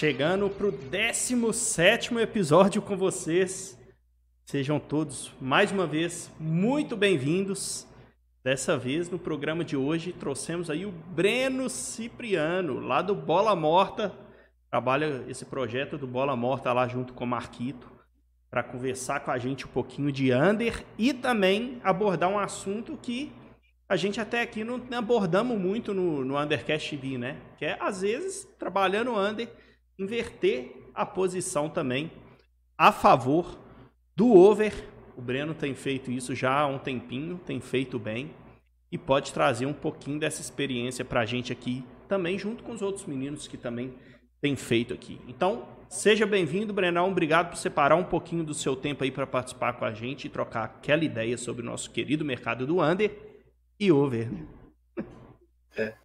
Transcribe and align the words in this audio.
Chegando 0.00 0.48
para 0.48 0.66
o 0.66 0.72
17 0.72 2.14
episódio 2.14 2.80
com 2.80 2.96
vocês. 2.96 3.78
Sejam 4.46 4.80
todos, 4.80 5.30
mais 5.38 5.70
uma 5.70 5.86
vez, 5.86 6.32
muito 6.40 6.96
bem-vindos. 6.96 7.86
Dessa 8.42 8.78
vez, 8.78 9.10
no 9.10 9.18
programa 9.18 9.62
de 9.62 9.76
hoje, 9.76 10.14
trouxemos 10.14 10.70
aí 10.70 10.86
o 10.86 10.90
Breno 10.90 11.68
Cipriano, 11.68 12.80
lá 12.80 13.02
do 13.02 13.14
Bola 13.14 13.54
Morta. 13.54 14.10
Trabalha 14.70 15.22
esse 15.28 15.44
projeto 15.44 15.98
do 15.98 16.06
Bola 16.06 16.34
Morta 16.34 16.72
lá 16.72 16.88
junto 16.88 17.12
com 17.12 17.24
o 17.24 17.26
Marquito, 17.26 17.86
para 18.50 18.62
conversar 18.62 19.20
com 19.20 19.30
a 19.30 19.36
gente 19.36 19.66
um 19.66 19.70
pouquinho 19.70 20.10
de 20.10 20.32
under 20.32 20.82
e 20.96 21.12
também 21.12 21.78
abordar 21.84 22.30
um 22.30 22.38
assunto 22.38 22.96
que 22.96 23.30
a 23.86 23.96
gente 23.96 24.18
até 24.18 24.40
aqui 24.40 24.64
não 24.64 24.80
abordamos 24.96 25.58
muito 25.58 25.92
no, 25.92 26.24
no 26.24 26.40
Undercast 26.40 26.96
TV, 26.96 27.18
né? 27.18 27.36
Que 27.58 27.66
é, 27.66 27.76
às 27.78 28.00
vezes, 28.00 28.48
trabalhando 28.58 29.14
under, 29.14 29.46
inverter 30.00 30.72
a 30.94 31.04
posição 31.04 31.68
também 31.68 32.10
a 32.76 32.90
favor 32.90 33.58
do 34.16 34.34
over. 34.34 34.88
O 35.16 35.20
Breno 35.20 35.54
tem 35.54 35.74
feito 35.74 36.10
isso 36.10 36.34
já 36.34 36.60
há 36.60 36.66
um 36.66 36.78
tempinho, 36.78 37.38
tem 37.44 37.60
feito 37.60 37.98
bem 37.98 38.30
e 38.90 38.96
pode 38.96 39.32
trazer 39.32 39.66
um 39.66 39.72
pouquinho 39.72 40.18
dessa 40.18 40.40
experiência 40.40 41.04
para 41.04 41.20
a 41.20 41.26
gente 41.26 41.52
aqui 41.52 41.84
também, 42.08 42.38
junto 42.38 42.64
com 42.64 42.72
os 42.72 42.82
outros 42.82 43.04
meninos 43.04 43.46
que 43.46 43.56
também 43.56 43.94
têm 44.40 44.56
feito 44.56 44.94
aqui. 44.94 45.20
Então, 45.28 45.68
seja 45.88 46.26
bem-vindo, 46.26 46.72
Brenão. 46.72 47.10
Obrigado 47.10 47.50
por 47.50 47.56
separar 47.56 47.96
um 47.96 48.04
pouquinho 48.04 48.42
do 48.42 48.54
seu 48.54 48.74
tempo 48.74 49.04
aí 49.04 49.10
para 49.10 49.26
participar 49.26 49.74
com 49.74 49.84
a 49.84 49.92
gente 49.92 50.24
e 50.24 50.30
trocar 50.30 50.64
aquela 50.64 51.04
ideia 51.04 51.36
sobre 51.36 51.62
o 51.62 51.64
nosso 51.64 51.90
querido 51.90 52.24
mercado 52.24 52.66
do 52.66 52.82
under 52.82 53.14
e 53.78 53.92
over. 53.92 54.32
Né? 54.32 54.46
É. 55.76 55.99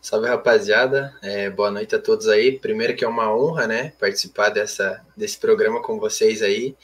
Salve 0.00 0.28
rapaziada, 0.28 1.14
é, 1.22 1.50
boa 1.50 1.70
noite 1.70 1.94
a 1.94 1.98
todos 1.98 2.28
aí. 2.28 2.58
Primeiro 2.58 2.96
que 2.96 3.04
é 3.04 3.08
uma 3.08 3.34
honra, 3.34 3.66
né, 3.66 3.92
participar 3.98 4.48
dessa, 4.48 5.04
desse 5.16 5.38
programa 5.38 5.82
com 5.82 5.98
vocês 5.98 6.40
aí. 6.40 6.74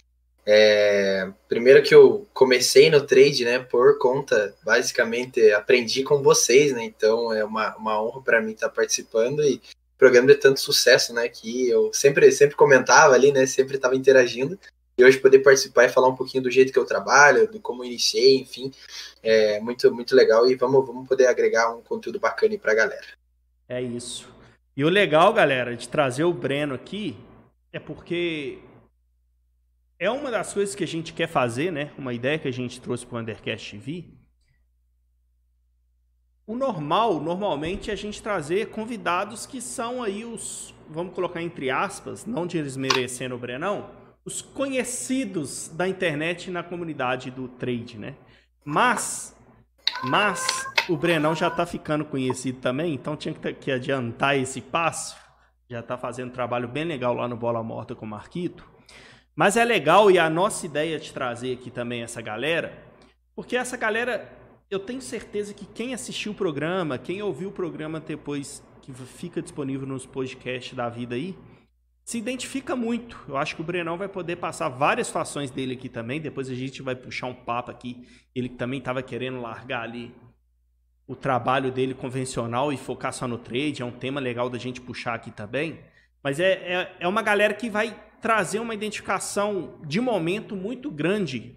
É, 0.46 1.30
primeiro 1.48 1.82
que 1.82 1.94
eu 1.94 2.28
comecei 2.34 2.90
no 2.90 3.00
trade, 3.00 3.44
né, 3.44 3.60
por 3.60 3.98
conta, 3.98 4.54
basicamente, 4.62 5.50
aprendi 5.52 6.02
com 6.02 6.22
vocês, 6.22 6.72
né, 6.72 6.84
então 6.84 7.32
é 7.32 7.42
uma, 7.42 7.74
uma 7.76 8.02
honra 8.02 8.20
para 8.20 8.42
mim 8.42 8.52
estar 8.52 8.68
participando 8.68 9.42
e 9.42 9.62
programa 9.96 10.26
de 10.28 10.34
tanto 10.34 10.60
sucesso, 10.60 11.14
né, 11.14 11.28
que 11.28 11.70
eu 11.70 11.90
sempre, 11.94 12.30
sempre 12.30 12.56
comentava 12.56 13.14
ali, 13.14 13.32
né, 13.32 13.46
sempre 13.46 13.76
estava 13.76 13.96
interagindo 13.96 14.58
e 14.96 15.04
hoje 15.04 15.18
poder 15.18 15.40
participar 15.40 15.84
e 15.84 15.88
falar 15.88 16.08
um 16.08 16.16
pouquinho 16.16 16.42
do 16.42 16.50
jeito 16.50 16.72
que 16.72 16.78
eu 16.78 16.84
trabalho, 16.84 17.50
de 17.50 17.58
como 17.58 17.84
iniciei, 17.84 18.38
enfim, 18.38 18.70
é 19.22 19.58
muito, 19.60 19.92
muito 19.92 20.14
legal 20.14 20.48
e 20.48 20.54
vamos, 20.54 20.86
vamos 20.86 21.08
poder 21.08 21.26
agregar 21.26 21.74
um 21.74 21.82
conteúdo 21.82 22.20
bacana 22.20 22.56
para 22.58 22.72
a 22.72 22.76
galera. 22.76 23.06
É 23.68 23.82
isso. 23.82 24.32
E 24.76 24.84
o 24.84 24.88
legal, 24.88 25.32
galera, 25.32 25.76
de 25.76 25.88
trazer 25.88 26.24
o 26.24 26.32
Breno 26.32 26.74
aqui 26.74 27.16
é 27.72 27.78
porque 27.78 28.60
é 29.98 30.10
uma 30.10 30.30
das 30.30 30.52
coisas 30.52 30.74
que 30.74 30.84
a 30.84 30.86
gente 30.86 31.12
quer 31.12 31.28
fazer, 31.28 31.72
né? 31.72 31.92
Uma 31.98 32.12
ideia 32.12 32.38
que 32.38 32.48
a 32.48 32.52
gente 32.52 32.80
trouxe 32.80 33.06
para 33.06 33.16
o 33.16 33.20
Undercast 33.20 33.70
TV. 33.70 34.04
O 36.46 36.54
normal, 36.54 37.20
normalmente, 37.20 37.90
é 37.90 37.94
a 37.94 37.96
gente 37.96 38.22
trazer 38.22 38.68
convidados 38.68 39.46
que 39.46 39.60
são 39.60 40.02
aí 40.02 40.24
os, 40.24 40.74
vamos 40.88 41.14
colocar 41.14 41.40
entre 41.40 41.70
aspas, 41.70 42.26
não 42.26 42.46
desmerecendo 42.46 43.34
o 43.34 43.38
Brenão, 43.38 44.03
os 44.24 44.40
conhecidos 44.40 45.68
da 45.68 45.86
internet 45.86 46.50
na 46.50 46.62
comunidade 46.62 47.30
do 47.30 47.46
trade, 47.46 47.98
né? 47.98 48.14
Mas, 48.64 49.36
mas 50.04 50.66
o 50.88 50.96
Brenão 50.96 51.34
já 51.34 51.48
está 51.48 51.66
ficando 51.66 52.04
conhecido 52.04 52.58
também, 52.60 52.94
então 52.94 53.16
tinha 53.16 53.34
que, 53.34 53.52
que 53.52 53.70
adiantar 53.70 54.36
esse 54.36 54.60
passo. 54.60 55.16
Já 55.68 55.80
está 55.80 55.98
fazendo 55.98 56.28
um 56.28 56.32
trabalho 56.32 56.68
bem 56.68 56.84
legal 56.84 57.14
lá 57.14 57.28
no 57.28 57.36
Bola 57.36 57.62
Morta 57.62 57.94
com 57.94 58.06
o 58.06 58.08
Marquito. 58.08 58.66
Mas 59.36 59.56
é 59.56 59.64
legal 59.64 60.10
e 60.10 60.18
a 60.18 60.30
nossa 60.30 60.64
ideia 60.64 60.98
de 60.98 61.12
trazer 61.12 61.54
aqui 61.54 61.70
também 61.70 62.02
essa 62.02 62.22
galera, 62.22 62.72
porque 63.34 63.56
essa 63.56 63.76
galera, 63.76 64.30
eu 64.70 64.78
tenho 64.78 65.02
certeza 65.02 65.52
que 65.52 65.66
quem 65.66 65.92
assistiu 65.92 66.32
o 66.32 66.34
programa, 66.34 66.96
quem 66.96 67.20
ouviu 67.20 67.48
o 67.48 67.52
programa 67.52 67.98
depois 68.00 68.62
que 68.80 68.92
fica 68.92 69.42
disponível 69.42 69.86
nos 69.86 70.06
podcasts 70.06 70.74
da 70.74 70.88
vida 70.88 71.14
aí, 71.14 71.36
se 72.04 72.18
identifica 72.18 72.76
muito. 72.76 73.18
Eu 73.26 73.36
acho 73.36 73.56
que 73.56 73.62
o 73.62 73.64
Brenão 73.64 73.96
vai 73.96 74.08
poder 74.08 74.36
passar 74.36 74.68
várias 74.68 75.08
fações 75.08 75.50
dele 75.50 75.72
aqui 75.72 75.88
também. 75.88 76.20
Depois 76.20 76.50
a 76.50 76.54
gente 76.54 76.82
vai 76.82 76.94
puxar 76.94 77.28
um 77.28 77.34
papo 77.34 77.70
aqui. 77.70 78.06
Ele 78.34 78.48
também 78.48 78.78
estava 78.78 79.02
querendo 79.02 79.40
largar 79.40 79.82
ali 79.82 80.14
o 81.06 81.16
trabalho 81.16 81.72
dele 81.72 81.94
convencional 81.94 82.72
e 82.72 82.76
focar 82.76 83.12
só 83.12 83.26
no 83.26 83.38
trade. 83.38 83.80
É 83.80 83.84
um 83.84 83.90
tema 83.90 84.20
legal 84.20 84.50
da 84.50 84.58
gente 84.58 84.82
puxar 84.82 85.14
aqui 85.14 85.30
também. 85.30 85.80
Mas 86.22 86.38
é, 86.38 86.52
é, 86.52 86.96
é 87.00 87.08
uma 87.08 87.22
galera 87.22 87.54
que 87.54 87.70
vai 87.70 87.98
trazer 88.20 88.58
uma 88.58 88.74
identificação 88.74 89.80
de 89.86 90.00
momento 90.00 90.54
muito 90.54 90.90
grande 90.90 91.56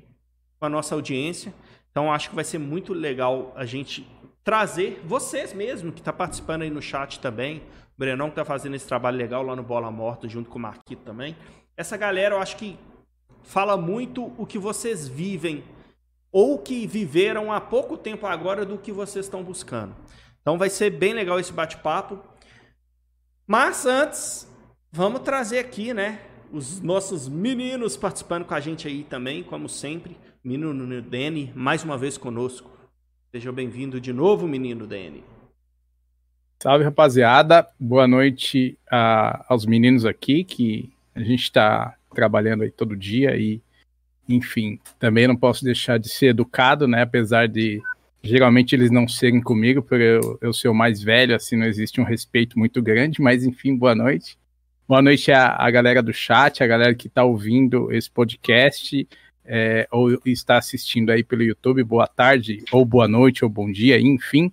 com 0.57 0.65
a 0.65 0.69
nossa 0.69 0.95
audiência. 0.95 1.53
Então 1.91 2.11
acho 2.11 2.29
que 2.29 2.35
vai 2.35 2.45
ser 2.45 2.57
muito 2.57 2.93
legal 2.93 3.53
a 3.55 3.65
gente 3.65 4.07
trazer 4.45 5.01
vocês 5.03 5.53
mesmo 5.53 5.91
que 5.91 5.99
está 5.99 6.13
participando 6.13 6.61
aí 6.61 6.69
no 6.69 6.81
chat 6.81 7.19
também, 7.19 7.63
Brenão 7.97 8.29
que 8.29 8.35
tá 8.35 8.45
fazendo 8.45 8.75
esse 8.75 8.87
trabalho 8.87 9.17
legal 9.17 9.41
lá 9.41 9.55
no 9.55 9.63
Bola 9.63 9.89
Morta, 9.89 10.29
junto 10.29 10.49
com 10.49 10.59
o 10.59 10.61
Marquito 10.61 11.01
também. 11.03 11.35
Essa 11.75 11.97
galera, 11.97 12.35
eu 12.35 12.39
acho 12.39 12.55
que 12.55 12.77
fala 13.41 13.75
muito 13.75 14.33
o 14.37 14.45
que 14.45 14.59
vocês 14.59 15.07
vivem 15.07 15.63
ou 16.31 16.59
que 16.59 16.85
viveram 16.85 17.51
há 17.51 17.59
pouco 17.59 17.97
tempo 17.97 18.27
agora 18.27 18.65
do 18.65 18.77
que 18.77 18.91
vocês 18.91 19.25
estão 19.25 19.43
buscando. 19.43 19.95
Então 20.41 20.57
vai 20.57 20.69
ser 20.69 20.91
bem 20.91 21.13
legal 21.13 21.39
esse 21.39 21.51
bate-papo. 21.51 22.19
Mas 23.47 23.85
antes, 23.85 24.47
vamos 24.91 25.21
trazer 25.21 25.59
aqui, 25.59 25.93
né, 25.93 26.21
os 26.51 26.79
nossos 26.81 27.27
meninos 27.27 27.97
participando 27.97 28.45
com 28.45 28.53
a 28.53 28.59
gente 28.59 28.87
aí 28.87 29.03
também, 29.03 29.41
como 29.41 29.67
sempre. 29.67 30.17
Menino 30.43 31.01
Dene, 31.01 31.51
mais 31.55 31.83
uma 31.83 31.97
vez 31.97 32.17
conosco. 32.17 32.69
Seja 33.31 33.51
bem-vindo 33.51 33.99
de 33.99 34.13
novo, 34.13 34.47
menino 34.47 34.85
Dene. 34.85 35.23
Salve, 36.59 36.83
rapaziada. 36.83 37.67
Boa 37.79 38.07
noite 38.07 38.75
a, 38.89 39.45
aos 39.47 39.63
meninos 39.63 40.07
aqui, 40.07 40.43
que 40.43 40.91
a 41.13 41.19
gente 41.19 41.43
está 41.43 41.95
trabalhando 42.15 42.63
aí 42.63 42.71
todo 42.71 42.97
dia 42.97 43.37
e, 43.37 43.61
enfim, 44.27 44.79
também 44.97 45.27
não 45.27 45.35
posso 45.35 45.63
deixar 45.63 45.99
de 45.99 46.09
ser 46.09 46.27
educado, 46.27 46.87
né? 46.87 47.03
Apesar 47.03 47.47
de 47.47 47.79
geralmente 48.23 48.73
eles 48.73 48.89
não 48.89 49.07
serem 49.07 49.39
comigo, 49.39 49.83
por 49.83 50.01
eu, 50.01 50.39
eu 50.41 50.51
ser 50.51 50.67
o 50.67 50.73
mais 50.73 50.99
velho, 50.99 51.35
assim, 51.35 51.55
não 51.55 51.67
existe 51.67 52.01
um 52.01 52.03
respeito 52.03 52.57
muito 52.57 52.81
grande, 52.81 53.21
mas 53.21 53.45
enfim, 53.45 53.75
boa 53.75 53.93
noite. 53.93 54.35
Boa 54.87 55.01
noite 55.01 55.31
a, 55.31 55.55
a 55.59 55.69
galera 55.69 56.01
do 56.01 56.11
chat, 56.11 56.63
a 56.63 56.67
galera 56.67 56.95
que 56.95 57.05
está 57.05 57.23
ouvindo 57.23 57.91
esse 57.91 58.09
podcast. 58.09 59.07
É, 59.45 59.87
ou 59.91 60.19
está 60.25 60.57
assistindo 60.57 61.11
aí 61.11 61.23
pelo 61.23 61.43
YouTube, 61.43 61.81
boa 61.83 62.07
tarde, 62.07 62.65
ou 62.71 62.83
boa 62.83 63.07
noite, 63.07 63.45
ou 63.45 63.49
bom 63.49 63.71
dia, 63.71 63.97
enfim. 63.99 64.51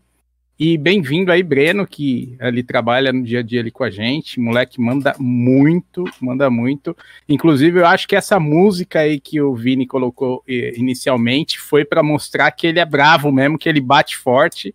E 0.67 0.79
bem-vindo 0.79 1.31
aí, 1.31 1.43
Breno, 1.43 1.87
que 1.87 2.39
ali 2.41 2.63
trabalha 2.63 3.13
no 3.13 3.23
dia 3.23 3.41
a 3.41 3.43
dia 3.43 3.61
ali 3.61 3.71
com 3.71 3.85
a 3.85 3.91
gente. 3.91 4.41
Moleque 4.41 4.81
manda 4.81 5.15
muito, 5.19 6.05
manda 6.19 6.49
muito. 6.49 6.97
Inclusive, 7.29 7.81
eu 7.81 7.87
acho 7.87 8.09
que 8.09 8.17
essa 8.17 8.41
música 8.41 9.01
aí 9.01 9.21
que 9.21 9.43
o 9.43 9.55
Vini 9.55 9.87
colocou 9.87 10.43
eh, 10.49 10.73
inicialmente 10.75 11.61
foi 11.61 11.85
para 11.85 12.03
mostrar 12.03 12.51
que 12.51 12.67
ele 12.67 12.81
é 12.81 12.85
bravo 12.87 13.31
mesmo, 13.31 13.59
que 13.59 13.69
ele 13.69 13.79
bate 13.79 14.17
forte. 14.17 14.75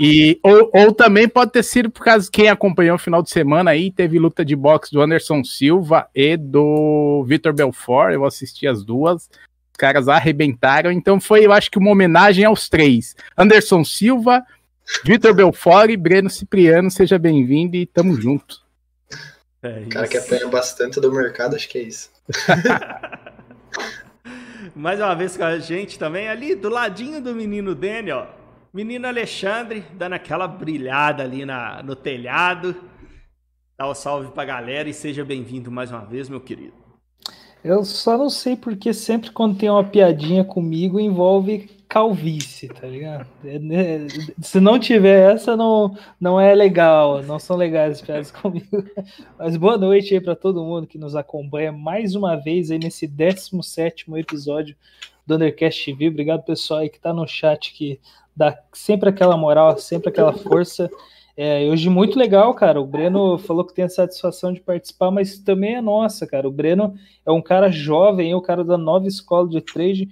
E, 0.00 0.40
ou, 0.42 0.68
ou, 0.74 0.92
também 0.92 1.28
pode 1.28 1.52
ter 1.52 1.62
sido 1.62 1.88
por 1.88 2.04
causa 2.04 2.24
de 2.24 2.32
quem 2.32 2.48
acompanhou 2.48 2.96
o 2.96 2.98
final 2.98 3.22
de 3.22 3.30
semana 3.30 3.70
aí, 3.70 3.92
teve 3.92 4.18
luta 4.18 4.44
de 4.44 4.56
boxe 4.56 4.90
do 4.90 5.00
Anderson 5.00 5.44
Silva 5.44 6.08
e 6.12 6.36
do 6.36 7.22
Vitor 7.28 7.52
Belfort. 7.52 8.12
Eu 8.12 8.24
assisti 8.24 8.66
as 8.66 8.84
duas 8.84 9.30
Os 9.72 9.78
caras 9.78 10.08
arrebentaram. 10.08 10.90
Então 10.90 11.20
foi, 11.20 11.46
eu 11.46 11.52
acho 11.52 11.70
que 11.70 11.78
uma 11.78 11.92
homenagem 11.92 12.44
aos 12.44 12.68
três: 12.68 13.14
Anderson 13.38 13.84
Silva, 13.84 14.44
Vitor 15.04 15.32
Belfort 15.32 15.90
e 15.90 15.96
Breno 15.96 16.28
Cipriano, 16.28 16.90
seja 16.90 17.18
bem-vindo 17.18 17.76
e 17.76 17.86
tamo 17.86 18.20
junto. 18.20 18.60
É 19.62 19.80
o 19.80 19.88
cara 19.88 20.08
que 20.08 20.16
apanha 20.16 20.48
bastante 20.48 21.00
do 21.00 21.12
mercado, 21.12 21.56
acho 21.56 21.68
que 21.68 21.78
é 21.78 21.82
isso. 21.82 22.10
Mais 24.74 25.00
uma 25.00 25.14
vez 25.14 25.36
com 25.36 25.44
a 25.44 25.58
gente 25.58 25.98
também, 25.98 26.28
ali 26.28 26.54
do 26.54 26.68
ladinho 26.68 27.20
do 27.20 27.34
menino 27.34 27.74
Daniel, 27.74 28.28
menino 28.72 29.06
Alexandre, 29.06 29.84
dando 29.94 30.14
aquela 30.14 30.46
brilhada 30.46 31.22
ali 31.22 31.44
na, 31.44 31.82
no 31.82 31.96
telhado. 31.96 32.76
Dá 33.76 33.86
o 33.86 33.92
um 33.92 33.94
salve 33.94 34.30
pra 34.32 34.44
galera 34.44 34.88
e 34.88 34.94
seja 34.94 35.24
bem-vindo 35.24 35.70
mais 35.70 35.90
uma 35.90 36.04
vez, 36.04 36.28
meu 36.28 36.40
querido. 36.40 36.74
Eu 37.62 37.84
só 37.84 38.16
não 38.16 38.30
sei 38.30 38.56
porque 38.56 38.94
sempre 38.94 39.30
quando 39.30 39.58
tem 39.58 39.68
uma 39.68 39.84
piadinha 39.84 40.44
comigo 40.44 40.98
envolve 40.98 41.68
calvície, 41.90 42.68
tá 42.68 42.86
ligado? 42.86 43.26
É, 43.44 43.58
né, 43.58 44.06
se 44.40 44.60
não 44.60 44.78
tiver 44.78 45.34
essa, 45.34 45.56
não, 45.56 45.92
não 46.20 46.40
é 46.40 46.54
legal, 46.54 47.20
não 47.24 47.36
são 47.36 47.56
legais 47.56 47.94
as 47.96 48.00
piadas 48.00 48.30
comigo. 48.32 48.84
Mas 49.36 49.56
boa 49.56 49.76
noite 49.76 50.14
aí 50.14 50.20
para 50.20 50.36
todo 50.36 50.64
mundo 50.64 50.86
que 50.86 50.96
nos 50.96 51.16
acompanha 51.16 51.72
mais 51.72 52.14
uma 52.14 52.36
vez 52.36 52.70
aí 52.70 52.78
nesse 52.78 53.08
17 53.08 54.06
episódio 54.14 54.76
do 55.26 55.34
Undercast 55.34 55.84
TV. 55.84 56.06
Obrigado, 56.06 56.44
pessoal 56.44 56.78
aí 56.78 56.88
que 56.88 57.00
tá 57.00 57.12
no 57.12 57.26
chat, 57.26 57.74
que 57.74 57.98
dá 58.36 58.56
sempre 58.72 59.08
aquela 59.08 59.36
moral, 59.36 59.76
sempre 59.76 60.10
aquela 60.10 60.32
força. 60.32 60.88
É, 61.36 61.68
hoje 61.68 61.88
muito 61.90 62.16
legal, 62.16 62.54
cara. 62.54 62.80
O 62.80 62.86
Breno 62.86 63.36
falou 63.36 63.64
que 63.64 63.74
tem 63.74 63.86
a 63.86 63.88
satisfação 63.88 64.52
de 64.52 64.60
participar, 64.60 65.10
mas 65.10 65.40
também 65.40 65.74
é 65.74 65.80
nossa, 65.80 66.24
cara. 66.24 66.46
O 66.46 66.52
Breno 66.52 66.94
é 67.26 67.32
um 67.32 67.42
cara 67.42 67.68
jovem, 67.68 68.32
o 68.32 68.40
cara 68.40 68.62
da 68.62 68.78
nova 68.78 69.08
escola 69.08 69.48
de 69.48 69.60
trade, 69.60 70.08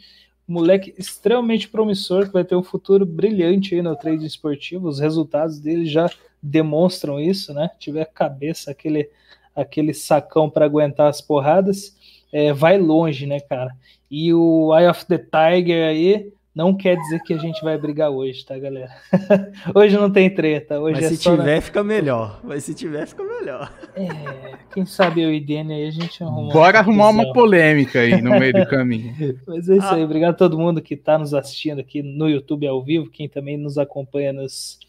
moleque 0.49 0.95
extremamente 0.97 1.69
promissor 1.69 2.27
que 2.27 2.33
vai 2.33 2.45
ter 2.45 2.57
um 2.57 2.63
futuro 2.63 3.05
brilhante 3.05 3.75
aí 3.75 3.83
no 3.83 3.95
trade 3.95 4.25
esportivo. 4.25 4.89
Os 4.89 4.99
resultados 4.99 5.61
dele 5.61 5.85
já 5.85 6.11
demonstram 6.43 7.21
isso, 7.21 7.53
né? 7.53 7.71
Tiver 7.79 8.07
cabeça, 8.07 8.71
aquele, 8.71 9.11
aquele 9.55 9.93
sacão 9.93 10.49
para 10.49 10.65
aguentar 10.65 11.09
as 11.09 11.21
porradas, 11.21 11.95
é, 12.33 12.53
vai 12.53 12.79
longe, 12.79 13.27
né, 13.27 13.41
cara? 13.41 13.77
E 14.11 14.33
o 14.33 14.75
Eye 14.75 14.89
of 14.89 15.05
the 15.07 15.19
Tiger 15.19 15.87
aí 15.87 16.33
não 16.59 16.75
quer 16.75 16.97
dizer 16.97 17.23
que 17.23 17.33
a 17.33 17.39
gente 17.39 17.63
vai 17.63 17.79
brigar 17.79 18.11
hoje, 18.11 18.45
tá, 18.45 18.59
galera? 18.59 18.91
hoje 19.73 19.97
não 19.97 20.11
tem 20.11 20.29
treta. 20.29 20.81
Hoje 20.81 20.97
Mas 20.97 21.05
é 21.05 21.09
se 21.11 21.19
tiver, 21.19 21.55
na... 21.55 21.61
fica 21.61 21.85
melhor. 21.85 22.41
Mas 22.43 22.65
se 22.65 22.75
tiver, 22.75 23.07
fica 23.07 23.23
melhor. 23.23 23.73
É, 23.95 24.57
quem 24.75 24.85
sabe 24.85 25.23
eu 25.23 25.33
e 25.33 25.39
Dani 25.39 25.73
aí 25.73 25.87
a 25.87 25.91
gente 25.93 26.21
arruma. 26.21 26.53
Bora 26.53 26.81
arrumar 26.81 27.11
uma 27.11 27.33
polêmica 27.33 28.01
aí 28.01 28.21
no 28.21 28.31
meio 28.31 28.53
do 28.53 28.67
caminho. 28.67 29.39
Mas 29.47 29.69
é 29.69 29.77
isso 29.77 29.87
ah. 29.87 29.95
aí. 29.95 30.03
Obrigado 30.03 30.33
a 30.33 30.37
todo 30.37 30.59
mundo 30.59 30.83
que 30.83 30.95
está 30.95 31.17
nos 31.17 31.33
assistindo 31.33 31.79
aqui 31.79 32.03
no 32.03 32.29
YouTube 32.29 32.67
ao 32.67 32.83
vivo, 32.83 33.09
quem 33.09 33.29
também 33.29 33.57
nos 33.57 33.79
acompanha 33.79 34.33
nos, 34.33 34.81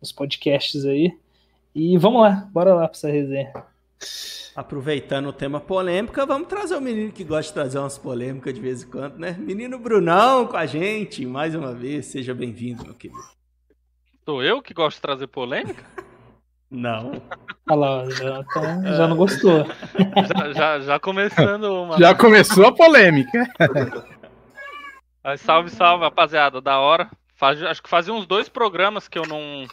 nos 0.00 0.10
podcasts 0.10 0.84
aí. 0.84 1.16
E 1.72 1.96
vamos 1.98 2.20
lá, 2.20 2.50
bora 2.52 2.74
lá 2.74 2.88
para 2.88 2.96
essa 2.96 3.08
resenha. 3.08 3.52
Aproveitando 4.54 5.28
o 5.28 5.32
tema 5.32 5.60
polêmica, 5.60 6.26
vamos 6.26 6.46
trazer 6.46 6.74
o 6.74 6.78
um 6.78 6.82
menino 6.82 7.10
que 7.10 7.24
gosta 7.24 7.48
de 7.48 7.54
trazer 7.54 7.78
umas 7.78 7.96
polêmicas 7.96 8.52
de 8.52 8.60
vez 8.60 8.82
em 8.82 8.90
quando, 8.90 9.16
né? 9.16 9.34
Menino 9.38 9.78
Brunão 9.78 10.46
com 10.46 10.56
a 10.56 10.66
gente, 10.66 11.24
mais 11.24 11.54
uma 11.54 11.74
vez. 11.74 12.06
Seja 12.06 12.34
bem-vindo, 12.34 12.84
meu 12.84 12.94
querido. 12.94 13.18
Sou 14.26 14.42
eu 14.42 14.60
que 14.60 14.74
gosto 14.74 14.96
de 14.96 15.02
trazer 15.02 15.26
polêmica? 15.26 15.82
Não. 16.70 17.22
Olha 17.68 17.78
lá, 17.78 18.10
já, 18.10 18.44
tá, 18.44 18.82
já 18.96 19.06
não 19.06 19.14
gostou. 19.14 19.66
Já, 20.34 20.52
já, 20.52 20.80
já, 20.80 20.98
começando 20.98 21.64
uma. 21.64 21.98
Já 21.98 22.14
começou 22.14 22.66
a 22.66 22.72
polêmica. 22.72 23.46
Mas 25.22 25.42
salve, 25.42 25.68
salve, 25.68 26.02
rapaziada, 26.02 26.62
da 26.62 26.78
hora. 26.78 27.10
Faz, 27.36 27.62
acho 27.62 27.82
que 27.82 27.90
fazia 27.90 28.14
uns 28.14 28.26
dois 28.26 28.48
programas 28.48 29.06
que 29.06 29.18
eu 29.18 29.26
não 29.26 29.66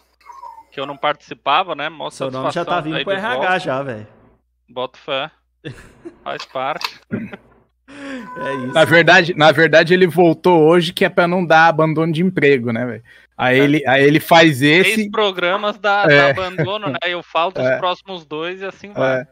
que 0.72 0.80
eu 0.80 0.86
não 0.86 0.98
participava, 0.98 1.74
né? 1.74 1.88
Mostra 1.88 2.30
Seu 2.30 2.40
nome 2.40 2.52
já 2.52 2.66
tá 2.66 2.82
vindo 2.82 3.02
pro 3.02 3.14
RH 3.14 3.36
volta. 3.36 3.60
já, 3.60 3.82
velho. 3.82 4.19
Boto 4.70 4.98
fé. 4.98 5.32
Faz 6.24 6.46
parte. 6.46 7.00
É 7.92 8.54
isso. 8.54 8.74
Na 8.74 8.86
verdade, 8.86 9.34
na 9.36 9.52
verdade, 9.52 9.94
ele 9.96 10.06
voltou 10.06 10.62
hoje 10.62 10.94
que 10.94 11.04
é 11.04 11.10
para 11.10 11.28
não 11.28 11.44
dar 11.44 11.68
abandono 11.68 12.14
de 12.14 12.22
emprego, 12.22 12.72
né, 12.72 12.86
velho? 12.86 13.04
Aí, 13.36 13.60
é. 13.60 13.64
ele, 13.64 13.88
aí 13.88 14.04
ele 14.04 14.20
faz 14.20 14.62
esse. 14.62 14.94
Três 14.94 15.10
programas 15.10 15.78
da, 15.80 16.06
é. 16.12 16.30
abandono, 16.32 16.90
né? 16.90 17.00
Eu 17.08 17.24
falo 17.24 17.52
dos 17.52 17.66
é. 17.66 17.78
próximos 17.78 18.26
dois 18.26 18.62
e 18.62 18.66
assim 18.66 18.94
vai. 18.94 19.22
É. 19.22 19.28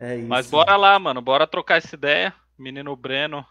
é 0.00 0.16
isso. 0.16 0.28
Mas 0.28 0.50
bora 0.50 0.76
lá, 0.76 0.98
mano. 0.98 1.22
Bora 1.22 1.46
trocar 1.46 1.76
essa 1.76 1.94
ideia. 1.94 2.34
Menino 2.58 2.96
Breno 2.96 3.46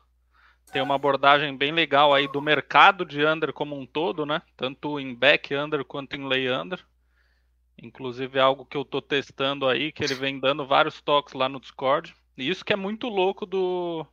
tem 0.74 0.82
uma 0.82 0.96
abordagem 0.96 1.56
bem 1.56 1.72
legal 1.72 2.14
aí 2.14 2.28
do 2.28 2.42
mercado 2.42 3.06
de 3.06 3.26
under 3.26 3.54
como 3.54 3.80
um 3.80 3.86
todo, 3.86 4.26
né? 4.26 4.42
Tanto 4.58 5.00
em 5.00 5.16
back 5.16 5.56
under 5.56 5.86
quanto 5.86 6.16
em 6.16 6.28
lay 6.28 6.52
under. 6.52 6.80
Inclusive 7.82 8.38
é 8.38 8.42
algo 8.42 8.66
que 8.66 8.78
eu 8.78 8.86
tô 8.86 9.02
testando 9.02 9.68
aí, 9.68 9.92
que 9.92 10.04
ele 10.04 10.16
vem 10.16 10.40
dando 10.40 10.66
vários 10.66 11.02
toques 11.02 11.34
lá 11.34 11.50
no 11.50 11.60
Discord. 11.60 12.16
E 12.38 12.50
isso 12.50 12.64
que 12.64 12.74
é 12.74 12.76
muito 12.76 13.08
louco 13.08 13.46
do, 13.46 14.06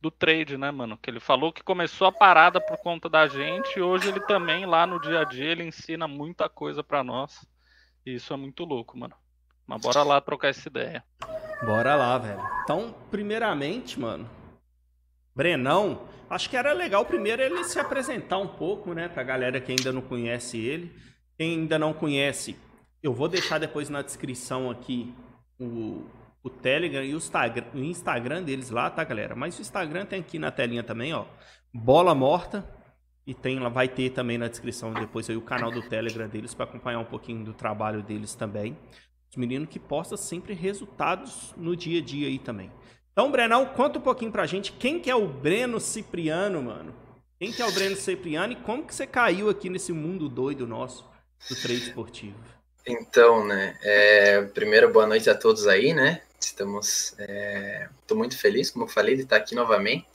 do 0.00 0.10
trade, 0.10 0.56
né, 0.56 0.70
mano? 0.70 0.96
Que 0.96 1.10
ele 1.10 1.20
falou 1.20 1.52
que 1.52 1.62
começou 1.62 2.06
a 2.06 2.12
parada 2.12 2.60
por 2.60 2.76
conta 2.78 3.08
da 3.08 3.26
gente 3.26 3.78
e 3.78 3.82
hoje 3.82 4.08
ele 4.08 4.20
também, 4.20 4.64
lá 4.64 4.86
no 4.86 5.00
dia 5.00 5.20
a 5.20 5.24
dia, 5.24 5.50
ele 5.50 5.64
ensina 5.64 6.06
muita 6.06 6.48
coisa 6.48 6.82
para 6.82 7.02
nós. 7.02 7.46
E 8.06 8.14
isso 8.14 8.32
é 8.32 8.36
muito 8.36 8.64
louco, 8.64 8.96
mano. 8.96 9.14
Mas 9.66 9.82
bora 9.82 10.02
lá 10.02 10.20
trocar 10.20 10.48
essa 10.48 10.68
ideia. 10.68 11.04
Bora 11.62 11.94
lá, 11.94 12.16
velho. 12.16 12.40
Então, 12.62 12.94
primeiramente, 13.10 13.98
mano, 13.98 14.28
Brenão, 15.34 16.08
acho 16.30 16.48
que 16.48 16.56
era 16.56 16.72
legal 16.72 17.04
primeiro 17.04 17.42
ele 17.42 17.62
se 17.64 17.78
apresentar 17.78 18.38
um 18.38 18.48
pouco, 18.48 18.94
né, 18.94 19.08
pra 19.08 19.22
galera 19.22 19.60
que 19.60 19.72
ainda 19.72 19.92
não 19.92 20.00
conhece 20.00 20.58
ele. 20.58 20.92
Quem 21.36 21.60
ainda 21.60 21.78
não 21.78 21.92
conhece, 21.92 22.58
eu 23.02 23.12
vou 23.12 23.28
deixar 23.28 23.58
depois 23.58 23.88
na 23.88 24.02
descrição 24.02 24.70
aqui 24.70 25.14
o, 25.58 26.04
o 26.42 26.50
Telegram 26.50 27.04
e 27.04 27.14
o 27.14 27.84
Instagram, 27.84 28.42
deles 28.42 28.70
lá, 28.70 28.90
tá, 28.90 29.04
galera? 29.04 29.34
Mas 29.34 29.58
o 29.58 29.60
Instagram 29.60 30.06
tem 30.06 30.20
aqui 30.20 30.38
na 30.38 30.50
telinha 30.50 30.82
também, 30.82 31.12
ó. 31.12 31.24
Bola 31.72 32.14
Morta. 32.14 32.66
E 33.26 33.34
tem 33.34 33.60
vai 33.68 33.86
ter 33.86 34.08
também 34.10 34.38
na 34.38 34.48
descrição 34.48 34.90
depois 34.94 35.28
aí 35.28 35.36
o 35.36 35.42
canal 35.42 35.70
do 35.70 35.82
Telegram 35.82 36.26
deles 36.26 36.54
para 36.54 36.64
acompanhar 36.64 36.98
um 36.98 37.04
pouquinho 37.04 37.44
do 37.44 37.52
trabalho 37.52 38.02
deles 38.02 38.34
também. 38.34 38.74
Os 39.30 39.36
meninos 39.36 39.68
que 39.68 39.78
postam 39.78 40.16
sempre 40.16 40.54
resultados 40.54 41.52
no 41.54 41.76
dia 41.76 42.00
a 42.00 42.02
dia 42.02 42.26
aí 42.26 42.38
também. 42.38 42.72
Então, 43.12 43.30
Brenão, 43.30 43.66
conta 43.66 43.98
um 43.98 44.02
pouquinho 44.02 44.32
pra 44.32 44.46
gente 44.46 44.72
quem 44.72 44.98
que 44.98 45.10
é 45.10 45.14
o 45.14 45.28
Breno 45.28 45.78
Cipriano, 45.78 46.62
mano. 46.62 46.94
Quem 47.38 47.52
que 47.52 47.60
é 47.60 47.66
o 47.66 47.72
Breno 47.72 47.96
Cipriano 47.96 48.54
e 48.54 48.56
como 48.56 48.86
que 48.86 48.94
você 48.94 49.06
caiu 49.06 49.50
aqui 49.50 49.68
nesse 49.68 49.92
mundo 49.92 50.26
doido 50.26 50.66
nosso 50.66 51.04
do 51.50 51.54
trade 51.54 51.82
esportivo? 51.82 52.38
Então, 52.90 53.44
né, 53.44 53.76
é, 53.82 54.40
primeiro 54.40 54.90
boa 54.90 55.06
noite 55.06 55.28
a 55.28 55.34
todos 55.34 55.66
aí, 55.66 55.92
né? 55.92 56.22
Estamos, 56.40 57.12
estou 57.12 57.26
é, 57.26 58.14
muito 58.14 58.38
feliz, 58.38 58.70
como 58.70 58.86
eu 58.86 58.88
falei, 58.88 59.14
de 59.14 59.24
estar 59.24 59.36
aqui 59.36 59.54
novamente. 59.54 60.06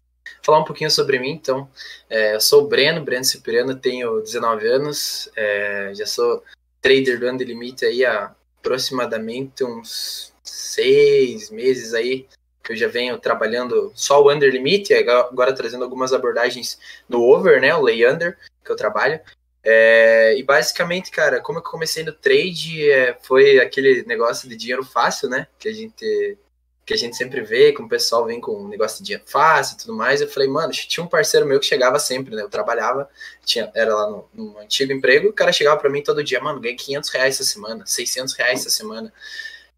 Falar 0.41 0.59
um 0.59 0.63
pouquinho 0.63 0.89
sobre 0.89 1.19
mim, 1.19 1.29
então, 1.29 1.69
é, 2.09 2.33
eu 2.33 2.41
sou 2.41 2.63
o 2.63 2.67
Breno, 2.67 3.03
Breno 3.05 3.23
Cipriano, 3.23 3.75
tenho 3.75 4.21
19 4.21 4.67
anos, 4.67 5.29
é, 5.35 5.91
já 5.93 6.07
sou 6.07 6.43
trader 6.81 7.19
do 7.19 7.29
Under 7.29 7.47
aí 7.83 8.03
há 8.03 8.33
aproximadamente 8.57 9.63
uns 9.63 10.33
seis 10.43 11.51
meses 11.51 11.93
aí, 11.93 12.25
que 12.63 12.71
eu 12.71 12.75
já 12.75 12.87
venho 12.87 13.19
trabalhando 13.19 13.91
só 13.93 14.19
o 14.19 14.31
Under 14.31 14.51
Limite, 14.51 14.95
agora 14.95 15.53
trazendo 15.53 15.83
algumas 15.83 16.11
abordagens 16.11 16.79
no 17.07 17.21
Over, 17.21 17.61
né, 17.61 17.75
o 17.75 17.81
Lay 17.81 18.03
Under, 18.09 18.35
que 18.65 18.71
eu 18.71 18.75
trabalho, 18.75 19.19
é, 19.63 20.37
e 20.37 20.43
basicamente, 20.43 21.09
cara, 21.09 21.39
como 21.39 21.59
eu 21.59 21.63
comecei 21.63 22.03
no 22.03 22.11
trade, 22.11 22.91
é, 22.91 23.17
foi 23.23 23.59
aquele 23.59 24.03
negócio 24.03 24.49
de 24.49 24.57
dinheiro 24.57 24.83
fácil, 24.83 25.29
né? 25.29 25.47
Que 25.57 25.69
a 25.69 25.73
gente 25.73 26.37
que 26.85 26.93
a 26.93 26.97
gente 26.97 27.15
sempre 27.15 27.41
vê, 27.41 27.71
como 27.71 27.85
o 27.87 27.89
pessoal 27.89 28.25
vem 28.25 28.41
com 28.41 28.65
um 28.65 28.67
negócio 28.67 28.97
de 28.97 29.05
dinheiro 29.05 29.23
fácil 29.25 29.75
e 29.75 29.77
tudo 29.77 29.95
mais. 29.95 30.19
Eu 30.19 30.27
falei, 30.27 30.49
mano, 30.49 30.71
tinha 30.73 31.01
um 31.01 31.07
parceiro 31.07 31.45
meu 31.45 31.57
que 31.59 31.65
chegava 31.65 31.97
sempre, 31.97 32.35
né? 32.35 32.41
Eu 32.41 32.49
trabalhava, 32.49 33.09
tinha, 33.45 33.71
era 33.73 33.95
lá 33.95 34.09
no, 34.09 34.29
no 34.33 34.59
antigo 34.59 34.91
emprego, 34.91 35.29
o 35.29 35.33
cara 35.33 35.53
chegava 35.53 35.79
para 35.79 35.89
mim 35.89 36.03
todo 36.03 36.23
dia, 36.23 36.41
mano, 36.41 36.59
ganhei 36.59 36.75
500 36.75 37.09
reais 37.11 37.35
essa 37.35 37.45
semana, 37.45 37.85
600 37.85 38.33
reais 38.33 38.59
essa 38.59 38.69
semana. 38.69 39.13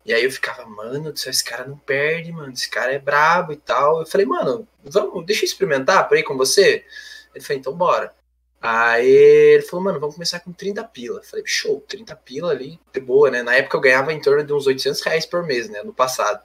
E 0.03 0.13
aí 0.13 0.23
eu 0.23 0.31
ficava, 0.31 0.65
mano, 0.65 1.13
esse 1.15 1.43
cara 1.43 1.65
não 1.67 1.77
perde, 1.77 2.31
mano, 2.31 2.53
esse 2.53 2.69
cara 2.69 2.91
é 2.93 2.99
brabo 2.99 3.53
e 3.53 3.57
tal. 3.57 3.99
Eu 4.01 4.05
falei, 4.07 4.25
mano, 4.25 4.67
vamos, 4.83 5.25
deixa 5.25 5.43
eu 5.43 5.47
experimentar 5.47 6.07
pra 6.07 6.19
ir 6.19 6.23
com 6.23 6.37
você. 6.37 6.85
Ele 7.35 7.43
falou, 7.43 7.59
então 7.59 7.73
bora. 7.75 8.13
Aí 8.67 9.07
ele 9.07 9.61
falou, 9.61 9.85
mano, 9.85 9.99
vamos 9.99 10.15
começar 10.15 10.39
com 10.39 10.51
30 10.51 10.83
pila. 10.85 11.21
Falei, 11.21 11.45
show, 11.45 11.83
30 11.87 12.15
pila 12.15 12.51
ali, 12.51 12.79
de 12.91 12.99
boa, 12.99 13.29
né? 13.29 13.43
Na 13.43 13.53
época 13.53 13.77
eu 13.77 13.81
ganhava 13.81 14.11
em 14.11 14.19
torno 14.19 14.43
de 14.43 14.51
uns 14.51 14.65
800 14.65 15.01
reais 15.01 15.23
por 15.23 15.43
mês, 15.43 15.69
né? 15.69 15.83
No 15.83 15.93
passado. 15.93 16.41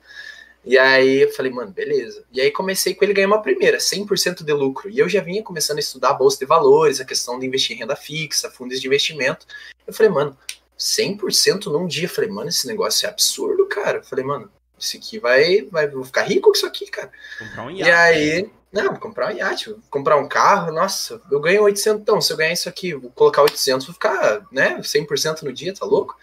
E 0.62 0.77
aí 0.77 1.23
eu 1.23 1.33
falei, 1.33 1.50
mano, 1.50 1.71
beleza. 1.71 2.23
E 2.31 2.39
aí 2.39 2.50
comecei 2.50 2.95
com 2.95 3.05
ele 3.05 3.15
ganhar 3.15 3.27
uma 3.27 3.41
primeira, 3.41 3.79
100% 3.79 4.45
de 4.45 4.53
lucro. 4.53 4.91
E 4.91 4.99
eu 4.99 5.09
já 5.09 5.23
vinha 5.23 5.43
começando 5.43 5.79
a 5.79 5.81
estudar 5.81 6.11
a 6.11 6.15
bolsa 6.15 6.39
de 6.39 6.45
valores, 6.45 7.00
a 7.00 7.07
questão 7.07 7.39
de 7.39 7.47
investir 7.47 7.75
em 7.75 7.81
renda 7.81 7.97
fixa, 7.97 8.50
fundos 8.50 8.79
de 8.79 8.87
investimento. 8.87 9.47
Eu 9.87 9.95
falei, 9.95 10.12
mano, 10.12 10.37
100% 10.79 11.67
num 11.73 11.87
dia. 11.87 12.05
Eu 12.05 12.11
falei, 12.11 12.29
mano, 12.29 12.50
esse 12.50 12.67
negócio 12.67 13.07
é 13.07 13.09
absurdo, 13.09 13.65
cara. 13.65 13.99
Eu 13.99 14.05
falei, 14.05 14.27
mano, 14.27 14.50
isso 14.79 14.95
aqui 14.99 15.19
vai, 15.19 15.62
vai 15.71 15.89
vou 15.89 16.05
ficar 16.05 16.25
rico 16.25 16.50
com 16.50 16.53
isso 16.55 16.67
aqui, 16.67 16.85
cara. 16.85 17.11
Um 17.59 17.71
e 17.71 17.83
aí 17.83 18.50
não, 18.73 18.95
comprar 18.95 19.33
um 19.33 19.37
iate, 19.37 19.75
comprar 19.91 20.17
um 20.17 20.29
carro, 20.29 20.71
nossa, 20.73 21.21
eu 21.31 21.41
ganho 21.41 21.62
800, 21.62 22.00
então, 22.00 22.21
se 22.21 22.33
eu 22.33 22.37
ganhar 22.37 22.53
isso 22.53 22.69
aqui, 22.69 22.95
vou 22.95 23.11
colocar 23.11 23.43
800, 23.43 23.85
vou 23.85 23.95
ficar, 23.95 24.47
né, 24.53 24.79
100% 24.81 25.43
no 25.43 25.53
dia, 25.53 25.75
tá 25.75 25.85
louco? 25.85 26.17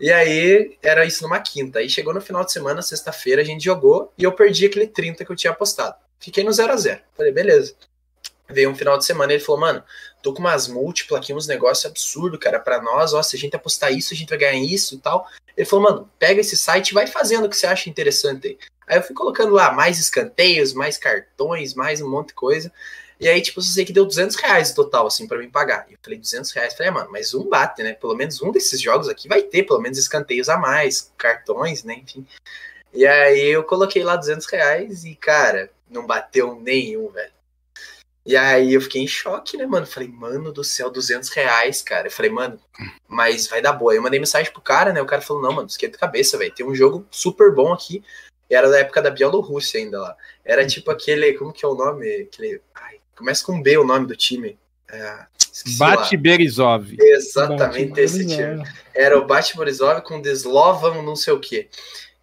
E 0.00 0.10
aí, 0.10 0.78
era 0.82 1.04
isso 1.04 1.22
numa 1.22 1.38
quinta, 1.38 1.80
aí 1.80 1.90
chegou 1.90 2.14
no 2.14 2.20
final 2.20 2.44
de 2.44 2.52
semana, 2.52 2.80
sexta-feira, 2.80 3.42
a 3.42 3.44
gente 3.44 3.62
jogou, 3.62 4.10
e 4.16 4.24
eu 4.24 4.32
perdi 4.32 4.64
aquele 4.64 4.86
30 4.86 5.22
que 5.24 5.30
eu 5.30 5.36
tinha 5.36 5.50
apostado. 5.50 5.96
Fiquei 6.18 6.42
no 6.42 6.52
0 6.52 6.72
a 6.72 6.76
0 6.76 7.00
falei, 7.14 7.32
beleza. 7.32 7.74
veio 8.48 8.70
um 8.70 8.74
final 8.74 8.96
de 8.96 9.04
semana 9.04 9.32
ele 9.32 9.42
falou, 9.42 9.60
mano, 9.60 9.84
tô 10.22 10.32
com 10.32 10.40
umas 10.40 10.68
múltiplas 10.68 11.20
aqui, 11.20 11.34
uns 11.34 11.46
negócios 11.46 11.84
absurdos, 11.84 12.38
cara, 12.40 12.58
para 12.58 12.80
nós, 12.80 13.12
ó, 13.12 13.22
se 13.22 13.36
a 13.36 13.38
gente 13.38 13.56
apostar 13.56 13.92
isso, 13.92 14.14
a 14.14 14.16
gente 14.16 14.30
vai 14.30 14.38
ganhar 14.38 14.64
isso 14.64 14.94
e 14.94 14.98
tal. 14.98 15.26
Ele 15.54 15.66
falou, 15.66 15.84
mano, 15.84 16.10
pega 16.18 16.40
esse 16.40 16.56
site 16.56 16.90
e 16.90 16.94
vai 16.94 17.06
fazendo 17.06 17.44
o 17.44 17.48
que 17.50 17.56
você 17.56 17.66
acha 17.66 17.90
interessante. 17.90 18.46
Aí 18.46 18.58
eu 18.88 19.02
fui 19.02 19.14
colocando 19.14 19.52
lá 19.52 19.72
mais 19.72 19.98
escanteios, 19.98 20.72
mais 20.72 20.98
cartões, 20.98 21.74
mais 21.74 22.00
um 22.00 22.10
monte 22.10 22.28
de 22.28 22.34
coisa. 22.34 22.72
E 23.22 23.28
aí, 23.28 23.40
tipo, 23.40 23.60
eu 23.60 23.62
sei 23.62 23.84
que 23.84 23.92
deu 23.92 24.04
200 24.04 24.34
reais 24.36 24.72
total, 24.72 25.06
assim, 25.06 25.28
para 25.28 25.38
mim 25.38 25.48
pagar. 25.48 25.86
E 25.88 25.92
eu 25.92 25.98
falei, 26.02 26.18
200 26.18 26.50
reais. 26.50 26.74
Falei, 26.74 26.88
ah, 26.88 26.92
mano, 26.92 27.10
mas 27.12 27.34
um 27.34 27.48
bate, 27.48 27.82
né? 27.82 27.92
Pelo 27.92 28.16
menos 28.16 28.42
um 28.42 28.50
desses 28.50 28.80
jogos 28.80 29.08
aqui 29.08 29.28
vai 29.28 29.42
ter, 29.42 29.62
pelo 29.62 29.80
menos 29.80 29.96
escanteios 29.96 30.48
a 30.48 30.58
mais, 30.58 31.12
cartões, 31.16 31.84
né? 31.84 31.94
Enfim. 32.02 32.26
E 32.92 33.06
aí 33.06 33.48
eu 33.48 33.62
coloquei 33.62 34.02
lá 34.02 34.16
200 34.16 34.44
reais 34.46 35.04
e, 35.04 35.14
cara, 35.14 35.70
não 35.88 36.04
bateu 36.04 36.56
nenhum, 36.56 37.08
velho. 37.10 37.32
E 38.24 38.36
aí 38.36 38.74
eu 38.74 38.80
fiquei 38.80 39.02
em 39.02 39.06
choque, 39.06 39.56
né, 39.56 39.66
mano? 39.66 39.86
Falei, 39.86 40.08
mano 40.08 40.52
do 40.52 40.62
céu, 40.62 40.90
200 40.90 41.28
reais, 41.30 41.82
cara. 41.82 42.08
Eu 42.08 42.10
falei, 42.10 42.30
mano, 42.30 42.58
mas 43.08 43.46
vai 43.46 43.60
dar 43.60 43.72
boa. 43.72 43.92
Aí 43.92 43.98
eu 43.98 44.02
mandei 44.02 44.18
mensagem 44.20 44.52
pro 44.52 44.60
cara, 44.60 44.92
né? 44.92 45.02
O 45.02 45.06
cara 45.06 45.22
falou, 45.22 45.42
não, 45.42 45.52
mano, 45.52 45.68
esquenta 45.68 45.96
a 45.96 46.00
cabeça, 46.00 46.38
velho. 46.38 46.54
Tem 46.54 46.64
um 46.64 46.74
jogo 46.74 47.06
super 47.10 47.52
bom 47.52 47.72
aqui. 47.72 48.02
E 48.52 48.54
era 48.54 48.68
da 48.68 48.80
época 48.80 49.00
da 49.00 49.08
Bielorrússia 49.08 49.80
ainda 49.80 49.98
lá. 49.98 50.14
Era 50.44 50.66
tipo 50.66 50.90
aquele, 50.90 51.32
como 51.32 51.54
que 51.54 51.64
é 51.64 51.68
o 51.68 51.74
nome? 51.74 52.06
Aquele, 52.06 52.60
ai, 52.74 52.96
começa 53.16 53.42
com 53.46 53.62
B 53.62 53.78
o 53.78 53.84
nome 53.84 54.06
do 54.06 54.14
time. 54.14 54.58
É, 54.90 55.24
Bate 55.78 56.18
Berizov. 56.18 56.94
Exatamente 57.00 57.88
Bate 57.88 58.00
esse 58.02 58.26
time. 58.26 58.62
Era 58.94 59.18
o 59.18 59.24
Bate 59.24 59.56
Berizov 59.56 60.02
com 60.02 60.20
Deslovan 60.20 61.00
não 61.00 61.16
sei 61.16 61.32
o 61.32 61.40
que 61.40 61.70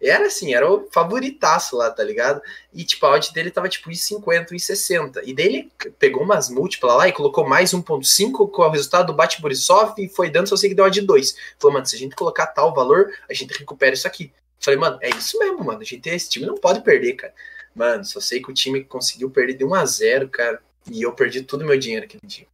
era 0.02 0.28
assim, 0.28 0.54
era 0.54 0.70
o 0.70 0.88
favoritaço 0.90 1.76
lá, 1.76 1.90
tá 1.90 2.02
ligado? 2.02 2.40
E 2.72 2.84
tipo, 2.84 3.04
a 3.04 3.10
odd 3.10 3.32
dele 3.34 3.50
tava 3.50 3.68
tipo 3.68 3.90
em 3.90 3.94
50, 3.94 4.54
em 4.54 4.58
60. 4.58 5.22
E 5.26 5.34
daí 5.34 5.46
ele 5.46 5.72
pegou 5.98 6.22
umas 6.22 6.48
múltiplas 6.48 6.96
lá 6.96 7.06
e 7.06 7.12
colocou 7.12 7.46
mais 7.46 7.72
1.5 7.72 8.50
com 8.50 8.62
o 8.62 8.70
resultado 8.70 9.08
do 9.08 9.12
Bate 9.12 9.42
Borisov 9.42 9.92
e 9.98 10.08
foi 10.08 10.30
dando, 10.30 10.48
só 10.48 10.56
sei 10.56 10.70
que 10.70 10.74
deu 10.74 10.86
odd 10.86 11.00
2. 11.02 11.34
Falou, 11.58 11.74
mano, 11.74 11.86
se 11.86 11.96
a 11.96 11.98
gente 11.98 12.16
colocar 12.16 12.46
tal 12.46 12.72
valor, 12.72 13.12
a 13.28 13.34
gente 13.34 13.52
recupera 13.52 13.92
isso 13.92 14.06
aqui. 14.06 14.32
Falei, 14.60 14.78
mano, 14.78 14.98
é 15.00 15.08
isso 15.10 15.38
mesmo, 15.38 15.64
mano. 15.64 15.80
A 15.80 15.84
gente, 15.84 16.08
esse 16.08 16.28
time 16.28 16.46
não 16.46 16.54
pode 16.54 16.82
perder, 16.82 17.14
cara. 17.14 17.34
Mano, 17.74 18.04
só 18.04 18.20
sei 18.20 18.42
que 18.42 18.50
o 18.50 18.54
time 18.54 18.84
conseguiu 18.84 19.30
perder 19.30 19.54
de 19.54 19.64
1 19.64 19.74
a 19.74 19.84
0 19.86 20.28
cara. 20.28 20.62
E 20.90 21.02
eu 21.02 21.12
perdi 21.12 21.42
todo 21.42 21.62
o 21.62 21.66
meu 21.66 21.78
dinheiro 21.78 22.04
aquele 22.04 22.26
dia. 22.26 22.46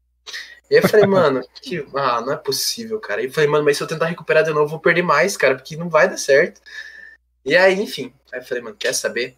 E 0.70 0.76
aí 0.76 0.82
eu 0.82 0.88
falei, 0.88 1.06
mano, 1.06 1.42
que, 1.60 1.84
ah, 1.94 2.20
não 2.20 2.32
é 2.32 2.36
possível, 2.36 3.00
cara. 3.00 3.22
E 3.22 3.30
falei, 3.30 3.50
mano, 3.50 3.64
mas 3.64 3.76
se 3.76 3.82
eu 3.82 3.86
tentar 3.86 4.06
recuperar 4.06 4.44
de 4.44 4.50
novo, 4.50 4.64
eu 4.64 4.68
vou 4.68 4.80
perder 4.80 5.02
mais, 5.02 5.36
cara, 5.36 5.56
porque 5.56 5.76
não 5.76 5.88
vai 5.88 6.08
dar 6.08 6.16
certo. 6.16 6.60
E 7.44 7.56
aí, 7.56 7.80
enfim, 7.80 8.12
aí 8.32 8.40
eu 8.40 8.44
falei, 8.44 8.62
mano, 8.62 8.76
quer 8.76 8.92
saber? 8.92 9.36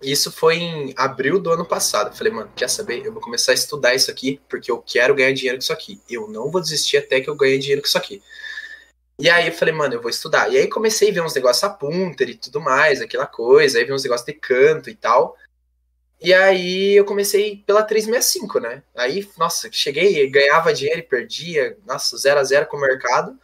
Isso 0.00 0.32
foi 0.32 0.56
em 0.56 0.94
abril 0.96 1.38
do 1.38 1.50
ano 1.50 1.64
passado. 1.64 2.08
Eu 2.08 2.14
falei, 2.14 2.32
mano, 2.32 2.50
quer 2.56 2.68
saber? 2.68 3.04
Eu 3.04 3.12
vou 3.12 3.22
começar 3.22 3.52
a 3.52 3.54
estudar 3.54 3.94
isso 3.94 4.10
aqui, 4.10 4.40
porque 4.48 4.70
eu 4.70 4.78
quero 4.78 5.14
ganhar 5.14 5.32
dinheiro 5.32 5.58
com 5.58 5.62
isso 5.62 5.72
aqui. 5.72 6.00
Eu 6.10 6.28
não 6.28 6.50
vou 6.50 6.60
desistir 6.60 6.96
até 6.96 7.20
que 7.20 7.30
eu 7.30 7.36
ganhe 7.36 7.58
dinheiro 7.58 7.80
com 7.80 7.86
isso 7.86 7.98
aqui. 7.98 8.20
E 9.22 9.30
aí 9.30 9.46
eu 9.46 9.52
falei, 9.52 9.72
mano, 9.72 9.94
eu 9.94 10.02
vou 10.02 10.10
estudar. 10.10 10.52
E 10.52 10.58
aí 10.58 10.66
comecei 10.66 11.10
a 11.10 11.14
ver 11.14 11.22
uns 11.22 11.34
negócios 11.34 11.62
a 11.62 11.70
punter 11.70 12.28
e 12.28 12.34
tudo 12.34 12.60
mais, 12.60 13.00
aquela 13.00 13.26
coisa. 13.26 13.78
Aí 13.78 13.84
vi 13.84 13.92
uns 13.92 14.02
negócios 14.02 14.26
de 14.26 14.32
canto 14.32 14.90
e 14.90 14.96
tal. 14.96 15.36
E 16.20 16.34
aí 16.34 16.94
eu 16.94 17.04
comecei 17.04 17.62
pela 17.64 17.84
365, 17.84 18.58
né? 18.58 18.82
Aí, 18.96 19.28
nossa, 19.38 19.68
cheguei, 19.70 20.28
ganhava 20.28 20.74
dinheiro 20.74 20.98
e 20.98 21.04
perdia, 21.04 21.78
nossa, 21.86 22.16
0 22.16 22.40
a 22.40 22.44
0 22.44 22.66
com 22.66 22.76
o 22.76 22.80
mercado 22.80 23.38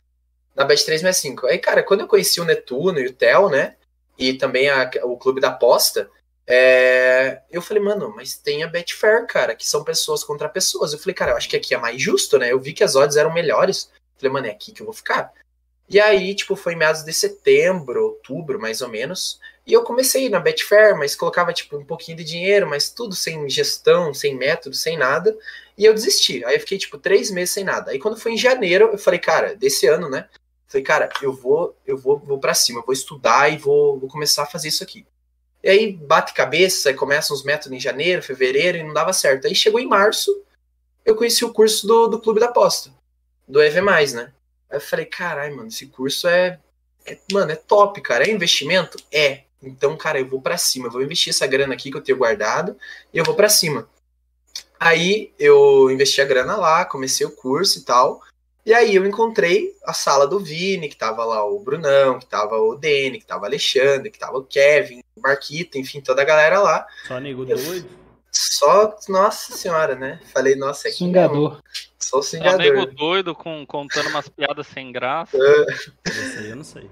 na 0.57 0.65
Bet 0.65 0.85
365. 0.85 1.47
Aí, 1.47 1.59
cara, 1.59 1.85
quando 1.85 2.01
eu 2.01 2.09
conheci 2.09 2.41
o 2.41 2.45
Netuno 2.45 2.99
e 2.99 3.07
o 3.07 3.13
Tel, 3.13 3.49
né? 3.49 3.77
e 4.19 4.35
também 4.35 4.69
a, 4.69 4.91
o 5.05 5.17
clube 5.17 5.41
da 5.41 5.51
aposta, 5.51 6.11
é, 6.45 7.41
eu 7.51 7.63
falei, 7.63 7.83
mano, 7.83 8.13
mas 8.17 8.37
tem 8.37 8.65
a 8.65 8.67
Betfair, 8.67 9.27
cara, 9.27 9.55
que 9.55 9.67
são 9.67 9.85
pessoas 9.85 10.25
contra 10.25 10.49
pessoas. 10.49 10.93
Eu 10.93 10.99
falei, 10.99 11.15
cara, 11.15 11.33
eu 11.33 11.37
acho 11.37 11.49
que 11.49 11.57
aqui 11.57 11.75
é 11.75 11.79
mais 11.79 12.03
justo, 12.03 12.37
né? 12.37 12.51
Eu 12.51 12.59
vi 12.59 12.73
que 12.73 12.83
as 12.83 12.97
odds 12.97 13.17
eram 13.17 13.33
melhores. 13.33 13.91
Eu 13.95 14.21
falei, 14.21 14.33
mano, 14.33 14.47
é 14.49 14.51
aqui 14.51 14.73
que 14.73 14.83
eu 14.83 14.87
vou 14.87 14.95
ficar. 14.95 15.33
E 15.89 15.99
aí, 15.99 16.35
tipo, 16.35 16.55
foi 16.55 16.75
em 16.75 16.77
meados 16.77 17.03
de 17.03 17.13
setembro, 17.13 18.05
outubro, 18.05 18.61
mais 18.61 18.83
ou 18.83 18.89
menos. 18.89 19.41
E 19.67 19.73
eu 19.73 19.83
comecei 19.83 20.29
na 20.29 20.39
Betfair, 20.39 20.97
mas 20.97 21.17
colocava, 21.17 21.53
tipo, 21.53 21.77
um 21.77 21.85
pouquinho 21.85 22.19
de 22.19 22.25
dinheiro, 22.25 22.69
mas 22.69 22.91
tudo 22.91 23.15
sem 23.15 23.49
gestão, 23.49 24.13
sem 24.13 24.35
método, 24.37 24.75
sem 24.75 24.99
nada. 24.99 25.37
E 25.77 25.85
eu 25.85 25.95
desisti. 25.95 26.45
Aí 26.45 26.57
eu 26.57 26.61
fiquei, 26.61 26.79
tipo, 26.79 26.99
três 26.99 27.31
meses 27.31 27.55
sem 27.55 27.65
nada. 27.65 27.91
Aí 27.91 27.99
quando 27.99 28.21
foi 28.21 28.33
em 28.33 28.39
janeiro, 28.39 28.91
eu 28.93 28.99
falei, 28.99 29.19
cara, 29.19 29.55
desse 29.55 29.87
ano, 29.87 30.11
né? 30.11 30.29
Falei, 30.67 30.85
cara, 30.85 31.09
eu 31.23 31.33
vou, 31.33 31.75
eu 31.87 31.97
vou, 31.97 32.19
vou 32.19 32.39
para 32.39 32.53
cima, 32.53 32.83
vou 32.85 32.93
estudar 32.93 33.51
e 33.51 33.57
vou, 33.57 33.99
vou 33.99 34.09
começar 34.09 34.43
a 34.43 34.47
fazer 34.47 34.69
isso 34.69 34.83
aqui. 34.83 35.07
E 35.63 35.69
aí 35.69 35.93
bate 35.93 36.35
cabeça, 36.35 36.91
aí 36.91 36.95
começam 36.95 37.35
os 37.35 37.43
métodos 37.43 37.77
em 37.77 37.81
janeiro, 37.81 38.23
fevereiro 38.23 38.77
e 38.79 38.83
não 38.83 38.93
dava 38.93 39.13
certo. 39.15 39.47
Aí 39.47 39.55
chegou 39.55 39.81
em 39.81 39.89
março, 39.89 40.43
eu 41.05 41.17
conheci 41.17 41.45
o 41.45 41.53
curso 41.53 41.87
do, 41.87 42.09
do 42.09 42.21
Clube 42.21 42.39
da 42.39 42.47
Aposta, 42.47 42.91
do 43.47 43.63
EV+, 43.63 43.81
né? 44.15 44.33
Aí 44.71 44.77
eu 44.77 44.81
falei, 44.81 45.07
caralho, 45.07 45.57
mano, 45.57 45.69
esse 45.69 45.87
curso 45.87 46.29
é, 46.29 46.59
é, 47.07 47.19
mano, 47.33 47.53
é 47.53 47.57
top, 47.57 48.01
cara. 48.01 48.25
É 48.25 48.31
investimento? 48.31 48.99
É. 49.13 49.43
Então, 49.63 49.97
cara, 49.97 50.21
eu 50.21 50.29
vou 50.29 50.41
para 50.41 50.57
cima, 50.57 50.87
eu 50.87 50.91
vou 50.91 51.03
investir 51.03 51.31
essa 51.31 51.47
grana 51.47 51.75
aqui 51.75 51.91
que 51.91 51.97
eu 51.97 52.03
tenho 52.03 52.19
guardado 52.19 52.77
e 53.13 53.19
eu 53.19 53.25
vou 53.25 53.35
para 53.35 53.49
cima. 53.49 53.89
Aí 54.79 55.33
eu 55.39 55.91
investi 55.91 56.21
a 56.21 56.25
grana 56.25 56.57
lá, 56.57 56.85
comecei 56.85 57.27
o 57.27 57.31
curso 57.31 57.79
e 57.79 57.83
tal. 57.83 58.23
E 58.65 58.73
aí 58.73 58.95
eu 58.95 59.07
encontrei 59.07 59.75
a 59.85 59.93
sala 59.93 60.27
do 60.27 60.39
Vini, 60.39 60.89
que 60.89 60.97
tava 60.97 61.25
lá 61.25 61.45
o 61.45 61.59
Brunão, 61.59 62.19
que 62.19 62.27
tava 62.27 62.57
o 62.59 62.77
Dene, 62.77 63.19
que 63.19 63.27
tava 63.27 63.45
o 63.45 63.47
Alexandre, 63.47 64.11
que 64.11 64.19
tava 64.19 64.39
o 64.39 64.45
Kevin, 64.45 65.01
o 65.17 65.21
Marquito, 65.21 65.79
enfim, 65.79 66.01
toda 66.01 66.23
a 66.23 66.25
galera 66.25 66.61
lá. 66.61 66.87
Só 67.07 67.19
nego 67.19 67.45
doido? 67.45 67.89
Só, 68.41 68.97
nossa 69.09 69.53
senhora, 69.57 69.97
né? 69.97 70.21
Falei, 70.33 70.55
nossa, 70.55 70.87
é 70.87 70.93
Singador. 70.93 71.61
Só 71.99 72.19
o 72.19 72.23
singador. 72.23 72.53
Só 72.53 72.57
nego 72.59 72.87
doido 72.87 73.35
com, 73.35 73.67
contando 73.67 74.11
umas 74.11 74.29
piadas 74.29 74.65
sem 74.69 74.93
graça. 74.93 75.37
É. 75.37 76.09
Esse 76.09 76.39
aí 76.39 76.51
eu 76.51 76.57
não 76.57 76.63
sei. 76.63 76.89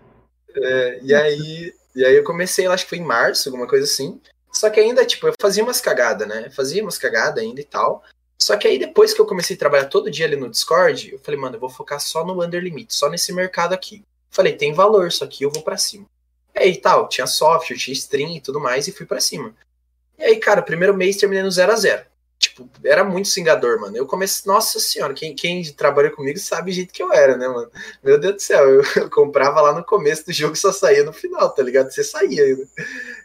É, 0.56 0.98
e 1.04 1.14
aí, 1.14 1.72
e 1.94 2.04
aí 2.04 2.16
eu 2.16 2.24
comecei, 2.24 2.66
acho 2.66 2.82
que 2.82 2.90
foi 2.90 2.98
em 2.98 3.04
março, 3.04 3.48
alguma 3.48 3.68
coisa 3.68 3.84
assim. 3.84 4.20
Só 4.52 4.68
que 4.68 4.80
ainda, 4.80 5.06
tipo, 5.06 5.28
eu 5.28 5.34
fazia 5.40 5.62
umas 5.62 5.80
cagadas, 5.80 6.26
né? 6.26 6.50
Fazia 6.50 6.82
umas 6.82 6.98
cagadas 6.98 7.44
ainda 7.44 7.60
e 7.60 7.64
tal. 7.64 8.02
Só 8.42 8.56
que 8.56 8.66
aí 8.66 8.76
depois 8.76 9.14
que 9.14 9.20
eu 9.20 9.26
comecei 9.26 9.54
a 9.54 9.58
trabalhar 9.58 9.84
todo 9.84 10.10
dia 10.10 10.26
ali 10.26 10.34
no 10.34 10.50
Discord, 10.50 11.12
eu 11.12 11.20
falei, 11.20 11.38
mano, 11.38 11.54
eu 11.54 11.60
vou 11.60 11.70
focar 11.70 12.00
só 12.00 12.24
no 12.24 12.44
under 12.44 12.60
limit, 12.60 12.92
só 12.92 13.08
nesse 13.08 13.32
mercado 13.32 13.72
aqui. 13.72 14.02
Falei, 14.30 14.54
tem 14.54 14.72
valor, 14.72 15.12
só 15.12 15.28
que 15.28 15.44
eu 15.44 15.50
vou 15.52 15.62
para 15.62 15.76
cima. 15.76 16.06
E 16.56 16.58
aí 16.58 16.76
tal, 16.76 17.08
tinha 17.08 17.26
software, 17.28 17.76
tinha 17.76 17.92
stream 17.92 18.34
e 18.34 18.40
tudo 18.40 18.58
mais, 18.58 18.88
e 18.88 18.92
fui 18.92 19.06
para 19.06 19.20
cima. 19.20 19.54
E 20.18 20.24
aí, 20.24 20.36
cara, 20.36 20.62
primeiro 20.62 20.96
mês 20.96 21.16
terminei 21.16 21.42
no 21.42 21.50
0 21.50 21.72
a 21.72 21.76
0 21.76 22.04
Tipo, 22.38 22.68
era 22.84 23.02
muito 23.02 23.28
singador, 23.28 23.80
mano. 23.80 23.96
Eu 23.96 24.06
comecei, 24.06 24.42
nossa 24.46 24.78
senhora, 24.78 25.14
quem, 25.14 25.34
quem 25.34 25.64
trabalha 25.72 26.10
comigo 26.10 26.38
sabe 26.38 26.70
o 26.70 26.74
jeito 26.74 26.92
que 26.92 27.02
eu 27.02 27.10
era, 27.12 27.36
né, 27.36 27.48
mano? 27.48 27.70
Meu 28.04 28.20
Deus 28.20 28.34
do 28.34 28.42
céu, 28.42 28.68
eu, 28.68 28.82
eu 29.04 29.10
comprava 29.10 29.60
lá 29.62 29.72
no 29.72 29.82
começo 29.82 30.26
do 30.26 30.32
jogo 30.32 30.54
e 30.54 30.58
só 30.58 30.70
saía 30.70 31.02
no 31.02 31.14
final, 31.14 31.48
tá 31.50 31.62
ligado? 31.62 31.90
Você 31.90 32.04
saía. 32.04 32.44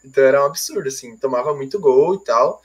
Então 0.04 0.24
era 0.24 0.42
um 0.42 0.46
absurdo, 0.46 0.88
assim, 0.88 1.18
tomava 1.18 1.54
muito 1.54 1.80
gol 1.80 2.16
e 2.16 2.24
tal. 2.24 2.62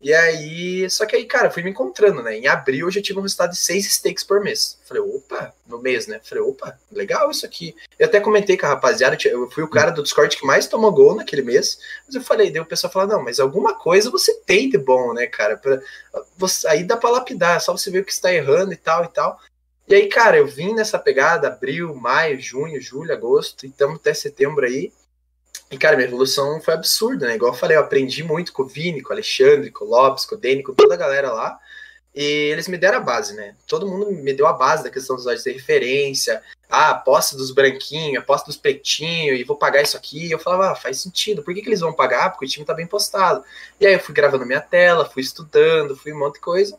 E 0.00 0.12
aí, 0.12 0.88
só 0.90 1.06
que 1.06 1.16
aí, 1.16 1.24
cara, 1.24 1.50
fui 1.50 1.62
me 1.62 1.70
encontrando, 1.70 2.22
né? 2.22 2.36
Em 2.36 2.46
abril 2.46 2.86
eu 2.86 2.90
já 2.90 3.00
tive 3.00 3.18
um 3.18 3.22
resultado 3.22 3.52
de 3.52 3.56
seis 3.56 3.86
stakes 3.90 4.22
por 4.22 4.40
mês. 4.40 4.78
Falei, 4.84 5.02
opa, 5.02 5.54
no 5.66 5.80
mês, 5.80 6.06
né? 6.06 6.20
Falei, 6.22 6.44
opa, 6.44 6.78
legal 6.92 7.30
isso 7.30 7.46
aqui. 7.46 7.74
Eu 7.98 8.06
até 8.06 8.20
comentei 8.20 8.58
com 8.58 8.66
a 8.66 8.70
rapaziada, 8.70 9.16
eu 9.24 9.50
fui 9.50 9.64
o 9.64 9.70
cara 9.70 9.90
do 9.90 10.02
Discord 10.02 10.36
que 10.36 10.46
mais 10.46 10.66
tomou 10.68 10.92
gol 10.92 11.14
naquele 11.14 11.42
mês. 11.42 11.78
Mas 12.06 12.14
eu 12.14 12.20
falei, 12.20 12.50
daí 12.50 12.60
o 12.60 12.66
pessoal 12.66 12.92
falou, 12.92 13.08
não, 13.08 13.24
mas 13.24 13.40
alguma 13.40 13.74
coisa 13.74 14.10
você 14.10 14.34
tem 14.40 14.68
de 14.68 14.76
bom, 14.76 15.14
né, 15.14 15.26
cara? 15.26 15.56
Pra, 15.56 15.80
você, 16.36 16.68
aí 16.68 16.84
dá 16.84 16.96
pra 16.96 17.10
lapidar, 17.10 17.60
só 17.60 17.72
você 17.72 17.90
ver 17.90 18.00
o 18.00 18.04
que 18.04 18.12
está 18.12 18.32
errando 18.32 18.74
e 18.74 18.76
tal 18.76 19.04
e 19.04 19.08
tal. 19.08 19.40
E 19.88 19.94
aí, 19.94 20.08
cara, 20.08 20.36
eu 20.36 20.46
vim 20.46 20.74
nessa 20.74 20.98
pegada, 20.98 21.48
abril, 21.48 21.94
maio, 21.94 22.38
junho, 22.40 22.80
julho, 22.80 23.12
agosto, 23.12 23.64
e 23.64 23.70
estamos 23.70 23.96
até 23.96 24.12
setembro 24.12 24.66
aí. 24.66 24.92
E, 25.70 25.76
cara, 25.76 25.96
minha 25.96 26.06
evolução 26.08 26.60
foi 26.60 26.74
absurda, 26.74 27.26
né? 27.26 27.34
Igual 27.34 27.52
eu 27.52 27.58
falei, 27.58 27.76
eu 27.76 27.80
aprendi 27.80 28.22
muito 28.22 28.52
com 28.52 28.62
o 28.62 28.66
Vini, 28.66 29.02
com 29.02 29.10
o 29.10 29.12
Alexandre, 29.12 29.70
com 29.70 29.84
o 29.84 29.88
Lopes, 29.88 30.24
com 30.24 30.36
o 30.36 30.38
Dani, 30.38 30.62
com 30.62 30.74
toda 30.74 30.94
a 30.94 30.96
galera 30.96 31.32
lá. 31.32 31.58
E 32.14 32.22
eles 32.50 32.66
me 32.66 32.78
deram 32.78 32.98
a 32.98 33.00
base, 33.00 33.34
né? 33.34 33.54
Todo 33.66 33.86
mundo 33.86 34.10
me 34.10 34.32
deu 34.32 34.46
a 34.46 34.52
base 34.52 34.84
da 34.84 34.90
questão 34.90 35.16
dos 35.16 35.26
olhos 35.26 35.42
de 35.42 35.50
referência. 35.50 36.42
Ah, 36.68 36.90
aposta 36.90 37.36
dos 37.36 37.50
branquinhos, 37.50 38.22
aposta 38.22 38.46
dos 38.46 38.56
pretinhos, 38.56 39.38
e 39.38 39.44
vou 39.44 39.56
pagar 39.56 39.82
isso 39.82 39.96
aqui. 39.96 40.28
E 40.28 40.32
eu 40.32 40.38
falava, 40.38 40.72
ah, 40.72 40.74
faz 40.74 41.00
sentido. 41.00 41.42
Por 41.42 41.52
que, 41.52 41.60
que 41.60 41.68
eles 41.68 41.80
vão 41.80 41.92
pagar? 41.92 42.30
Porque 42.30 42.46
o 42.46 42.48
time 42.48 42.64
tá 42.64 42.72
bem 42.72 42.86
postado. 42.86 43.44
E 43.80 43.86
aí 43.86 43.94
eu 43.94 44.00
fui 44.00 44.14
gravando 44.14 44.46
minha 44.46 44.60
tela, 44.60 45.04
fui 45.04 45.22
estudando, 45.22 45.96
fui 45.96 46.12
um 46.12 46.18
monte 46.18 46.34
de 46.34 46.40
coisa. 46.40 46.78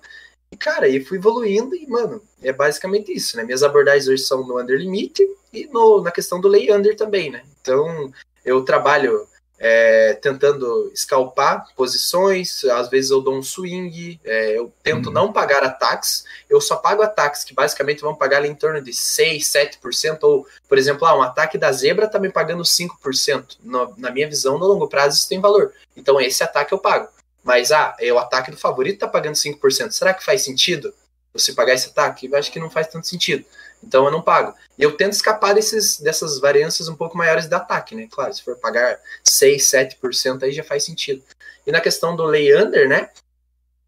E, 0.52 0.58
cara, 0.58 0.86
aí 0.86 1.04
fui 1.04 1.18
evoluindo 1.18 1.76
e, 1.76 1.86
mano, 1.88 2.22
é 2.42 2.54
basicamente 2.54 3.12
isso, 3.12 3.36
né? 3.36 3.44
Minhas 3.44 3.64
abordagens 3.64 4.08
hoje 4.08 4.24
são 4.24 4.48
no 4.48 4.60
under 4.60 4.80
limite 4.80 5.22
e 5.54 5.68
no, 5.68 6.02
na 6.02 6.12
questão 6.12 6.40
do 6.40 6.48
lay 6.48 6.72
under 6.72 6.96
também, 6.96 7.30
né? 7.30 7.44
Então, 7.62 8.12
eu 8.48 8.64
trabalho 8.64 9.28
é, 9.60 10.14
tentando 10.14 10.90
escalpar 10.94 11.66
posições, 11.76 12.64
às 12.66 12.90
vezes 12.90 13.12
eu 13.12 13.22
dou 13.22 13.36
um 13.36 13.44
swing, 13.44 14.20
é, 14.24 14.58
eu 14.58 14.72
tento 14.82 15.08
uhum. 15.08 15.14
não 15.14 15.34
pagar 15.34 15.64
ataques, 15.64 16.24
eu 16.50 16.62
só 16.62 16.78
pago 16.78 17.02
ataques 17.02 17.44
que 17.44 17.54
basicamente 17.54 18.02
vão 18.02 18.16
pagar 18.16 18.38
ali 18.38 18.48
em 18.48 18.56
torno 18.56 18.82
de 18.82 18.94
6, 18.94 19.44
7%, 19.44 20.20
ou, 20.22 20.48
por 20.70 20.78
exemplo, 20.78 21.06
ah, 21.06 21.18
um 21.18 21.22
ataque 21.22 21.58
da 21.58 21.72
zebra 21.72 22.06
está 22.06 22.20
me 22.20 22.30
pagando 22.30 22.64
5%. 22.64 23.58
No, 23.64 23.94
na 23.98 24.12
minha 24.12 24.30
visão, 24.30 24.58
no 24.58 24.66
longo 24.66 24.88
prazo, 24.88 25.18
isso 25.18 25.28
tem 25.28 25.42
valor. 25.42 25.74
Então, 25.96 26.22
esse 26.22 26.44
ataque 26.44 26.74
eu 26.74 26.80
pago. 26.80 27.10
Mas, 27.44 27.72
ah, 27.72 27.96
é 28.00 28.12
o 28.14 28.20
ataque 28.20 28.52
do 28.52 28.58
favorito 28.58 29.00
tá 29.00 29.08
pagando 29.08 29.36
5%. 29.36 29.92
Será 29.92 30.14
que 30.14 30.24
faz 30.24 30.42
sentido 30.44 30.94
você 31.34 31.54
pagar 31.54 31.74
esse 31.74 31.90
ataque? 31.90 32.28
Eu 32.28 32.38
acho 32.38 32.52
que 32.52 32.60
não 32.60 32.70
faz 32.70 32.88
tanto 32.88 33.08
sentido. 33.08 33.44
Então 33.84 34.06
eu 34.06 34.12
não 34.12 34.22
pago. 34.22 34.54
E 34.78 34.84
eu 34.84 34.96
tento 34.96 35.14
escapar 35.14 35.54
desses, 35.54 36.00
dessas 36.00 36.40
variâncias 36.40 36.88
um 36.88 36.96
pouco 36.96 37.18
maiores 37.18 37.48
de 37.48 37.56
ataque, 37.56 37.96
né? 37.96 38.08
Claro, 38.10 38.34
se 38.34 38.44
for 38.44 38.56
pagar 38.56 39.00
6, 39.24 39.64
7% 39.64 40.44
aí 40.44 40.52
já 40.52 40.64
faz 40.64 40.84
sentido. 40.84 41.24
E 41.66 41.72
na 41.72 41.82
questão 41.82 42.16
do 42.16 42.24
lay 42.24 42.56
under, 42.56 42.88
né? 42.88 43.10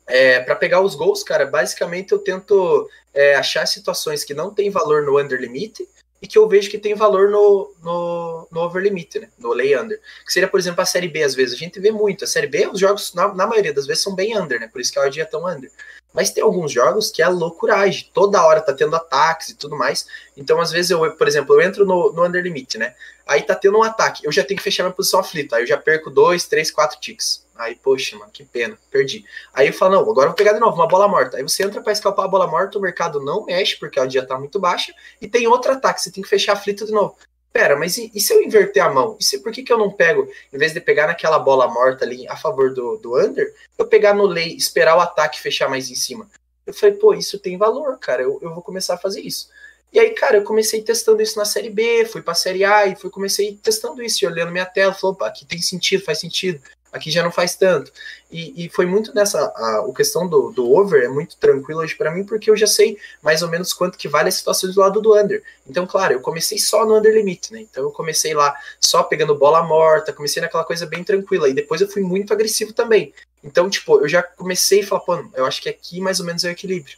É, 0.07 0.39
para 0.39 0.55
pegar 0.55 0.81
os 0.81 0.95
gols, 0.95 1.23
cara, 1.23 1.45
basicamente 1.45 2.11
eu 2.11 2.19
tento 2.19 2.89
é, 3.13 3.35
achar 3.35 3.65
situações 3.67 4.23
que 4.23 4.33
não 4.33 4.53
tem 4.53 4.71
valor 4.71 5.03
no 5.03 5.19
under 5.19 5.39
limit 5.39 5.87
e 6.21 6.27
que 6.27 6.37
eu 6.37 6.47
vejo 6.47 6.69
que 6.69 6.77
tem 6.77 6.95
valor 6.95 7.29
no, 7.29 7.73
no, 7.81 8.47
no 8.51 8.61
over 8.61 8.81
limit, 8.81 9.19
né? 9.19 9.29
No 9.37 9.53
lay 9.53 9.77
under. 9.77 9.99
Que 10.25 10.33
seria, 10.33 10.49
por 10.49 10.59
exemplo, 10.59 10.81
a 10.81 10.85
série 10.85 11.07
B, 11.07 11.23
às 11.23 11.35
vezes. 11.35 11.55
A 11.55 11.57
gente 11.57 11.79
vê 11.79 11.91
muito. 11.91 12.23
A 12.23 12.27
série 12.27 12.47
B, 12.47 12.67
os 12.67 12.79
jogos, 12.79 13.13
na, 13.13 13.33
na 13.33 13.47
maioria 13.47 13.73
das 13.73 13.87
vezes, 13.87 14.03
são 14.03 14.15
bem 14.15 14.37
under, 14.37 14.59
né? 14.59 14.67
Por 14.67 14.81
isso 14.81 14.91
que 14.91 14.99
a 14.99 15.03
odd 15.03 15.21
é 15.21 15.25
tão 15.25 15.47
under. 15.47 15.71
Mas 16.13 16.31
tem 16.31 16.43
alguns 16.43 16.71
jogos 16.71 17.11
que 17.11 17.21
é 17.21 17.27
loucuragem. 17.27 18.09
Toda 18.13 18.43
hora 18.43 18.61
tá 18.61 18.73
tendo 18.73 18.95
ataques 18.95 19.49
e 19.49 19.55
tudo 19.55 19.77
mais. 19.77 20.07
Então, 20.35 20.59
às 20.59 20.71
vezes, 20.71 20.91
eu, 20.91 21.11
por 21.15 21.27
exemplo, 21.27 21.55
eu 21.55 21.61
entro 21.61 21.85
no, 21.85 22.11
no 22.11 22.25
under 22.25 22.41
limit, 22.41 22.77
né? 22.77 22.95
Aí 23.27 23.43
tá 23.43 23.53
tendo 23.53 23.77
um 23.77 23.83
ataque. 23.83 24.25
Eu 24.25 24.31
já 24.31 24.43
tenho 24.43 24.57
que 24.57 24.63
fechar 24.63 24.83
minha 24.83 24.93
posição 24.93 25.19
aflita. 25.19 25.55
Aí 25.55 25.63
eu 25.63 25.67
já 25.67 25.77
perco 25.77 26.09
dois, 26.09 26.47
três, 26.47 26.71
quatro 26.71 26.99
ticks. 26.99 27.45
Aí, 27.59 27.75
poxa, 27.75 28.17
mano, 28.17 28.31
que 28.31 28.45
pena, 28.45 28.77
perdi. 28.89 29.25
Aí 29.53 29.67
eu 29.67 29.73
falo, 29.73 29.95
não, 29.95 30.01
agora 30.09 30.27
eu 30.27 30.29
vou 30.29 30.35
pegar 30.35 30.53
de 30.53 30.61
novo, 30.61 30.75
uma 30.75 30.87
bola 30.87 31.09
morta. 31.09 31.35
Aí 31.35 31.43
você 31.43 31.61
entra 31.63 31.81
para 31.81 31.91
escalpar 31.91 32.23
a 32.23 32.27
bola 32.29 32.47
morta, 32.47 32.77
o 32.77 32.81
mercado 32.81 33.19
não 33.19 33.45
mexe, 33.45 33.75
porque 33.75 33.99
a 33.99 34.05
dia 34.05 34.25
tá 34.25 34.39
muito 34.39 34.57
baixa, 34.57 34.93
e 35.21 35.27
tem 35.27 35.45
outro 35.45 35.73
ataque, 35.73 36.01
você 36.01 36.09
tem 36.09 36.23
que 36.23 36.29
fechar 36.29 36.53
aflito 36.53 36.85
de 36.85 36.93
novo. 36.93 37.17
Pera, 37.51 37.75
mas 37.75 37.97
e, 37.97 38.11
e 38.13 38.19
se 38.19 38.33
eu 38.33 38.41
inverter 38.43 38.83
a 38.83 38.89
mão? 38.89 39.17
E 39.19 39.23
se, 39.23 39.39
por 39.39 39.51
que, 39.51 39.63
que 39.63 39.73
eu 39.73 39.77
não 39.77 39.91
pego, 39.91 40.27
em 40.53 40.57
vez 40.57 40.73
de 40.73 40.79
pegar 40.79 41.07
naquela 41.07 41.39
bola 41.39 41.67
morta 41.67 42.05
ali 42.05 42.27
a 42.27 42.35
favor 42.35 42.73
do, 42.73 42.97
do 42.97 43.17
under, 43.17 43.53
eu 43.77 43.87
pegar 43.87 44.13
no 44.13 44.25
lay, 44.25 44.55
esperar 44.55 44.95
o 44.95 45.01
ataque 45.01 45.41
fechar 45.41 45.67
mais 45.67 45.89
em 45.89 45.95
cima? 45.95 46.29
Eu 46.65 46.73
falei, 46.73 46.95
pô, 46.95 47.13
isso 47.13 47.39
tem 47.39 47.57
valor, 47.57 47.97
cara, 47.97 48.21
eu, 48.21 48.39
eu 48.41 48.53
vou 48.53 48.61
começar 48.61 48.93
a 48.93 48.99
fazer 48.99 49.21
isso. 49.21 49.49
E 49.91 49.99
aí, 49.99 50.11
cara, 50.11 50.37
eu 50.37 50.43
comecei 50.43 50.83
testando 50.83 51.21
isso 51.21 51.37
na 51.39 51.45
série 51.45 51.71
B, 51.71 52.05
fui 52.05 52.21
pra 52.21 52.35
série 52.35 52.63
A 52.63 52.85
e 52.85 52.95
fui 52.95 53.09
comecei 53.09 53.57
testando 53.61 54.03
isso, 54.03 54.23
e 54.23 54.27
olhando 54.27 54.51
minha 54.51 54.65
tela, 54.65 54.93
falou, 54.93 55.15
opa, 55.15 55.25
aqui 55.25 55.43
tem 55.45 55.59
sentido, 55.59 56.03
faz 56.03 56.19
sentido 56.19 56.61
aqui 56.91 57.11
já 57.11 57.23
não 57.23 57.31
faz 57.31 57.55
tanto. 57.55 57.91
E, 58.31 58.65
e 58.65 58.69
foi 58.69 58.85
muito 58.85 59.13
nessa. 59.13 59.39
A, 59.55 59.85
a 59.87 59.93
questão 59.93 60.27
do, 60.27 60.51
do 60.51 60.71
over 60.71 61.03
é 61.03 61.07
muito 61.07 61.37
tranquilo 61.37 61.81
hoje 61.81 61.95
para 61.95 62.11
mim, 62.11 62.23
porque 62.23 62.49
eu 62.49 62.57
já 62.57 62.67
sei 62.67 62.97
mais 63.21 63.41
ou 63.41 63.49
menos 63.49 63.73
quanto 63.73 63.97
que 63.97 64.07
vale 64.07 64.29
a 64.29 64.31
situação 64.31 64.71
do 64.71 64.79
lado 64.79 65.01
do 65.01 65.15
under. 65.15 65.43
Então, 65.67 65.85
claro, 65.87 66.13
eu 66.13 66.21
comecei 66.21 66.57
só 66.57 66.85
no 66.85 66.97
under 66.97 67.13
limit, 67.13 67.51
né? 67.51 67.61
Então 67.61 67.83
eu 67.83 67.91
comecei 67.91 68.33
lá 68.33 68.55
só 68.79 69.03
pegando 69.03 69.35
bola 69.35 69.63
morta, 69.63 70.13
comecei 70.13 70.41
naquela 70.41 70.63
coisa 70.63 70.85
bem 70.85 71.03
tranquila. 71.03 71.49
E 71.49 71.53
depois 71.53 71.81
eu 71.81 71.87
fui 71.87 72.01
muito 72.01 72.33
agressivo 72.33 72.73
também. 72.73 73.13
Então, 73.43 73.69
tipo, 73.69 73.99
eu 74.01 74.07
já 74.07 74.21
comecei 74.21 74.81
a 74.81 74.87
falar, 74.87 75.01
pô, 75.01 75.29
eu 75.33 75.45
acho 75.45 75.61
que 75.61 75.69
aqui 75.69 76.01
mais 76.01 76.19
ou 76.19 76.25
menos 76.25 76.43
é 76.43 76.49
o 76.49 76.51
equilíbrio. 76.51 76.97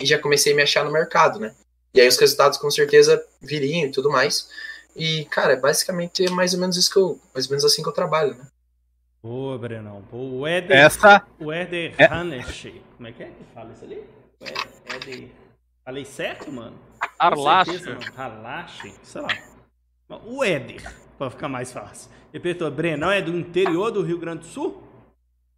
E 0.00 0.06
já 0.06 0.18
comecei 0.18 0.52
a 0.52 0.56
me 0.56 0.62
achar 0.62 0.84
no 0.84 0.90
mercado, 0.90 1.38
né? 1.38 1.54
E 1.94 2.00
aí 2.00 2.08
os 2.08 2.18
resultados 2.18 2.58
com 2.58 2.70
certeza 2.70 3.24
viriam 3.40 3.88
e 3.88 3.90
tudo 3.90 4.10
mais. 4.10 4.48
E, 4.94 5.24
cara, 5.26 5.52
é 5.52 5.56
basicamente 5.56 6.28
mais 6.30 6.54
ou 6.54 6.60
menos 6.60 6.76
isso 6.76 6.90
que 6.90 6.98
eu. 6.98 7.20
Mais 7.34 7.46
ou 7.46 7.50
menos 7.50 7.64
assim 7.64 7.82
que 7.82 7.88
eu 7.88 7.92
trabalho, 7.92 8.34
né? 8.34 8.46
Boa, 9.22 9.58
Brenão. 9.58 10.04
O 10.12 10.46
Eder. 10.46 10.76
Essa. 10.76 11.26
O 11.38 11.52
Eder 11.52 11.94
é... 11.98 12.04
Hanesh. 12.04 12.72
Como 12.96 13.08
é 13.08 13.12
que 13.12 13.22
é 13.22 13.26
que 13.26 13.44
fala 13.52 13.72
isso 13.72 13.84
ali? 13.84 14.04
O 14.40 14.94
Eder. 14.94 15.30
Falei 15.84 16.04
certo, 16.04 16.50
mano? 16.50 16.76
Arlache. 17.16 17.80
Arlache. 18.16 18.92
Sei 19.04 19.20
lá. 19.20 19.28
O 20.24 20.44
Éder, 20.44 20.82
pra 21.18 21.30
ficar 21.30 21.48
mais 21.48 21.72
fácil. 21.72 22.10
Ele 22.32 22.42
perguntou, 22.42 22.70
Brenão 22.70 23.10
é 23.10 23.22
do 23.22 23.36
interior 23.36 23.90
do 23.90 24.02
Rio 24.02 24.18
Grande 24.18 24.40
do 24.40 24.46
Sul? 24.46 24.82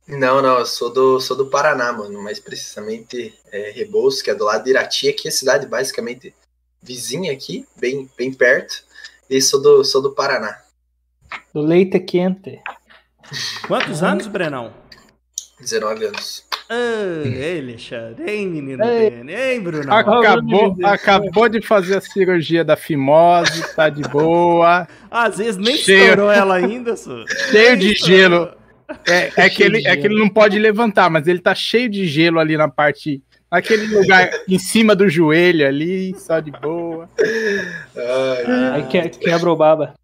Não, 0.06 0.40
não, 0.40 0.58
eu 0.58 0.66
sou 0.66 0.92
do, 0.92 1.20
sou 1.20 1.36
do 1.36 1.46
Paraná, 1.46 1.92
mano. 1.92 2.22
Mais 2.22 2.40
precisamente 2.40 3.38
é, 3.52 3.70
Rebouças, 3.70 4.22
que 4.22 4.30
é 4.30 4.34
do 4.34 4.44
lado 4.44 4.64
de 4.64 4.70
Irati, 4.70 5.12
que 5.12 5.28
é 5.28 5.30
a 5.30 5.34
cidade 5.34 5.66
basicamente 5.66 6.34
vizinha 6.82 7.32
aqui, 7.32 7.66
bem, 7.76 8.10
bem 8.16 8.32
perto. 8.32 8.84
E 9.28 9.40
sou 9.42 9.60
do, 9.60 9.84
sou 9.84 10.00
do 10.00 10.14
Paraná. 10.14 10.62
Do 11.52 11.60
leite 11.60 12.00
quente. 12.00 12.62
Quantos 13.66 14.02
anos, 14.02 14.26
Brenão? 14.26 14.72
19 15.60 16.06
anos. 16.06 16.48
Ah, 16.70 17.22
ei, 17.24 17.60
Alexandre. 17.60 18.30
Ei, 18.30 18.46
menino 18.46 18.84
Ei, 18.84 19.24
Ei, 19.26 19.60
Bruno. 19.60 19.90
Acabou, 19.92 20.76
acabou 20.84 21.48
de 21.48 21.62
fazer 21.62 21.96
a 21.96 22.00
cirurgia 22.00 22.62
da 22.62 22.76
fimose, 22.76 23.74
tá 23.74 23.88
de 23.88 24.02
boa. 24.02 24.86
Às 25.10 25.38
vezes 25.38 25.56
nem 25.56 25.76
cheio, 25.76 26.10
estourou 26.10 26.30
ela 26.30 26.56
ainda, 26.56 26.94
só. 26.94 27.24
Cheio 27.50 27.76
de 27.76 27.94
gelo. 27.94 28.50
É, 29.06 29.32
é, 29.36 29.50
que 29.50 29.62
ele, 29.62 29.86
é 29.86 29.96
que 29.96 30.06
ele 30.06 30.18
não 30.18 30.28
pode 30.28 30.58
levantar, 30.58 31.10
mas 31.10 31.26
ele 31.26 31.40
tá 31.40 31.54
cheio 31.54 31.88
de 31.88 32.06
gelo 32.06 32.38
ali 32.38 32.56
na 32.56 32.68
parte. 32.68 33.22
Aquele 33.50 33.86
lugar 33.86 34.30
em 34.46 34.58
cima 34.58 34.94
do 34.94 35.08
joelho 35.08 35.66
ali, 35.66 36.14
só 36.18 36.38
de 36.38 36.50
boa. 36.50 37.08
Ai, 37.96 38.72
Aí 38.74 38.82
que, 38.88 39.08
quebra 39.08 39.50
o 39.50 39.56
baba. 39.56 39.94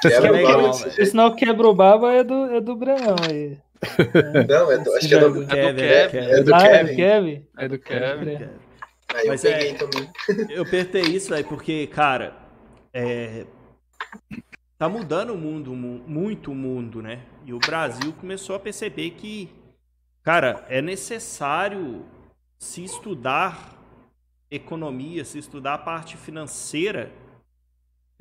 Quebra 0.00 0.32
o 0.32 0.42
baba. 0.42 0.72
Sinal 0.72 1.34
quebra 1.34 1.68
o 1.68 1.74
baba 1.74 2.12
é 2.12 2.24
do, 2.24 2.44
é 2.54 2.60
do 2.60 2.76
Brenão 2.76 3.16
aí. 3.28 3.58
Não, 4.48 4.70
é 4.70 4.78
do, 4.78 4.94
acho 4.94 5.08
que 5.08 5.14
é 5.14 5.18
do, 5.18 5.26
é 5.26 5.30
do 5.30 5.46
Kevin. 5.46 6.18
É 6.18 6.42
do 6.42 6.54
ah, 6.54 6.60
Kevin. 6.60 6.68
É 6.68 6.82
do 6.82 6.96
Kevin. 6.96 7.46
É 7.56 7.68
do 7.68 7.78
Kevin. 7.78 8.48
Aí 9.14 9.26
eu 9.26 9.38
peguei 9.38 9.70
é, 9.70 9.74
também. 9.74 10.10
Eu 10.50 10.62
apertei 10.62 11.02
isso 11.02 11.34
aí 11.34 11.44
porque, 11.44 11.86
cara, 11.88 12.34
é, 12.92 13.44
tá 14.78 14.88
mudando 14.88 15.30
o 15.34 15.36
mundo, 15.36 15.74
muito 15.74 16.52
o 16.52 16.54
mundo, 16.54 17.02
né? 17.02 17.20
E 17.44 17.52
o 17.52 17.58
Brasil 17.58 18.12
começou 18.14 18.56
a 18.56 18.60
perceber 18.60 19.10
que, 19.10 19.50
cara, 20.22 20.64
é 20.68 20.80
necessário 20.80 22.06
se 22.58 22.84
estudar 22.84 23.78
economia, 24.50 25.24
se 25.24 25.38
estudar 25.38 25.74
a 25.74 25.78
parte 25.78 26.16
financeira 26.16 27.10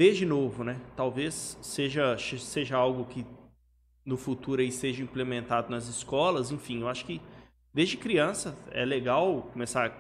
desde 0.02 0.26
novo, 0.26 0.64
né? 0.64 0.82
Talvez 0.96 1.60
seja, 1.62 2.18
seja 2.18 2.76
algo 2.76 3.06
que 3.06 3.24
no 4.04 4.18
futuro 4.18 4.60
aí 4.60 4.72
seja 4.72 5.04
implementado 5.04 5.70
nas 5.70 5.88
escolas, 5.88 6.50
enfim, 6.50 6.82
eu 6.82 6.90
acho 6.90 7.06
que 7.06 7.22
desde 7.72 7.98
criança 7.98 8.58
é 8.72 8.84
legal 8.84 9.48
começar 9.54 9.96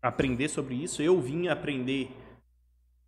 a 0.00 0.08
aprender 0.08 0.48
sobre 0.48 0.76
isso. 0.76 1.02
Eu 1.02 1.20
vim 1.20 1.46
aprender 1.46 2.10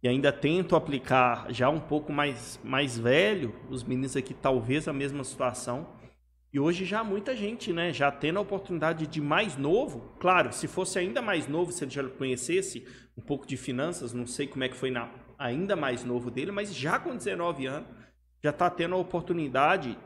e 0.03 0.09
ainda 0.09 0.31
tento 0.31 0.77
aplicar 0.77 1.51
já 1.55 1.71
um 1.71 1.81
pouco 1.81 2.13
mais, 2.13 2.61
mais 2.63 2.99
velho, 2.99 3.55
os 3.71 3.83
meninos 3.83 4.15
aqui 4.15 4.35
talvez 4.35 4.87
a 4.89 4.93
mesma 4.93 5.25
situação. 5.25 5.89
E 6.53 6.61
hoje 6.61 6.85
já 6.85 7.03
muita 7.03 7.35
gente, 7.35 7.73
né, 7.73 7.95
já 7.95 8.13
tendo 8.13 8.39
a 8.39 8.43
oportunidade 8.43 9.07
de 9.07 9.23
mais 9.23 9.57
novo, 9.57 10.13
claro, 10.21 10.53
se 10.53 10.69
fosse 10.69 10.99
ainda 10.99 11.23
mais 11.23 11.49
novo, 11.49 11.73
se 11.73 11.83
ele 11.83 11.91
já 11.91 12.07
conhecesse 12.07 12.87
um 13.17 13.23
pouco 13.23 13.47
de 13.47 13.57
finanças, 13.57 14.13
não 14.13 14.27
sei 14.27 14.47
como 14.47 14.65
é 14.65 14.69
que 14.69 14.77
foi 14.77 14.91
na 14.91 15.09
ainda 15.41 15.75
mais 15.75 16.05
novo 16.05 16.31
dele, 16.31 16.53
mas 16.53 16.73
já 16.75 16.99
com 16.99 17.17
19 17.17 17.67
anos, 17.67 17.89
já 18.43 18.51
está 18.51 18.71
tendo 18.71 18.95
a 18.95 18.99
oportunidade 18.99 19.99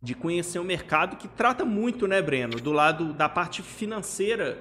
de 0.00 0.14
conhecer 0.14 0.58
o 0.58 0.64
mercado 0.64 1.16
que 1.16 1.28
trata 1.28 1.64
muito, 1.64 2.06
né, 2.06 2.22
Breno, 2.22 2.58
do 2.58 2.72
lado 2.72 3.12
da 3.12 3.28
parte 3.28 3.62
financeira, 3.62 4.58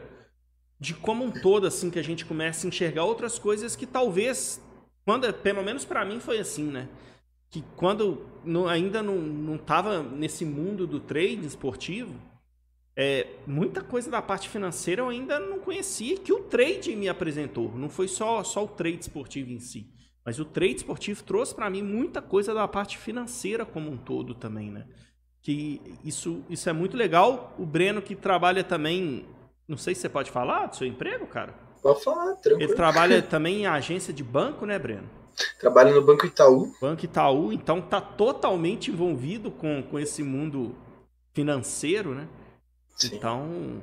de 0.79 0.93
como 0.93 1.23
um 1.23 1.31
todo, 1.31 1.65
assim, 1.67 1.89
que 1.89 1.99
a 1.99 2.03
gente 2.03 2.25
começa 2.25 2.65
a 2.65 2.69
enxergar 2.69 3.03
outras 3.05 3.39
coisas 3.39 3.75
que 3.75 3.85
talvez, 3.85 4.61
quando, 5.05 5.31
pelo 5.31 5.63
menos 5.63 5.85
para 5.85 6.03
mim 6.03 6.19
foi 6.19 6.39
assim, 6.39 6.65
né? 6.65 6.89
que 7.51 7.61
quando 7.75 8.25
ainda 8.69 9.03
não 9.03 9.55
estava 9.55 10.01
nesse 10.01 10.45
mundo 10.45 10.87
do 10.87 11.01
trade 11.01 11.45
esportivo, 11.45 12.15
é, 12.95 13.27
muita 13.47 13.81
coisa 13.81 14.11
da 14.11 14.21
parte 14.21 14.49
financeira 14.49 15.01
eu 15.01 15.09
ainda 15.09 15.39
não 15.39 15.59
conhecia 15.59 16.17
que 16.17 16.33
o 16.33 16.41
trade 16.41 16.95
me 16.95 17.07
apresentou. 17.07 17.71
Não 17.75 17.89
foi 17.89 18.07
só, 18.07 18.43
só 18.43 18.63
o 18.65 18.67
trade 18.67 19.01
esportivo 19.01 19.51
em 19.51 19.59
si. 19.59 19.87
Mas 20.25 20.39
o 20.39 20.45
trade 20.45 20.77
esportivo 20.77 21.23
trouxe 21.23 21.55
para 21.55 21.69
mim 21.69 21.81
muita 21.81 22.21
coisa 22.21 22.53
da 22.53 22.67
parte 22.67 22.97
financeira 22.97 23.65
como 23.65 23.89
um 23.89 23.97
todo 23.97 24.35
também, 24.35 24.69
né? 24.69 24.85
Que 25.41 25.81
isso, 26.03 26.43
isso 26.49 26.69
é 26.69 26.73
muito 26.73 26.95
legal. 26.95 27.55
O 27.57 27.65
Breno 27.65 28.01
que 28.01 28.15
trabalha 28.15 28.63
também, 28.63 29.25
não 29.67 29.77
sei 29.77 29.95
se 29.95 30.01
você 30.01 30.09
pode 30.09 30.29
falar 30.29 30.67
do 30.67 30.75
seu 30.75 30.85
emprego, 30.85 31.25
cara. 31.25 31.55
Pode 31.81 32.03
falar, 32.03 32.35
tranquilo. 32.35 32.69
Ele 32.69 32.75
trabalha 32.75 33.21
também 33.23 33.61
em 33.61 33.65
agência 33.65 34.13
de 34.13 34.23
banco, 34.23 34.65
né, 34.65 34.77
Breno? 34.77 35.09
Trabalha 35.59 35.91
no 35.91 36.03
Banco 36.03 36.27
Itaú. 36.27 36.71
Banco 36.79 37.05
Itaú, 37.05 37.51
então 37.51 37.79
está 37.79 37.99
totalmente 37.99 38.91
envolvido 38.91 39.49
com, 39.49 39.81
com 39.81 39.97
esse 39.97 40.21
mundo 40.21 40.75
financeiro, 41.33 42.13
né? 42.13 42.27
Sim. 42.95 43.15
Então, 43.15 43.81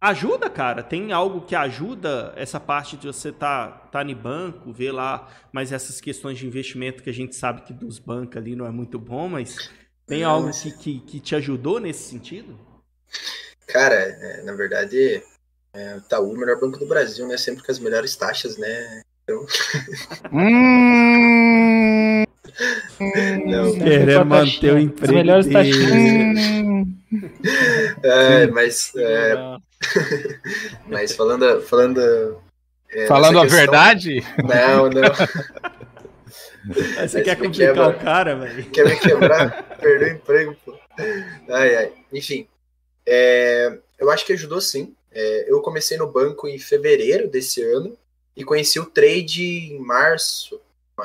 ajuda, 0.00 0.50
cara. 0.50 0.82
Tem 0.82 1.12
algo 1.12 1.42
que 1.42 1.54
ajuda 1.54 2.32
essa 2.36 2.60
parte 2.60 2.96
de 2.96 3.06
você 3.06 3.32
tá, 3.32 3.68
tá 3.90 4.04
no 4.04 4.14
banco, 4.14 4.72
ver 4.72 4.92
lá 4.92 5.28
mais 5.52 5.72
essas 5.72 6.00
questões 6.00 6.38
de 6.38 6.46
investimento 6.46 7.02
que 7.02 7.10
a 7.10 7.14
gente 7.14 7.34
sabe 7.34 7.62
que 7.62 7.72
dos 7.72 7.98
bancos 7.98 8.36
ali 8.36 8.54
não 8.54 8.66
é 8.66 8.70
muito 8.70 8.98
bom, 8.98 9.28
mas 9.28 9.70
tem 10.06 10.22
não, 10.22 10.30
algo 10.30 10.50
que, 10.50 10.70
que, 10.72 11.00
que, 11.00 11.20
te 11.20 11.34
ajudou 11.34 11.80
nesse 11.80 12.10
sentido? 12.10 12.58
Cara, 13.66 13.94
é, 13.94 14.42
na 14.42 14.52
verdade, 14.52 15.22
é, 15.72 15.94
o 15.94 15.98
Itaú 15.98 16.30
é 16.30 16.34
o 16.34 16.38
melhor 16.38 16.60
banco 16.60 16.78
do 16.78 16.86
Brasil, 16.86 17.26
né? 17.26 17.36
Sempre 17.36 17.64
com 17.64 17.72
as 17.72 17.78
melhores 17.78 18.14
taxas, 18.14 18.58
né? 18.58 19.02
Então... 19.22 19.46
hum, 20.30 21.33
não, 23.46 23.72
querendo 23.78 24.24
manter 24.26 24.74
o 24.74 24.78
emprego. 24.78 25.04
As 25.04 25.10
melhores 25.10 25.46
dele. 25.46 26.86
é, 28.02 28.46
mas, 28.48 28.92
é, 28.96 29.56
mas 30.86 31.14
falando, 31.14 31.60
falando, 31.62 32.38
é, 32.90 33.06
falando 33.06 33.38
a 33.38 33.42
questão, 33.42 33.58
verdade? 33.58 34.24
Não, 34.38 34.88
não. 34.90 35.02
você 37.06 37.22
quer 37.22 37.36
complicar 37.36 37.74
quebra, 37.74 37.88
o 37.88 37.94
cara, 37.94 38.36
velho? 38.36 38.64
Quer 38.70 38.86
me 38.86 38.96
quebrar? 38.96 39.62
Perder 39.80 40.12
o 40.12 40.16
emprego, 40.16 40.56
pô. 40.64 40.78
Ai, 41.50 41.76
ai. 41.76 41.92
Enfim, 42.12 42.46
é, 43.06 43.78
eu 43.98 44.10
acho 44.10 44.24
que 44.24 44.32
ajudou 44.32 44.60
sim. 44.60 44.94
É, 45.12 45.50
eu 45.50 45.60
comecei 45.60 45.96
no 45.96 46.10
banco 46.10 46.48
em 46.48 46.58
fevereiro 46.58 47.28
desse 47.28 47.62
ano 47.62 47.96
e 48.36 48.44
conheci 48.44 48.80
o 48.80 48.86
trade 48.86 49.72
em 49.72 49.78
março. 49.78 50.60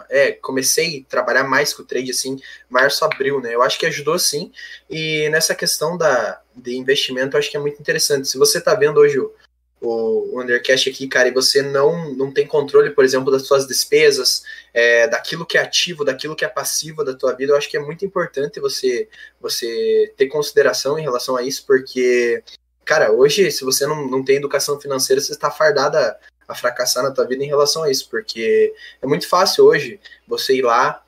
É, 0.09 0.33
comecei 0.33 1.05
a 1.07 1.09
trabalhar 1.09 1.43
mais 1.43 1.73
com 1.73 1.81
o 1.81 1.85
trade 1.85 2.11
assim, 2.11 2.39
março, 2.69 3.03
abril, 3.03 3.41
né? 3.41 3.55
Eu 3.55 3.63
acho 3.63 3.79
que 3.79 3.85
ajudou 3.85 4.19
sim. 4.19 4.51
E 4.89 5.27
nessa 5.29 5.55
questão 5.55 5.97
da, 5.97 6.41
de 6.55 6.77
investimento, 6.77 7.35
eu 7.35 7.39
acho 7.39 7.49
que 7.49 7.57
é 7.57 7.59
muito 7.59 7.79
interessante. 7.79 8.27
Se 8.27 8.37
você 8.37 8.61
tá 8.61 8.75
vendo 8.75 8.99
hoje 8.99 9.19
o, 9.19 9.33
o 9.81 10.39
aqui, 10.41 11.07
cara, 11.07 11.27
e 11.27 11.33
você 11.33 11.61
não, 11.61 12.13
não 12.13 12.31
tem 12.31 12.45
controle, 12.45 12.91
por 12.91 13.03
exemplo, 13.03 13.31
das 13.31 13.47
suas 13.47 13.65
despesas, 13.65 14.43
é, 14.73 15.07
daquilo 15.07 15.45
que 15.45 15.57
é 15.57 15.61
ativo, 15.61 16.03
daquilo 16.03 16.35
que 16.35 16.45
é 16.45 16.49
passivo 16.49 17.03
da 17.03 17.15
tua 17.15 17.33
vida, 17.33 17.53
eu 17.53 17.57
acho 17.57 17.69
que 17.69 17.77
é 17.77 17.79
muito 17.79 18.05
importante 18.05 18.59
você, 18.59 19.07
você 19.39 20.13
ter 20.17 20.27
consideração 20.27 20.99
em 20.99 21.03
relação 21.03 21.35
a 21.35 21.43
isso, 21.43 21.65
porque, 21.65 22.43
cara, 22.85 23.11
hoje, 23.11 23.49
se 23.51 23.63
você 23.63 23.87
não, 23.87 24.07
não 24.07 24.23
tem 24.23 24.35
educação 24.35 24.79
financeira, 24.79 25.21
você 25.21 25.31
está 25.31 25.49
fardada 25.49 26.17
a 26.49 26.55
fracassar 26.55 27.03
na 27.03 27.11
tua 27.11 27.25
vida 27.25 27.43
em 27.43 27.47
relação 27.47 27.83
a 27.83 27.91
isso, 27.91 28.09
porque 28.09 28.73
é 29.01 29.07
muito 29.07 29.29
fácil 29.29 29.65
hoje 29.65 29.99
você 30.27 30.55
ir 30.55 30.63
lá 30.63 31.01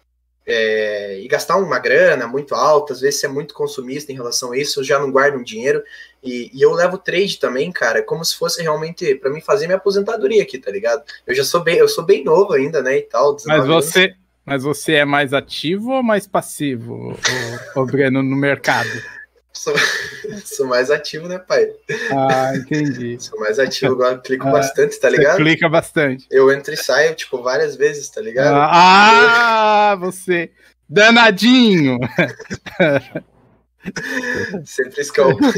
é, 0.46 1.20
e 1.20 1.28
gastar 1.28 1.58
uma 1.58 1.80
grana 1.80 2.28
muito 2.28 2.54
alta, 2.56 2.94
às 2.94 3.02
vezes 3.02 3.20
você 3.20 3.26
é 3.26 3.30
muito 3.30 3.54
consumista 3.54 4.12
em 4.12 4.16
relação 4.16 4.52
a 4.52 4.58
isso, 4.58 4.84
já 4.84 5.00
não 5.00 5.12
guarda 5.12 5.38
um 5.38 5.44
dinheiro, 5.44 5.84
e, 6.24 6.52
e 6.54 6.62
eu 6.62 6.72
levo 6.74 6.98
trade 6.98 7.40
também, 7.40 7.72
cara, 7.72 8.04
como 8.04 8.24
se 8.24 8.38
fosse 8.38 8.62
realmente 8.62 9.16
para 9.16 9.32
mim 9.32 9.42
fazer 9.42 9.66
minha 9.66 9.78
aposentadoria 9.78 10.44
aqui, 10.44 10.60
tá 10.60 10.72
ligado? 10.72 11.04
Eu 11.26 11.34
já 11.34 11.44
sou 11.44 11.62
bem, 11.62 11.78
eu 11.78 11.88
sou 11.88 12.04
bem 12.04 12.24
novo 12.24 12.54
ainda, 12.54 12.82
né, 12.82 12.98
e 12.98 13.02
tal. 13.02 13.36
Mas 13.46 13.66
você, 13.66 14.04
anos. 14.06 14.18
mas 14.46 14.64
você 14.64 14.94
é 14.94 15.06
mais 15.06 15.34
ativo 15.34 15.92
ou 15.92 16.04
mais 16.04 16.28
passivo, 16.28 17.18
o, 17.76 17.82
o 17.82 17.86
Breno, 17.86 18.22
no 18.22 18.36
mercado? 18.36 18.90
Sou, 19.54 19.74
sou, 20.46 20.68
mais 20.68 20.90
ativo, 20.90 21.28
né, 21.28 21.38
pai? 21.38 21.68
Ah, 22.12 22.56
entendi. 22.56 23.18
Sou 23.22 23.40
mais 23.40 23.60
ativo, 23.60 23.94
agora 23.94 24.18
clico 24.18 24.48
ah, 24.48 24.52
bastante, 24.52 25.00
tá 25.00 25.10
ligado? 25.10 25.38
clica 25.38 25.68
bastante. 25.68 26.26
Eu 26.32 26.52
entro 26.52 26.74
e 26.74 26.78
saio, 26.78 27.16
tipo, 27.16 27.42
várias 27.42 27.76
vezes, 27.76 28.10
tá 28.10 28.22
ligado? 28.22 28.56
Ah, 28.56 29.92
ah 29.92 29.96
você. 29.96 30.52
Danadinho! 30.88 32.00
Sempre 34.66 35.02
escalpando. 35.02 35.54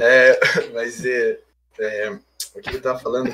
é, 0.00 0.40
mas 0.74 1.04
é, 1.04 1.38
é, 1.78 2.10
o 2.54 2.60
que 2.60 2.76
eu 2.76 2.82
tava 2.82 2.98
falando? 2.98 3.32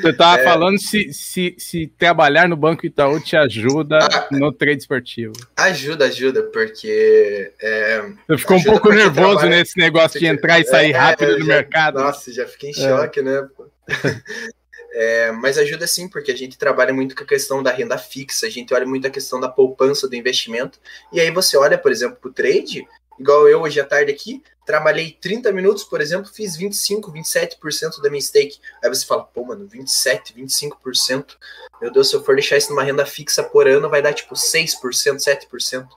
Você 0.00 0.10
estava 0.10 0.40
é... 0.40 0.44
falando 0.44 0.78
se, 0.78 1.12
se, 1.12 1.54
se 1.58 1.86
trabalhar 1.98 2.48
no 2.48 2.56
Banco 2.56 2.86
Itaú 2.86 3.18
te 3.20 3.36
ajuda 3.36 3.98
ah, 4.00 4.28
no 4.30 4.52
trade 4.52 4.78
esportivo. 4.78 5.32
Ajuda, 5.56 6.06
ajuda, 6.06 6.42
porque. 6.44 7.52
É, 7.60 8.02
Você 8.28 8.38
ficou 8.38 8.56
um 8.56 8.62
pouco 8.62 8.90
nervoso 8.90 9.38
trabalha... 9.38 9.56
nesse 9.56 9.76
negócio 9.76 10.20
de 10.20 10.26
entrar 10.26 10.60
e 10.60 10.64
sair 10.64 10.92
é, 10.92 10.96
rápido 10.96 11.38
no 11.38 11.44
já, 11.44 11.46
mercado. 11.46 11.98
Nossa, 11.98 12.32
já 12.32 12.46
fiquei 12.46 12.70
em 12.70 12.74
choque, 12.74 13.20
né? 13.22 13.48
É, 14.90 15.30
mas 15.30 15.58
ajuda 15.58 15.86
sim, 15.86 16.08
porque 16.08 16.32
a 16.32 16.36
gente 16.36 16.58
trabalha 16.58 16.92
muito 16.92 17.14
com 17.14 17.22
a 17.22 17.26
questão 17.26 17.62
da 17.62 17.70
renda 17.70 17.98
fixa, 17.98 18.46
a 18.46 18.50
gente 18.50 18.72
olha 18.72 18.86
muito 18.86 19.06
a 19.06 19.10
questão 19.10 19.38
da 19.38 19.48
poupança 19.48 20.08
do 20.08 20.16
investimento. 20.16 20.80
E 21.12 21.20
aí 21.20 21.30
você 21.30 21.56
olha, 21.56 21.78
por 21.78 21.92
exemplo, 21.92 22.16
para 22.20 22.30
o 22.30 22.32
trade, 22.32 22.84
igual 23.18 23.48
eu 23.48 23.62
hoje 23.62 23.80
à 23.80 23.84
tarde 23.84 24.12
aqui, 24.12 24.42
trabalhei 24.64 25.16
30 25.18 25.50
minutos, 25.52 25.82
por 25.82 26.00
exemplo, 26.00 26.30
fiz 26.32 26.56
25, 26.56 27.10
27% 27.12 28.02
da 28.02 28.10
minha 28.10 28.20
stake. 28.20 28.58
Aí 28.82 28.88
você 28.88 29.06
fala, 29.06 29.24
pô, 29.24 29.44
mano, 29.44 29.66
27, 29.66 30.34
25%. 30.34 31.36
Meu 31.80 31.90
Deus, 31.90 32.10
se 32.10 32.16
eu 32.16 32.22
for 32.22 32.34
deixar 32.34 32.58
isso 32.58 32.70
numa 32.70 32.82
renda 32.82 33.06
fixa 33.06 33.42
por 33.42 33.66
ano, 33.66 33.88
vai 33.88 34.02
dar 34.02 34.12
tipo 34.12 34.34
6%, 34.34 34.76
7%. 35.16 35.88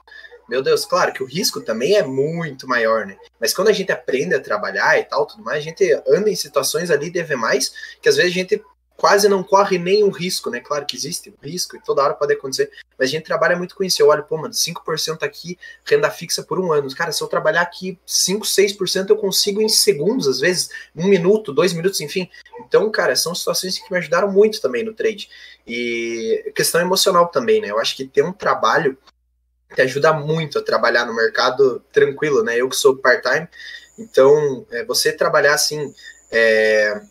Meu 0.48 0.62
Deus, 0.62 0.84
claro 0.84 1.12
que 1.12 1.22
o 1.22 1.26
risco 1.26 1.60
também 1.60 1.96
é 1.96 2.02
muito 2.02 2.66
maior, 2.66 3.06
né? 3.06 3.16
Mas 3.40 3.54
quando 3.54 3.68
a 3.68 3.72
gente 3.72 3.92
aprende 3.92 4.34
a 4.34 4.40
trabalhar 4.40 4.98
e 4.98 5.04
tal, 5.04 5.26
tudo 5.26 5.42
mais, 5.42 5.58
a 5.58 5.62
gente 5.62 5.84
anda 6.06 6.28
em 6.28 6.36
situações 6.36 6.90
ali 6.90 7.10
de 7.10 7.36
mais, 7.36 7.72
que 8.00 8.08
às 8.08 8.16
vezes 8.16 8.32
a 8.32 8.34
gente 8.34 8.62
quase 9.02 9.28
não 9.28 9.42
corre 9.42 9.78
nenhum 9.78 10.10
risco, 10.10 10.48
né? 10.48 10.60
Claro 10.60 10.86
que 10.86 10.94
existe 10.94 11.28
um 11.28 11.44
risco 11.44 11.74
e 11.74 11.82
toda 11.82 12.04
hora 12.04 12.14
pode 12.14 12.34
acontecer, 12.34 12.70
mas 12.96 13.08
a 13.08 13.10
gente 13.10 13.24
trabalha 13.24 13.56
muito 13.56 13.74
com 13.74 13.82
isso. 13.82 14.00
Eu 14.00 14.06
olho, 14.06 14.22
pô, 14.22 14.36
mano, 14.36 14.54
5% 14.54 15.24
aqui, 15.24 15.58
renda 15.84 16.08
fixa 16.08 16.40
por 16.44 16.60
um 16.60 16.72
ano. 16.72 16.88
Cara, 16.94 17.10
se 17.10 17.20
eu 17.20 17.26
trabalhar 17.26 17.62
aqui 17.62 17.98
5, 18.06 18.46
6%, 18.46 19.10
eu 19.10 19.16
consigo 19.16 19.60
em 19.60 19.68
segundos, 19.68 20.28
às 20.28 20.38
vezes, 20.38 20.70
um 20.94 21.08
minuto, 21.08 21.52
dois 21.52 21.72
minutos, 21.72 22.00
enfim. 22.00 22.30
Então, 22.60 22.88
cara, 22.92 23.16
são 23.16 23.34
situações 23.34 23.76
que 23.76 23.90
me 23.90 23.98
ajudaram 23.98 24.30
muito 24.30 24.60
também 24.60 24.84
no 24.84 24.94
trade. 24.94 25.28
E 25.66 26.52
questão 26.54 26.80
emocional 26.80 27.26
também, 27.26 27.60
né? 27.60 27.72
Eu 27.72 27.80
acho 27.80 27.96
que 27.96 28.06
ter 28.06 28.22
um 28.22 28.32
trabalho 28.32 28.96
te 29.74 29.82
ajuda 29.82 30.12
muito 30.12 30.60
a 30.60 30.62
trabalhar 30.62 31.06
no 31.06 31.16
mercado 31.16 31.82
tranquilo, 31.92 32.44
né? 32.44 32.56
Eu 32.56 32.68
que 32.68 32.76
sou 32.76 32.96
part-time, 32.96 33.48
então, 33.98 34.64
é, 34.70 34.84
você 34.84 35.10
trabalhar 35.10 35.54
assim. 35.54 35.92
É, 36.30 37.02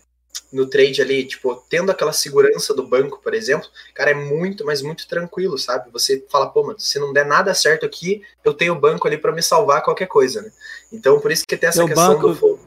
no 0.51 0.65
trade 0.65 1.01
ali, 1.01 1.23
tipo, 1.23 1.55
tendo 1.69 1.91
aquela 1.91 2.11
segurança 2.11 2.73
do 2.73 2.85
banco, 2.85 3.21
por 3.23 3.33
exemplo, 3.33 3.67
cara, 3.93 4.11
é 4.11 4.13
muito, 4.13 4.65
mas 4.65 4.81
muito 4.81 5.07
tranquilo, 5.07 5.57
sabe? 5.57 5.89
Você 5.91 6.25
fala, 6.29 6.47
pô, 6.47 6.63
mano, 6.63 6.79
se 6.79 6.99
não 6.99 7.13
der 7.13 7.25
nada 7.25 7.53
certo 7.53 7.85
aqui, 7.85 8.21
eu 8.43 8.53
tenho 8.53 8.73
o 8.73 8.79
banco 8.79 9.07
ali 9.07 9.17
para 9.17 9.31
me 9.31 9.41
salvar 9.41 9.81
qualquer 9.81 10.07
coisa, 10.07 10.41
né? 10.41 10.51
Então, 10.91 11.19
por 11.19 11.31
isso 11.31 11.45
que 11.47 11.55
tem 11.55 11.69
essa 11.69 11.85
questão 11.85 12.15
banco, 12.15 12.27
do 12.27 12.35
fogo. 12.35 12.59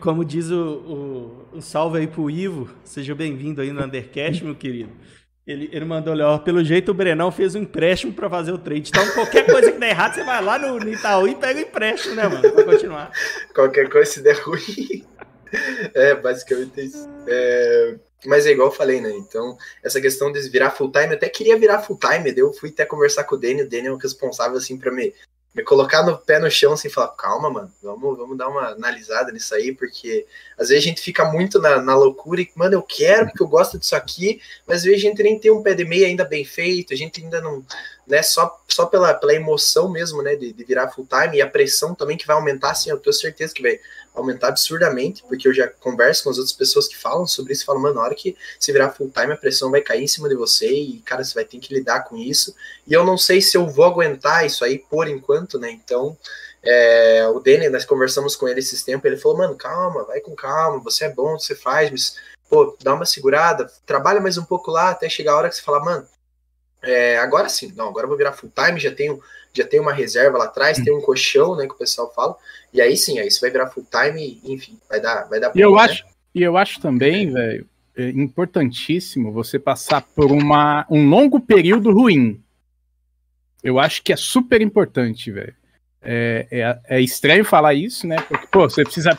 Como 0.00 0.24
diz 0.24 0.50
o, 0.50 1.46
o, 1.54 1.62
salve 1.62 1.98
aí 1.98 2.06
pro 2.08 2.28
Ivo, 2.28 2.68
seja 2.82 3.14
bem-vindo 3.14 3.60
aí 3.60 3.72
no 3.72 3.84
Undercast, 3.84 4.44
meu 4.44 4.56
querido. 4.56 4.90
Ele, 5.46 5.70
ele 5.72 5.84
mandou 5.84 6.12
ali, 6.12 6.22
ó, 6.22 6.36
pelo 6.36 6.62
jeito 6.62 6.90
o 6.90 6.94
Brenão 6.94 7.30
fez 7.30 7.54
um 7.54 7.60
empréstimo 7.60 8.12
para 8.12 8.28
fazer 8.28 8.52
o 8.52 8.58
trade. 8.58 8.90
Então, 8.90 9.08
qualquer 9.12 9.46
coisa 9.46 9.72
que 9.72 9.78
der 9.78 9.90
errado, 9.90 10.14
você 10.14 10.24
vai 10.24 10.42
lá 10.42 10.58
no, 10.58 10.78
no 10.78 10.92
Itaú 10.92 11.26
e 11.26 11.34
pega 11.36 11.60
o 11.60 11.62
empréstimo, 11.62 12.16
né, 12.16 12.28
mano? 12.28 12.52
Pra 12.52 12.64
continuar. 12.64 13.10
qualquer 13.54 13.88
coisa 13.88 14.10
se 14.10 14.20
der 14.20 14.36
ruim 14.40 15.06
é, 15.94 16.14
basicamente 16.14 16.80
isso. 16.84 17.08
É, 17.26 17.94
mas 18.26 18.46
é 18.46 18.50
igual 18.50 18.68
eu 18.68 18.74
falei, 18.74 19.00
né? 19.00 19.10
Então, 19.10 19.56
essa 19.82 20.00
questão 20.00 20.32
de 20.32 20.40
virar 20.48 20.70
full 20.70 20.90
time, 20.90 21.08
eu 21.08 21.12
até 21.12 21.28
queria 21.28 21.58
virar 21.58 21.82
full 21.82 21.98
time, 21.98 22.32
eu 22.36 22.52
fui 22.52 22.70
até 22.70 22.84
conversar 22.84 23.24
com 23.24 23.36
o 23.36 23.38
Daniel, 23.38 23.66
o 23.66 23.68
Daniel 23.68 23.92
é 23.92 23.96
o 23.96 23.98
responsável, 23.98 24.58
assim, 24.58 24.76
para 24.76 24.90
me, 24.90 25.14
me 25.54 25.62
colocar 25.62 26.02
no 26.02 26.18
pé 26.18 26.38
no 26.40 26.50
chão, 26.50 26.72
assim, 26.72 26.88
falar, 26.88 27.08
calma, 27.08 27.48
mano, 27.48 27.72
vamos, 27.80 28.18
vamos 28.18 28.36
dar 28.36 28.48
uma 28.48 28.70
analisada 28.70 29.30
nisso 29.30 29.54
aí, 29.54 29.72
porque 29.72 30.26
às 30.58 30.68
vezes 30.68 30.84
a 30.84 30.86
gente 30.86 31.00
fica 31.00 31.24
muito 31.24 31.60
na, 31.60 31.80
na 31.80 31.96
loucura 31.96 32.40
e, 32.40 32.50
mano, 32.56 32.74
eu 32.74 32.82
quero, 32.82 33.26
porque 33.26 33.42
eu 33.42 33.48
gosto 33.48 33.78
disso 33.78 33.94
aqui, 33.94 34.40
mas 34.66 34.78
às 34.78 34.84
vezes 34.84 34.98
a 34.98 35.08
gente 35.08 35.22
nem 35.22 35.38
tem 35.38 35.52
um 35.52 35.62
pé 35.62 35.74
de 35.74 35.84
meia 35.84 36.08
ainda 36.08 36.24
bem 36.24 36.44
feito, 36.44 36.92
a 36.92 36.96
gente 36.96 37.22
ainda 37.22 37.40
não, 37.40 37.64
né, 38.06 38.22
só, 38.22 38.60
só 38.66 38.86
pela, 38.86 39.14
pela 39.14 39.34
emoção 39.34 39.88
mesmo, 39.88 40.22
né, 40.22 40.34
de, 40.34 40.52
de 40.52 40.64
virar 40.64 40.90
full 40.90 41.06
time 41.06 41.36
e 41.36 41.42
a 41.42 41.46
pressão 41.46 41.94
também 41.94 42.16
que 42.16 42.26
vai 42.26 42.34
aumentar, 42.34 42.72
assim, 42.72 42.90
eu 42.90 42.98
tenho 42.98 43.14
certeza 43.14 43.54
que 43.54 43.62
vai 43.62 43.80
aumentar 44.18 44.48
absurdamente, 44.48 45.22
porque 45.28 45.48
eu 45.48 45.54
já 45.54 45.68
converso 45.68 46.24
com 46.24 46.30
as 46.30 46.38
outras 46.38 46.54
pessoas 46.54 46.86
que 46.86 46.96
falam 46.96 47.26
sobre 47.26 47.52
isso, 47.52 47.64
falam, 47.64 47.80
mano, 47.82 47.94
na 47.96 48.02
hora 48.02 48.14
que 48.14 48.36
se 48.58 48.72
virar 48.72 48.90
full 48.90 49.10
time, 49.10 49.32
a 49.32 49.36
pressão 49.36 49.70
vai 49.70 49.80
cair 49.80 50.02
em 50.02 50.08
cima 50.08 50.28
de 50.28 50.34
você 50.34 50.70
e, 50.70 50.98
cara, 51.00 51.24
você 51.24 51.34
vai 51.34 51.44
ter 51.44 51.58
que 51.58 51.72
lidar 51.72 52.04
com 52.04 52.16
isso. 52.16 52.54
E 52.86 52.92
eu 52.92 53.04
não 53.04 53.16
sei 53.16 53.40
se 53.40 53.56
eu 53.56 53.66
vou 53.66 53.84
aguentar 53.84 54.44
isso 54.44 54.64
aí 54.64 54.78
por 54.78 55.08
enquanto, 55.08 55.58
né? 55.58 55.70
Então, 55.70 56.16
é, 56.62 57.26
o 57.28 57.40
Danny, 57.40 57.68
nós 57.68 57.84
conversamos 57.84 58.34
com 58.34 58.48
ele 58.48 58.60
esses 58.60 58.82
tempos, 58.82 59.04
ele 59.06 59.16
falou, 59.16 59.38
mano, 59.38 59.56
calma, 59.56 60.04
vai 60.04 60.20
com 60.20 60.34
calma, 60.34 60.82
você 60.82 61.04
é 61.04 61.08
bom, 61.08 61.38
você 61.38 61.54
faz, 61.54 61.90
mas, 61.90 62.16
pô, 62.48 62.76
dá 62.82 62.94
uma 62.94 63.06
segurada, 63.06 63.70
trabalha 63.86 64.20
mais 64.20 64.36
um 64.36 64.44
pouco 64.44 64.70
lá, 64.70 64.90
até 64.90 65.08
chegar 65.08 65.32
a 65.32 65.36
hora 65.36 65.48
que 65.48 65.56
você 65.56 65.62
fala, 65.62 65.84
mano, 65.84 66.06
é, 66.82 67.18
agora 67.18 67.48
sim, 67.48 67.72
não, 67.76 67.88
agora 67.88 68.04
eu 68.04 68.08
vou 68.08 68.16
virar 68.16 68.32
full 68.32 68.52
time, 68.54 68.78
já 68.78 68.92
tenho, 68.94 69.20
já 69.52 69.66
tenho 69.66 69.82
uma 69.82 69.92
reserva 69.92 70.38
lá 70.38 70.44
atrás, 70.44 70.78
tem 70.78 70.94
um 70.94 71.00
colchão, 71.00 71.56
né, 71.56 71.66
que 71.66 71.74
o 71.74 71.78
pessoal 71.78 72.12
fala, 72.14 72.36
e 72.72 72.80
aí 72.80 72.96
sim, 72.96 73.18
aí 73.18 73.30
você 73.30 73.40
vai 73.40 73.50
virar 73.50 73.68
full 73.68 73.86
time, 73.90 74.40
enfim, 74.44 74.78
vai 74.88 75.00
dar, 75.00 75.28
vai 75.28 75.40
dar. 75.40 75.52
E 75.54 75.60
eu 75.60 75.74
né? 75.74 75.82
acho, 75.82 76.04
e 76.34 76.42
eu 76.42 76.56
acho 76.56 76.80
também, 76.80 77.32
velho, 77.32 77.66
é 77.96 78.10
importantíssimo 78.10 79.32
você 79.32 79.58
passar 79.58 80.02
por 80.02 80.30
uma, 80.30 80.86
um 80.88 81.08
longo 81.08 81.40
período 81.40 81.92
ruim. 81.92 82.40
Eu 83.62 83.80
acho 83.80 84.02
que 84.02 84.12
é 84.12 84.16
super 84.16 84.60
importante, 84.60 85.32
velho. 85.32 85.54
É, 86.00 86.46
é, 86.50 86.96
é, 86.96 87.00
estranho 87.00 87.44
falar 87.44 87.74
isso, 87.74 88.06
né? 88.06 88.16
Porque, 88.28 88.46
pô, 88.46 88.70
você 88.70 88.84
precisa 88.84 89.18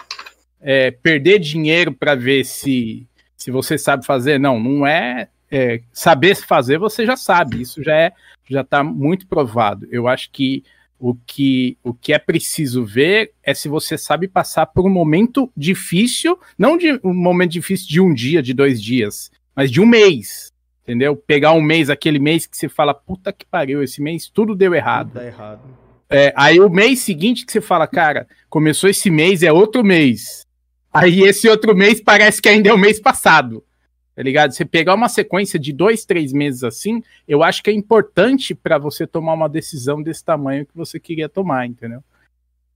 é, 0.62 0.92
perder 0.92 1.40
dinheiro 1.40 1.92
para 1.92 2.16
ver 2.16 2.46
se, 2.46 3.06
se 3.36 3.52
você 3.52 3.78
sabe 3.78 4.06
fazer. 4.06 4.40
Não, 4.40 4.58
não 4.58 4.88
é 4.88 5.28
é, 5.52 5.82
saber 5.92 6.36
fazer, 6.36 6.78
você 6.78 7.06
já 7.06 7.16
sabe, 7.16 7.62
isso 7.62 7.84
já 7.84 7.96
é 7.96 8.12
já 8.50 8.62
está 8.62 8.84
muito 8.84 9.28
provado. 9.28 9.88
Eu 9.92 10.08
acho 10.08 10.32
que 10.32 10.64
o 11.00 11.16
que 11.16 11.78
o 11.84 11.94
que 11.94 12.12
é 12.12 12.20
preciso 12.20 12.84
ver 12.86 13.32
é 13.44 13.54
se 13.54 13.70
você 13.70 13.98
sabe 13.98 14.28
passar 14.28 14.66
por 14.66 14.86
um 14.86 14.90
momento 14.90 15.52
difícil, 15.56 16.38
não 16.58 16.78
de 16.78 17.00
um 17.04 17.14
momento 17.14 17.52
difícil 17.52 17.88
de 17.88 18.02
um 18.02 18.14
dia, 18.14 18.42
de 18.42 18.54
dois 18.54 18.82
dias, 18.82 19.32
mas 19.56 19.72
de 19.72 19.80
um 19.80 19.86
mês. 19.86 20.52
Entendeu? 20.84 21.16
Pegar 21.16 21.54
um 21.54 21.62
mês, 21.62 21.90
aquele 21.90 22.18
mês 22.18 22.48
que 22.48 22.58
você 22.58 22.68
fala, 22.68 22.96
puta 22.96 23.32
que 23.32 23.46
pariu, 23.46 23.84
esse 23.84 24.02
mês 24.02 24.28
tudo 24.28 24.56
deu 24.56 24.74
errado. 24.74 25.10
Tudo 25.10 25.20
tá 25.20 25.26
errado. 25.26 25.62
É, 26.10 26.34
aí 26.36 26.60
o 26.60 26.68
mês 26.68 27.02
seguinte 27.02 27.46
que 27.46 27.52
você 27.52 27.62
fala, 27.62 27.86
cara, 27.86 28.28
começou 28.50 28.90
esse 28.90 29.12
mês, 29.12 29.44
é 29.44 29.54
outro 29.54 29.84
mês. 29.84 30.44
Aí 30.92 31.22
esse 31.22 31.48
outro 31.48 31.76
mês 31.76 32.02
parece 32.02 32.42
que 32.42 32.50
ainda 32.50 32.70
é 32.70 32.74
o 32.74 32.78
mês 32.78 33.00
passado. 33.00 33.64
Tá 34.20 34.24
ligado? 34.24 34.52
Você 34.52 34.66
pegar 34.66 34.96
uma 34.96 35.08
sequência 35.08 35.58
de 35.58 35.72
dois, 35.72 36.04
três 36.04 36.34
meses 36.34 36.62
assim, 36.66 37.02
eu 37.26 37.42
acho 37.42 37.64
que 37.64 37.70
é 37.70 37.74
importante 37.74 38.54
para 38.54 38.78
você 38.78 39.08
tomar 39.08 39.32
uma 39.32 39.48
decisão 39.48 40.04
desse 40.04 40.22
tamanho 40.22 40.66
que 40.66 40.76
você 40.76 41.00
queria 41.00 41.30
tomar, 41.30 41.66
entendeu? 41.66 42.04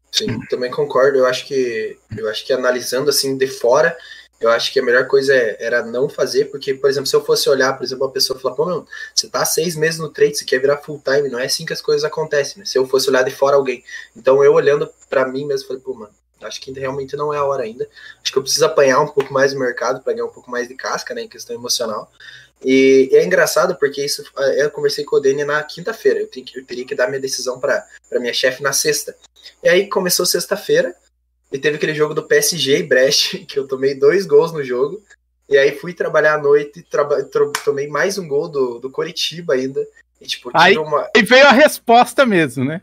Sim, 0.09 0.39
também 0.49 0.71
concordo. 0.71 1.17
Eu 1.17 1.25
acho 1.25 1.45
que 1.45 1.97
eu 2.17 2.29
acho 2.29 2.45
que 2.45 2.53
analisando 2.53 3.09
assim 3.09 3.37
de 3.37 3.45
fora, 3.47 3.93
eu 4.39 4.49
acho 4.51 4.71
que 4.71 4.79
a 4.79 4.83
melhor 4.85 5.05
coisa 5.05 5.35
é, 5.35 5.57
era 5.59 5.85
não 5.85 6.07
fazer, 6.07 6.45
porque, 6.45 6.73
por 6.73 6.89
exemplo, 6.89 7.07
se 7.07 7.15
eu 7.17 7.25
fosse 7.25 7.49
olhar, 7.49 7.73
por 7.73 7.83
exemplo, 7.83 8.05
uma 8.05 8.13
pessoa 8.13 8.39
falar, 8.39 8.55
pô, 8.55 8.65
meu, 8.65 8.87
você 9.13 9.27
tá 9.27 9.43
seis 9.43 9.75
meses 9.75 9.99
no 9.99 10.07
trade, 10.07 10.37
você 10.37 10.45
quer 10.45 10.59
virar 10.59 10.77
full 10.77 11.03
time, 11.03 11.27
não 11.27 11.39
é 11.39 11.47
assim 11.47 11.65
que 11.65 11.73
as 11.73 11.81
coisas 11.81 12.05
acontecem, 12.05 12.59
né? 12.59 12.65
Se 12.65 12.77
eu 12.77 12.87
fosse 12.87 13.09
olhar 13.09 13.23
de 13.23 13.31
fora 13.31 13.57
alguém. 13.57 13.83
Então 14.15 14.41
eu 14.45 14.53
olhando 14.53 14.89
para 15.09 15.27
mim 15.27 15.45
mesmo, 15.45 15.67
falei, 15.67 15.83
pô, 15.83 15.93
mano, 15.93 16.13
Acho 16.45 16.61
que 16.61 16.71
realmente 16.71 17.15
não 17.15 17.33
é 17.33 17.37
a 17.37 17.43
hora 17.43 17.63
ainda. 17.63 17.87
Acho 18.21 18.31
que 18.31 18.37
eu 18.37 18.41
preciso 18.41 18.65
apanhar 18.65 18.99
um 18.99 19.07
pouco 19.07 19.33
mais 19.33 19.53
no 19.53 19.59
mercado 19.59 20.01
para 20.01 20.13
ganhar 20.13 20.25
um 20.25 20.33
pouco 20.33 20.49
mais 20.49 20.67
de 20.67 20.75
casca, 20.75 21.13
né, 21.13 21.23
em 21.23 21.27
questão 21.27 21.55
emocional. 21.55 22.11
E, 22.63 23.09
e 23.11 23.15
é 23.15 23.25
engraçado 23.25 23.75
porque 23.75 24.03
isso 24.03 24.23
eu 24.57 24.71
conversei 24.71 25.03
com 25.03 25.17
o 25.17 25.19
Dani 25.19 25.43
na 25.43 25.61
quinta-feira. 25.63 26.19
Eu, 26.19 26.29
eu, 26.55 26.65
teria 26.65 26.85
que 26.85 26.95
dar 26.95 27.07
minha 27.07 27.19
decisão 27.19 27.59
para 27.59 27.85
minha 28.13 28.33
chefe 28.33 28.63
na 28.63 28.71
sexta. 28.71 29.15
E 29.61 29.69
aí 29.69 29.87
começou 29.87 30.25
sexta-feira 30.25 30.95
e 31.51 31.59
teve 31.59 31.75
aquele 31.77 31.93
jogo 31.93 32.13
do 32.13 32.23
PSG 32.23 32.79
e 32.79 32.83
Brest, 32.83 33.43
que 33.45 33.59
eu 33.59 33.67
tomei 33.67 33.93
dois 33.93 34.25
gols 34.25 34.51
no 34.51 34.63
jogo. 34.63 35.01
E 35.49 35.57
aí 35.57 35.75
fui 35.75 35.93
trabalhar 35.93 36.35
à 36.35 36.37
noite 36.37 36.79
e 36.79 37.61
tomei 37.63 37.87
mais 37.87 38.17
um 38.17 38.27
gol 38.27 38.47
do, 38.47 38.79
do 38.79 38.89
Coritiba 38.89 39.53
ainda. 39.53 39.85
E, 40.21 40.25
tipo, 40.25 40.49
aí, 40.53 40.77
uma... 40.77 41.09
aí 41.13 41.21
veio 41.21 41.45
a 41.45 41.51
resposta 41.51 42.25
mesmo, 42.25 42.63
né? 42.63 42.81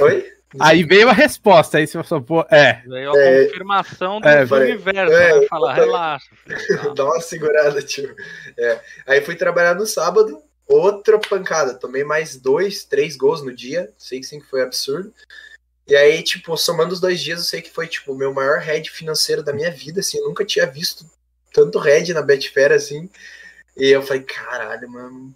Oi? 0.00 0.37
Aí 0.58 0.82
veio 0.82 1.08
a 1.08 1.12
resposta, 1.12 1.76
aí 1.76 1.86
você 1.86 2.02
falou, 2.02 2.24
pô, 2.24 2.40
é. 2.50 2.82
Veio 2.86 3.12
a 3.12 3.18
é, 3.18 3.44
confirmação 3.44 4.20
do 4.20 4.28
é, 4.28 4.42
universo, 4.44 5.12
é, 5.12 5.40
né? 5.40 5.46
Falar, 5.46 5.74
relaxa. 5.74 6.30
Dá 6.96 7.04
uma 7.04 7.20
segurada, 7.20 7.82
tio. 7.82 8.14
É. 8.56 8.80
Aí 9.06 9.20
fui 9.20 9.36
trabalhar 9.36 9.74
no 9.74 9.86
sábado, 9.86 10.42
outra 10.66 11.18
pancada. 11.18 11.74
Tomei 11.74 12.02
mais 12.02 12.36
dois, 12.36 12.84
três 12.84 13.14
gols 13.16 13.42
no 13.42 13.54
dia. 13.54 13.92
Sei 13.98 14.20
que 14.20 14.26
sim, 14.26 14.40
que 14.40 14.46
foi 14.46 14.62
absurdo. 14.62 15.12
E 15.86 15.94
aí, 15.94 16.22
tipo, 16.22 16.56
somando 16.56 16.94
os 16.94 17.00
dois 17.00 17.20
dias, 17.20 17.40
eu 17.40 17.44
sei 17.44 17.60
que 17.60 17.70
foi, 17.70 17.86
tipo, 17.86 18.12
o 18.12 18.16
meu 18.16 18.32
maior 18.32 18.58
head 18.58 18.90
financeiro 18.90 19.42
da 19.42 19.52
minha 19.52 19.70
vida, 19.70 20.00
assim. 20.00 20.18
Eu 20.18 20.28
nunca 20.28 20.44
tinha 20.44 20.66
visto 20.66 21.04
tanto 21.52 21.78
head 21.78 22.12
na 22.14 22.22
Betfair, 22.22 22.72
assim. 22.72 23.10
E 23.76 23.88
eu 23.88 24.02
falei, 24.02 24.22
caralho, 24.22 24.88
mano, 24.90 25.34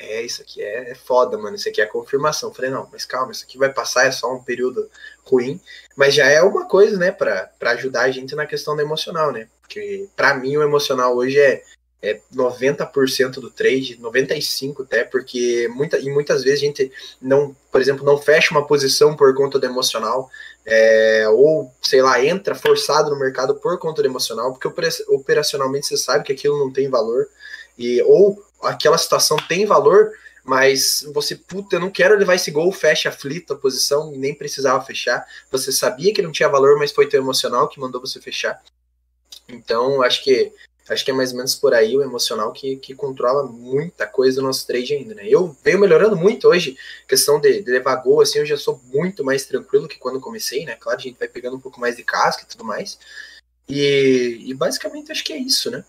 é, 0.00 0.22
isso 0.22 0.42
aqui 0.42 0.62
é, 0.62 0.90
é 0.90 0.94
foda, 0.94 1.36
mano, 1.36 1.56
isso 1.56 1.68
aqui 1.68 1.80
é 1.80 1.84
a 1.84 1.88
confirmação. 1.88 2.52
Falei, 2.52 2.70
não, 2.70 2.88
mas 2.90 3.04
calma, 3.04 3.32
isso 3.32 3.44
aqui 3.44 3.58
vai 3.58 3.72
passar, 3.72 4.06
é 4.06 4.10
só 4.10 4.32
um 4.32 4.42
período 4.42 4.88
ruim, 5.24 5.60
mas 5.96 6.14
já 6.14 6.26
é 6.26 6.42
uma 6.42 6.66
coisa, 6.66 6.96
né, 6.96 7.10
para 7.10 7.50
ajudar 7.60 8.02
a 8.02 8.10
gente 8.10 8.34
na 8.34 8.46
questão 8.46 8.74
do 8.74 8.82
emocional, 8.82 9.32
né? 9.32 9.48
Porque 9.60 10.08
para 10.16 10.34
mim 10.34 10.56
o 10.56 10.62
emocional 10.62 11.14
hoje 11.14 11.38
é, 11.38 11.62
é 12.00 12.20
90% 12.34 13.32
do 13.32 13.50
trade, 13.50 13.98
95% 14.00 14.82
até, 14.82 15.04
porque 15.04 15.68
muita, 15.74 15.98
e 15.98 16.10
muitas 16.10 16.42
vezes 16.42 16.60
a 16.62 16.66
gente 16.66 16.92
não, 17.20 17.54
por 17.70 17.80
exemplo, 17.80 18.04
não 18.04 18.16
fecha 18.16 18.52
uma 18.52 18.66
posição 18.66 19.16
por 19.16 19.34
conta 19.34 19.58
do 19.58 19.66
emocional, 19.66 20.30
é, 20.64 21.28
ou, 21.28 21.72
sei 21.82 22.00
lá, 22.02 22.24
entra 22.24 22.54
forçado 22.54 23.10
no 23.10 23.18
mercado 23.18 23.54
por 23.56 23.78
conta 23.78 24.02
do 24.02 24.08
emocional, 24.08 24.52
porque 24.52 24.68
operacionalmente 25.08 25.86
você 25.86 25.96
sabe 25.96 26.24
que 26.24 26.32
aquilo 26.32 26.58
não 26.58 26.72
tem 26.72 26.88
valor, 26.88 27.26
e 27.76 28.02
ou 28.02 28.42
aquela 28.62 28.98
situação 28.98 29.36
tem 29.48 29.66
valor, 29.66 30.12
mas 30.44 31.06
você, 31.12 31.36
puta, 31.36 31.76
eu 31.76 31.80
não 31.80 31.90
quero 31.90 32.16
levar 32.16 32.34
esse 32.34 32.50
gol, 32.50 32.72
fecha 32.72 33.10
aflito 33.10 33.52
a 33.52 33.56
posição, 33.56 34.10
nem 34.12 34.34
precisava 34.34 34.82
fechar. 34.84 35.26
Você 35.50 35.70
sabia 35.70 36.12
que 36.12 36.22
não 36.22 36.32
tinha 36.32 36.48
valor, 36.48 36.78
mas 36.78 36.90
foi 36.90 37.06
teu 37.06 37.20
emocional 37.20 37.68
que 37.68 37.78
mandou 37.78 38.00
você 38.00 38.20
fechar. 38.20 38.62
Então, 39.48 40.02
acho 40.02 40.24
que 40.24 40.52
acho 40.88 41.04
que 41.04 41.10
é 41.10 41.14
mais 41.14 41.32
ou 41.32 41.36
menos 41.36 41.54
por 41.54 41.74
aí 41.74 41.94
o 41.94 42.02
emocional 42.02 42.50
que, 42.50 42.76
que 42.76 42.94
controla 42.94 43.44
muita 43.44 44.06
coisa 44.06 44.40
do 44.40 44.46
nosso 44.46 44.66
trade 44.66 44.94
ainda, 44.94 45.14
né? 45.14 45.24
Eu 45.28 45.54
venho 45.62 45.78
melhorando 45.78 46.16
muito 46.16 46.48
hoje, 46.48 46.78
questão 47.06 47.38
de, 47.38 47.62
de, 47.62 47.70
levar 47.70 47.96
gol, 47.96 48.22
assim, 48.22 48.38
eu 48.38 48.46
já 48.46 48.56
sou 48.56 48.80
muito 48.86 49.22
mais 49.22 49.44
tranquilo 49.44 49.86
que 49.86 49.98
quando 49.98 50.18
comecei, 50.18 50.64
né? 50.64 50.76
Claro, 50.76 50.98
a 50.98 51.02
gente 51.02 51.18
vai 51.18 51.28
pegando 51.28 51.56
um 51.56 51.60
pouco 51.60 51.78
mais 51.78 51.96
de 51.96 52.02
casca 52.02 52.42
e 52.42 52.46
tudo 52.46 52.64
mais. 52.64 52.98
E, 53.68 54.44
e 54.46 54.54
basicamente 54.54 55.12
acho 55.12 55.22
que 55.22 55.32
é 55.34 55.36
isso, 55.36 55.70
né? 55.70 55.84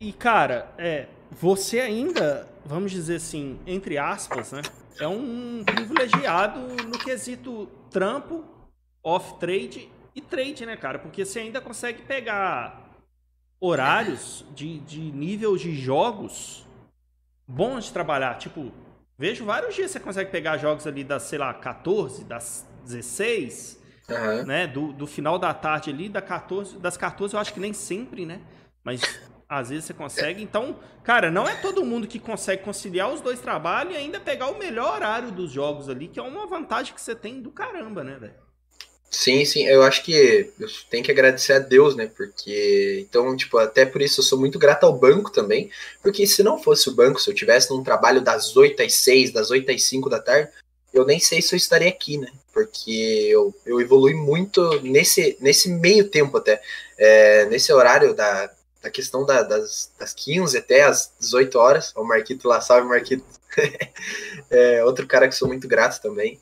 E, 0.00 0.14
cara, 0.14 0.72
é, 0.78 1.08
você 1.30 1.78
ainda, 1.78 2.48
vamos 2.64 2.90
dizer 2.90 3.16
assim, 3.16 3.60
entre 3.66 3.98
aspas, 3.98 4.50
né? 4.50 4.62
É 4.98 5.06
um 5.06 5.62
privilegiado 5.62 6.58
no 6.86 6.98
quesito 6.98 7.66
trampo, 7.90 8.42
off-trade 9.02 9.90
e 10.14 10.22
trade, 10.22 10.64
né, 10.64 10.74
cara? 10.74 10.98
Porque 10.98 11.22
você 11.22 11.40
ainda 11.40 11.60
consegue 11.60 12.00
pegar 12.02 12.90
horários 13.60 14.42
de, 14.54 14.78
de 14.78 15.00
nível 15.00 15.54
de 15.58 15.74
jogos 15.76 16.66
bons 17.46 17.84
de 17.84 17.92
trabalhar. 17.92 18.38
Tipo, 18.38 18.72
vejo 19.18 19.44
vários 19.44 19.74
dias 19.74 19.90
você 19.90 20.00
consegue 20.00 20.30
pegar 20.30 20.56
jogos 20.56 20.86
ali 20.86 21.04
das, 21.04 21.24
sei 21.24 21.38
lá, 21.38 21.52
14, 21.52 22.24
das 22.24 22.66
16, 22.86 23.78
uhum. 24.08 24.46
né? 24.46 24.66
Do, 24.66 24.94
do 24.94 25.06
final 25.06 25.38
da 25.38 25.52
tarde 25.52 25.90
ali, 25.90 26.08
da 26.08 26.22
14, 26.22 26.78
das 26.78 26.96
14 26.96 27.34
eu 27.34 27.40
acho 27.40 27.52
que 27.52 27.60
nem 27.60 27.74
sempre, 27.74 28.24
né? 28.24 28.40
Mas 28.82 29.02
às 29.50 29.68
vezes 29.68 29.86
você 29.86 29.92
consegue. 29.92 30.40
Então, 30.40 30.78
cara, 31.02 31.28
não 31.28 31.48
é 31.48 31.56
todo 31.56 31.84
mundo 31.84 32.06
que 32.06 32.20
consegue 32.20 32.62
conciliar 32.62 33.12
os 33.12 33.20
dois 33.20 33.40
trabalhos 33.40 33.94
e 33.94 33.96
ainda 33.96 34.20
pegar 34.20 34.46
o 34.46 34.58
melhor 34.58 34.94
horário 34.94 35.32
dos 35.32 35.50
jogos 35.50 35.88
ali, 35.88 36.06
que 36.06 36.20
é 36.20 36.22
uma 36.22 36.46
vantagem 36.46 36.94
que 36.94 37.00
você 37.00 37.16
tem 37.16 37.42
do 37.42 37.50
caramba, 37.50 38.04
né, 38.04 38.16
velho? 38.18 38.34
Sim, 39.10 39.44
sim, 39.44 39.66
eu 39.66 39.82
acho 39.82 40.04
que 40.04 40.52
eu 40.56 40.68
tenho 40.88 41.02
que 41.02 41.10
agradecer 41.10 41.54
a 41.54 41.58
Deus, 41.58 41.96
né? 41.96 42.08
Porque, 42.16 43.04
então, 43.08 43.36
tipo, 43.36 43.58
até 43.58 43.84
por 43.84 44.00
isso 44.00 44.20
eu 44.20 44.24
sou 44.24 44.38
muito 44.38 44.56
grato 44.56 44.84
ao 44.84 44.96
banco 44.96 45.32
também, 45.32 45.68
porque 46.00 46.24
se 46.28 46.44
não 46.44 46.62
fosse 46.62 46.88
o 46.88 46.94
banco, 46.94 47.20
se 47.20 47.28
eu 47.28 47.34
tivesse 47.34 47.70
num 47.70 47.82
trabalho 47.82 48.20
das 48.20 48.56
8 48.56 48.80
às 48.84 48.94
6, 48.94 49.32
das 49.32 49.50
8 49.50 49.68
às 49.72 49.82
5 49.82 50.08
da 50.08 50.20
tarde, 50.20 50.48
eu 50.94 51.04
nem 51.04 51.18
sei 51.18 51.42
se 51.42 51.52
eu 51.52 51.56
estaria 51.56 51.88
aqui, 51.88 52.18
né? 52.18 52.28
Porque 52.52 53.28
eu, 53.28 53.52
eu 53.66 53.80
evolui 53.80 54.14
muito 54.14 54.80
nesse, 54.80 55.36
nesse 55.40 55.68
meio 55.68 56.08
tempo 56.08 56.36
até, 56.36 56.62
é, 56.96 57.46
nesse 57.46 57.72
horário 57.72 58.14
da, 58.14 58.48
a 58.82 58.90
questão 58.90 59.24
da, 59.24 59.42
das, 59.42 59.92
das 59.98 60.12
15 60.14 60.56
até 60.56 60.82
as 60.82 61.12
18 61.20 61.58
horas. 61.58 61.92
O 61.94 62.04
Marquito 62.04 62.48
lá, 62.48 62.60
salve 62.60 62.88
Marquito. 62.88 63.24
é, 64.50 64.84
outro 64.84 65.06
cara 65.06 65.28
que 65.28 65.34
sou 65.34 65.48
muito 65.48 65.68
grato 65.68 66.00
também. 66.00 66.40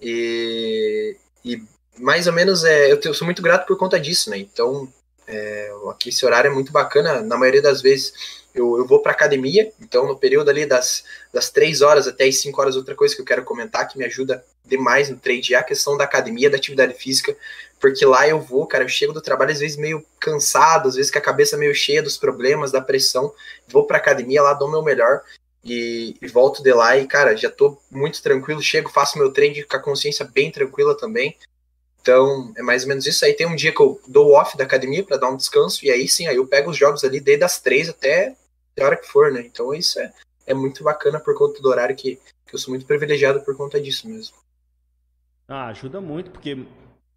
E, 0.00 1.16
e 1.44 1.62
mais 1.98 2.26
ou 2.26 2.32
menos 2.32 2.64
é, 2.64 2.92
eu, 2.92 3.00
eu 3.02 3.14
sou 3.14 3.24
muito 3.24 3.42
grato 3.42 3.66
por 3.66 3.76
conta 3.76 3.98
disso, 3.98 4.30
né? 4.30 4.38
Então, 4.38 4.92
é, 5.26 5.70
aqui 5.90 6.08
esse 6.08 6.24
horário 6.24 6.50
é 6.50 6.54
muito 6.54 6.72
bacana. 6.72 7.22
Na 7.22 7.36
maioria 7.36 7.62
das 7.62 7.80
vezes 7.80 8.39
eu, 8.54 8.78
eu 8.78 8.86
vou 8.86 9.00
para 9.00 9.12
academia, 9.12 9.72
então 9.80 10.06
no 10.06 10.16
período 10.16 10.50
ali 10.50 10.66
das, 10.66 11.04
das 11.32 11.50
3 11.50 11.82
horas 11.82 12.06
até 12.06 12.24
as 12.24 12.40
5 12.40 12.60
horas, 12.60 12.76
outra 12.76 12.94
coisa 12.94 13.14
que 13.14 13.20
eu 13.20 13.24
quero 13.24 13.44
comentar 13.44 13.88
que 13.88 13.98
me 13.98 14.04
ajuda 14.04 14.44
demais 14.64 15.08
no 15.08 15.16
trade 15.16 15.54
é 15.54 15.58
a 15.58 15.62
questão 15.62 15.96
da 15.96 16.04
academia, 16.04 16.50
da 16.50 16.56
atividade 16.56 16.94
física, 16.94 17.36
porque 17.80 18.04
lá 18.04 18.28
eu 18.28 18.40
vou, 18.40 18.66
cara, 18.66 18.84
eu 18.84 18.88
chego 18.88 19.12
do 19.12 19.20
trabalho 19.20 19.52
às 19.52 19.60
vezes 19.60 19.76
meio 19.76 20.04
cansado, 20.18 20.88
às 20.88 20.94
vezes 20.94 21.10
com 21.10 21.18
a 21.18 21.22
cabeça 21.22 21.56
meio 21.56 21.74
cheia 21.74 22.02
dos 22.02 22.16
problemas, 22.16 22.70
da 22.70 22.80
pressão, 22.80 23.32
vou 23.68 23.86
pra 23.86 23.98
academia 23.98 24.42
lá, 24.42 24.54
dou 24.54 24.70
meu 24.70 24.82
melhor 24.82 25.22
e, 25.64 26.16
e, 26.20 26.28
volto 26.28 26.62
de 26.62 26.72
lá 26.72 26.96
e, 26.96 27.06
cara, 27.06 27.36
já 27.36 27.50
tô 27.50 27.78
muito 27.90 28.22
tranquilo, 28.22 28.62
chego, 28.62 28.90
faço 28.90 29.18
meu 29.18 29.30
treino 29.30 29.66
com 29.66 29.76
a 29.76 29.80
consciência 29.80 30.24
bem 30.24 30.50
tranquila 30.50 30.96
também. 30.96 31.36
Então, 32.00 32.52
é 32.56 32.62
mais 32.62 32.82
ou 32.82 32.88
menos 32.88 33.06
isso. 33.06 33.24
Aí 33.24 33.34
tem 33.34 33.46
um 33.46 33.54
dia 33.54 33.72
que 33.72 33.80
eu 33.80 34.00
dou 34.08 34.32
off 34.32 34.56
da 34.56 34.64
academia 34.64 35.04
para 35.04 35.18
dar 35.18 35.28
um 35.28 35.36
descanso, 35.36 35.84
e 35.84 35.90
aí 35.90 36.08
sim, 36.08 36.26
aí 36.26 36.36
eu 36.36 36.46
pego 36.46 36.70
os 36.70 36.76
jogos 36.76 37.04
ali 37.04 37.20
desde 37.20 37.44
as 37.44 37.60
três 37.60 37.88
até 37.88 38.34
a 38.78 38.84
hora 38.84 38.96
que 38.96 39.06
for, 39.06 39.32
né? 39.32 39.40
Então 39.40 39.74
isso 39.74 39.98
é, 39.98 40.12
é 40.46 40.54
muito 40.54 40.82
bacana 40.84 41.18
por 41.18 41.36
conta 41.36 41.60
do 41.60 41.68
horário 41.68 41.96
que, 41.96 42.16
que 42.46 42.54
eu 42.54 42.58
sou 42.58 42.72
muito 42.72 42.86
privilegiado 42.86 43.42
por 43.42 43.56
conta 43.56 43.80
disso 43.80 44.08
mesmo. 44.08 44.36
Ah, 45.48 45.66
ajuda 45.68 46.00
muito, 46.00 46.30
porque 46.30 46.64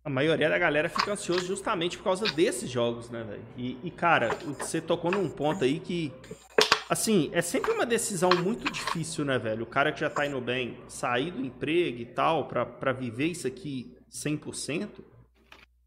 a 0.03 0.09
maioria 0.09 0.49
da 0.49 0.57
galera 0.57 0.89
fica 0.89 1.13
ansioso 1.13 1.45
justamente 1.45 1.97
por 1.97 2.03
causa 2.03 2.25
desses 2.33 2.69
jogos, 2.69 3.09
né, 3.09 3.23
velho? 3.23 3.45
E, 3.55 3.77
e, 3.83 3.91
cara, 3.91 4.29
você 4.59 4.81
tocou 4.81 5.11
num 5.11 5.29
ponto 5.29 5.63
aí 5.63 5.79
que. 5.79 6.11
Assim, 6.89 7.29
é 7.31 7.41
sempre 7.41 7.71
uma 7.71 7.85
decisão 7.85 8.29
muito 8.31 8.69
difícil, 8.71 9.23
né, 9.23 9.39
velho? 9.39 9.63
O 9.63 9.67
cara 9.67 9.91
que 9.91 10.01
já 10.01 10.09
tá 10.09 10.25
indo 10.25 10.41
bem, 10.41 10.77
sair 10.87 11.31
do 11.31 11.45
emprego 11.45 11.99
e 11.99 12.05
tal, 12.05 12.47
pra, 12.47 12.65
pra 12.65 12.91
viver 12.91 13.27
isso 13.27 13.47
aqui 13.47 13.95
100%. 14.11 14.89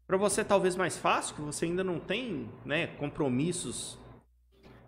Pra 0.07 0.17
você 0.17 0.43
talvez 0.43 0.75
mais 0.75 0.97
fácil, 0.97 1.35
que 1.35 1.41
você 1.41 1.65
ainda 1.65 1.83
não 1.83 1.99
tem, 1.99 2.49
né, 2.65 2.87
compromissos, 2.87 3.99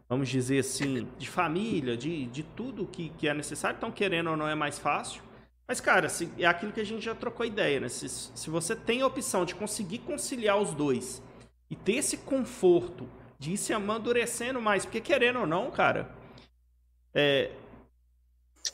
vamos 0.10 0.28
dizer 0.28 0.60
assim, 0.60 1.08
de 1.20 1.30
família, 1.30 1.96
de, 1.96 2.26
de 2.26 2.42
tudo 2.42 2.88
que, 2.88 3.10
que 3.10 3.28
é 3.28 3.34
necessário. 3.34 3.78
Então, 3.78 3.92
querendo 3.92 4.32
ou 4.32 4.36
não, 4.36 4.48
é 4.48 4.56
mais 4.56 4.80
fácil. 4.80 5.22
Mas, 5.68 5.80
cara, 5.80 6.10
se, 6.10 6.28
é 6.40 6.48
aquilo 6.48 6.72
que 6.72 6.82
a 6.82 6.86
gente 6.86 7.06
já 7.06 7.14
trocou 7.14 7.46
ideia, 7.46 7.80
né? 7.80 7.88
Se, 7.88 8.10
se 8.10 8.50
você 8.50 8.76
tem 8.76 9.04
a 9.04 9.08
opção 9.08 9.46
de 9.46 9.54
conseguir 9.54 10.00
conciliar 10.00 10.58
os 10.58 10.74
dois 10.74 11.22
e 11.70 11.76
ter 11.76 11.94
esse 11.94 12.18
conforto 12.18 13.08
de 13.38 13.54
ir 13.54 13.58
se 13.58 13.72
amadurecendo 13.72 14.60
mais, 14.60 14.84
porque 14.84 15.00
querendo 15.00 15.42
ou 15.42 15.48
não, 15.48 15.70
cara, 15.70 16.10
é, 17.14 17.52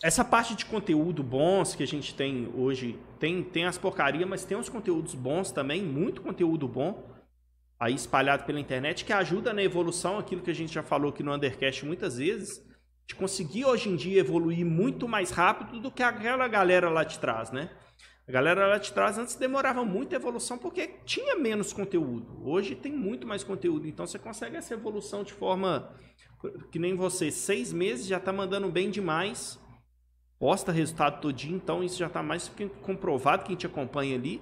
essa 0.01 0.23
parte 0.23 0.55
de 0.55 0.65
conteúdo 0.65 1.21
bons 1.21 1.75
que 1.75 1.83
a 1.83 1.87
gente 1.87 2.15
tem 2.15 2.49
hoje, 2.55 2.97
tem, 3.19 3.43
tem 3.43 3.65
as 3.65 3.77
porcarias, 3.77 4.27
mas 4.27 4.45
tem 4.45 4.57
uns 4.57 4.69
conteúdos 4.69 5.13
bons 5.13 5.51
também, 5.51 5.83
muito 5.83 6.21
conteúdo 6.21 6.65
bom 6.65 7.03
aí 7.79 7.93
espalhado 7.93 8.45
pela 8.45 8.59
internet 8.59 9.03
que 9.05 9.13
ajuda 9.13 9.53
na 9.53 9.63
evolução, 9.63 10.17
aquilo 10.17 10.41
que 10.41 10.51
a 10.51 10.55
gente 10.55 10.73
já 10.73 10.83
falou 10.83 11.09
aqui 11.09 11.23
no 11.23 11.33
Undercast 11.33 11.85
muitas 11.85 12.17
vezes, 12.17 12.63
de 13.07 13.15
conseguir 13.15 13.65
hoje 13.65 13.89
em 13.89 13.95
dia 13.95 14.19
evoluir 14.19 14.65
muito 14.65 15.07
mais 15.07 15.31
rápido 15.31 15.79
do 15.79 15.91
que 15.91 16.01
aquela 16.01 16.47
galera 16.47 16.89
lá 16.89 17.03
de 17.03 17.19
trás, 17.19 17.51
né? 17.51 17.69
A 18.27 18.31
galera 18.31 18.65
lá 18.65 18.79
de 18.79 18.91
trás 18.91 19.19
antes 19.19 19.35
demorava 19.35 19.85
muita 19.85 20.15
evolução 20.15 20.57
porque 20.57 20.95
tinha 21.05 21.35
menos 21.35 21.71
conteúdo. 21.71 22.41
Hoje 22.43 22.73
tem 22.75 22.91
muito 22.91 23.27
mais 23.27 23.43
conteúdo, 23.43 23.87
então 23.87 24.07
você 24.07 24.17
consegue 24.17 24.55
essa 24.55 24.73
evolução 24.73 25.23
de 25.23 25.33
forma 25.33 25.93
que 26.71 26.79
nem 26.79 26.95
você, 26.95 27.29
seis 27.29 27.71
meses 27.71 28.07
já 28.07 28.17
está 28.17 28.33
mandando 28.33 28.69
bem 28.69 28.89
demais, 28.89 29.59
posta 30.39 30.71
resultado 30.71 31.21
todinho, 31.21 31.57
então 31.57 31.83
isso 31.83 31.97
já 31.97 32.07
está 32.07 32.23
mais 32.23 32.51
comprovado 32.81 33.43
quem 33.45 33.55
te 33.55 33.65
acompanha 33.65 34.15
ali. 34.15 34.41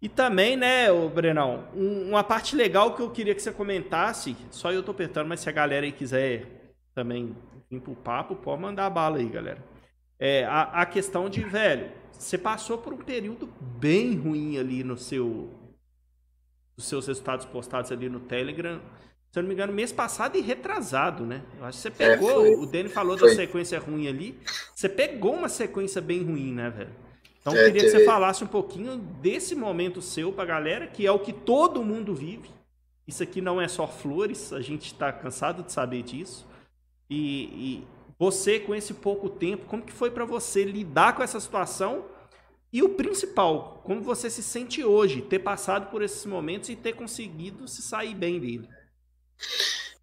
E 0.00 0.08
também, 0.08 0.56
né, 0.56 0.92
o 0.92 1.08
Brenão, 1.08 1.64
um, 1.74 2.10
uma 2.10 2.22
parte 2.22 2.54
legal 2.54 2.94
que 2.94 3.02
eu 3.02 3.10
queria 3.10 3.34
que 3.34 3.42
você 3.42 3.50
comentasse, 3.50 4.36
só 4.50 4.72
eu 4.72 4.82
tô 4.82 4.92
apertando, 4.92 5.26
mas 5.26 5.40
se 5.40 5.48
a 5.48 5.52
galera 5.52 5.84
aí 5.84 5.90
quiser 5.90 6.72
também 6.94 7.34
vir 7.68 7.80
pro 7.80 7.94
papo, 7.96 8.36
pode 8.36 8.62
mandar 8.62 8.86
a 8.86 8.90
bala 8.90 9.18
aí, 9.18 9.28
galera. 9.28 9.64
É, 10.18 10.44
a, 10.44 10.82
a 10.82 10.86
questão 10.86 11.28
de, 11.28 11.42
velho, 11.42 11.90
você 12.12 12.38
passou 12.38 12.78
por 12.78 12.92
um 12.92 12.98
período 12.98 13.48
bem 13.60 14.16
ruim 14.16 14.58
ali 14.58 14.82
no 14.82 14.96
seu 14.96 15.50
os 16.76 16.86
seus 16.86 17.08
resultados 17.08 17.44
postados 17.44 17.90
ali 17.90 18.08
no 18.08 18.20
Telegram. 18.20 18.80
Se 19.32 19.38
eu 19.38 19.42
não 19.42 19.48
me 19.48 19.54
engano, 19.54 19.72
mês 19.72 19.92
passado 19.92 20.38
e 20.38 20.40
retrasado, 20.40 21.26
né? 21.26 21.42
Eu 21.58 21.64
acho 21.64 21.78
que 21.78 21.82
você 21.82 22.02
é, 22.04 22.10
pegou, 22.10 22.46
é, 22.46 22.50
o 22.50 22.64
Danny 22.64 22.88
falou 22.88 23.18
foi. 23.18 23.30
da 23.30 23.34
sequência 23.34 23.78
ruim 23.80 24.06
ali. 24.06 24.38
Você 24.74 24.88
pegou 24.88 25.34
uma 25.34 25.48
sequência 25.48 26.00
bem 26.00 26.22
ruim, 26.22 26.54
né, 26.54 26.70
velho? 26.70 27.07
Então 27.40 27.54
eu 27.54 27.62
é, 27.62 27.64
queria 27.66 27.82
que 27.82 27.90
você 27.90 28.04
falasse 28.04 28.44
um 28.44 28.48
pouquinho 28.48 28.96
desse 28.96 29.54
momento 29.54 30.02
seu 30.02 30.32
para 30.32 30.42
a 30.44 30.46
galera, 30.46 30.86
que 30.86 31.06
é 31.06 31.12
o 31.12 31.18
que 31.18 31.32
todo 31.32 31.84
mundo 31.84 32.14
vive. 32.14 32.50
Isso 33.06 33.22
aqui 33.22 33.40
não 33.40 33.60
é 33.60 33.66
só 33.66 33.86
flores, 33.86 34.52
a 34.52 34.60
gente 34.60 34.86
está 34.86 35.10
cansado 35.10 35.62
de 35.62 35.72
saber 35.72 36.02
disso. 36.02 36.46
E, 37.08 37.44
e, 37.44 37.86
você, 38.18 38.58
com 38.58 38.74
esse 38.74 38.92
pouco 38.94 39.30
tempo, 39.30 39.64
como 39.66 39.82
que 39.82 39.92
foi 39.92 40.10
para 40.10 40.24
você 40.24 40.64
lidar 40.64 41.14
com 41.14 41.22
essa 41.22 41.38
situação? 41.38 42.04
E 42.72 42.82
o 42.82 42.90
principal, 42.90 43.80
como 43.84 44.02
você 44.02 44.28
se 44.28 44.42
sente 44.42 44.84
hoje, 44.84 45.22
ter 45.22 45.38
passado 45.38 45.90
por 45.90 46.02
esses 46.02 46.26
momentos 46.26 46.68
e 46.68 46.76
ter 46.76 46.94
conseguido 46.94 47.66
se 47.66 47.80
sair 47.80 48.14
bem 48.14 48.38
dele? 48.38 48.68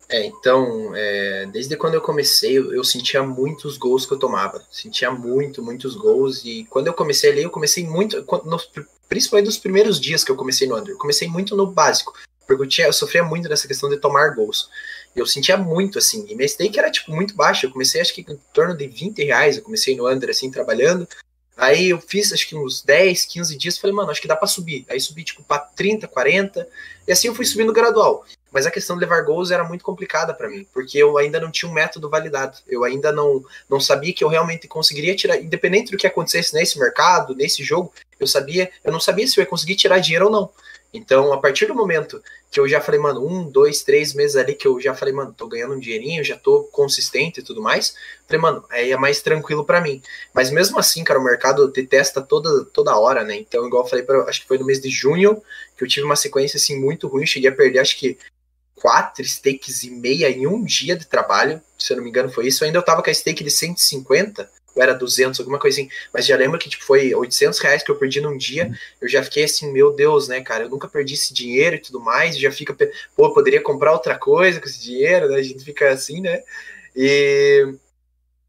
É, 0.08 0.26
então, 0.26 0.96
é, 0.96 1.48
desde 1.48 1.76
quando 1.76 1.96
eu 1.96 2.02
comecei, 2.02 2.58
eu, 2.58 2.74
eu, 2.74 2.84
sentia 2.84 3.24
muitos 3.24 3.76
gols 3.78 4.06
que 4.06 4.14
eu 4.14 4.20
tomava. 4.20 4.64
Sentia 4.72 5.10
muito, 5.10 5.64
muitos 5.64 5.96
gols. 5.96 6.44
E 6.46 6.66
quando 6.70 6.88
eu 6.88 6.94
comecei 6.94 7.32
ali, 7.32 7.44
eu 7.44 7.50
comecei 7.50 7.84
muito, 7.84 8.24
no, 8.46 8.62
principalmente 9.10 9.48
nos 9.48 9.58
primeiros 9.58 10.00
dias 10.00 10.24
que 10.24 10.32
eu 10.32 10.36
comecei 10.36 10.68
no 10.68 10.78
Under, 10.78 10.94
eu 10.94 10.98
comecei 10.98 11.28
muito 11.28 11.56
no 11.56 11.66
básico. 11.66 12.14
Porque 12.46 12.62
eu, 12.62 12.68
tinha, 12.68 12.88
eu 12.88 12.94
sofria 12.94 13.24
muito 13.24 13.50
nessa 13.50 13.68
questão 13.68 13.90
de 13.90 13.98
tomar 13.98 14.36
gols. 14.36 14.70
Eu 15.16 15.26
sentia 15.26 15.58
muito, 15.58 15.98
assim. 15.98 16.26
E 16.30 16.36
minha 16.36 16.48
stake 16.48 16.78
era, 16.78 16.92
tipo, 16.92 17.12
muito 17.12 17.36
baixa. 17.36 17.66
Eu 17.66 17.72
comecei, 17.72 18.00
acho 18.00 18.14
que 18.14 18.22
em 18.22 18.40
torno 18.54 18.78
de 18.78 18.88
20 18.88 19.24
reais. 19.24 19.58
Eu 19.58 19.64
comecei 19.64 19.96
no 19.96 20.08
Under, 20.08 20.30
assim, 20.30 20.52
trabalhando. 20.52 21.08
Aí 21.58 21.90
eu 21.90 22.00
fiz, 22.00 22.34
acho 22.34 22.48
que 22.48 22.56
uns 22.56 22.84
10, 22.84 23.26
15 23.26 23.58
dias. 23.58 23.78
Falei, 23.80 23.96
mano, 23.96 24.12
acho 24.12 24.22
que 24.22 24.28
dá 24.28 24.36
pra 24.36 24.48
subir. 24.48 24.86
Aí 24.88 25.00
subi, 25.00 25.24
tipo, 25.24 25.42
pra 25.44 25.58
30, 25.58 26.08
40. 26.08 26.68
E 27.08 27.12
assim 27.12 27.28
eu 27.28 27.34
fui 27.34 27.46
subindo 27.46 27.74
gradual. 27.74 28.26
Mas 28.56 28.66
a 28.66 28.72
questão 28.72 28.96
de 28.96 29.02
levar 29.02 29.22
gols 29.24 29.52
era 29.52 29.66
muito 29.66 29.84
complicada 29.84 30.34
para 30.34 30.48
mim, 30.48 30.66
porque 30.74 30.98
eu 30.98 31.18
ainda 31.18 31.42
não 31.42 31.52
tinha 31.52 31.70
um 31.70 31.74
método 31.74 32.10
validado. 32.10 32.58
Eu 32.66 32.86
ainda 32.86 33.12
não, 33.12 33.44
não 33.70 33.82
sabia 33.82 34.14
que 34.14 34.24
eu 34.24 34.30
realmente 34.30 34.66
conseguiria 34.66 35.14
tirar, 35.14 35.36
independente 35.36 35.92
do 35.92 35.98
que 35.98 36.08
acontecesse 36.08 36.54
nesse 36.54 36.80
mercado, 36.80 37.36
nesse 37.36 37.66
jogo, 37.66 37.92
eu 38.18 38.26
sabia, 38.26 38.72
eu 38.82 38.94
não 38.94 39.00
sabia 39.02 39.28
se 39.28 39.38
eu 39.38 39.42
ia 39.42 39.46
conseguir 39.46 39.76
tirar 39.76 40.00
dinheiro 40.00 40.28
ou 40.28 40.32
não. 40.32 40.50
Então, 40.94 41.34
a 41.34 41.38
partir 41.38 41.66
do 41.66 41.76
momento 41.76 42.24
que 42.50 42.58
eu 42.58 42.66
já 42.66 42.80
falei, 42.80 42.98
mano, 42.98 43.28
um, 43.28 43.44
dois, 43.44 43.84
três 43.84 44.14
meses 44.14 44.38
ali 44.38 44.54
que 44.54 44.66
eu 44.66 44.80
já 44.80 44.96
falei, 44.96 45.14
mano, 45.14 45.36
tô 45.38 45.46
ganhando 45.50 45.74
um 45.74 45.80
dinheirinho, 45.80 46.24
já 46.24 46.38
tô 46.38 46.64
consistente 46.72 47.42
e 47.42 47.44
tudo 47.44 47.62
mais, 47.62 47.94
falei, 48.26 48.42
mano, 48.42 48.64
aí 48.70 48.94
é 48.94 48.98
mais 48.98 49.22
tranquilo 49.22 49.66
para 49.66 49.82
mim. 49.82 50.02
Mas 50.34 50.50
mesmo 50.50 50.80
assim, 50.80 51.04
cara, 51.04 51.20
o 51.20 51.24
mercado 51.26 51.70
te 51.70 51.84
testa 51.84 52.22
toda, 52.22 52.64
toda 52.64 52.98
hora, 52.98 53.26
né? 53.26 53.36
Então, 53.36 53.68
igual 53.68 53.84
eu 53.84 53.90
falei, 53.90 54.06
pra, 54.06 54.24
acho 54.30 54.44
que 54.44 54.48
foi 54.48 54.58
no 54.58 54.66
mês 54.66 54.80
de 54.80 54.90
junho 54.90 55.44
que 55.78 55.84
eu 55.84 55.88
tive 55.90 56.06
uma 56.06 56.16
sequência 56.16 56.56
assim 56.56 56.80
muito 56.80 57.10
ruim, 57.10 57.26
cheguei 57.26 57.50
a 57.50 57.54
perder, 57.54 57.80
acho 57.80 58.00
que 58.00 58.18
quatro 58.76 59.24
stakes 59.24 59.84
e 59.84 59.92
meia 59.92 60.30
em 60.30 60.46
um 60.46 60.64
dia 60.64 60.96
de 60.96 61.06
trabalho, 61.06 61.62
se 61.78 61.92
eu 61.92 61.98
não 61.98 62.04
me 62.04 62.10
engano 62.10 62.30
foi 62.30 62.48
isso, 62.48 62.64
ainda 62.64 62.78
eu 62.78 62.84
tava 62.84 63.02
com 63.02 63.10
a 63.10 63.14
stake 63.14 63.44
de 63.44 63.52
150, 63.52 64.50
ou 64.76 64.84
era 64.84 64.94
200, 64.94 65.40
alguma 65.40 65.58
coisa 65.58 65.80
assim, 65.80 65.90
mas 66.14 66.26
já 66.26 66.36
lembro 66.36 66.60
que 66.60 66.70
tipo, 66.70 66.84
foi 66.84 67.16
800 67.16 67.60
reais 67.60 67.84
que 67.84 67.90
eu 67.90 67.96
perdi 67.96 68.20
num 68.20 68.38
dia, 68.38 68.70
eu 69.00 69.08
já 69.08 69.24
fiquei 69.24 69.46
assim, 69.46 69.72
meu 69.72 69.94
Deus, 69.94 70.28
né, 70.28 70.42
cara, 70.42 70.66
eu 70.66 70.70
nunca 70.70 70.88
perdi 70.88 71.14
esse 71.14 71.34
dinheiro 71.34 71.78
e 71.78 71.80
tudo 71.80 72.02
mais, 72.02 72.38
já 72.38 72.52
fica, 72.52 72.76
pô, 73.16 73.34
poderia 73.34 73.62
comprar 73.62 73.94
outra 73.94 74.18
coisa 74.18 74.60
com 74.60 74.68
esse 74.68 74.82
dinheiro, 74.82 75.30
né, 75.30 75.38
a 75.38 75.44
gente 75.44 75.64
fica 75.64 75.90
assim, 75.90 76.20
né, 76.20 76.44
e 76.96 77.74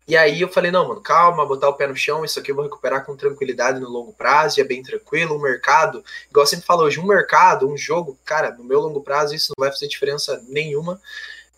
e 0.09 0.17
aí 0.17 0.41
eu 0.41 0.49
falei, 0.49 0.71
não, 0.71 0.87
mano, 0.87 1.01
calma, 1.01 1.45
botar 1.45 1.69
o 1.69 1.75
pé 1.75 1.87
no 1.87 1.97
chão, 1.97 2.25
isso 2.25 2.39
aqui 2.39 2.53
eu 2.53 2.55
vou 2.55 2.65
recuperar 2.65 3.05
com 3.05 3.17
tranquilidade 3.17 3.81
no 3.81 3.89
longo 3.89 4.13
prazo, 4.13 4.59
e 4.59 4.63
é 4.63 4.65
bem 4.65 4.83
tranquilo, 4.83 5.37
o 5.37 5.43
mercado, 5.43 6.05
igual 6.31 6.45
eu 6.45 6.47
sempre 6.47 6.65
falo 6.65 6.85
hoje, 6.85 7.01
um 7.01 7.07
mercado, 7.07 7.69
um 7.69 7.77
jogo, 7.77 8.17
cara, 8.25 8.53
no 8.53 8.63
meu 8.63 8.81
longo 8.81 9.01
prazo 9.01 9.35
isso 9.35 9.53
não 9.57 9.65
vai 9.65 9.73
fazer 9.73 9.89
diferença 9.89 10.41
nenhuma. 10.49 11.01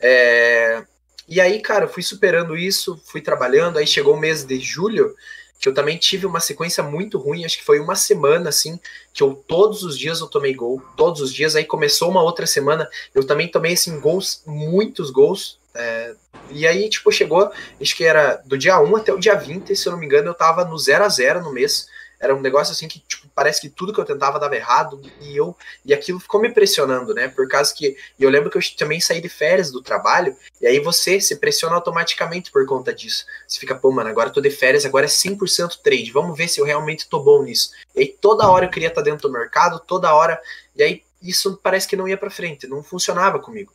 É... 0.01 0.83
E 1.29 1.43
aí, 1.43 1.61
cara, 1.61 1.87
fui 1.87 2.03
superando 2.03 2.57
isso, 2.57 2.99
fui 3.05 3.21
trabalhando, 3.21 3.77
aí 3.77 3.87
chegou 3.87 4.15
o 4.15 4.21
mês 4.21 4.47
de 4.47 4.59
julho, 4.59 5.15
que 5.61 5.69
eu 5.69 5.75
também 5.75 5.99
tive 5.99 6.25
uma 6.25 6.41
sequência 6.41 6.83
muito 6.83 7.19
ruim, 7.19 7.45
acho 7.45 7.59
que 7.59 7.65
foi 7.65 7.81
uma 7.81 7.97
semana, 7.97 8.49
assim, 8.49 8.81
que 9.13 9.23
eu 9.23 9.35
todos 9.47 9.83
os 9.83 9.99
dias 9.99 10.21
eu 10.21 10.27
tomei 10.27 10.55
gol, 10.55 10.81
todos 10.97 11.21
os 11.21 11.35
dias, 11.35 11.55
aí 11.55 11.65
começou 11.65 12.09
uma 12.09 12.23
outra 12.23 12.47
semana, 12.47 12.89
eu 13.15 13.27
também 13.27 13.51
tomei, 13.51 13.75
assim, 13.75 14.01
gols, 14.01 14.43
muitos 14.47 15.11
gols, 15.11 15.58
é, 15.79 16.15
e 16.51 16.67
aí, 16.67 16.89
tipo, 16.89 17.13
chegou, 17.13 17.51
acho 17.81 17.97
que 17.97 18.05
era 18.05 18.43
do 18.45 18.59
dia 18.59 18.81
1 18.81 18.97
até 18.97 19.13
o 19.13 19.19
dia 19.19 19.37
20, 19.37 19.77
se 19.77 19.87
eu 19.87 19.93
não 19.93 19.99
me 20.01 20.07
engano, 20.07 20.29
eu 20.29 20.35
tava 20.35 20.65
no 20.65 20.77
0 20.77 21.05
a 21.05 21.09
0 21.09 21.43
no 21.43 21.53
mês. 21.53 21.87
Era 22.21 22.35
um 22.35 22.41
negócio 22.41 22.73
assim 22.73 22.89
que, 22.89 22.99
tipo, 22.99 23.29
parece 23.33 23.61
que 23.61 23.69
tudo 23.69 23.93
que 23.93 24.01
eu 24.01 24.05
tentava 24.05 24.41
dava 24.41 24.57
errado 24.57 25.01
e 25.21 25.37
eu 25.37 25.57
e 25.85 25.95
aquilo 25.95 26.19
ficou 26.19 26.41
me 26.41 26.53
pressionando, 26.53 27.15
né? 27.15 27.29
Por 27.29 27.47
causa 27.47 27.73
que 27.73 27.97
eu 28.19 28.29
lembro 28.29 28.51
que 28.51 28.59
eu 28.59 28.63
também 28.77 28.99
saí 28.99 29.21
de 29.21 29.29
férias 29.29 29.71
do 29.71 29.81
trabalho 29.81 30.37
e 30.61 30.67
aí 30.67 30.81
você 30.81 31.21
se 31.21 31.37
pressiona 31.37 31.77
automaticamente 31.77 32.51
por 32.51 32.67
conta 32.67 32.93
disso. 32.93 33.25
Você 33.47 33.61
fica, 33.61 33.77
pô, 33.77 33.93
mano, 33.93 34.11
agora 34.11 34.31
eu 34.31 34.33
tô 34.33 34.41
de 34.41 34.51
férias, 34.51 34.85
agora 34.85 35.07
é 35.07 35.09
100% 35.09 35.81
trade. 35.81 36.11
Vamos 36.11 36.37
ver 36.37 36.49
se 36.49 36.61
eu 36.61 36.65
realmente 36.65 37.09
tô 37.09 37.21
bom 37.21 37.45
nisso. 37.45 37.71
E 37.95 38.01
aí 38.01 38.09
toda 38.09 38.49
hora 38.49 38.67
eu 38.67 38.71
queria 38.71 38.89
estar 38.89 39.03
dentro 39.03 39.29
do 39.29 39.33
mercado, 39.33 39.79
toda 39.79 40.13
hora. 40.13 40.41
E 40.75 40.83
aí 40.83 41.05
isso 41.23 41.57
parece 41.63 41.87
que 41.87 41.95
não 41.95 42.09
ia 42.09 42.17
para 42.17 42.31
frente, 42.31 42.67
não 42.67 42.83
funcionava 42.83 43.39
comigo. 43.39 43.73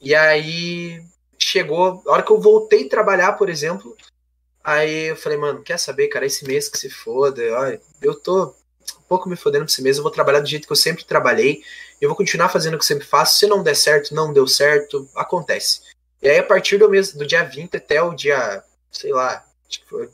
E 0.00 0.16
aí 0.16 1.00
chegou, 1.48 2.02
a 2.06 2.12
hora 2.12 2.22
que 2.22 2.30
eu 2.30 2.40
voltei 2.40 2.88
trabalhar, 2.88 3.32
por 3.32 3.48
exemplo, 3.48 3.96
aí 4.62 5.06
eu 5.06 5.16
falei, 5.16 5.38
mano, 5.38 5.62
quer 5.62 5.78
saber, 5.78 6.08
cara, 6.08 6.26
esse 6.26 6.44
mês 6.46 6.68
que 6.68 6.76
se 6.76 6.90
foda, 6.90 7.42
ó, 7.52 7.78
eu 8.02 8.14
tô 8.14 8.54
um 8.98 9.02
pouco 9.08 9.28
me 9.28 9.36
fodendo 9.36 9.64
esse 9.64 9.82
mês, 9.82 9.96
eu 9.96 10.02
vou 10.02 10.12
trabalhar 10.12 10.40
do 10.40 10.48
jeito 10.48 10.66
que 10.66 10.72
eu 10.72 10.76
sempre 10.76 11.04
trabalhei, 11.04 11.62
eu 12.00 12.08
vou 12.08 12.16
continuar 12.16 12.50
fazendo 12.50 12.74
o 12.74 12.78
que 12.78 12.84
eu 12.84 12.86
sempre 12.88 13.06
faço, 13.06 13.38
se 13.38 13.46
não 13.46 13.62
der 13.62 13.74
certo, 13.74 14.14
não 14.14 14.32
deu 14.32 14.46
certo, 14.46 15.08
acontece. 15.14 15.80
E 16.20 16.28
aí, 16.28 16.38
a 16.38 16.42
partir 16.42 16.78
do 16.78 16.90
mês, 16.90 17.14
do 17.14 17.26
dia 17.26 17.42
20 17.42 17.76
até 17.76 18.02
o 18.02 18.12
dia, 18.12 18.62
sei 18.90 19.12
lá, 19.12 19.44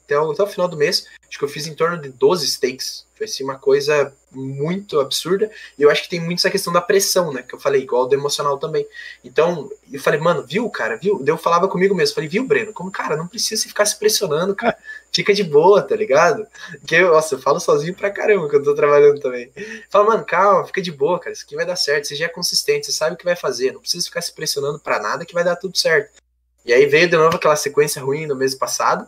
até 0.05 0.19
o, 0.19 0.31
até 0.31 0.43
o 0.43 0.47
final 0.47 0.69
do 0.69 0.77
mês, 0.77 1.07
acho 1.29 1.39
que 1.39 1.45
eu 1.45 1.49
fiz 1.49 1.67
em 1.67 1.75
torno 1.75 2.01
de 2.01 2.11
12 2.11 2.47
stakes. 2.47 3.07
Foi 3.17 3.27
assim, 3.27 3.43
uma 3.43 3.59
coisa 3.59 4.15
muito 4.35 5.01
absurda. 5.01 5.51
E 5.79 5.83
eu 5.83 5.91
acho 5.91 6.03
que 6.03 6.09
tem 6.09 6.21
muito 6.21 6.39
essa 6.39 6.51
questão 6.51 6.73
da 6.73 6.81
pressão, 6.81 7.33
né? 7.33 7.43
Que 7.43 7.55
eu 7.55 7.61
falei, 7.61 7.83
igual 7.83 8.07
do 8.07 8.15
emocional 8.15 8.59
também. 8.59 8.87
Então, 9.25 9.71
eu 9.93 10.01
falei, 10.01 10.21
mano, 10.21 10.45
viu, 10.47 10.69
cara, 10.71 10.97
viu? 10.97 11.23
Eu 11.27 11.37
falava 11.39 11.69
comigo 11.69 11.95
mesmo, 11.95 12.15
falei, 12.15 12.29
viu, 12.29 12.47
Breno? 12.47 12.73
Como, 12.73 12.91
cara, 12.91 13.17
não 13.17 13.27
precisa 13.27 13.67
ficar 13.67 13.87
se 13.87 13.99
pressionando, 13.99 14.55
cara. 14.55 14.77
Fica 15.13 15.33
de 15.33 15.45
boa, 15.45 15.81
tá 15.83 15.95
ligado? 15.95 16.47
Porque, 16.81 17.01
nossa, 17.01 17.37
eu 17.37 17.39
falo 17.39 17.61
sozinho 17.61 17.95
pra 17.95 18.11
caramba 18.11 18.49
quando 18.49 18.63
eu 18.63 18.65
tô 18.65 18.75
trabalhando 18.75 19.21
também. 19.21 19.51
Fala, 19.89 20.05
mano, 20.05 20.25
calma, 20.25 20.67
fica 20.67 20.83
de 20.83 20.91
boa, 20.91 21.19
cara. 21.19 21.33
Isso 21.33 21.45
aqui 21.45 21.55
vai 21.55 21.67
dar 21.67 21.77
certo. 21.77 22.09
Você 22.09 22.17
já 22.17 22.27
é 22.27 22.29
consistente, 22.29 22.87
você 22.87 22.93
sabe 22.93 23.15
o 23.15 23.19
que 23.19 23.25
vai 23.25 23.37
fazer. 23.37 23.73
Não 23.73 23.81
precisa 23.81 24.05
ficar 24.05 24.21
se 24.21 24.33
pressionando 24.33 24.79
pra 24.79 24.99
nada 24.99 25.25
que 25.25 25.35
vai 25.35 25.45
dar 25.45 25.57
tudo 25.57 25.77
certo. 25.77 26.23
E 26.65 26.73
aí 26.73 26.87
veio 26.87 27.09
de 27.09 27.17
novo 27.17 27.37
aquela 27.37 27.57
sequência 27.57 28.03
ruim 28.03 28.27
no 28.27 28.35
mês 28.35 28.55
passado, 28.55 29.07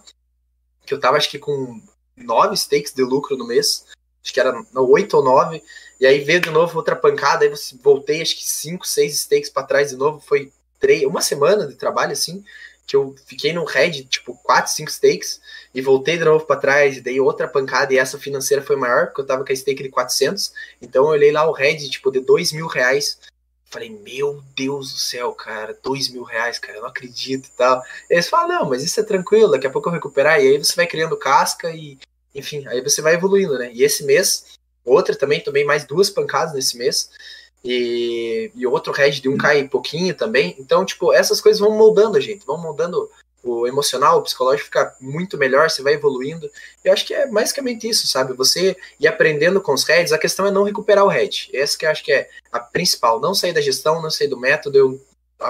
que 0.84 0.92
eu 0.92 1.00
tava, 1.00 1.16
acho 1.16 1.30
que 1.30 1.38
com 1.38 1.80
nove 2.16 2.56
stakes 2.56 2.92
de 2.92 3.02
lucro 3.02 3.36
no 3.36 3.46
mês 3.46 3.86
acho 4.26 4.34
que 4.34 4.40
era 4.40 4.60
oito 4.74 5.16
ou 5.16 5.24
nove, 5.24 5.62
e 6.00 6.06
aí 6.06 6.24
veio 6.24 6.40
de 6.40 6.50
novo 6.50 6.76
outra 6.76 6.96
pancada, 6.96 7.44
aí 7.44 7.52
voltei 7.80 8.20
acho 8.20 8.36
que 8.36 8.44
cinco, 8.44 8.84
seis 8.84 9.20
stakes 9.20 9.48
para 9.48 9.62
trás 9.62 9.90
de 9.90 9.96
novo, 9.96 10.18
foi 10.18 10.52
três, 10.80 11.04
uma 11.04 11.22
semana 11.22 11.64
de 11.64 11.74
trabalho 11.74 12.10
assim, 12.10 12.44
que 12.84 12.96
eu 12.96 13.14
fiquei 13.24 13.52
no 13.52 13.64
red, 13.64 14.04
tipo, 14.04 14.36
quatro, 14.42 14.72
cinco 14.72 14.90
stakes, 14.90 15.40
e 15.72 15.80
voltei 15.80 16.18
de 16.18 16.24
novo 16.24 16.44
para 16.44 16.60
trás, 16.60 16.96
e 16.96 17.00
dei 17.00 17.20
outra 17.20 17.46
pancada, 17.46 17.94
e 17.94 17.98
essa 17.98 18.18
financeira 18.18 18.62
foi 18.62 18.74
maior, 18.74 19.06
porque 19.06 19.20
eu 19.20 19.26
tava 19.26 19.44
com 19.44 19.52
a 19.52 19.56
stake 19.56 19.84
de 19.84 19.88
400, 19.88 20.52
então 20.82 21.04
eu 21.04 21.10
olhei 21.10 21.30
lá 21.30 21.48
o 21.48 21.52
red, 21.52 21.88
tipo, 21.88 22.10
de 22.10 22.18
dois 22.18 22.52
mil 22.52 22.66
reais, 22.66 23.18
Falei, 23.68 23.90
meu 23.90 24.40
Deus 24.54 24.92
do 24.92 24.98
céu, 24.98 25.32
cara, 25.32 25.76
dois 25.82 26.08
mil 26.08 26.22
reais, 26.22 26.56
cara, 26.56 26.78
eu 26.78 26.82
não 26.82 26.88
acredito 26.88 27.48
e 27.48 27.50
tal. 27.56 27.82
Eles 28.08 28.28
falam, 28.28 28.60
não, 28.60 28.70
mas 28.70 28.82
isso 28.82 29.00
é 29.00 29.02
tranquilo, 29.02 29.50
daqui 29.50 29.66
a 29.66 29.70
pouco 29.70 29.88
eu 29.88 29.92
recuperar. 29.92 30.40
E 30.40 30.46
aí 30.46 30.56
você 30.56 30.74
vai 30.76 30.86
criando 30.86 31.16
casca 31.16 31.72
e, 31.72 31.98
enfim, 32.38 32.66
aí 32.66 32.80
você 32.80 33.00
vai 33.00 33.14
evoluindo, 33.14 33.58
né? 33.58 33.70
E 33.72 33.82
esse 33.82 34.04
mês, 34.04 34.44
outra 34.84 35.14
também, 35.16 35.40
tomei 35.40 35.64
mais 35.64 35.84
duas 35.84 36.10
pancadas 36.10 36.54
nesse 36.54 36.76
mês. 36.76 37.10
E, 37.64 38.52
e 38.54 38.66
outro 38.66 38.92
head 38.92 39.20
de 39.20 39.28
um 39.28 39.36
cai 39.36 39.66
pouquinho 39.66 40.14
também. 40.14 40.54
Então, 40.58 40.84
tipo, 40.84 41.12
essas 41.12 41.40
coisas 41.40 41.58
vão 41.58 41.76
moldando 41.76 42.16
a 42.16 42.20
gente, 42.20 42.46
vão 42.46 42.58
moldando 42.58 43.10
o 43.42 43.66
emocional, 43.66 44.18
o 44.18 44.22
psicológico 44.22 44.66
fica 44.66 44.94
muito 45.00 45.38
melhor, 45.38 45.70
você 45.70 45.82
vai 45.82 45.94
evoluindo. 45.94 46.50
Eu 46.84 46.92
acho 46.92 47.06
que 47.06 47.14
é 47.14 47.26
basicamente 47.26 47.88
isso, 47.88 48.06
sabe? 48.06 48.32
Você 48.34 48.76
ir 48.98 49.06
aprendendo 49.06 49.60
com 49.60 49.72
os 49.72 49.84
heads, 49.84 50.12
a 50.12 50.18
questão 50.18 50.46
é 50.46 50.50
não 50.50 50.64
recuperar 50.64 51.04
o 51.04 51.08
head. 51.08 51.48
Essa 51.52 51.78
que 51.78 51.86
eu 51.86 51.90
acho 51.90 52.04
que 52.04 52.12
é 52.12 52.28
a 52.52 52.58
principal. 52.58 53.20
Não 53.20 53.34
sair 53.34 53.52
da 53.52 53.60
gestão, 53.60 54.02
não 54.02 54.10
sair 54.10 54.28
do 54.28 54.38
método. 54.38 54.76
Eu, 54.76 55.00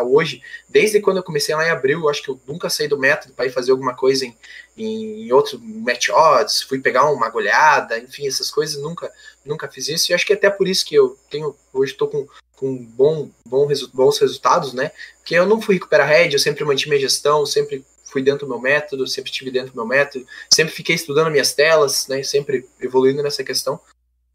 hoje, 0.02 0.42
desde 0.68 1.00
quando 1.00 1.18
eu 1.18 1.22
comecei 1.22 1.54
lá 1.54 1.66
em 1.66 1.70
abril, 1.70 2.00
eu 2.00 2.08
acho 2.08 2.22
que 2.22 2.28
eu 2.28 2.40
nunca 2.46 2.68
saí 2.68 2.88
do 2.88 2.98
método 2.98 3.34
para 3.34 3.46
ir 3.46 3.50
fazer 3.50 3.70
alguma 3.70 3.94
coisa 3.94 4.26
em, 4.26 4.36
em 4.76 5.32
outro 5.32 5.58
match 5.60 6.08
odds, 6.08 6.62
fui 6.62 6.80
pegar 6.80 7.10
uma 7.10 7.26
agulhada, 7.26 7.98
enfim, 7.98 8.26
essas 8.26 8.50
coisas, 8.50 8.82
nunca, 8.82 9.10
nunca 9.44 9.68
fiz 9.68 9.88
isso. 9.88 10.10
E 10.10 10.14
acho 10.14 10.26
que 10.26 10.32
é 10.32 10.36
até 10.36 10.50
por 10.50 10.66
isso 10.66 10.84
que 10.84 10.94
eu 10.94 11.16
tenho, 11.30 11.54
hoje 11.72 11.92
estou 11.92 12.08
com, 12.08 12.26
com 12.56 12.76
bom, 12.76 13.30
bom, 13.46 13.68
bons 13.92 14.18
resultados, 14.18 14.72
né? 14.72 14.90
Porque 15.18 15.34
eu 15.34 15.46
não 15.46 15.62
fui 15.62 15.76
recuperar 15.76 16.08
head, 16.08 16.32
eu 16.32 16.40
sempre 16.40 16.64
mantive 16.64 16.90
minha 16.90 17.00
gestão, 17.00 17.46
sempre 17.46 17.84
fui 18.04 18.22
dentro 18.22 18.46
do 18.46 18.50
meu 18.50 18.60
método, 18.60 19.06
sempre 19.06 19.30
estive 19.30 19.50
dentro 19.50 19.72
do 19.72 19.76
meu 19.76 19.86
método, 19.86 20.26
sempre 20.52 20.74
fiquei 20.74 20.94
estudando 20.94 21.30
minhas 21.30 21.52
telas, 21.52 22.08
né? 22.08 22.22
Sempre 22.22 22.68
evoluindo 22.80 23.22
nessa 23.22 23.44
questão. 23.44 23.80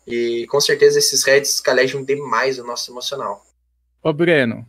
E 0.08 0.45
com 0.47 0.60
certeza 0.60 0.99
esses 0.99 1.24
heads 1.24 1.60
calejam 1.60 2.04
demais 2.04 2.58
o 2.58 2.64
nosso 2.64 2.91
emocional. 2.91 3.45
Ô 4.04 4.12
Breno, 4.12 4.68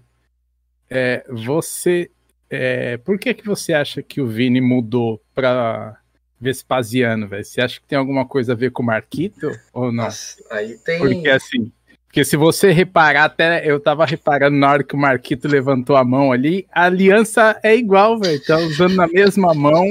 é, 0.93 1.25
você. 1.29 2.11
É, 2.51 2.99
por 2.99 3.19
que, 3.19 3.33
que 3.33 3.47
você 3.47 3.73
acha 3.73 4.03
que 4.03 4.21
o 4.21 4.27
Vini 4.27 4.61
mudou 4.61 5.23
para 5.35 5.97
Vespasiano, 6.39 7.27
velho? 7.27 7.45
Você 7.45 7.63
acha 7.63 7.81
que 7.81 7.87
tem 7.87 7.97
alguma 7.97 8.27
coisa 8.27 8.53
a 8.53 8.57
ver 8.57 8.71
com 8.73 8.83
o 8.83 8.87
Marquito 8.87 9.51
ou 9.73 9.91
não? 9.91 10.05
Nossa, 10.05 10.43
aí 10.51 10.77
tem. 10.79 10.99
Porque 10.99 11.31
assim, 11.31 11.73
porque 12.13 12.27
se 12.27 12.37
você 12.37 12.73
reparar, 12.73 13.25
até 13.25 13.67
eu 13.67 13.81
tava 13.81 14.05
reparando 14.05 14.55
na 14.59 14.71
hora 14.71 14.85
que 14.85 14.95
o 14.95 14.99
Marquito 14.99 15.49
levantou 15.49 15.97
a 15.97 16.05
mão 16.05 16.31
ali, 16.31 16.67
a 16.71 16.85
aliança 16.85 17.59
é 17.63 17.75
igual, 17.75 18.21
velho. 18.21 18.39
Tá 18.45 18.59
usando 18.59 18.97
na 18.97 19.09
mesma 19.09 19.55
mão. 19.55 19.91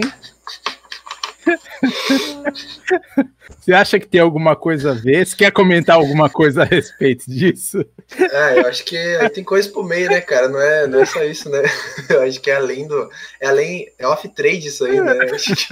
Você 3.59 3.73
acha 3.73 3.99
que 3.99 4.07
tem 4.07 4.21
alguma 4.21 4.55
coisa 4.55 4.91
a 4.91 4.93
ver? 4.93 5.25
Você 5.25 5.35
quer 5.35 5.51
comentar 5.51 5.95
alguma 5.95 6.29
coisa 6.29 6.63
a 6.63 6.65
respeito 6.65 7.29
disso? 7.29 7.85
É, 8.17 8.59
eu 8.59 8.67
acho 8.67 8.83
que 8.85 8.97
tem 9.33 9.43
coisa 9.43 9.69
por 9.69 9.85
meio, 9.85 10.09
né, 10.09 10.21
cara? 10.21 10.47
Não 10.47 10.59
é, 10.59 10.87
não 10.87 10.99
é 10.99 11.05
só 11.05 11.23
isso, 11.23 11.49
né? 11.49 11.61
Eu 12.09 12.21
acho 12.23 12.41
que 12.41 12.49
é 12.51 12.55
além 12.55 12.87
do. 12.87 13.09
É 13.39 13.47
além. 13.47 13.87
É 13.97 14.07
off-trade 14.07 14.67
isso 14.67 14.85
aí, 14.85 14.99
né? 14.99 15.17
Eu 15.27 15.35
acho 15.35 15.55
que. 15.55 15.67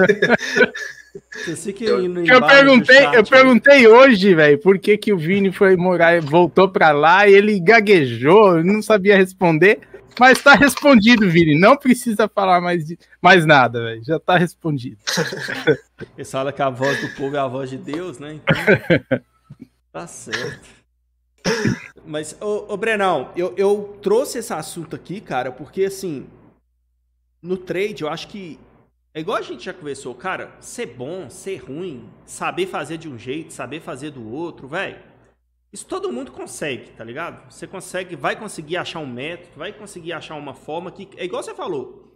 Eu, 1.81 2.25
eu 2.25 2.45
perguntei, 2.45 2.95
chat, 2.95 3.15
eu 3.15 3.23
perguntei 3.23 3.87
hoje, 3.87 4.35
velho, 4.35 4.59
por 4.59 4.77
que, 4.77 4.97
que 4.97 5.11
o 5.11 5.17
Vini 5.17 5.51
foi 5.51 5.75
morar, 5.75 6.21
voltou 6.21 6.69
pra 6.69 6.91
lá 6.91 7.27
e 7.27 7.33
ele 7.33 7.59
gaguejou, 7.59 8.63
não 8.63 8.81
sabia 8.81 9.17
responder. 9.17 9.79
Mas 10.19 10.41
tá 10.41 10.53
respondido, 10.53 11.29
Vini. 11.29 11.57
Não 11.57 11.77
precisa 11.77 12.27
falar 12.27 12.59
mais, 12.59 12.85
de, 12.85 12.99
mais 13.21 13.45
nada, 13.45 13.81
velho. 13.81 14.03
Já 14.03 14.19
tá 14.19 14.37
respondido. 14.37 14.97
Eles 16.17 16.29
falam 16.29 16.51
que 16.51 16.61
a 16.61 16.69
voz 16.69 16.99
do 16.99 17.15
povo 17.15 17.37
é 17.37 17.39
a 17.39 17.47
voz 17.47 17.69
de 17.69 17.77
Deus, 17.77 18.19
né? 18.19 18.33
Então, 18.33 19.19
tá 19.93 20.05
certo. 20.07 20.67
Mas, 22.05 22.35
ô, 22.41 22.65
ô 22.73 22.75
Brenão, 22.75 23.31
eu, 23.35 23.53
eu 23.55 23.97
trouxe 24.01 24.39
esse 24.39 24.51
assunto 24.51 24.95
aqui, 24.95 25.21
cara, 25.21 25.51
porque 25.53 25.85
assim, 25.85 26.27
no 27.41 27.55
trade, 27.55 28.03
eu 28.03 28.09
acho 28.09 28.27
que 28.27 28.59
é 29.13 29.19
igual 29.19 29.37
a 29.37 29.41
gente 29.41 29.65
já 29.65 29.73
conversou, 29.73 30.13
cara, 30.13 30.55
ser 30.59 30.85
bom, 30.85 31.29
ser 31.29 31.57
ruim, 31.57 32.07
saber 32.25 32.67
fazer 32.67 32.97
de 32.97 33.09
um 33.09 33.17
jeito, 33.17 33.53
saber 33.53 33.79
fazer 33.79 34.11
do 34.11 34.31
outro, 34.31 34.67
velho. 34.67 34.99
Isso 35.73 35.85
todo 35.85 36.11
mundo 36.11 36.31
consegue, 36.31 36.91
tá 36.91 37.03
ligado? 37.03 37.51
Você 37.51 37.65
consegue, 37.65 38.15
vai 38.15 38.35
conseguir 38.35 38.77
achar 38.77 38.99
um 38.99 39.07
método, 39.07 39.57
vai 39.57 39.73
conseguir 39.73 40.13
achar 40.13 40.35
uma 40.35 40.53
forma 40.53 40.91
que. 40.91 41.09
É 41.15 41.25
igual 41.25 41.43
você 41.43 41.53
falou. 41.53 42.07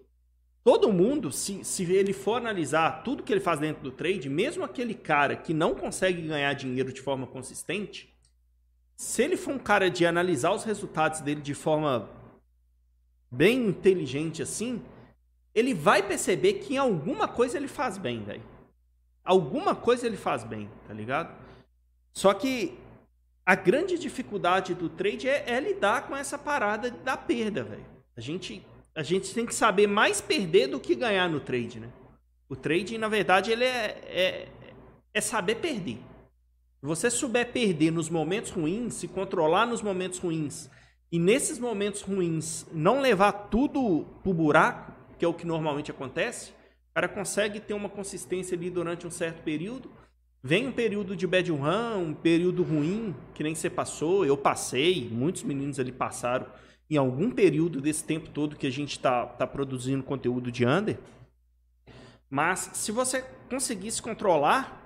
Todo 0.64 0.94
mundo, 0.94 1.32
se, 1.32 1.64
se 1.64 1.84
ele 1.92 2.14
for 2.14 2.36
analisar 2.36 3.04
tudo 3.04 3.22
que 3.22 3.34
ele 3.34 3.42
faz 3.42 3.60
dentro 3.60 3.84
do 3.84 3.92
trade, 3.92 4.30
mesmo 4.30 4.64
aquele 4.64 4.94
cara 4.94 5.36
que 5.36 5.54
não 5.54 5.76
consegue 5.76 6.22
ganhar 6.22 6.54
dinheiro 6.54 6.94
de 6.94 7.02
forma 7.02 7.28
consistente, 7.28 8.14
se 8.96 9.24
ele 9.24 9.36
for 9.36 9.54
um 9.54 9.60
cara 9.60 9.90
de 9.90 10.06
analisar 10.06 10.54
os 10.54 10.64
resultados 10.64 11.20
dele 11.20 11.42
de 11.42 11.54
forma 11.54 12.10
bem 13.30 13.68
inteligente 13.68 14.42
assim, 14.42 14.82
ele 15.54 15.74
vai 15.74 16.02
perceber 16.02 16.54
que 16.54 16.76
em 16.76 16.78
alguma 16.78 17.28
coisa 17.28 17.58
ele 17.58 17.68
faz 17.68 17.98
bem, 17.98 18.24
velho. 18.24 18.44
Alguma 19.24 19.76
coisa 19.76 20.06
ele 20.06 20.18
faz 20.18 20.44
bem, 20.44 20.70
tá 20.88 20.94
ligado? 20.94 21.34
Só 22.12 22.34
que 22.34 22.78
a 23.46 23.56
grande 23.56 23.98
dificuldade 23.98 24.74
do 24.74 24.90
trade 24.90 25.28
é, 25.28 25.44
é 25.48 25.60
lidar 25.60 26.08
com 26.08 26.16
essa 26.16 26.38
parada 26.38 26.90
da 26.90 27.18
perda, 27.18 27.64
velho. 27.64 27.86
A 28.16 28.22
gente, 28.22 28.66
a 28.96 29.04
gente 29.04 29.34
tem 29.34 29.46
que 29.46 29.56
saber 29.56 29.88
mais 29.88 30.22
perder 30.22 30.68
do 30.68 30.80
que 30.80 30.96
ganhar 30.96 31.30
no 31.30 31.40
trade, 31.40 31.80
né? 31.80 31.90
O 32.48 32.56
trade, 32.56 32.98
na 32.98 33.08
verdade, 33.08 33.52
ele 33.52 33.64
é, 33.64 34.00
é, 34.06 34.48
é 35.14 35.22
saber 35.22 35.56
perder. 35.56 35.98
Se 36.80 36.86
você 36.86 37.10
souber 37.10 37.52
perder 37.52 37.92
nos 37.92 38.10
momentos 38.10 38.52
ruins, 38.52 38.94
se 38.94 39.08
controlar 39.08 39.66
nos 39.66 39.82
momentos 39.82 40.20
ruins, 40.20 40.70
e 41.12 41.20
nesses 41.20 41.60
momentos 41.60 42.02
ruins 42.02 42.66
não 42.72 43.00
levar 43.00 43.32
tudo 43.32 44.06
pro 44.22 44.34
buraco, 44.34 44.93
que 45.18 45.26
é 45.26 45.28
o 45.28 45.34
que 45.34 45.46
normalmente 45.46 45.92
acontece, 45.92 46.52
o 46.92 46.94
cara 46.96 47.08
consegue 47.08 47.60
ter 47.60 47.74
uma 47.74 47.90
consistência 47.90 48.56
ali 48.56 48.70
durante 48.70 49.08
um 49.08 49.12
certo 49.12 49.42
período. 49.42 49.90
Vem 50.42 50.68
um 50.68 50.72
período 50.72 51.16
de 51.16 51.26
bad 51.26 51.52
run, 51.52 51.98
um 51.98 52.14
período 52.14 52.64
ruim, 52.64 53.16
que 53.34 53.44
nem 53.44 53.56
você 53.56 53.70
passou, 53.70 54.26
eu 54.26 54.38
passei, 54.38 55.10
muitos 55.10 55.44
meninos 55.44 55.80
ali 55.80 55.92
passaram 55.92 56.46
em 56.90 56.98
algum 56.98 57.32
período 57.32 57.82
desse 57.82 58.04
tempo 58.04 58.30
todo 58.30 58.56
que 58.56 58.68
a 58.68 58.72
gente 58.72 58.92
está 58.92 59.26
tá 59.26 59.48
produzindo 59.48 60.04
conteúdo 60.04 60.52
de 60.52 60.66
under. 60.66 61.00
Mas 62.30 62.72
se 62.74 62.92
você 62.92 63.24
conseguir 63.50 63.92
se 63.92 64.02
controlar, 64.02 64.82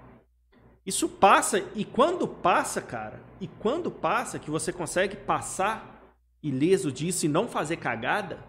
isso 0.86 1.10
passa, 1.10 1.62
e 1.76 1.84
quando 1.84 2.28
passa, 2.28 2.82
cara, 2.82 3.20
e 3.42 3.48
quando 3.48 3.92
passa, 3.92 4.40
que 4.40 4.50
você 4.50 4.72
consegue 4.72 5.18
passar 5.18 6.16
ileso 6.42 6.92
disso 6.92 7.26
e 7.26 7.30
não 7.30 7.48
fazer 7.48 7.78
cagada, 7.78 8.40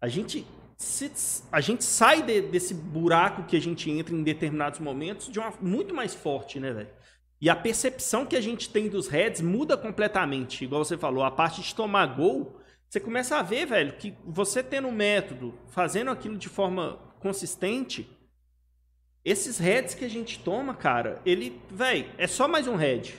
a 0.00 0.08
gente 0.08 0.46
se, 0.76 1.10
a 1.50 1.60
gente 1.60 1.84
sai 1.84 2.22
de, 2.22 2.42
desse 2.42 2.74
buraco 2.74 3.44
que 3.44 3.56
a 3.56 3.60
gente 3.60 3.90
entra 3.90 4.14
em 4.14 4.22
determinados 4.22 4.78
momentos 4.78 5.30
de 5.30 5.38
uma 5.38 5.52
muito 5.60 5.94
mais 5.94 6.14
forte, 6.14 6.60
né, 6.60 6.72
velho? 6.72 6.90
E 7.40 7.50
a 7.50 7.56
percepção 7.56 8.26
que 8.26 8.36
a 8.36 8.40
gente 8.40 8.70
tem 8.70 8.88
dos 8.88 9.08
heads 9.08 9.40
muda 9.40 9.76
completamente. 9.76 10.64
Igual 10.64 10.84
você 10.84 10.96
falou, 10.96 11.24
a 11.24 11.30
parte 11.30 11.62
de 11.62 11.74
tomar 11.74 12.06
gol, 12.06 12.60
você 12.88 13.00
começa 13.00 13.36
a 13.36 13.42
ver, 13.42 13.66
velho, 13.66 13.96
que 13.96 14.14
você 14.24 14.62
tendo 14.62 14.88
um 14.88 14.92
método, 14.92 15.54
fazendo 15.68 16.10
aquilo 16.10 16.36
de 16.36 16.48
forma 16.48 16.98
consistente, 17.20 18.08
esses 19.24 19.58
heads 19.58 19.94
que 19.94 20.04
a 20.04 20.10
gente 20.10 20.38
toma, 20.38 20.74
cara, 20.74 21.20
ele, 21.26 21.60
velho, 21.70 22.10
é 22.16 22.26
só 22.26 22.46
mais 22.46 22.68
um 22.68 22.76
head. 22.76 23.14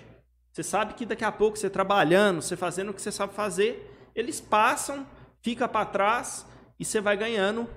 Você 0.52 0.64
sabe 0.64 0.94
que 0.94 1.06
daqui 1.06 1.24
a 1.24 1.32
pouco 1.32 1.58
você 1.58 1.70
trabalhando, 1.70 2.42
você 2.42 2.56
fazendo 2.56 2.90
o 2.90 2.94
que 2.94 3.02
você 3.02 3.12
sabe 3.12 3.34
fazer, 3.34 4.10
eles 4.16 4.40
passam, 4.40 5.06
fica 5.42 5.68
para 5.68 5.86
trás 5.86 6.46
e 6.80 6.86
você 6.86 7.02
vai 7.02 7.18
ganhando 7.18 7.68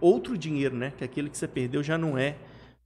outro 0.00 0.36
dinheiro, 0.36 0.76
né? 0.76 0.92
Que 0.96 1.04
aquele 1.04 1.30
que 1.30 1.36
você 1.36 1.48
perdeu 1.48 1.82
já 1.82 1.96
não 1.96 2.16
é 2.16 2.36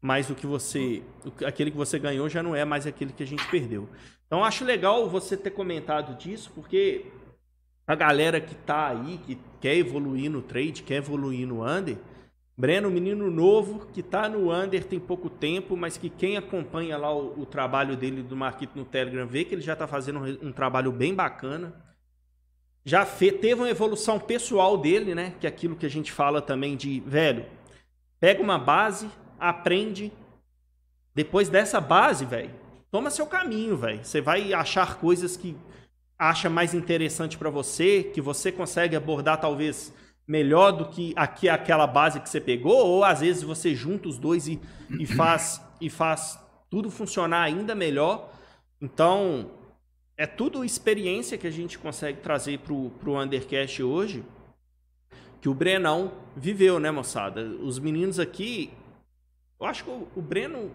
mais 0.01 0.29
o 0.31 0.35
que 0.35 0.47
você. 0.47 1.03
Aquele 1.47 1.71
que 1.71 1.77
você 1.77 1.99
ganhou 1.99 2.29
já 2.29 2.43
não 2.43 2.55
é 2.55 2.65
mais 2.65 2.87
aquele 2.87 3.13
que 3.13 3.23
a 3.23 3.27
gente 3.27 3.47
perdeu. 3.49 3.89
Então 4.27 4.45
acho 4.45 4.65
legal 4.65 5.09
você 5.09 5.37
ter 5.37 5.51
comentado 5.51 6.17
disso, 6.17 6.51
porque 6.55 7.07
a 7.87 7.95
galera 7.95 8.41
que 8.41 8.55
tá 8.55 8.89
aí, 8.89 9.19
que 9.19 9.39
quer 9.61 9.77
evoluir 9.77 10.31
no 10.31 10.43
trade, 10.43 10.83
quer 10.83 10.97
evoluir 10.97 11.47
no 11.47 11.67
under. 11.67 11.97
Breno, 12.57 12.89
menino 12.89 13.29
novo, 13.33 13.87
que 13.93 14.01
tá 14.01 14.29
no 14.29 14.53
under 14.53 14.85
tem 14.85 15.01
pouco 15.01 15.29
tempo, 15.29 15.77
mas 15.77 15.97
que 15.97 16.09
quem 16.09 16.37
acompanha 16.37 16.97
lá 16.97 17.13
o, 17.13 17.41
o 17.41 17.47
trabalho 17.47 17.97
dele 17.97 18.23
do 18.23 18.37
Marquito 18.37 18.79
no 18.79 18.85
Telegram 18.85 19.27
vê 19.27 19.45
que 19.45 19.57
ele 19.57 19.63
já 19.63 19.75
tá 19.75 19.89
fazendo 19.89 20.21
um, 20.21 20.49
um 20.49 20.53
trabalho 20.53 20.93
bem 20.93 21.13
bacana 21.13 21.84
já 22.85 23.07
teve 23.07 23.55
uma 23.55 23.71
evolução 23.71 24.21
pessoal 24.21 24.77
dele, 24.77 25.15
né? 25.15 25.35
Que 25.41 25.47
é 25.47 25.49
aquilo 25.49 25.77
que 25.77 25.87
a 25.87 25.91
gente 25.91 26.13
fala 26.13 26.43
também 26.43 26.77
de, 26.77 27.01
velho, 27.01 27.47
pega 28.21 28.43
uma 28.43 28.59
base, 28.59 29.09
aprende. 29.39 30.13
Depois 31.15 31.49
dessa 31.49 31.81
base, 31.81 32.25
velho, 32.25 32.51
toma 32.91 33.11
seu 33.11 33.27
caminho, 33.27 33.77
velho. 33.77 34.05
Você 34.05 34.21
vai 34.21 34.53
achar 34.53 34.97
coisas 34.97 35.37
que 35.37 35.57
acha 36.19 36.51
mais 36.51 36.75
interessante 36.75 37.39
para 37.39 37.49
você, 37.49 38.03
que 38.03 38.21
você 38.21 38.53
consegue 38.53 38.95
abordar 38.95 39.41
talvez 39.41 39.93
melhor 40.27 40.73
do 40.73 40.87
que 40.87 41.13
aqui 41.17 41.49
aquela 41.49 41.87
base 41.87 42.21
que 42.21 42.29
você 42.29 42.41
pegou, 42.41 42.87
ou 42.87 43.05
às 43.05 43.21
vezes 43.21 43.43
você 43.43 43.75
junta 43.75 44.09
os 44.09 44.19
dois 44.19 44.47
e, 44.47 44.61
e 44.99 45.07
faz 45.07 45.61
e 45.81 45.91
faz 45.91 46.39
tudo 46.71 46.91
funcionar 46.91 47.43
ainda 47.43 47.75
melhor. 47.75 48.31
Então, 48.81 49.51
é 50.17 50.27
tudo 50.27 50.65
experiência 50.65 51.37
que 51.37 51.47
a 51.47 51.51
gente 51.51 51.79
consegue 51.79 52.21
trazer 52.21 52.59
pro, 52.61 52.91
pro 53.01 53.21
Undercast 53.21 53.83
hoje, 53.83 54.25
que 55.41 55.49
o 55.49 55.55
Brenão 55.55 56.13
viveu, 56.37 56.79
né, 56.79 56.91
moçada? 56.91 57.43
Os 57.43 57.79
meninos 57.79 58.19
aqui, 58.19 58.73
eu 59.61 59.67
acho 59.67 59.85
que 59.85 59.91
o, 59.91 60.09
o 60.17 60.23
Breno, 60.23 60.71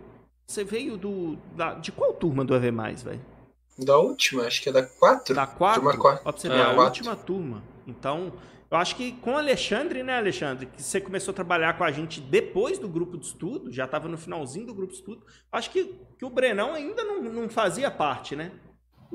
você 0.45 0.63
veio 0.63 0.97
do, 0.97 1.37
da, 1.55 1.73
de 1.75 1.91
qual 1.91 2.13
turma 2.13 2.43
do 2.43 2.53
EV+, 2.53 2.71
velho? 2.71 3.21
Da 3.77 3.97
última, 3.97 4.43
acho 4.43 4.61
que 4.61 4.69
é 4.69 4.71
da 4.71 4.85
4. 4.85 5.33
Da 5.33 5.47
4? 5.47 5.81
Turma 5.81 5.97
4. 5.97 6.23
Pode 6.23 6.41
ser 6.41 6.51
é, 6.51 6.61
a 6.61 6.71
última 6.71 7.15
turma. 7.15 7.63
Então, 7.87 8.33
eu 8.69 8.77
acho 8.77 8.95
que 8.95 9.13
com 9.13 9.33
o 9.33 9.37
Alexandre, 9.37 10.03
né, 10.03 10.17
Alexandre, 10.17 10.65
que 10.65 10.83
você 10.83 10.99
começou 10.99 11.31
a 11.31 11.35
trabalhar 11.35 11.77
com 11.77 11.85
a 11.85 11.91
gente 11.91 12.19
depois 12.19 12.77
do 12.77 12.89
grupo 12.89 13.17
de 13.17 13.25
estudo, 13.25 13.71
já 13.71 13.85
estava 13.85 14.09
no 14.09 14.17
finalzinho 14.17 14.67
do 14.67 14.73
grupo 14.73 14.91
de 14.91 14.99
estudo, 14.99 15.25
acho 15.49 15.71
que, 15.71 15.95
que 16.17 16.25
o 16.25 16.29
Brenão 16.29 16.73
ainda 16.73 17.03
não, 17.05 17.23
não 17.23 17.49
fazia 17.49 17.89
parte, 17.89 18.35
né? 18.35 18.51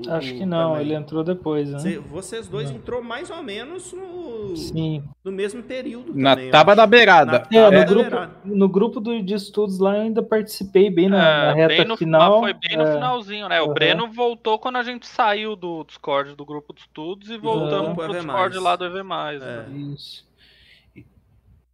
Acho 0.09 0.35
que 0.35 0.45
não, 0.45 0.73
também. 0.73 0.87
ele 0.87 0.95
entrou 0.95 1.23
depois, 1.23 1.71
né? 1.71 1.99
Vocês 2.09 2.49
dois 2.49 2.69
não. 2.69 2.79
entrou 2.79 3.01
mais 3.01 3.31
ou 3.31 3.41
menos 3.45 3.93
no, 3.93 4.57
Sim. 4.57 5.05
no 5.23 5.31
mesmo 5.31 5.63
período 5.63 6.13
Na 6.13 6.35
também, 6.35 6.51
tábua 6.51 6.75
da 6.75 6.85
beirada. 6.85 7.47
É, 7.53 7.71
no, 7.71 7.87
grupo, 7.87 8.11
beirada. 8.11 8.37
no 8.45 8.69
grupo 8.69 9.01
do, 9.01 9.23
de 9.23 9.35
estudos 9.35 9.79
lá 9.79 9.97
eu 9.97 10.03
ainda 10.03 10.21
participei 10.21 10.91
bem 10.91 11.09
na, 11.09 11.19
é, 11.19 11.47
na 11.47 11.53
reta 11.55 11.77
bem 11.77 11.85
no, 11.85 11.97
final. 11.97 12.41
Foi 12.41 12.55
bem 12.55 12.77
no 12.77 12.83
é, 12.83 12.95
finalzinho, 12.95 13.49
né? 13.49 13.63
O 13.63 13.69
uhum. 13.69 13.75
Breno 13.75 14.13
voltou 14.13 14.59
quando 14.59 14.77
a 14.77 14.83
gente 14.83 15.07
saiu 15.07 15.55
do 15.55 15.85
Discord 15.85 16.35
do 16.35 16.45
grupo 16.45 16.75
de 16.75 16.81
estudos 16.81 17.31
e 17.31 17.39
voltamos 17.39 17.91
uhum. 17.91 17.95
pro 17.95 18.13
Discord 18.13 18.59
lá 18.59 18.75
do 18.75 18.87
EV+. 18.87 18.99
É. 18.99 19.39
Né? 19.39 19.67
Isso. 19.95 20.27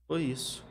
Foi 0.06 0.22
isso. 0.22 0.69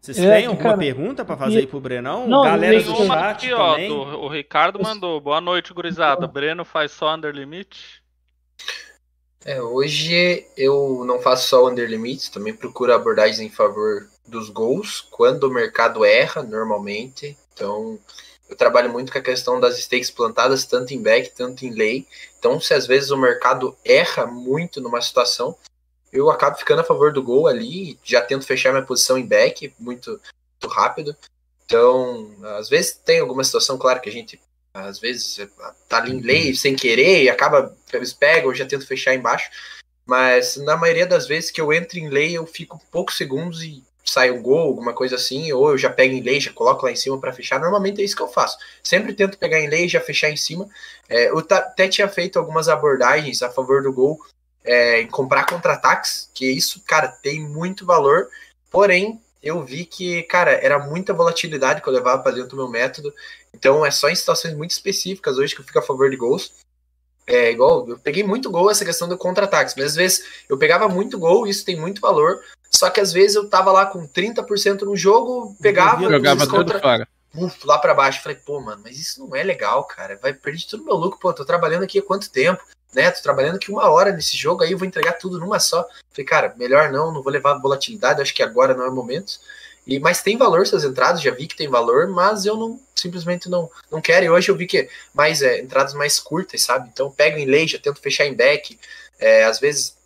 Vocês 0.00 0.18
é, 0.18 0.36
têm 0.36 0.46
alguma 0.46 0.70
cara, 0.70 0.78
pergunta 0.78 1.24
para 1.24 1.36
fazer 1.36 1.56
e... 1.56 1.58
aí 1.58 1.66
pro 1.66 1.78
Brenão? 1.78 2.26
Não, 2.26 2.42
Galera 2.42 2.82
do 2.82 2.96
chat 3.06 3.10
aqui, 3.10 3.52
ó, 3.52 3.72
também. 3.72 3.88
Do, 3.88 4.00
o 4.00 4.28
Ricardo 4.28 4.82
mandou. 4.82 5.20
Boa 5.20 5.40
noite, 5.40 5.74
gurizada. 5.74 6.26
Breno 6.26 6.64
faz 6.64 6.92
só 6.92 7.14
under 7.14 7.34
limite? 7.34 8.00
É, 9.44 9.60
hoje 9.60 10.46
eu 10.56 11.04
não 11.06 11.20
faço 11.20 11.48
só 11.48 11.68
under 11.68 11.88
limits, 11.88 12.28
também 12.28 12.54
procuro 12.54 12.94
abordagens 12.94 13.40
em 13.40 13.50
favor 13.50 14.06
dos 14.26 14.48
gols, 14.48 15.00
quando 15.10 15.44
o 15.44 15.52
mercado 15.52 16.04
erra, 16.04 16.42
normalmente. 16.42 17.36
Então, 17.52 17.98
eu 18.48 18.56
trabalho 18.56 18.90
muito 18.90 19.12
com 19.12 19.18
a 19.18 19.22
questão 19.22 19.60
das 19.60 19.78
stakes 19.78 20.10
plantadas, 20.10 20.64
tanto 20.64 20.94
em 20.94 21.02
back, 21.02 21.30
tanto 21.34 21.64
em 21.64 21.74
lay. 21.74 22.06
Então, 22.38 22.58
se 22.58 22.72
às 22.72 22.86
vezes 22.86 23.10
o 23.10 23.16
mercado 23.18 23.76
erra 23.84 24.26
muito 24.26 24.80
numa 24.80 25.00
situação, 25.00 25.56
eu 26.12 26.30
acabo 26.30 26.56
ficando 26.56 26.80
a 26.80 26.84
favor 26.84 27.12
do 27.12 27.22
gol 27.22 27.46
ali, 27.46 27.98
já 28.02 28.20
tento 28.20 28.46
fechar 28.46 28.72
minha 28.72 28.84
posição 28.84 29.16
em 29.16 29.26
back 29.26 29.72
muito, 29.78 30.10
muito 30.10 30.74
rápido. 30.74 31.16
Então, 31.64 32.34
às 32.58 32.68
vezes 32.68 32.92
tem 33.04 33.20
alguma 33.20 33.44
situação, 33.44 33.78
claro 33.78 34.00
que 34.00 34.08
a 34.08 34.12
gente 34.12 34.40
às 34.74 34.98
vezes 34.98 35.48
tá 35.88 35.98
ali 35.98 36.12
em 36.12 36.20
lei 36.20 36.54
sem 36.54 36.76
querer 36.76 37.24
e 37.24 37.30
acaba, 37.30 37.76
eles 37.92 38.12
pegam, 38.12 38.50
eu 38.50 38.54
já 38.54 38.66
tento 38.66 38.86
fechar 38.86 39.14
embaixo. 39.14 39.50
Mas 40.06 40.56
na 40.56 40.76
maioria 40.76 41.06
das 41.06 41.26
vezes 41.26 41.50
que 41.50 41.60
eu 41.60 41.72
entro 41.72 41.98
em 41.98 42.08
lei, 42.08 42.36
eu 42.36 42.46
fico 42.46 42.80
poucos 42.90 43.16
segundos 43.16 43.62
e 43.62 43.82
sai 44.04 44.30
um 44.30 44.42
gol, 44.42 44.66
alguma 44.66 44.92
coisa 44.92 45.14
assim, 45.14 45.52
ou 45.52 45.70
eu 45.70 45.78
já 45.78 45.88
pego 45.88 46.14
em 46.14 46.22
lei, 46.22 46.40
já 46.40 46.52
coloco 46.52 46.84
lá 46.84 46.90
em 46.90 46.96
cima 46.96 47.20
para 47.20 47.32
fechar. 47.32 47.60
Normalmente 47.60 48.00
é 48.00 48.04
isso 48.04 48.16
que 48.16 48.22
eu 48.22 48.28
faço. 48.28 48.58
Sempre 48.82 49.14
tento 49.14 49.38
pegar 49.38 49.60
em 49.60 49.68
lei 49.68 49.84
e 49.84 49.88
já 49.88 50.00
fechar 50.00 50.30
em 50.30 50.36
cima. 50.36 50.68
É, 51.08 51.28
eu 51.28 51.38
até 51.38 51.86
tinha 51.86 52.08
feito 52.08 52.38
algumas 52.38 52.68
abordagens 52.68 53.42
a 53.42 53.50
favor 53.50 53.82
do 53.82 53.92
gol 53.92 54.18
é, 54.64 55.00
em 55.00 55.06
comprar 55.06 55.46
contra-ataques, 55.46 56.30
que 56.34 56.50
isso, 56.50 56.82
cara, 56.86 57.08
tem 57.08 57.40
muito 57.40 57.86
valor. 57.86 58.28
Porém, 58.70 59.20
eu 59.42 59.64
vi 59.64 59.84
que, 59.84 60.22
cara, 60.24 60.52
era 60.52 60.78
muita 60.78 61.14
volatilidade 61.14 61.80
que 61.80 61.88
eu 61.88 61.92
levava 61.92 62.22
para 62.22 62.32
dentro 62.32 62.50
do 62.50 62.56
meu 62.56 62.68
método. 62.68 63.12
Então 63.54 63.84
é 63.84 63.90
só 63.90 64.08
em 64.08 64.14
situações 64.14 64.54
muito 64.54 64.72
específicas 64.72 65.38
hoje 65.38 65.54
que 65.54 65.60
eu 65.60 65.64
fico 65.64 65.78
a 65.78 65.82
favor 65.82 66.10
de 66.10 66.16
gols. 66.16 66.52
É 67.26 67.50
igual, 67.50 67.88
eu 67.88 67.98
peguei 67.98 68.24
muito 68.24 68.50
gol 68.50 68.70
essa 68.70 68.84
questão 68.84 69.08
do 69.08 69.16
contra-ataques, 69.16 69.74
mas 69.76 69.86
às 69.86 69.94
vezes 69.94 70.24
eu 70.48 70.58
pegava 70.58 70.88
muito 70.88 71.18
gol, 71.18 71.46
isso 71.46 71.64
tem 71.64 71.76
muito 71.76 72.00
valor. 72.00 72.40
Só 72.70 72.90
que 72.90 73.00
às 73.00 73.12
vezes 73.12 73.36
eu 73.36 73.48
tava 73.48 73.72
lá 73.72 73.86
com 73.86 74.06
30% 74.06 74.82
no 74.82 74.96
jogo, 74.96 75.56
pegava, 75.60 76.08
jogava 76.08 76.46
contra... 76.46 76.80
fora. 76.80 77.08
Uf, 77.34 77.64
lá 77.64 77.78
para 77.78 77.94
baixo, 77.94 78.22
falei, 78.22 78.36
pô, 78.44 78.60
mano, 78.60 78.82
mas 78.84 78.98
isso 78.98 79.24
não 79.24 79.36
é 79.36 79.42
legal, 79.42 79.84
cara. 79.84 80.18
Vai 80.20 80.32
perder 80.34 80.66
todo 80.68 80.84
meu 80.84 80.94
lucro, 80.94 81.20
pô, 81.20 81.32
tô 81.32 81.44
trabalhando 81.44 81.84
aqui 81.84 82.00
há 82.00 82.02
quanto 82.02 82.30
tempo? 82.30 82.62
Né? 82.94 83.10
Tô 83.10 83.22
trabalhando 83.22 83.56
aqui 83.56 83.70
uma 83.70 83.88
hora 83.88 84.12
nesse 84.12 84.36
jogo, 84.36 84.62
aí 84.62 84.72
eu 84.72 84.78
vou 84.78 84.86
entregar 84.86 85.14
tudo 85.14 85.38
numa 85.38 85.60
só. 85.60 85.86
Falei, 86.10 86.26
cara, 86.26 86.54
melhor 86.56 86.90
não, 86.90 87.12
não 87.12 87.22
vou 87.22 87.32
levar 87.32 87.58
volatilidade, 87.58 88.20
acho 88.20 88.34
que 88.34 88.42
agora 88.42 88.74
não 88.74 88.84
é 88.84 88.88
o 88.88 88.94
momento. 88.94 89.38
E, 89.86 89.98
mas 89.98 90.22
tem 90.22 90.36
valor 90.36 90.62
essas 90.62 90.84
entradas, 90.84 91.22
já 91.22 91.30
vi 91.30 91.46
que 91.46 91.56
tem 91.56 91.68
valor, 91.68 92.08
mas 92.08 92.44
eu 92.44 92.56
não 92.56 92.80
simplesmente 92.94 93.48
não, 93.48 93.70
não 93.90 94.00
quero. 94.00 94.26
E 94.26 94.30
hoje 94.30 94.50
eu 94.50 94.56
vi 94.56 94.66
que 94.66 94.88
mais 95.14 95.42
é, 95.42 95.60
entradas 95.60 95.94
mais 95.94 96.18
curtas, 96.18 96.62
sabe? 96.62 96.88
Então 96.92 97.10
pego 97.10 97.38
em 97.38 97.46
lei, 97.46 97.66
já 97.66 97.78
tento 97.78 98.00
fechar 98.00 98.26
em 98.26 98.34
back. 98.34 98.78
É, 99.18 99.44
às 99.44 99.58
vezes. 99.58 99.98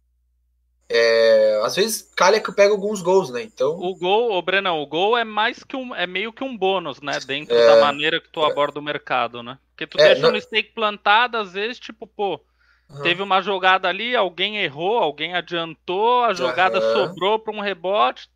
É, 0.87 1.61
às 1.65 1.75
vezes 1.75 2.11
calha 2.15 2.39
que 2.39 2.49
eu 2.49 2.55
pego 2.55 2.75
alguns 2.75 3.03
gols, 3.03 3.31
né? 3.31 3.43
Então. 3.43 3.79
O 3.79 3.95
gol, 3.97 4.33
o 4.33 4.43
Brenão, 4.43 4.81
o 4.81 4.87
gol 4.87 5.17
é 5.17 5.25
mais 5.25 5.65
que 5.65 5.77
um. 5.77 5.95
É 5.95 6.07
meio 6.07 6.33
que 6.33 6.45
um 6.45 6.57
bônus, 6.57 7.01
né? 7.01 7.19
Dentro 7.27 7.57
é, 7.57 7.67
da 7.67 7.81
maneira 7.81 8.21
que 8.21 8.29
tu 8.29 8.41
é. 8.45 8.51
aborda 8.51 8.79
o 8.79 8.83
mercado, 8.83 9.43
né? 9.43 9.59
Porque 9.71 9.87
tu 9.87 10.01
é, 10.01 10.13
deixa 10.13 10.31
não... 10.31 10.39
um 10.39 10.41
stake 10.41 10.73
plantado, 10.73 11.37
às 11.37 11.53
vezes, 11.53 11.81
tipo, 11.81 12.07
pô 12.07 12.41
Uhum. 12.89 13.03
Teve 13.03 13.23
uma 13.23 13.41
jogada 13.41 13.89
ali, 13.89 14.15
alguém 14.15 14.59
errou, 14.59 14.99
alguém 14.99 15.35
adiantou, 15.35 16.25
a 16.25 16.35
jogada 16.35 16.81
uhum. 16.81 16.93
sobrou 16.93 17.39
para 17.39 17.55
um 17.55 17.61
rebote, 17.61 18.29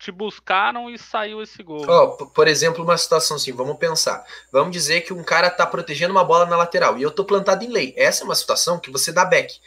te 0.00 0.10
buscaram 0.10 0.88
e 0.88 0.98
saiu 0.98 1.42
esse 1.42 1.62
gol. 1.62 1.84
Oh, 1.86 2.26
por 2.26 2.48
exemplo, 2.48 2.82
uma 2.82 2.96
situação 2.96 3.36
assim, 3.36 3.52
vamos 3.52 3.76
pensar. 3.76 4.24
Vamos 4.50 4.72
dizer 4.72 5.02
que 5.02 5.12
um 5.12 5.22
cara 5.22 5.50
tá 5.50 5.66
protegendo 5.66 6.12
uma 6.12 6.24
bola 6.24 6.46
na 6.46 6.56
lateral 6.56 6.96
e 6.96 7.02
eu 7.02 7.10
tô 7.10 7.24
plantado 7.24 7.64
em 7.64 7.68
lei. 7.68 7.92
Essa 7.96 8.22
é 8.22 8.24
uma 8.24 8.34
situação 8.34 8.78
que 8.78 8.90
você 8.90 9.12
dá 9.12 9.26
back. 9.26 9.60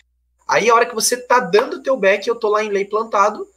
Aí 0.48 0.70
a 0.70 0.76
hora 0.76 0.86
que 0.88 0.96
você 0.96 1.16
tá 1.18 1.40
dando 1.40 1.78
o 1.78 1.84
teu 1.84 1.96
back, 1.96 2.28
eu 2.28 2.36
tô 2.36 2.50
lá 2.50 2.64
em 2.64 2.70
lei 2.70 2.84
plantado, 2.84 3.48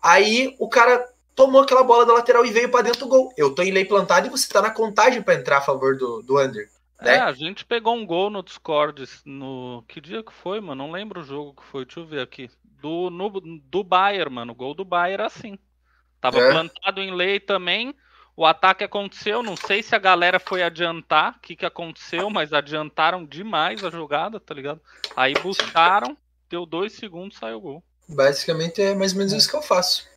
aí 0.00 0.54
o 0.58 0.68
cara 0.68 1.04
tomou 1.34 1.62
aquela 1.62 1.82
bola 1.82 2.06
da 2.06 2.14
lateral 2.14 2.46
e 2.46 2.50
veio 2.50 2.70
para 2.70 2.82
dentro 2.82 3.00
do 3.00 3.08
gol. 3.08 3.32
Eu 3.36 3.54
tô 3.54 3.62
em 3.62 3.72
lei 3.72 3.84
plantado 3.84 4.26
e 4.26 4.30
você 4.30 4.48
tá 4.48 4.62
na 4.62 4.70
contagem 4.70 5.22
para 5.22 5.34
entrar 5.34 5.58
a 5.58 5.62
favor 5.62 5.96
do, 5.96 6.22
do 6.22 6.38
under. 6.38 6.68
Né? 7.00 7.16
É, 7.16 7.20
a 7.20 7.32
gente 7.32 7.64
pegou 7.64 7.94
um 7.94 8.04
gol 8.04 8.30
no 8.30 8.42
Discord 8.42 9.04
no. 9.24 9.84
Que 9.88 10.00
dia 10.00 10.22
que 10.22 10.32
foi, 10.32 10.60
mano? 10.60 10.84
Não 10.84 10.92
lembro 10.92 11.20
o 11.20 11.24
jogo 11.24 11.54
que 11.54 11.64
foi. 11.64 11.84
Deixa 11.84 12.00
eu 12.00 12.06
ver 12.06 12.20
aqui. 12.20 12.50
Do, 12.80 13.10
no, 13.10 13.40
do 13.40 13.82
Bayern, 13.84 14.34
mano. 14.34 14.52
O 14.52 14.54
gol 14.54 14.74
do 14.74 14.84
Bayern 14.84 15.24
assim. 15.24 15.58
Tava 16.20 16.38
é. 16.38 16.50
plantado 16.50 17.00
em 17.00 17.14
lei 17.14 17.40
também. 17.40 17.94
O 18.36 18.44
ataque 18.44 18.84
aconteceu. 18.84 19.42
Não 19.42 19.56
sei 19.56 19.82
se 19.82 19.94
a 19.94 19.98
galera 19.98 20.38
foi 20.38 20.62
adiantar. 20.62 21.36
O 21.36 21.40
que, 21.40 21.56
que 21.56 21.66
aconteceu, 21.66 22.28
mas 22.28 22.52
adiantaram 22.52 23.24
demais 23.24 23.82
a 23.84 23.90
jogada, 23.90 24.38
tá 24.38 24.54
ligado? 24.54 24.80
Aí 25.16 25.34
buscaram, 25.42 26.16
deu 26.48 26.66
dois 26.66 26.92
segundos, 26.92 27.38
saiu 27.38 27.58
o 27.58 27.60
gol. 27.60 27.84
Basicamente 28.08 28.82
é 28.82 28.94
mais 28.94 29.12
ou 29.12 29.18
menos 29.18 29.32
isso 29.32 29.48
que 29.48 29.56
eu 29.56 29.62
faço. 29.62 30.09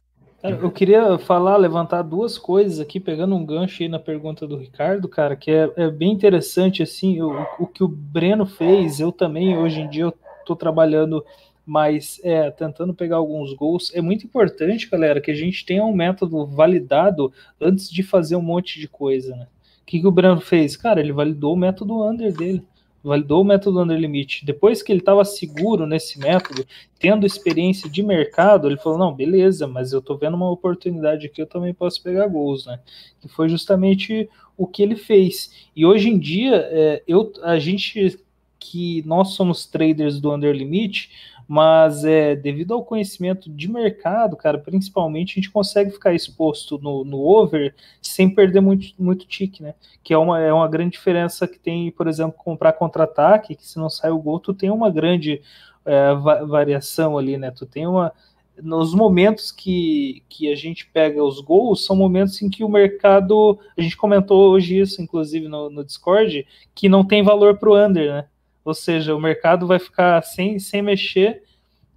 Eu 0.43 0.69
queria 0.69 1.17
falar, 1.17 1.55
levantar 1.55 2.01
duas 2.01 2.37
coisas 2.37 2.77
aqui, 2.77 2.99
pegando 2.99 3.33
um 3.33 3.45
gancho 3.45 3.81
aí 3.81 3.87
na 3.87 3.97
pergunta 3.97 4.45
do 4.45 4.57
Ricardo, 4.57 5.07
cara, 5.07 5.37
que 5.37 5.49
é, 5.49 5.71
é 5.77 5.89
bem 5.89 6.11
interessante, 6.11 6.83
assim, 6.83 7.21
o, 7.21 7.47
o, 7.57 7.65
que 7.65 7.81
o 7.81 7.87
Breno 7.87 8.45
fez, 8.45 8.99
eu 8.99 9.09
também, 9.09 9.57
hoje 9.57 9.79
em 9.79 9.89
dia, 9.89 10.03
eu 10.03 10.13
tô 10.45 10.53
trabalhando 10.53 11.23
mais, 11.65 12.19
é, 12.25 12.51
tentando 12.51 12.93
pegar 12.93 13.15
alguns 13.15 13.53
gols. 13.53 13.89
É 13.95 14.01
muito 14.01 14.25
importante, 14.25 14.89
galera, 14.89 15.21
que 15.21 15.31
a 15.31 15.35
gente 15.35 15.65
tenha 15.65 15.85
um 15.85 15.95
método 15.95 16.45
validado 16.45 17.31
antes 17.59 17.89
de 17.89 18.03
fazer 18.03 18.35
um 18.35 18.41
monte 18.41 18.81
de 18.81 18.87
coisa, 18.89 19.33
né? 19.33 19.47
O 19.81 19.85
que, 19.85 20.01
que 20.01 20.07
o 20.07 20.11
Breno 20.11 20.41
fez? 20.41 20.75
Cara, 20.75 20.99
ele 20.99 21.13
validou 21.13 21.53
o 21.53 21.57
método 21.57 22.05
under 22.05 22.33
dele 22.33 22.61
validou 23.03 23.41
o 23.41 23.45
método 23.45 23.81
under 23.81 23.99
limit. 23.99 24.45
Depois 24.45 24.81
que 24.81 24.91
ele 24.91 24.99
estava 24.99 25.25
seguro 25.25 25.85
nesse 25.85 26.17
método, 26.17 26.65
tendo 26.97 27.25
experiência 27.25 27.89
de 27.89 28.01
mercado, 28.01 28.67
ele 28.67 28.77
falou: 28.77 28.97
não, 28.97 29.13
beleza, 29.13 29.67
mas 29.67 29.91
eu 29.91 29.99
estou 29.99 30.17
vendo 30.17 30.35
uma 30.35 30.49
oportunidade 30.49 31.25
aqui, 31.25 31.41
eu 31.41 31.47
também 31.47 31.73
posso 31.73 32.01
pegar 32.01 32.27
gols, 32.27 32.65
né? 32.65 32.79
Que 33.19 33.27
foi 33.27 33.49
justamente 33.49 34.29
o 34.57 34.65
que 34.65 34.81
ele 34.81 34.95
fez. 34.95 35.67
E 35.75 35.85
hoje 35.85 36.09
em 36.09 36.17
dia, 36.17 36.55
é, 36.71 37.03
eu, 37.07 37.31
a 37.43 37.59
gente 37.59 38.19
que 38.59 39.03
nós 39.05 39.31
somos 39.31 39.65
traders 39.65 40.21
do 40.21 40.33
under 40.33 40.55
limit, 40.55 41.11
mas 41.53 42.03
é, 42.03 42.35
devido 42.35 42.73
ao 42.73 42.83
conhecimento 42.83 43.47
de 43.47 43.71
mercado, 43.71 44.35
cara, 44.35 44.57
principalmente, 44.57 45.33
a 45.33 45.35
gente 45.35 45.51
consegue 45.51 45.91
ficar 45.91 46.11
exposto 46.11 46.79
no, 46.79 47.05
no 47.05 47.19
over 47.19 47.75
sem 48.01 48.27
perder 48.27 48.59
muito, 48.59 48.87
muito 48.97 49.27
tique, 49.27 49.61
né? 49.61 49.75
Que 50.03 50.15
é 50.15 50.17
uma, 50.17 50.39
é 50.39 50.51
uma 50.51 50.67
grande 50.67 50.93
diferença 50.93 51.47
que 51.47 51.59
tem, 51.59 51.91
por 51.91 52.07
exemplo, 52.07 52.33
comprar 52.43 52.73
contra-ataque, 52.73 53.55
que 53.55 53.67
se 53.67 53.77
não 53.77 53.87
sai 53.87 54.09
o 54.09 54.17
gol, 54.17 54.39
tu 54.39 54.51
tem 54.51 54.71
uma 54.71 54.89
grande 54.89 55.43
é, 55.85 56.15
va 56.15 56.43
variação 56.43 57.19
ali, 57.19 57.37
né? 57.37 57.51
Tu 57.51 57.67
tem 57.67 57.85
uma. 57.85 58.11
Nos 58.59 58.95
momentos 58.95 59.51
que, 59.51 60.23
que 60.27 60.51
a 60.51 60.55
gente 60.55 60.87
pega 60.87 61.23
os 61.23 61.39
gols, 61.39 61.85
são 61.85 61.95
momentos 61.95 62.41
em 62.41 62.49
que 62.49 62.63
o 62.63 62.69
mercado. 62.69 63.59
A 63.77 63.81
gente 63.83 63.95
comentou 63.95 64.49
hoje 64.49 64.79
isso, 64.79 65.03
inclusive, 65.03 65.47
no, 65.47 65.69
no 65.69 65.85
Discord, 65.85 66.47
que 66.73 66.89
não 66.89 67.05
tem 67.05 67.21
valor 67.21 67.59
para 67.59 67.69
o 67.69 67.77
under, 67.77 68.11
né? 68.11 68.25
Ou 68.63 68.73
seja, 68.73 69.15
o 69.15 69.19
mercado 69.19 69.67
vai 69.67 69.79
ficar 69.79 70.21
sem, 70.23 70.57
sem 70.59 70.81
mexer 70.81 71.43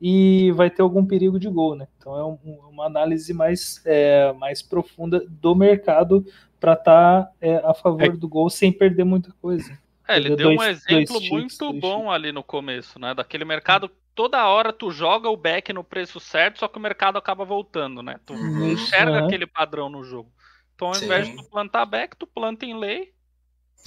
e 0.00 0.52
vai 0.52 0.68
ter 0.68 0.82
algum 0.82 1.04
perigo 1.04 1.38
de 1.38 1.48
gol, 1.48 1.74
né? 1.74 1.86
Então 1.96 2.16
é 2.16 2.24
um, 2.24 2.58
uma 2.70 2.86
análise 2.86 3.32
mais, 3.32 3.80
é, 3.84 4.32
mais 4.34 4.62
profunda 4.62 5.24
do 5.28 5.54
mercado 5.54 6.26
para 6.60 6.72
estar 6.72 7.22
tá, 7.24 7.30
é, 7.40 7.56
a 7.64 7.72
favor 7.72 8.04
é. 8.04 8.10
do 8.10 8.28
gol 8.28 8.50
sem 8.50 8.72
perder 8.72 9.04
muita 9.04 9.32
coisa. 9.40 9.78
É, 10.08 10.16
ele 10.16 10.36
deu 10.36 10.54
dois, 10.54 10.60
um 10.60 10.62
exemplo 10.62 11.20
muito 11.20 11.72
bom 11.72 12.10
ali 12.10 12.30
no 12.30 12.42
começo, 12.42 12.98
né? 12.98 13.14
Daquele 13.14 13.44
mercado, 13.44 13.90
toda 14.14 14.46
hora 14.48 14.72
tu 14.72 14.90
joga 14.90 15.28
o 15.28 15.36
back 15.36 15.72
no 15.72 15.82
preço 15.82 16.20
certo, 16.20 16.60
só 16.60 16.68
que 16.68 16.78
o 16.78 16.80
mercado 16.80 17.18
acaba 17.18 17.44
voltando, 17.44 18.02
né? 18.02 18.20
Tu 18.24 18.32
uhum, 18.34 18.72
enxerga 18.72 19.24
aquele 19.24 19.46
padrão 19.46 19.88
no 19.88 20.04
jogo. 20.04 20.30
Então, 20.74 20.88
ao 20.88 20.94
Sim. 20.94 21.06
invés 21.06 21.26
de 21.26 21.36
tu 21.36 21.44
plantar 21.44 21.86
back, 21.86 22.16
tu 22.16 22.26
planta 22.26 22.64
em 22.64 22.78
lei. 22.78 23.12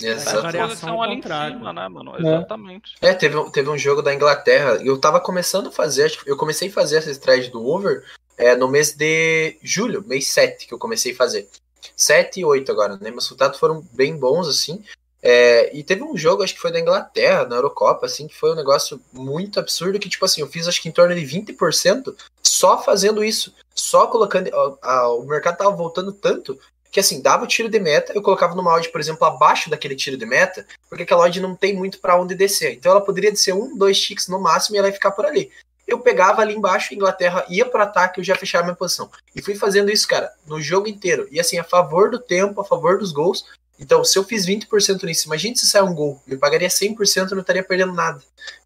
Essa 0.04 0.42
variação 0.42 1.02
ali 1.02 1.16
em 1.16 1.22
cima, 1.22 1.74
né, 1.74 1.88
mano? 1.88 2.16
É. 2.16 2.20
Exatamente. 2.20 2.96
É, 3.02 3.14
teve, 3.14 3.52
teve 3.52 3.70
um 3.70 3.78
jogo 3.78 4.02
da 4.02 4.14
Inglaterra, 4.14 4.80
eu 4.84 4.98
tava 4.98 5.20
começando 5.20 5.68
a 5.68 5.72
fazer, 5.72 6.16
eu 6.26 6.38
comecei 6.38 6.70
a 6.70 6.72
fazer 6.72 6.98
essa 6.98 7.12
estratégia 7.12 7.52
do 7.52 7.66
over 7.66 8.04
é, 8.38 8.56
no 8.56 8.68
mês 8.68 8.94
de 8.94 9.58
julho, 9.62 10.04
mês 10.08 10.28
7, 10.28 10.68
que 10.68 10.74
eu 10.74 10.80
comecei 10.80 11.12
a 11.12 11.16
fazer. 11.16 11.48
7 11.96 12.40
e 12.40 12.46
8 12.46 12.72
agora, 12.72 12.98
né? 12.98 13.10
Meus 13.12 13.26
resultados 13.26 13.60
foram 13.60 13.86
bem 13.92 14.16
bons, 14.16 14.48
assim. 14.48 14.84
É, 15.22 15.76
e 15.76 15.84
teve 15.84 16.02
um 16.02 16.16
jogo, 16.16 16.44
acho 16.44 16.54
que 16.54 16.62
foi 16.62 16.72
da 16.72 16.80
Inglaterra, 16.80 17.46
na 17.46 17.58
Eurocopa, 17.58 18.06
assim, 18.06 18.28
que 18.28 18.36
foi 18.36 18.54
um 18.54 18.56
negócio 18.56 19.02
muito 19.12 19.60
absurdo, 19.60 20.00
que, 20.00 20.08
tipo 20.08 20.24
assim, 20.24 20.40
eu 20.40 20.48
fiz 20.48 20.68
acho 20.68 20.82
que 20.82 20.88
em 20.88 20.94
torno 20.94 21.14
de 21.14 21.22
20% 21.22 22.16
só 22.42 22.82
fazendo 22.82 23.24
isso. 23.24 23.54
Só 23.76 24.08
colocando. 24.08 24.50
A, 24.82 24.94
a, 24.94 25.14
o 25.14 25.26
mercado 25.26 25.58
tava 25.58 25.76
voltando 25.76 26.14
tanto 26.14 26.58
que, 26.92 27.00
assim, 27.00 27.22
dava 27.22 27.44
o 27.44 27.48
tiro 27.48 27.70
de 27.70 27.80
meta, 27.80 28.14
eu 28.14 28.22
colocava 28.22 28.56
numa 28.56 28.74
odd, 28.74 28.90
por 28.90 29.00
exemplo, 29.00 29.26
abaixo 29.26 29.70
daquele 29.70 29.96
tiro 29.96 30.18
de 30.18 30.26
meta, 30.26 30.66
porque 30.90 31.04
aquela 31.04 31.24
odd 31.26 31.40
não 31.40 31.56
tem 31.56 31.76
muito 31.76 32.00
para 32.00 32.20
onde 32.20 32.36
descer. 32.36 32.74
Então 32.74 32.92
ela 32.92 33.02
poderia 33.02 33.32
descer 33.32 33.54
um, 33.54 33.78
dois 33.78 34.00
ticks 34.00 34.28
no 34.28 34.40
máximo 34.40 34.76
e 34.76 34.80
ela 34.80 34.88
ia 34.88 34.94
ficar 34.94 35.12
por 35.12 35.26
ali. 35.26 35.52
Eu 35.88 36.00
pegava 36.00 36.42
ali 36.42 36.56
embaixo, 36.56 36.94
Inglaterra 36.94 37.46
ia 37.50 37.66
para 37.66 37.84
ataque, 37.84 38.20
eu 38.20 38.24
já 38.24 38.36
fechava 38.36 38.64
minha 38.64 38.76
posição. 38.76 39.10
E 39.36 39.42
fui 39.42 39.56
fazendo 39.56 39.92
isso, 39.92 40.08
cara, 40.08 40.32
no 40.46 40.62
jogo 40.62 40.88
inteiro. 40.88 41.28
E 41.32 41.40
assim, 41.40 41.58
a 41.58 41.64
favor 41.64 42.12
do 42.12 42.20
tempo, 42.20 42.62
a 42.62 42.66
favor 42.66 43.00
dos 43.00 43.12
gols, 43.12 43.46
então, 43.80 44.04
se 44.04 44.20
eu 44.20 44.24
fiz 44.24 44.46
20% 44.46 45.04
nisso, 45.04 45.28
imagine 45.28 45.56
se 45.56 45.66
sair 45.66 45.84
um 45.84 45.96
gol, 45.96 46.22
eu 46.28 46.38
pagaria 46.38 46.68
100% 46.68 47.32
e 47.32 47.32
não 47.32 47.40
estaria 47.40 47.64
perdendo 47.64 47.94
nada. 47.94 48.22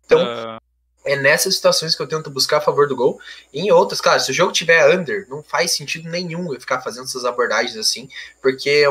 Então, 0.05 0.23
uh... 0.23 0.59
é 1.05 1.15
nessas 1.15 1.55
situações 1.55 1.95
que 1.95 2.01
eu 2.01 2.07
tento 2.07 2.29
buscar 2.29 2.57
a 2.57 2.61
favor 2.61 2.87
do 2.87 2.95
gol. 2.95 3.19
E 3.51 3.61
em 3.61 3.71
outras, 3.71 3.99
claro, 3.99 4.19
se 4.19 4.31
o 4.31 4.33
jogo 4.33 4.51
tiver 4.51 4.95
under, 4.95 5.27
não 5.29 5.43
faz 5.43 5.71
sentido 5.71 6.09
nenhum 6.09 6.53
eu 6.53 6.59
ficar 6.59 6.81
fazendo 6.81 7.05
essas 7.05 7.25
abordagens 7.25 7.75
assim, 7.77 8.09
porque 8.41 8.85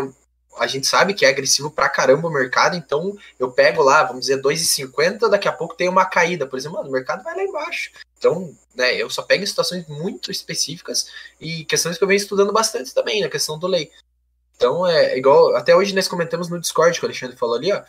a 0.58 0.66
gente 0.66 0.86
sabe 0.86 1.14
que 1.14 1.24
é 1.24 1.28
agressivo 1.28 1.70
pra 1.70 1.88
caramba 1.88 2.28
o 2.28 2.32
mercado, 2.32 2.76
então 2.76 3.16
eu 3.38 3.50
pego 3.50 3.82
lá, 3.82 4.04
vamos 4.04 4.22
dizer, 4.22 4.40
2,50, 4.42 5.28
daqui 5.30 5.48
a 5.48 5.52
pouco 5.52 5.74
tem 5.74 5.88
uma 5.88 6.04
caída, 6.04 6.46
por 6.46 6.58
exemplo, 6.58 6.78
mano, 6.78 6.90
o 6.90 6.92
mercado 6.92 7.24
vai 7.24 7.34
lá 7.34 7.42
embaixo. 7.42 7.90
Então, 8.18 8.54
né, 8.74 8.94
eu 8.94 9.08
só 9.08 9.22
pego 9.22 9.42
em 9.42 9.46
situações 9.46 9.86
muito 9.88 10.30
específicas 10.30 11.06
e 11.40 11.64
questões 11.64 11.96
que 11.96 12.04
eu 12.04 12.08
venho 12.08 12.18
estudando 12.18 12.52
bastante 12.52 12.94
também, 12.94 13.20
na 13.20 13.28
questão 13.28 13.58
do 13.58 13.66
lei. 13.66 13.90
Então, 14.62 14.86
é 14.86 15.18
igual. 15.18 15.56
Até 15.56 15.74
hoje 15.74 15.92
nós 15.92 16.06
comentamos 16.06 16.48
no 16.48 16.60
Discord 16.60 16.96
que 16.96 17.04
o 17.04 17.08
Alexandre 17.08 17.36
falou 17.36 17.56
ali, 17.56 17.72
ó. 17.72 17.82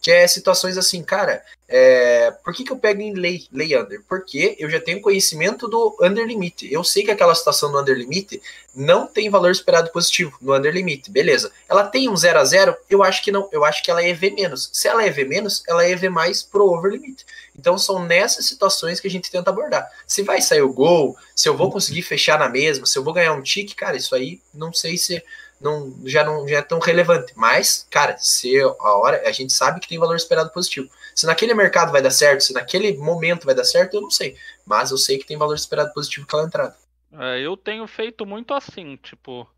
Que 0.00 0.10
é 0.10 0.26
situações 0.26 0.76
assim, 0.76 1.02
cara. 1.02 1.42
É, 1.66 2.30
por 2.44 2.54
que, 2.54 2.64
que 2.64 2.70
eu 2.70 2.78
pego 2.78 3.00
em 3.00 3.14
lei, 3.14 3.46
lei 3.50 3.76
under? 3.76 4.00
Porque 4.06 4.54
eu 4.58 4.70
já 4.70 4.78
tenho 4.78 5.00
conhecimento 5.00 5.66
do 5.66 5.96
under 6.00 6.26
limit. 6.26 6.70
Eu 6.72 6.84
sei 6.84 7.02
que 7.02 7.10
aquela 7.10 7.34
situação 7.34 7.72
do 7.72 7.80
under 7.80 7.96
limit 7.96 8.40
não 8.74 9.06
tem 9.06 9.30
valor 9.30 9.50
esperado 9.50 9.90
positivo 9.90 10.36
no 10.40 10.54
under 10.54 10.72
limit. 10.72 11.10
Beleza. 11.10 11.50
Ela 11.68 11.84
tem 11.84 12.08
um 12.08 12.16
0 12.16 12.38
a 12.38 12.44
0 12.44 12.76
Eu 12.88 13.02
acho 13.02 13.22
que 13.24 13.32
não. 13.32 13.48
Eu 13.50 13.64
acho 13.64 13.82
que 13.82 13.90
ela 13.90 14.02
é 14.02 14.10
EV 14.10 14.30
menos. 14.30 14.70
Se 14.72 14.86
ela 14.86 15.02
é 15.02 15.08
EV 15.08 15.24
menos, 15.24 15.62
ela 15.66 15.84
é 15.84 15.90
EV 15.90 16.10
mais 16.10 16.42
pro 16.42 16.66
over 16.66 16.92
limit. 16.92 17.24
Então 17.58 17.76
são 17.76 18.04
nessas 18.04 18.46
situações 18.46 19.00
que 19.00 19.08
a 19.08 19.10
gente 19.10 19.30
tenta 19.30 19.50
abordar. 19.50 19.90
Se 20.06 20.22
vai 20.22 20.40
sair 20.40 20.62
o 20.62 20.72
gol, 20.72 21.16
se 21.34 21.48
eu 21.48 21.56
vou 21.56 21.72
conseguir 21.72 22.02
fechar 22.02 22.38
na 22.38 22.48
mesma, 22.48 22.86
se 22.86 22.96
eu 22.96 23.02
vou 23.02 23.12
ganhar 23.12 23.32
um 23.32 23.42
tique, 23.42 23.74
cara, 23.74 23.96
isso 23.96 24.14
aí 24.14 24.40
não 24.54 24.72
sei 24.72 24.96
se 24.96 25.22
não, 25.60 25.94
já 26.04 26.24
não 26.24 26.46
já 26.46 26.58
é 26.58 26.62
tão 26.62 26.78
relevante. 26.78 27.32
Mas, 27.36 27.86
cara, 27.90 28.16
se 28.18 28.58
a 28.60 28.92
hora 28.96 29.22
a 29.26 29.32
gente 29.32 29.52
sabe 29.52 29.80
que 29.80 29.88
tem 29.88 29.98
valor 29.98 30.16
esperado 30.16 30.50
positivo. 30.50 30.88
Se 31.14 31.26
naquele 31.26 31.54
mercado 31.54 31.90
vai 31.90 32.00
dar 32.00 32.10
certo, 32.10 32.42
se 32.42 32.52
naquele 32.52 32.96
momento 32.96 33.44
vai 33.44 33.54
dar 33.54 33.64
certo, 33.64 33.94
eu 33.94 34.00
não 34.00 34.10
sei. 34.10 34.36
Mas 34.64 34.90
eu 34.90 34.98
sei 34.98 35.18
que 35.18 35.26
tem 35.26 35.36
valor 35.36 35.54
esperado 35.54 35.92
positivo 35.92 36.26
aquela 36.26 36.44
entrada. 36.44 36.76
É, 37.12 37.40
eu 37.40 37.56
tenho 37.56 37.86
feito 37.86 38.26
muito 38.26 38.52
assim, 38.52 38.96
tipo, 38.96 39.48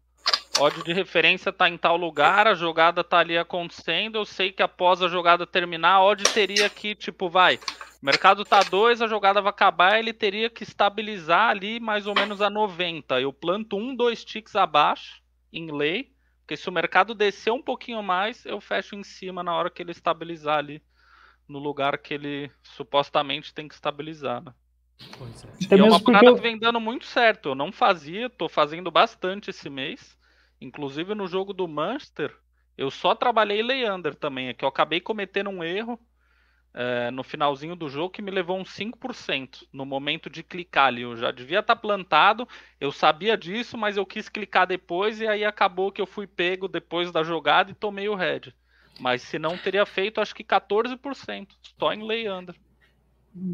ódio 0.59 0.85
de 0.85 0.93
referência 0.93 1.53
tá 1.53 1.69
em 1.69 1.77
tal 1.77 1.97
lugar, 1.97 2.47
a 2.47 2.55
jogada 2.55 3.03
tá 3.03 3.19
ali 3.19 3.37
acontecendo, 3.37 4.17
eu 4.17 4.25
sei 4.25 4.53
que 4.53 4.63
após 4.63 5.03
a 5.03 5.09
jogada 5.09 5.47
terminar, 5.47 5.97
a 5.97 6.17
teria 6.33 6.71
que, 6.71 6.95
tipo, 6.95 7.29
vai, 7.29 7.59
mercado 8.01 8.45
tá 8.45 8.63
2, 8.63 9.03
a 9.03 9.07
jogada 9.07 9.43
vai 9.43 9.51
acabar, 9.51 9.99
ele 9.99 10.13
teria 10.13 10.49
que 10.49 10.63
estabilizar 10.63 11.51
ali 11.51 11.81
mais 11.81 12.07
ou 12.07 12.15
menos 12.15 12.41
a 12.41 12.49
90. 12.49 13.21
Eu 13.21 13.33
planto 13.33 13.77
um, 13.77 13.95
dois 13.95 14.25
ticks 14.25 14.55
abaixo, 14.55 15.20
em 15.53 15.71
lei, 15.71 16.13
porque 16.41 16.57
se 16.57 16.69
o 16.69 16.73
mercado 16.73 17.15
descer 17.15 17.53
um 17.53 17.63
pouquinho 17.63 18.03
mais, 18.03 18.45
eu 18.45 18.61
fecho 18.61 18.95
em 18.95 19.05
cima 19.05 19.43
na 19.43 19.55
hora 19.55 19.71
que 19.71 19.83
ele 19.83 19.93
estabilizar 19.93 20.59
ali 20.59 20.83
no 21.49 21.59
lugar 21.59 21.99
que 21.99 22.15
ele 22.15 22.51
supostamente 22.63 23.53
tem 23.53 23.67
que 23.67 23.75
estabilizar, 23.75 24.43
né? 24.43 24.55
Pois 25.17 25.45
é. 25.45 25.77
E 25.77 25.81
é 25.81 25.83
uma 25.83 26.01
parada 26.01 26.35
que 26.35 26.41
vem 26.41 26.59
dando 26.59 26.81
muito 26.81 27.07
certo. 27.07 27.51
Eu 27.51 27.55
não 27.55 27.73
fazia, 27.73 28.29
tô 28.29 28.49
fazendo 28.49 28.91
bastante 28.91 29.51
esse 29.51 29.69
mês. 29.69 30.17
Inclusive 30.61 31.15
no 31.15 31.27
jogo 31.27 31.53
do 31.53 31.67
Manchester, 31.67 32.37
eu 32.77 32.91
só 32.91 33.15
trabalhei 33.15 33.63
Leander 33.63 34.15
também. 34.15 34.49
É 34.49 34.55
que 34.55 34.65
eu 34.65 34.69
acabei 34.69 35.01
cometendo 35.01 35.51
um 35.51 35.65
erro 35.65 35.99
é, 36.73 37.11
no 37.11 37.23
finalzinho 37.23 37.75
do 37.75 37.89
jogo 37.89 38.11
que 38.11 38.23
me 38.23 38.31
levou 38.31 38.59
uns 38.59 38.71
5% 38.71 39.65
no 39.73 39.85
momento 39.85 40.31
de 40.31 40.43
clicar 40.43 40.87
ali. 40.87 41.03
Eu 41.03 41.17
já 41.17 41.31
devia 41.31 41.61
estar 41.61 41.75
tá 41.75 41.81
plantado, 41.81 42.47
eu 42.81 42.93
sabia 42.93 43.37
disso, 43.37 43.77
mas 43.77 43.97
eu 43.97 44.07
quis 44.07 44.29
clicar 44.29 44.67
depois 44.67 45.21
e 45.21 45.27
aí 45.27 45.45
acabou 45.45 45.93
que 45.93 46.01
eu 46.01 46.07
fui 46.07 46.27
pego 46.27 46.69
depois 46.69 47.11
da 47.11 47.23
jogada 47.23 47.71
e 47.71 47.75
tomei 47.75 48.09
o 48.09 48.15
head. 48.15 48.55
Mas 48.99 49.23
se 49.23 49.39
não 49.39 49.57
teria 49.57 49.87
feito, 49.87 50.21
acho 50.21 50.35
que 50.35 50.45
14%, 50.45 51.49
só 51.79 51.93
em 51.93 52.31
under. 52.31 52.55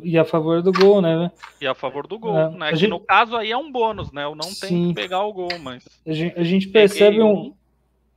E 0.03 0.19
a 0.19 0.25
favor 0.25 0.63
do 0.63 0.73
gol, 0.73 1.03
né? 1.03 1.31
E 1.61 1.67
a 1.67 1.75
favor 1.75 2.07
do 2.07 2.19
gol, 2.19 2.37
é, 2.37 2.51
né? 2.51 2.71
Que 2.71 2.77
gente... 2.77 2.91
no 2.91 2.99
caso 2.99 3.37
aí 3.37 3.53
é 3.53 3.57
um 3.57 3.71
bônus, 3.71 4.11
né? 4.11 4.25
Eu 4.25 4.35
não 4.35 4.49
Sim. 4.49 4.61
tenho 4.61 4.89
que 4.89 4.95
pegar 4.95 5.23
o 5.23 5.33
gol, 5.33 5.59
mas. 5.61 5.87
A 6.07 6.13
gente, 6.13 6.39
a 6.39 6.43
gente 6.43 6.69
percebe 6.69 7.23
um, 7.23 7.55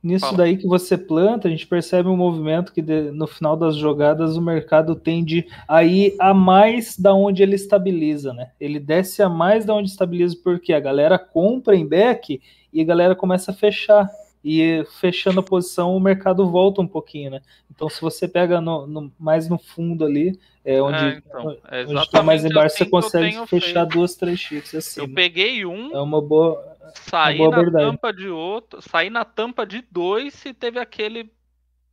Nisso 0.02 0.24
Fala. 0.24 0.38
daí 0.38 0.56
que 0.56 0.66
você 0.66 0.96
planta, 0.96 1.46
a 1.46 1.50
gente 1.50 1.66
percebe 1.66 2.08
um 2.08 2.16
movimento 2.16 2.72
que 2.72 2.80
de, 2.80 3.10
no 3.10 3.26
final 3.26 3.54
das 3.54 3.76
jogadas 3.76 4.34
o 4.34 4.40
mercado 4.40 4.94
tende 4.94 5.46
a 5.68 5.84
ir 5.84 6.14
a 6.18 6.32
mais 6.32 6.98
da 6.98 7.12
onde 7.12 7.42
ele 7.42 7.54
estabiliza, 7.54 8.32
né? 8.32 8.50
Ele 8.58 8.80
desce 8.80 9.22
a 9.22 9.28
mais 9.28 9.66
da 9.66 9.74
onde 9.74 9.90
estabiliza 9.90 10.36
porque 10.42 10.72
a 10.72 10.80
galera 10.80 11.18
compra 11.18 11.76
em 11.76 11.86
back 11.86 12.40
e 12.72 12.80
a 12.80 12.84
galera 12.84 13.14
começa 13.14 13.50
a 13.50 13.54
fechar. 13.54 14.08
E 14.42 14.86
fechando 14.98 15.40
a 15.40 15.42
posição, 15.42 15.94
o 15.94 16.00
mercado 16.00 16.50
volta 16.50 16.80
um 16.80 16.86
pouquinho, 16.86 17.32
né? 17.32 17.42
Então, 17.70 17.90
se 17.90 18.00
você 18.00 18.26
pega 18.26 18.58
no, 18.58 18.86
no 18.86 19.12
mais 19.18 19.50
no 19.50 19.58
fundo 19.58 20.02
ali, 20.02 20.38
é 20.64 20.80
onde, 20.80 20.96
é, 20.96 21.18
então, 21.18 21.56
é 21.70 21.84
onde 21.84 22.00
está 22.00 22.22
mais 22.22 22.42
embaixo, 22.42 22.74
assim 22.74 22.84
você 22.84 22.90
consegue 22.90 23.46
fechar 23.46 23.80
feito. 23.80 23.92
duas, 23.92 24.14
três 24.14 24.40
chips 24.40 24.74
assim. 24.74 25.00
Eu 25.02 25.12
peguei 25.12 25.66
um. 25.66 25.94
É 25.94 26.00
uma 26.00 26.22
boa 26.22 26.69
Saí 26.94 27.38
na 27.38 27.56
verdade. 27.56 27.84
tampa 27.84 28.12
de 28.12 28.28
outro, 28.28 28.80
saí 28.82 29.10
na 29.10 29.24
tampa 29.24 29.66
de 29.66 29.82
dois 29.90 30.44
e 30.44 30.54
teve 30.54 30.78
aquele 30.78 31.30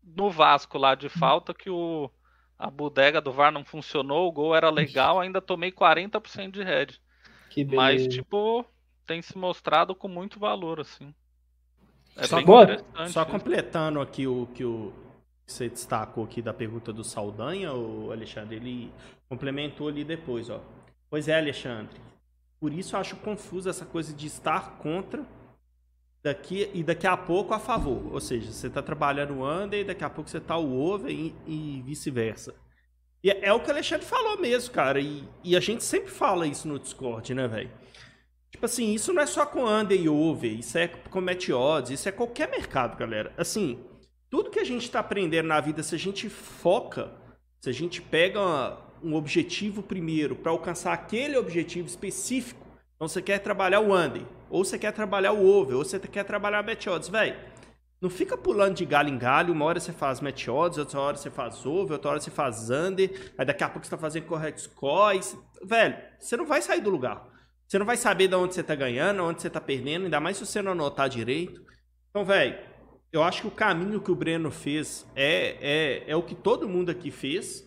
no 0.03 0.29
Vasco 0.29 0.77
lá 0.77 0.95
de 0.95 1.09
falta 1.09 1.53
que 1.53 1.69
o 1.69 2.09
a 2.57 2.71
bodega 2.71 3.21
do 3.21 3.31
VAR 3.31 3.51
não 3.51 3.63
funcionou, 3.63 4.27
o 4.27 4.31
gol 4.31 4.55
era 4.55 4.71
legal, 4.71 5.19
ainda 5.19 5.39
tomei 5.39 5.71
40% 5.71 6.51
de 6.51 6.63
head. 6.63 6.99
Mas 7.75 8.07
tipo, 8.07 8.65
tem 9.05 9.21
se 9.21 9.37
mostrado 9.37 9.93
com 9.93 10.07
muito 10.07 10.39
valor 10.39 10.79
assim. 10.79 11.13
É 12.15 12.25
só, 12.25 12.39
só 13.09 13.25
completando 13.25 14.01
aqui 14.01 14.25
o 14.25 14.47
que 14.55 14.65
o 14.65 14.91
você 15.47 15.69
destacou 15.69 16.25
aqui 16.25 16.41
da 16.41 16.53
pergunta 16.53 16.91
do 16.91 17.05
Saldanha, 17.05 17.71
o 17.71 18.11
Alexandre, 18.11 18.57
ele 18.57 18.91
complementou 19.29 19.87
ali 19.87 20.03
depois, 20.03 20.49
ó. 20.49 20.59
Pois 21.09 21.29
é, 21.29 21.37
Alexandre. 21.37 21.95
Por 22.59 22.73
isso 22.73 22.95
eu 22.95 22.99
acho 22.99 23.15
confuso 23.17 23.69
essa 23.69 23.85
coisa 23.85 24.13
de 24.13 24.27
estar 24.27 24.77
contra 24.77 25.23
daqui 26.23 26.69
e 26.73 26.83
daqui 26.83 27.07
a 27.07 27.15
pouco 27.15 27.53
a 27.53 27.59
favor. 27.59 28.13
Ou 28.13 28.19
seja, 28.19 28.51
você 28.51 28.67
está 28.67 28.81
trabalhando 28.81 29.35
o 29.35 29.47
under 29.47 29.79
e 29.79 29.83
daqui 29.83 30.03
a 30.03 30.09
pouco 30.09 30.29
você 30.29 30.37
está 30.37 30.57
o 30.57 30.79
over 30.79 31.11
e, 31.11 31.35
e 31.45 31.81
vice-versa. 31.85 32.53
E 33.23 33.31
é, 33.31 33.47
é, 33.47 33.53
o 33.53 33.59
que 33.59 33.67
o 33.67 33.71
Alexandre 33.71 34.05
falou 34.05 34.39
mesmo, 34.39 34.73
cara. 34.73 34.99
E, 34.99 35.23
e 35.43 35.55
a 35.55 35.59
gente 35.59 35.83
sempre 35.83 36.09
fala 36.09 36.47
isso 36.47 36.67
no 36.67 36.79
Discord, 36.79 37.33
né, 37.33 37.47
velho? 37.47 37.71
Tipo 38.51 38.65
assim, 38.65 38.93
isso 38.93 39.13
não 39.13 39.21
é 39.21 39.25
só 39.25 39.45
com 39.45 39.67
under 39.67 39.99
e 39.99 40.09
over, 40.09 40.51
isso 40.51 40.77
é 40.77 40.87
com 40.87 41.21
match 41.21 41.49
odds, 41.49 41.91
isso 41.91 42.09
é 42.09 42.11
qualquer 42.11 42.49
mercado, 42.49 42.97
galera. 42.97 43.33
Assim, 43.37 43.83
tudo 44.29 44.49
que 44.49 44.59
a 44.59 44.63
gente 44.63 44.83
está 44.83 44.99
aprendendo 44.99 45.47
na 45.47 45.59
vida, 45.59 45.83
se 45.83 45.93
a 45.93 45.97
gente 45.97 46.29
foca, 46.29 47.11
se 47.59 47.69
a 47.69 47.73
gente 47.73 48.01
pega 48.01 48.39
uma, 48.39 48.86
um 49.03 49.13
objetivo 49.15 49.83
primeiro 49.83 50.35
para 50.35 50.51
alcançar 50.51 50.93
aquele 50.93 51.37
objetivo 51.37 51.87
específico. 51.87 52.65
Então 52.95 53.07
você 53.07 53.21
quer 53.21 53.39
trabalhar 53.39 53.79
o 53.79 53.95
under, 53.95 54.23
ou 54.49 54.65
você 54.65 54.77
quer 54.77 54.91
trabalhar 54.91 55.31
o 55.31 55.45
over, 55.45 55.77
ou 55.77 55.85
você 55.85 55.99
quer 55.99 56.23
trabalhar 56.23 56.63
bet 56.63 56.89
odds, 56.89 57.09
velho. 57.09 57.35
Não 57.99 58.09
fica 58.09 58.37
pulando 58.37 58.75
de 58.75 58.85
galho 58.85 59.09
em 59.09 59.17
galho, 59.17 59.53
uma 59.53 59.65
hora 59.65 59.79
você 59.79 59.91
faz 59.91 60.21
match 60.21 60.47
odds, 60.47 60.77
outra 60.77 60.99
hora 60.99 61.17
você 61.17 61.31
faz 61.31 61.65
over, 61.65 61.93
outra 61.93 62.11
hora 62.11 62.19
você 62.19 62.29
faz 62.29 62.69
under, 62.69 63.33
aí 63.37 63.45
daqui 63.45 63.63
a 63.63 63.69
pouco 63.69 63.85
você 63.85 63.89
tá 63.89 63.97
fazendo 63.97 64.25
correct 64.25 64.61
score, 64.61 65.19
velho, 65.63 65.97
você 66.19 66.37
não 66.37 66.45
vai 66.45 66.61
sair 66.61 66.81
do 66.81 66.91
lugar. 66.91 67.27
Você 67.67 67.77
não 67.77 67.85
vai 67.85 67.97
saber 67.97 68.27
de 68.27 68.35
onde 68.35 68.53
você 68.53 68.63
tá 68.63 68.75
ganhando, 68.75 69.23
onde 69.23 69.41
você 69.41 69.49
tá 69.49 69.59
perdendo, 69.59 70.05
ainda 70.05 70.19
mais 70.19 70.37
se 70.37 70.45
você 70.45 70.61
não 70.61 70.71
anotar 70.71 71.09
direito. 71.09 71.61
Então, 72.09 72.23
velho, 72.23 72.57
eu 73.11 73.23
acho 73.23 73.41
que 73.41 73.47
o 73.47 73.51
caminho 73.51 73.99
que 73.99 74.11
o 74.11 74.15
Breno 74.15 74.51
fez 74.51 75.05
é, 75.15 75.57
é, 75.59 76.03
é 76.07 76.15
o 76.15 76.23
que 76.23 76.35
todo 76.35 76.69
mundo 76.69 76.89
aqui 76.89 77.11
fez. 77.11 77.66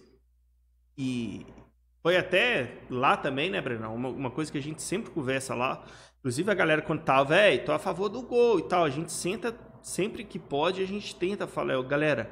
Foi 2.03 2.17
até 2.17 2.79
lá 2.89 3.17
também, 3.17 3.51
né, 3.51 3.61
Breno? 3.61 3.93
Uma, 3.93 4.09
uma 4.09 4.31
coisa 4.31 4.51
que 4.51 4.59
a 4.59 4.63
gente 4.63 4.83
sempre 4.83 5.11
conversa 5.11 5.55
lá. 5.55 5.85
Inclusive 6.19 6.51
a 6.51 6.55
galera 6.55 6.83
quando 6.83 7.03
tá, 7.03 7.23
velho, 7.23 7.65
tô 7.65 7.73
a 7.73 7.79
favor 7.79 8.09
do 8.09 8.23
gol 8.23 8.59
e 8.59 8.63
tal. 8.63 8.85
A 8.85 8.91
gente 8.91 9.13
senta 9.13 9.55
sempre 9.83 10.25
que 10.25 10.39
pode, 10.39 10.83
a 10.83 10.87
gente 10.87 11.15
tenta 11.15 11.47
falar, 11.47 11.83
galera, 11.83 12.31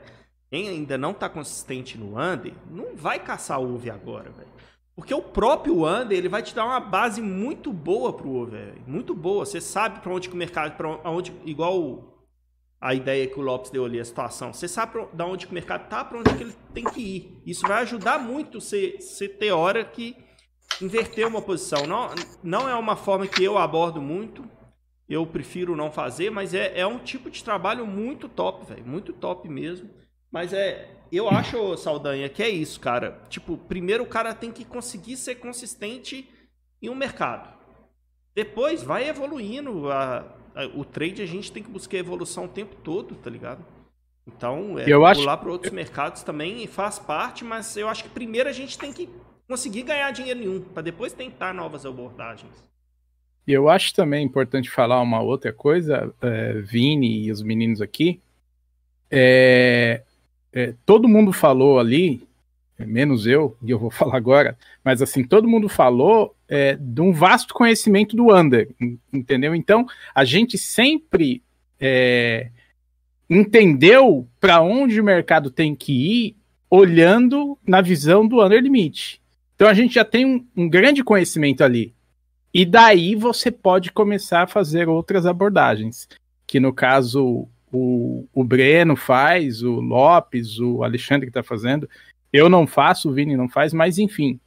quem 0.50 0.68
ainda 0.68 0.96
não 0.96 1.12
tá 1.12 1.28
consistente 1.28 1.98
no 1.98 2.18
under, 2.18 2.54
não 2.70 2.96
vai 2.96 3.18
caçar 3.18 3.60
o 3.60 3.74
UV 3.74 3.90
agora, 3.90 4.30
velho. 4.30 4.48
Porque 4.96 5.14
o 5.14 5.22
próprio 5.22 5.86
under, 5.86 6.16
ele 6.16 6.28
vai 6.28 6.42
te 6.42 6.54
dar 6.54 6.64
uma 6.64 6.80
base 6.80 7.22
muito 7.22 7.72
boa 7.72 8.12
pro 8.12 8.34
over, 8.34 8.74
muito 8.86 9.14
boa. 9.14 9.46
Você 9.46 9.60
sabe 9.60 10.00
para 10.00 10.12
onde 10.12 10.28
que 10.28 10.34
o 10.34 10.38
mercado, 10.38 10.76
para 10.76 11.10
onde 11.10 11.32
igual 11.44 12.17
a 12.80 12.94
ideia 12.94 13.26
que 13.26 13.38
o 13.38 13.42
Lopes 13.42 13.70
deu 13.70 13.84
ali, 13.84 13.98
a 13.98 14.04
situação. 14.04 14.52
Você 14.52 14.68
sabe 14.68 14.92
pra, 14.92 15.26
onde 15.26 15.46
que 15.46 15.52
o 15.52 15.54
mercado 15.54 15.88
tá, 15.88 16.04
para 16.04 16.18
onde 16.18 16.34
que 16.34 16.42
ele 16.44 16.54
tem 16.72 16.84
que 16.84 17.00
ir. 17.00 17.42
Isso 17.44 17.66
vai 17.66 17.82
ajudar 17.82 18.18
muito 18.18 18.60
você, 18.60 18.98
você 19.00 19.28
ter 19.28 19.50
hora 19.50 19.84
que 19.84 20.16
inverter 20.80 21.26
uma 21.26 21.42
posição. 21.42 21.86
Não, 21.86 22.08
não 22.42 22.68
é 22.68 22.74
uma 22.74 22.94
forma 22.94 23.26
que 23.26 23.42
eu 23.42 23.58
abordo 23.58 24.00
muito. 24.00 24.44
Eu 25.08 25.26
prefiro 25.26 25.74
não 25.74 25.90
fazer, 25.90 26.30
mas 26.30 26.54
é, 26.54 26.78
é 26.78 26.86
um 26.86 26.98
tipo 26.98 27.30
de 27.30 27.42
trabalho 27.42 27.86
muito 27.86 28.28
top, 28.28 28.66
velho. 28.66 28.86
Muito 28.86 29.12
top 29.12 29.48
mesmo. 29.48 29.90
Mas 30.30 30.52
é. 30.52 30.94
Eu 31.10 31.28
acho, 31.30 31.74
Saldanha, 31.78 32.28
que 32.28 32.42
é 32.42 32.50
isso, 32.50 32.78
cara. 32.78 33.22
Tipo, 33.30 33.56
primeiro 33.56 34.04
o 34.04 34.08
cara 34.08 34.34
tem 34.34 34.52
que 34.52 34.64
conseguir 34.64 35.16
ser 35.16 35.36
consistente 35.36 36.28
em 36.82 36.90
um 36.90 36.94
mercado. 36.94 37.56
Depois 38.34 38.82
vai 38.82 39.08
evoluindo. 39.08 39.90
A, 39.90 40.37
o 40.74 40.84
trade 40.84 41.22
a 41.22 41.26
gente 41.26 41.52
tem 41.52 41.62
que 41.62 41.70
buscar 41.70 41.98
evolução 41.98 42.46
o 42.46 42.48
tempo 42.48 42.74
todo, 42.82 43.14
tá 43.14 43.30
ligado? 43.30 43.64
Então, 44.26 44.78
é, 44.78 44.84
eu 44.86 45.00
pular 45.00 45.10
acho... 45.10 45.38
para 45.38 45.50
outros 45.50 45.72
mercados 45.72 46.22
também 46.22 46.66
faz 46.66 46.98
parte, 46.98 47.44
mas 47.44 47.76
eu 47.76 47.88
acho 47.88 48.04
que 48.04 48.10
primeiro 48.10 48.48
a 48.48 48.52
gente 48.52 48.76
tem 48.76 48.92
que 48.92 49.08
conseguir 49.48 49.82
ganhar 49.82 50.10
dinheiro 50.10 50.38
nenhum, 50.38 50.60
para 50.60 50.82
depois 50.82 51.12
tentar 51.12 51.54
novas 51.54 51.86
abordagens. 51.86 52.52
E 53.46 53.52
eu 53.52 53.70
acho 53.70 53.94
também 53.94 54.26
importante 54.26 54.68
falar 54.68 55.00
uma 55.00 55.22
outra 55.22 55.52
coisa, 55.52 56.14
é, 56.20 56.52
Vini 56.60 57.24
e 57.24 57.32
os 57.32 57.42
meninos 57.42 57.80
aqui. 57.80 58.20
É, 59.10 60.02
é, 60.52 60.74
todo 60.84 61.08
mundo 61.08 61.32
falou 61.32 61.78
ali, 61.78 62.27
menos 62.86 63.26
eu, 63.26 63.56
e 63.62 63.70
eu 63.70 63.78
vou 63.78 63.90
falar 63.92 64.16
agora, 64.16 64.56
mas 64.84 65.02
assim, 65.02 65.24
todo 65.24 65.48
mundo 65.48 65.68
falou 65.68 66.34
é, 66.48 66.76
de 66.76 67.00
um 67.00 67.12
vasto 67.12 67.54
conhecimento 67.54 68.16
do 68.16 68.34
under, 68.34 68.68
entendeu? 69.12 69.54
Então, 69.54 69.86
a 70.14 70.24
gente 70.24 70.56
sempre 70.56 71.42
é, 71.80 72.50
entendeu 73.28 74.26
para 74.40 74.60
onde 74.60 75.00
o 75.00 75.04
mercado 75.04 75.50
tem 75.50 75.74
que 75.74 75.92
ir 75.92 76.36
olhando 76.70 77.58
na 77.66 77.80
visão 77.80 78.26
do 78.26 78.44
under 78.44 78.62
limite. 78.62 79.20
Então, 79.54 79.68
a 79.68 79.74
gente 79.74 79.94
já 79.94 80.04
tem 80.04 80.24
um, 80.24 80.46
um 80.56 80.68
grande 80.68 81.02
conhecimento 81.02 81.64
ali. 81.64 81.92
E 82.52 82.64
daí 82.64 83.14
você 83.14 83.50
pode 83.50 83.92
começar 83.92 84.42
a 84.42 84.46
fazer 84.46 84.88
outras 84.88 85.26
abordagens, 85.26 86.08
que 86.46 86.58
no 86.58 86.72
caso 86.72 87.46
o, 87.72 88.26
o 88.32 88.44
Breno 88.44 88.96
faz, 88.96 89.62
o 89.62 89.80
Lopes, 89.80 90.58
o 90.58 90.82
Alexandre 90.82 91.26
que 91.26 91.30
está 91.30 91.42
fazendo. 91.42 91.88
Eu 92.38 92.48
não 92.48 92.66
faço, 92.66 93.10
o 93.10 93.12
Vini 93.12 93.36
não 93.36 93.48
faz, 93.48 93.72
mas 93.72 93.98
enfim. 93.98 94.38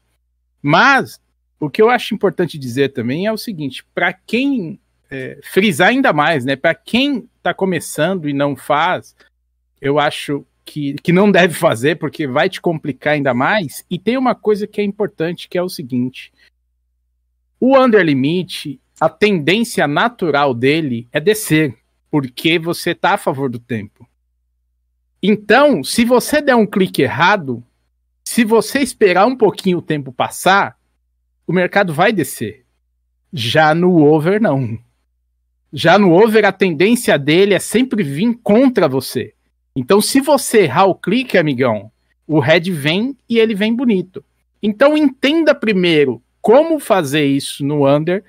Mas 0.61 1.19
o 1.59 1.69
que 1.69 1.81
eu 1.81 1.89
acho 1.89 2.15
importante 2.15 2.57
dizer 2.57 2.93
também 2.93 3.25
é 3.25 3.31
o 3.31 3.37
seguinte: 3.37 3.85
para 3.93 4.13
quem 4.13 4.79
é, 5.09 5.39
frisar 5.43 5.89
ainda 5.89 6.13
mais, 6.13 6.45
né? 6.45 6.55
Para 6.55 6.73
quem 6.73 7.27
está 7.37 7.53
começando 7.53 8.29
e 8.29 8.33
não 8.33 8.55
faz, 8.55 9.13
eu 9.81 9.99
acho 9.99 10.45
que, 10.63 10.93
que 11.03 11.11
não 11.11 11.29
deve 11.29 11.53
fazer, 11.53 11.97
porque 11.97 12.25
vai 12.25 12.49
te 12.49 12.61
complicar 12.61 13.13
ainda 13.13 13.33
mais. 13.33 13.83
E 13.89 13.99
tem 13.99 14.17
uma 14.17 14.33
coisa 14.33 14.65
que 14.65 14.79
é 14.79 14.83
importante, 14.83 15.49
que 15.49 15.57
é 15.57 15.61
o 15.61 15.67
seguinte: 15.67 16.31
o 17.59 17.77
under 17.77 18.05
limit, 18.05 18.79
a 19.01 19.09
tendência 19.09 19.85
natural 19.85 20.53
dele 20.53 21.09
é 21.11 21.19
descer, 21.19 21.75
porque 22.09 22.57
você 22.57 22.91
está 22.91 23.15
a 23.15 23.17
favor 23.17 23.49
do 23.49 23.59
tempo. 23.59 24.07
Então, 25.21 25.83
se 25.83 26.05
você 26.05 26.41
der 26.41 26.55
um 26.55 26.65
clique 26.65 27.01
errado, 27.01 27.61
se 28.31 28.45
você 28.45 28.79
esperar 28.79 29.25
um 29.25 29.35
pouquinho 29.35 29.79
o 29.79 29.81
tempo 29.81 30.09
passar, 30.09 30.77
o 31.45 31.51
mercado 31.51 31.93
vai 31.93 32.13
descer. 32.13 32.63
Já 33.33 33.75
no 33.75 34.05
over, 34.05 34.41
não. 34.41 34.79
Já 35.73 35.99
no 35.99 36.13
over, 36.13 36.45
a 36.45 36.51
tendência 36.53 37.19
dele 37.19 37.53
é 37.53 37.59
sempre 37.59 38.01
vir 38.03 38.39
contra 38.41 38.87
você. 38.87 39.33
Então, 39.75 39.99
se 39.99 40.21
você 40.21 40.61
errar 40.61 40.85
o 40.85 40.95
clique, 40.95 41.37
amigão, 41.37 41.91
o 42.25 42.39
head 42.39 42.71
vem 42.71 43.17
e 43.27 43.37
ele 43.37 43.53
vem 43.53 43.75
bonito. 43.75 44.23
Então, 44.63 44.97
entenda 44.97 45.53
primeiro 45.53 46.23
como 46.39 46.79
fazer 46.79 47.25
isso 47.25 47.65
no 47.65 47.85
under 47.85 48.23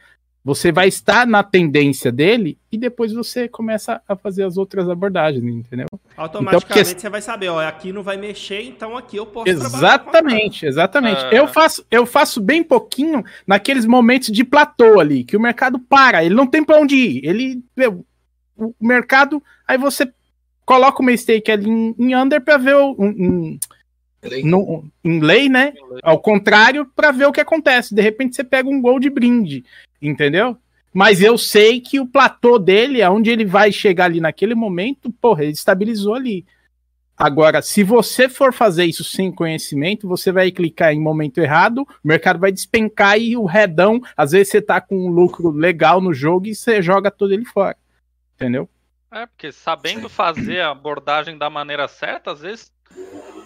você 0.44 0.72
vai 0.72 0.88
estar 0.88 1.26
na 1.26 1.42
tendência 1.42 2.10
dele 2.10 2.58
e 2.70 2.76
depois 2.76 3.12
você 3.12 3.48
começa 3.48 4.02
a 4.08 4.16
fazer 4.16 4.42
as 4.42 4.56
outras 4.56 4.88
abordagens, 4.88 5.44
entendeu? 5.44 5.86
Automaticamente 6.16 6.64
então, 6.64 6.84
porque... 6.84 7.00
você 7.00 7.08
vai 7.08 7.22
saber, 7.22 7.48
ó, 7.48 7.60
aqui 7.60 7.92
não 7.92 8.02
vai 8.02 8.16
mexer, 8.16 8.62
então 8.62 8.96
aqui 8.96 9.16
eu 9.16 9.26
posso 9.26 9.48
Exatamente, 9.48 10.66
exatamente. 10.66 11.24
É. 11.26 11.38
Eu 11.38 11.46
faço 11.46 11.84
eu 11.90 12.04
faço 12.04 12.40
bem 12.40 12.62
pouquinho 12.62 13.22
naqueles 13.46 13.86
momentos 13.86 14.32
de 14.32 14.42
platô 14.42 14.98
ali, 14.98 15.22
que 15.22 15.36
o 15.36 15.40
mercado 15.40 15.78
para, 15.78 16.24
ele 16.24 16.34
não 16.34 16.46
tem 16.46 16.64
para 16.64 16.80
onde 16.80 16.96
ir. 16.96 17.24
Ele 17.24 17.62
meu, 17.76 18.04
o 18.56 18.74
mercado, 18.80 19.40
aí 19.66 19.78
você 19.78 20.12
coloca 20.66 21.02
o 21.02 21.16
stake 21.16 21.52
ali 21.52 21.68
em, 21.68 21.94
em 21.98 22.16
under 22.16 22.40
para 22.40 22.56
ver 22.56 22.74
o 22.74 22.96
um, 22.98 23.58
no, 24.44 24.84
em 25.02 25.20
lei, 25.20 25.48
né? 25.48 25.72
Ao 26.02 26.18
contrário, 26.18 26.86
para 26.94 27.10
ver 27.10 27.26
o 27.26 27.32
que 27.32 27.40
acontece. 27.40 27.94
De 27.94 28.00
repente 28.00 28.36
você 28.36 28.44
pega 28.44 28.68
um 28.68 28.80
gol 28.80 29.00
de 29.00 29.10
brinde, 29.10 29.64
entendeu? 30.00 30.56
Mas 30.92 31.22
eu 31.22 31.38
sei 31.38 31.80
que 31.80 31.98
o 31.98 32.06
platô 32.06 32.58
dele, 32.58 33.02
aonde 33.02 33.30
ele 33.30 33.44
vai 33.44 33.72
chegar 33.72 34.06
ali 34.06 34.20
naquele 34.20 34.54
momento, 34.54 35.10
porra, 35.10 35.42
ele 35.42 35.52
estabilizou 35.52 36.14
ali. 36.14 36.44
Agora, 37.16 37.62
se 37.62 37.82
você 37.82 38.28
for 38.28 38.52
fazer 38.52 38.84
isso 38.84 39.04
sem 39.04 39.30
conhecimento, 39.30 40.08
você 40.08 40.32
vai 40.32 40.50
clicar 40.50 40.92
em 40.92 41.00
momento 41.00 41.38
errado, 41.38 41.82
o 41.82 42.08
mercado 42.08 42.38
vai 42.38 42.50
despencar 42.50 43.18
e 43.18 43.36
o 43.36 43.44
redão, 43.44 44.00
às 44.16 44.32
vezes 44.32 44.48
você 44.48 44.60
tá 44.60 44.80
com 44.80 45.06
um 45.06 45.08
lucro 45.08 45.50
legal 45.50 46.00
no 46.00 46.12
jogo 46.12 46.46
e 46.46 46.54
você 46.54 46.82
joga 46.82 47.10
todo 47.10 47.32
ele 47.32 47.44
fora. 47.44 47.76
Entendeu? 48.34 48.68
É, 49.10 49.26
porque 49.26 49.52
sabendo 49.52 50.08
fazer 50.08 50.60
a 50.60 50.70
abordagem 50.70 51.38
da 51.38 51.48
maneira 51.48 51.86
certa, 51.86 52.32
às 52.32 52.40
vezes 52.40 52.72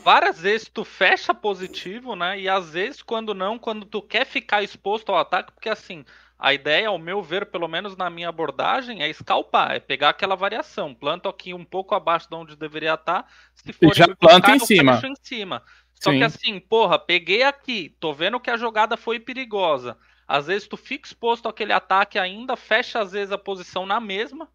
várias 0.07 0.41
vezes 0.41 0.71
tu 0.73 0.85
fecha 0.85 1.35
positivo, 1.35 2.15
né? 2.15 2.39
E 2.39 2.49
às 2.49 2.71
vezes, 2.71 3.03
quando 3.03 3.35
não, 3.35 3.59
quando 3.59 3.85
tu 3.85 4.01
quer 4.01 4.25
ficar 4.25 4.63
exposto 4.63 5.11
ao 5.11 5.19
ataque, 5.19 5.51
porque 5.51 5.69
assim, 5.69 6.05
a 6.39 6.55
ideia, 6.55 6.87
ao 6.87 6.97
meu 6.97 7.21
ver, 7.21 7.47
pelo 7.47 7.67
menos 7.67 7.97
na 7.97 8.09
minha 8.09 8.29
abordagem, 8.29 9.03
é 9.03 9.11
escalpar, 9.11 9.73
é 9.73 9.81
pegar 9.81 10.11
aquela 10.11 10.37
variação. 10.37 10.95
Planto 10.95 11.29
aqui 11.29 11.53
um 11.53 11.65
pouco 11.65 11.93
abaixo 11.93 12.29
de 12.29 12.37
onde 12.37 12.55
deveria 12.55 12.95
estar. 12.95 13.27
Se 13.53 13.73
for 13.73 13.93
já 13.97 14.07
planta 14.15 14.55
em 14.55 14.61
cima. 14.61 15.03
em 15.05 15.17
cima. 15.21 15.61
Só 15.95 16.13
Sim. 16.13 16.19
que 16.19 16.25
assim, 16.25 16.61
porra, 16.61 17.01
peguei 17.01 17.43
aqui, 17.43 17.97
tô 17.99 18.15
vendo 18.15 18.39
que 18.39 18.51
a 18.51 18.57
jogada 18.57 18.97
foi 18.97 19.19
perigosa. 19.19 19.99
Às 20.29 20.47
vezes 20.47 20.69
tu 20.69 20.77
fica 20.77 21.09
exposto 21.09 21.49
àquele 21.49 21.73
ataque 21.73 22.17
ainda, 22.17 22.55
fecha 22.55 23.01
às 23.01 23.11
vezes 23.11 23.33
a 23.33 23.39
posição 23.39 23.85
na 23.85 23.99
mesma. 23.99 24.49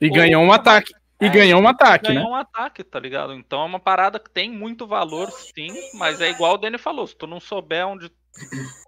E 0.00 0.08
ganhou 0.08 0.40
um 0.40 0.52
ataque. 0.52 0.94
E 1.22 1.26
é, 1.26 1.28
ganhou 1.28 1.62
um 1.62 1.68
ataque, 1.68 2.08
ganhou 2.08 2.14
né? 2.14 2.20
Ganhou 2.24 2.36
um 2.36 2.40
ataque, 2.40 2.82
tá 2.82 2.98
ligado? 2.98 3.32
Então 3.32 3.62
é 3.62 3.64
uma 3.64 3.78
parada 3.78 4.18
que 4.18 4.28
tem 4.28 4.50
muito 4.50 4.88
valor, 4.88 5.30
sim, 5.30 5.68
mas 5.94 6.20
é 6.20 6.28
igual 6.30 6.54
o 6.54 6.58
Dani 6.58 6.78
falou, 6.78 7.06
se 7.06 7.14
tu 7.14 7.28
não 7.28 7.38
souber 7.38 7.86
onde, 7.86 8.10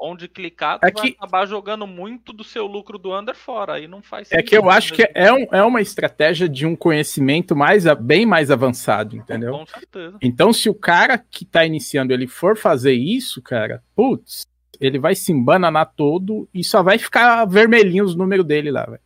onde 0.00 0.26
clicar, 0.26 0.80
tu 0.80 0.86
é 0.86 0.90
vai 0.90 1.02
que... 1.10 1.16
acabar 1.16 1.46
jogando 1.46 1.86
muito 1.86 2.32
do 2.32 2.42
seu 2.42 2.66
lucro 2.66 2.98
do 2.98 3.16
under 3.16 3.36
fora, 3.36 3.74
aí 3.74 3.86
não 3.86 4.02
faz 4.02 4.26
sentido. 4.26 4.44
É 4.44 4.48
que 4.48 4.56
eu 4.56 4.68
acho 4.68 4.94
que 4.94 5.08
é, 5.14 5.32
um, 5.32 5.46
é 5.52 5.62
uma 5.62 5.80
estratégia 5.80 6.48
de 6.48 6.66
um 6.66 6.74
conhecimento 6.74 7.54
mais, 7.54 7.84
bem 8.00 8.26
mais 8.26 8.50
avançado, 8.50 9.16
entendeu? 9.16 9.52
Com 9.52 9.66
certeza. 9.66 10.18
Então 10.20 10.52
se 10.52 10.68
o 10.68 10.74
cara 10.74 11.16
que 11.16 11.44
tá 11.44 11.64
iniciando, 11.64 12.12
ele 12.12 12.26
for 12.26 12.56
fazer 12.56 12.94
isso, 12.94 13.40
cara, 13.40 13.80
putz, 13.94 14.44
ele 14.80 14.98
vai 14.98 15.14
se 15.14 15.30
embananar 15.30 15.92
todo 15.94 16.48
e 16.52 16.64
só 16.64 16.82
vai 16.82 16.98
ficar 16.98 17.44
vermelhinho 17.44 18.04
os 18.04 18.16
números 18.16 18.44
dele 18.44 18.72
lá, 18.72 18.84
velho. 18.84 19.03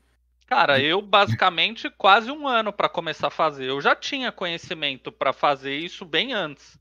Cara, 0.49 0.81
eu 0.81 1.03
basicamente 1.03 1.91
quase 1.91 2.31
um 2.31 2.49
ano 2.49 2.73
para 2.73 2.89
começar 2.89 3.27
a 3.29 3.31
fazer. 3.31 3.67
Eu 3.67 3.83
já 3.83 3.95
tinha 3.95 4.33
conhecimento 4.33 5.13
para 5.13 5.31
fazer 5.31 5.77
isso 5.77 6.07
bem 6.07 6.33
antes. 6.33 6.81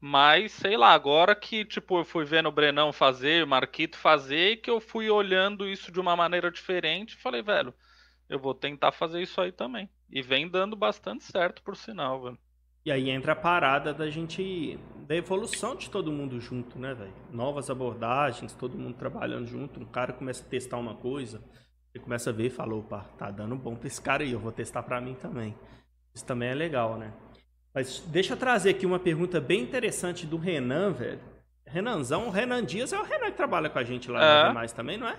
Mas, 0.00 0.52
sei 0.52 0.76
lá, 0.76 0.92
agora 0.92 1.34
que 1.34 1.64
tipo, 1.64 1.98
eu 1.98 2.04
fui 2.04 2.24
vendo 2.24 2.48
o 2.48 2.52
Brenão 2.52 2.92
fazer, 2.92 3.44
o 3.44 3.48
Marquito 3.48 3.98
fazer, 3.98 4.58
que 4.58 4.70
eu 4.70 4.80
fui 4.80 5.10
olhando 5.10 5.68
isso 5.68 5.90
de 5.90 5.98
uma 6.00 6.14
maneira 6.16 6.50
diferente, 6.50 7.16
falei, 7.16 7.42
velho, 7.42 7.74
eu 8.28 8.38
vou 8.38 8.54
tentar 8.54 8.92
fazer 8.92 9.20
isso 9.20 9.40
aí 9.40 9.50
também. 9.52 9.90
E 10.10 10.22
vem 10.22 10.48
dando 10.48 10.76
bastante 10.76 11.24
certo, 11.24 11.62
por 11.62 11.76
sinal, 11.76 12.22
velho. 12.22 12.38
E 12.84 12.90
aí 12.92 13.10
entra 13.10 13.32
a 13.32 13.36
parada 13.36 13.92
da 13.94 14.10
gente. 14.10 14.78
da 15.06 15.16
evolução 15.16 15.76
de 15.76 15.90
todo 15.90 16.12
mundo 16.12 16.40
junto, 16.40 16.78
né, 16.78 16.94
velho? 16.94 17.14
Novas 17.32 17.70
abordagens, 17.70 18.54
todo 18.54 18.78
mundo 18.78 18.96
trabalhando 18.96 19.46
junto. 19.46 19.80
Um 19.80 19.84
cara 19.86 20.12
começa 20.12 20.44
a 20.44 20.48
testar 20.48 20.78
uma 20.78 20.94
coisa, 20.96 21.42
você 21.92 21.98
começa 21.98 22.30
a 22.30 22.32
ver 22.32 22.46
e 22.46 22.50
fala, 22.50 22.74
opa, 22.74 23.04
tá 23.18 23.30
dando 23.30 23.54
bom 23.54 23.76
pra 23.76 23.86
esse 23.86 24.00
cara 24.00 24.22
aí, 24.22 24.32
eu 24.32 24.40
vou 24.40 24.50
testar 24.50 24.82
pra 24.82 24.98
mim 24.98 25.14
também. 25.14 25.54
Isso 26.14 26.24
também 26.24 26.48
é 26.48 26.54
legal, 26.54 26.96
né? 26.96 27.12
Mas 27.74 28.02
deixa 28.06 28.32
eu 28.32 28.36
trazer 28.36 28.70
aqui 28.70 28.86
uma 28.86 28.98
pergunta 28.98 29.38
bem 29.40 29.62
interessante 29.62 30.26
do 30.26 30.38
Renan, 30.38 30.92
velho. 30.92 31.20
Renanzão, 31.66 32.28
o 32.28 32.30
Renan 32.30 32.64
Dias 32.64 32.94
é 32.94 32.98
o 32.98 33.04
Renan 33.04 33.30
que 33.30 33.36
trabalha 33.36 33.68
com 33.68 33.78
a 33.78 33.84
gente 33.84 34.10
lá 34.10 34.24
é. 34.24 34.42
no 34.42 34.48
Demais 34.48 34.72
também, 34.72 34.96
não 34.96 35.06
é? 35.06 35.16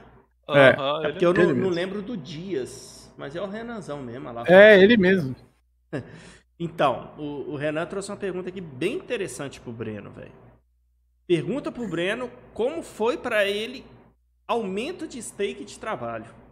É, 0.49 0.69
é 0.69 1.11
porque 1.11 1.25
eu 1.25 1.33
não, 1.33 1.53
não, 1.53 1.69
lembro 1.69 2.01
do 2.01 2.17
Dias, 2.17 3.11
mas 3.17 3.35
é 3.35 3.41
o 3.41 3.47
Renanzão 3.47 4.01
mesmo. 4.01 4.31
Lá 4.31 4.43
é, 4.47 4.79
ele 4.81 4.97
mesmo. 4.97 5.35
então, 6.59 7.11
o, 7.17 7.51
o, 7.51 7.55
Renan 7.55 7.85
trouxe 7.85 8.11
uma 8.11 8.17
pergunta 8.17 8.49
aqui 8.49 8.61
bem 8.61 8.95
interessante 8.95 9.61
pro 9.61 9.71
Breno, 9.71 10.11
velho. 10.11 10.31
Pergunta 11.25 11.71
pro 11.71 11.87
Breno 11.87 12.29
como 12.53 12.81
foi 12.81 13.17
para 13.17 13.45
ele 13.45 13.85
aumento 14.47 15.07
de 15.07 15.21
stake 15.21 15.63
de 15.63 15.79
trabalho. 15.79 16.42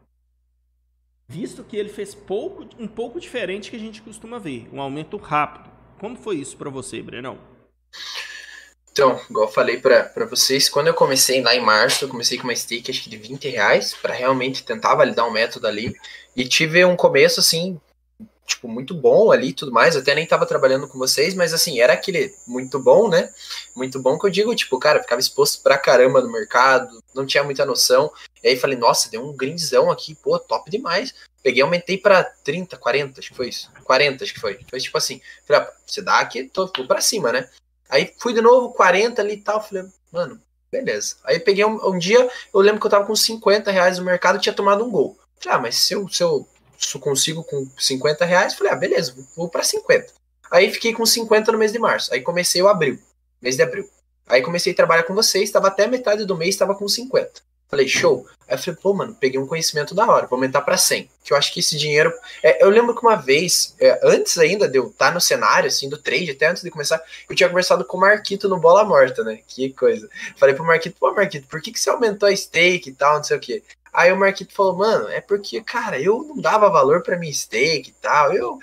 Visto 1.31 1.63
que 1.63 1.77
ele 1.77 1.87
fez 1.87 2.13
pouco, 2.13 2.67
um 2.77 2.89
pouco 2.89 3.17
diferente 3.17 3.69
que 3.69 3.77
a 3.77 3.79
gente 3.79 4.01
costuma 4.01 4.37
ver, 4.37 4.67
um 4.73 4.81
aumento 4.81 5.15
rápido. 5.15 5.71
Como 5.97 6.17
foi 6.17 6.35
isso 6.35 6.57
para 6.57 6.69
você, 6.69 7.01
Brenão? 7.01 7.37
Então, 8.91 9.17
igual 9.29 9.45
eu 9.47 9.51
falei 9.53 9.77
para 9.77 10.25
vocês, 10.29 10.67
quando 10.67 10.87
eu 10.87 10.93
comecei 10.93 11.41
lá 11.41 11.55
em 11.55 11.61
março, 11.61 12.03
eu 12.03 12.09
comecei 12.09 12.37
com 12.37 12.43
uma 12.43 12.53
stake 12.53 12.91
acho 12.91 13.03
que 13.03 13.09
de 13.09 13.15
20 13.15 13.47
reais, 13.47 13.93
para 13.93 14.13
realmente 14.13 14.65
tentar 14.65 14.93
validar 14.93 15.25
um 15.25 15.31
método 15.31 15.67
ali. 15.67 15.95
E 16.35 16.45
tive 16.45 16.83
um 16.83 16.97
começo, 16.97 17.39
assim, 17.39 17.79
tipo, 18.45 18.67
muito 18.67 18.93
bom 18.93 19.31
ali 19.31 19.51
e 19.51 19.53
tudo 19.53 19.71
mais. 19.71 19.95
Até 19.95 20.13
nem 20.13 20.27
tava 20.27 20.45
trabalhando 20.45 20.85
com 20.85 20.99
vocês, 20.99 21.33
mas 21.33 21.53
assim, 21.53 21.79
era 21.79 21.93
aquele 21.93 22.33
muito 22.45 22.77
bom, 22.77 23.07
né? 23.07 23.29
Muito 23.73 24.01
bom 24.01 24.19
que 24.19 24.27
eu 24.27 24.29
digo, 24.29 24.53
tipo, 24.53 24.77
cara, 24.77 25.01
ficava 25.01 25.21
exposto 25.21 25.63
pra 25.63 25.77
caramba 25.77 26.19
no 26.19 26.29
mercado, 26.29 27.01
não 27.15 27.25
tinha 27.25 27.41
muita 27.41 27.65
noção. 27.65 28.11
E 28.43 28.49
aí 28.49 28.57
falei, 28.57 28.77
nossa, 28.77 29.09
deu 29.09 29.23
um 29.23 29.35
grinzão 29.35 29.91
aqui, 29.91 30.15
pô, 30.15 30.37
top 30.39 30.69
demais. 30.69 31.13
Peguei, 31.43 31.61
aumentei 31.61 31.97
para 31.97 32.23
30, 32.23 32.77
40, 32.77 33.19
acho 33.19 33.29
que 33.29 33.35
foi 33.35 33.49
isso. 33.49 33.71
40, 33.83 34.23
acho 34.23 34.33
que 34.33 34.39
foi. 34.39 34.59
Foi 34.69 34.79
tipo 34.79 34.97
assim, 34.97 35.21
falei, 35.45 35.61
ah, 35.63 35.73
você 35.85 36.01
dá 36.01 36.19
aqui, 36.19 36.43
tô, 36.45 36.67
tô 36.67 36.85
pra 36.85 37.01
cima, 37.01 37.31
né? 37.31 37.49
Aí 37.89 38.13
fui 38.19 38.33
de 38.33 38.41
novo, 38.41 38.73
40 38.73 39.21
ali 39.21 39.33
e 39.33 39.41
tal. 39.41 39.61
Falei, 39.63 39.85
mano, 40.11 40.39
beleza. 40.71 41.17
Aí 41.23 41.39
peguei 41.39 41.65
um, 41.65 41.89
um, 41.89 41.97
dia, 41.97 42.29
eu 42.53 42.61
lembro 42.61 42.79
que 42.79 42.85
eu 42.87 42.91
tava 42.91 43.05
com 43.05 43.15
50 43.15 43.69
reais 43.71 43.97
no 43.97 44.05
mercado 44.05 44.39
tinha 44.39 44.53
tomado 44.53 44.85
um 44.85 44.89
gol. 44.89 45.17
Falei, 45.39 45.57
ah, 45.57 45.61
mas 45.61 45.75
se 45.75 45.93
eu, 45.93 46.07
se 46.07 46.23
eu, 46.23 46.47
se 46.77 46.95
eu 46.95 47.01
consigo 47.01 47.43
com 47.43 47.67
50 47.77 48.23
reais, 48.23 48.53
falei, 48.53 48.73
ah, 48.73 48.75
beleza, 48.75 49.15
vou 49.35 49.49
para 49.49 49.63
50. 49.63 50.13
Aí 50.49 50.71
fiquei 50.71 50.93
com 50.93 51.05
50 51.05 51.51
no 51.51 51.57
mês 51.57 51.71
de 51.71 51.79
março. 51.79 52.13
Aí 52.13 52.21
comecei 52.21 52.61
o 52.61 52.67
abril, 52.67 52.99
mês 53.41 53.55
de 53.55 53.63
abril. 53.63 53.89
Aí 54.27 54.41
comecei 54.41 54.71
a 54.71 54.75
trabalhar 54.75 55.03
com 55.03 55.13
vocês, 55.13 55.45
estava 55.45 55.67
até 55.67 55.87
metade 55.87 56.25
do 56.25 56.37
mês, 56.37 56.55
estava 56.55 56.75
com 56.75 56.87
50. 56.87 57.41
Falei, 57.71 57.87
show. 57.87 58.27
Aí 58.49 58.55
eu 58.55 58.57
falei, 58.57 58.79
pô, 58.83 58.93
mano, 58.93 59.15
peguei 59.17 59.39
um 59.39 59.47
conhecimento 59.47 59.95
da 59.95 60.05
hora, 60.05 60.27
vou 60.27 60.35
aumentar 60.35 60.61
para 60.61 60.75
100. 60.75 61.09
Que 61.23 61.31
eu 61.31 61.37
acho 61.37 61.53
que 61.53 61.61
esse 61.61 61.77
dinheiro. 61.77 62.13
É, 62.43 62.61
eu 62.61 62.69
lembro 62.69 62.93
que 62.93 63.01
uma 63.01 63.15
vez, 63.15 63.73
é, 63.79 63.97
antes 64.03 64.37
ainda 64.37 64.67
de 64.67 64.77
eu 64.77 64.87
estar 64.87 65.07
tá 65.07 65.13
no 65.13 65.21
cenário, 65.21 65.67
assim, 65.67 65.87
do 65.87 65.97
trade, 65.97 66.31
até 66.31 66.47
antes 66.47 66.61
de 66.61 66.69
começar, 66.69 67.01
eu 67.29 67.33
tinha 67.33 67.47
conversado 67.47 67.85
com 67.85 67.95
o 67.95 68.01
Marquito 68.01 68.49
no 68.49 68.59
Bola 68.59 68.83
Morta, 68.83 69.23
né? 69.23 69.39
Que 69.47 69.71
coisa. 69.71 70.09
Falei 70.35 70.53
pro 70.53 70.65
Marquito, 70.65 70.97
pô, 70.99 71.13
Marquito, 71.13 71.47
por 71.47 71.61
que, 71.61 71.71
que 71.71 71.79
você 71.79 71.89
aumentou 71.89 72.27
a 72.27 72.35
stake 72.35 72.89
e 72.89 72.93
tal, 72.93 73.15
não 73.15 73.23
sei 73.23 73.37
o 73.37 73.39
quê? 73.39 73.63
Aí 73.93 74.11
o 74.11 74.17
Marquito 74.17 74.53
falou, 74.53 74.75
mano, 74.75 75.07
é 75.07 75.21
porque, 75.21 75.61
cara, 75.61 75.97
eu 75.99 76.23
não 76.23 76.37
dava 76.37 76.69
valor 76.69 77.03
para 77.03 77.17
minha 77.17 77.33
stake 77.33 77.91
e 77.91 77.95
tal. 78.01 78.33
Eu 78.33 78.59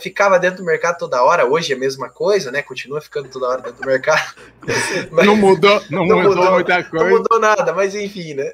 ficava 0.00 0.38
dentro 0.38 0.58
do 0.58 0.64
mercado 0.64 0.98
toda 0.98 1.22
hora, 1.22 1.46
hoje 1.46 1.72
é 1.72 1.76
a 1.76 1.78
mesma 1.78 2.08
coisa, 2.08 2.50
né? 2.50 2.62
Continua 2.62 3.00
ficando 3.00 3.28
toda 3.28 3.48
hora 3.48 3.62
dentro 3.62 3.82
do 3.82 3.86
mercado. 3.86 4.34
Não 5.12 5.36
mudou, 5.36 5.82
não, 5.90 6.04
não 6.04 6.16
mudou, 6.16 6.36
mudou, 6.36 6.52
muita 6.52 6.82
coisa. 6.82 7.04
Não 7.04 7.18
mudou 7.18 7.38
nada, 7.38 7.72
mas 7.72 7.94
enfim, 7.94 8.34
né? 8.34 8.52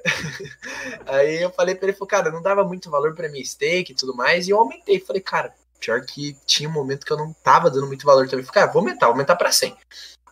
Aí 1.07 1.43
eu 1.43 1.51
falei 1.51 1.75
para 1.75 1.89
ele, 1.89 1.97
falou, 1.97 2.09
cara, 2.09 2.31
não 2.31 2.43
dava 2.43 2.63
muito 2.65 2.91
valor 2.91 3.15
para 3.15 3.31
minha 3.31 3.45
stake 3.45 3.93
e 3.93 3.95
tudo 3.95 4.15
mais, 4.15 4.47
e 4.47 4.51
eu 4.51 4.59
aumentei. 4.59 5.01
Falei, 5.01 5.23
cara, 5.23 5.55
pior 5.81 6.03
que 6.03 6.37
tinha 6.47 6.69
um 6.69 6.73
momento 6.73 7.07
que 7.07 7.13
eu 7.13 7.17
não 7.17 7.33
tava 7.43 7.71
dando 7.71 7.87
muito 7.87 8.05
valor 8.05 8.29
também. 8.29 8.45
Falei, 8.45 8.63
cara, 8.63 8.73
vou 8.73 8.81
aumentar, 8.81 9.07
vou 9.07 9.15
aumentar 9.15 9.37
para 9.37 9.51
100. 9.51 9.75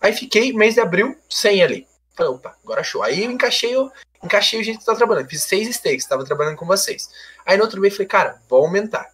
Aí 0.00 0.12
fiquei, 0.12 0.52
mês 0.52 0.74
de 0.74 0.80
abril, 0.80 1.16
100 1.28 1.62
ali. 1.62 1.86
Falei, 2.14 2.32
opa, 2.32 2.56
agora 2.62 2.82
show. 2.82 3.02
Aí 3.02 3.24
eu 3.24 3.30
encaixei, 3.30 3.74
eu 3.74 3.90
encaixei 4.22 4.60
o 4.60 4.62
jeito 4.62 4.78
que 4.78 4.82
eu 4.82 4.86
tava 4.86 4.98
trabalhando. 4.98 5.28
Fiz 5.28 5.42
seis 5.42 5.68
stakes, 5.74 6.06
tava 6.06 6.24
trabalhando 6.24 6.56
com 6.56 6.66
vocês. 6.66 7.08
Aí 7.46 7.56
no 7.56 7.64
outro 7.64 7.80
mês 7.80 7.94
falei, 7.94 8.06
cara, 8.06 8.40
vou 8.48 8.64
aumentar. 8.64 9.10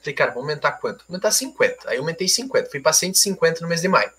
Falei, 0.00 0.14
cara, 0.14 0.30
vou 0.30 0.42
aumentar 0.42 0.72
quanto? 0.72 1.04
Vou 1.06 1.14
aumentar 1.14 1.30
50. 1.30 1.90
Aí 1.90 1.98
aumentei 1.98 2.26
50. 2.26 2.70
Fui 2.70 2.80
pra 2.80 2.92
150 2.92 3.60
no 3.60 3.68
mês 3.68 3.82
de 3.82 3.88
maio. 3.88 4.10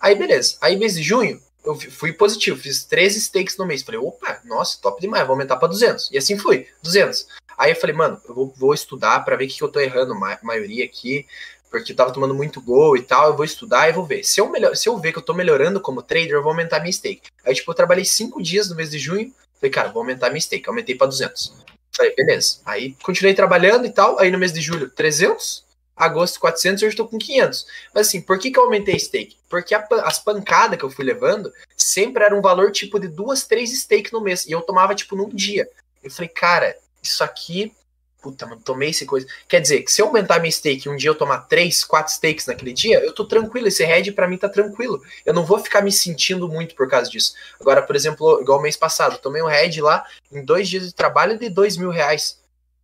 Aí, 0.00 0.14
beleza. 0.14 0.56
Aí, 0.60 0.76
mês 0.76 0.94
de 0.94 1.02
junho, 1.02 1.40
eu 1.64 1.74
fui 1.76 2.12
positivo. 2.12 2.58
Fiz 2.58 2.84
13 2.84 3.20
stakes 3.20 3.56
no 3.56 3.66
mês. 3.66 3.82
Falei, 3.82 4.00
opa, 4.00 4.40
nossa, 4.44 4.78
top 4.80 5.00
demais. 5.00 5.26
Vou 5.26 5.34
aumentar 5.34 5.56
pra 5.56 5.68
200. 5.68 6.10
E 6.10 6.18
assim 6.18 6.38
fui, 6.38 6.66
200. 6.82 7.26
Aí 7.56 7.72
eu 7.72 7.76
falei, 7.76 7.94
mano, 7.94 8.20
eu 8.26 8.34
vou, 8.34 8.54
vou 8.56 8.72
estudar 8.72 9.24
para 9.24 9.36
ver 9.36 9.44
o 9.44 9.48
que, 9.48 9.58
que 9.58 9.64
eu 9.64 9.68
tô 9.68 9.80
errando, 9.80 10.14
ma 10.14 10.38
maioria 10.42 10.84
aqui. 10.84 11.26
Porque 11.70 11.92
eu 11.92 11.96
tava 11.96 12.12
tomando 12.12 12.34
muito 12.34 12.62
gol 12.62 12.96
e 12.96 13.02
tal. 13.02 13.28
Eu 13.28 13.36
vou 13.36 13.44
estudar 13.44 13.88
e 13.88 13.92
vou 13.92 14.06
ver. 14.06 14.24
Se 14.24 14.40
eu, 14.40 14.48
melhor, 14.48 14.74
se 14.74 14.88
eu 14.88 14.96
ver 14.98 15.12
que 15.12 15.18
eu 15.18 15.22
tô 15.22 15.34
melhorando 15.34 15.80
como 15.80 16.02
trader, 16.02 16.32
eu 16.32 16.42
vou 16.42 16.50
aumentar 16.50 16.80
minha 16.80 16.92
stake. 16.92 17.28
Aí, 17.44 17.54
tipo, 17.54 17.70
eu 17.70 17.74
trabalhei 17.74 18.04
5 18.04 18.42
dias 18.42 18.70
no 18.70 18.76
mês 18.76 18.90
de 18.90 18.98
junho. 18.98 19.34
Falei, 19.60 19.70
cara, 19.70 19.88
vou 19.88 20.00
aumentar 20.00 20.30
minha 20.30 20.40
stake. 20.40 20.68
Aumentei 20.68 20.94
pra 20.94 21.06
200. 21.06 21.67
Falei, 21.98 22.14
beleza. 22.14 22.60
Aí 22.64 22.94
continuei 23.02 23.34
trabalhando 23.34 23.84
e 23.84 23.90
tal. 23.90 24.20
Aí 24.20 24.30
no 24.30 24.38
mês 24.38 24.52
de 24.52 24.60
julho, 24.60 24.88
300. 24.88 25.66
Agosto, 25.96 26.38
400. 26.38 26.84
Hoje 26.84 26.90
estou 26.90 27.08
com 27.08 27.18
500. 27.18 27.66
Mas 27.92 28.06
assim, 28.06 28.20
por 28.20 28.38
que, 28.38 28.52
que 28.52 28.58
eu 28.58 28.62
aumentei 28.62 28.96
stake? 28.96 29.36
Porque 29.48 29.74
a, 29.74 29.84
as 30.04 30.20
pancadas 30.20 30.78
que 30.78 30.84
eu 30.84 30.90
fui 30.90 31.04
levando 31.04 31.52
sempre 31.76 32.22
era 32.22 32.36
um 32.36 32.40
valor 32.40 32.70
tipo 32.70 33.00
de 33.00 33.08
duas, 33.08 33.48
três 33.48 33.76
stake 33.76 34.12
no 34.12 34.20
mês. 34.20 34.46
E 34.46 34.52
eu 34.52 34.60
tomava 34.60 34.94
tipo 34.94 35.16
num 35.16 35.28
dia. 35.28 35.68
Eu 36.00 36.08
falei, 36.08 36.28
cara, 36.28 36.76
isso 37.02 37.24
aqui 37.24 37.74
puta, 38.20 38.46
mano, 38.46 38.60
tomei 38.64 38.90
esse 38.90 39.06
coisa. 39.06 39.26
Quer 39.48 39.60
dizer, 39.60 39.82
que 39.82 39.92
se 39.92 40.02
eu 40.02 40.06
aumentar 40.06 40.38
minha 40.40 40.50
stake 40.50 40.88
um 40.88 40.96
dia 40.96 41.10
eu 41.10 41.14
tomar 41.14 41.38
3, 41.42 41.84
4 41.84 42.12
stakes 42.12 42.46
naquele 42.46 42.72
dia, 42.72 42.98
eu 43.00 43.12
tô 43.12 43.24
tranquilo. 43.24 43.68
Esse 43.68 43.84
head 43.84 44.12
para 44.12 44.28
mim 44.28 44.36
tá 44.36 44.48
tranquilo. 44.48 45.02
Eu 45.24 45.32
não 45.32 45.44
vou 45.44 45.58
ficar 45.58 45.82
me 45.82 45.92
sentindo 45.92 46.48
muito 46.48 46.74
por 46.74 46.88
causa 46.88 47.10
disso. 47.10 47.34
Agora, 47.60 47.82
por 47.82 47.96
exemplo, 47.96 48.40
igual 48.40 48.60
mês 48.60 48.76
passado, 48.76 49.18
tomei 49.18 49.42
um 49.42 49.46
head 49.46 49.80
lá 49.80 50.04
em 50.32 50.44
dois 50.44 50.68
dias 50.68 50.86
de 50.86 50.94
trabalho 50.94 51.38
de 51.38 51.48
2 51.48 51.76
mil 51.76 51.90
reais. 51.90 52.38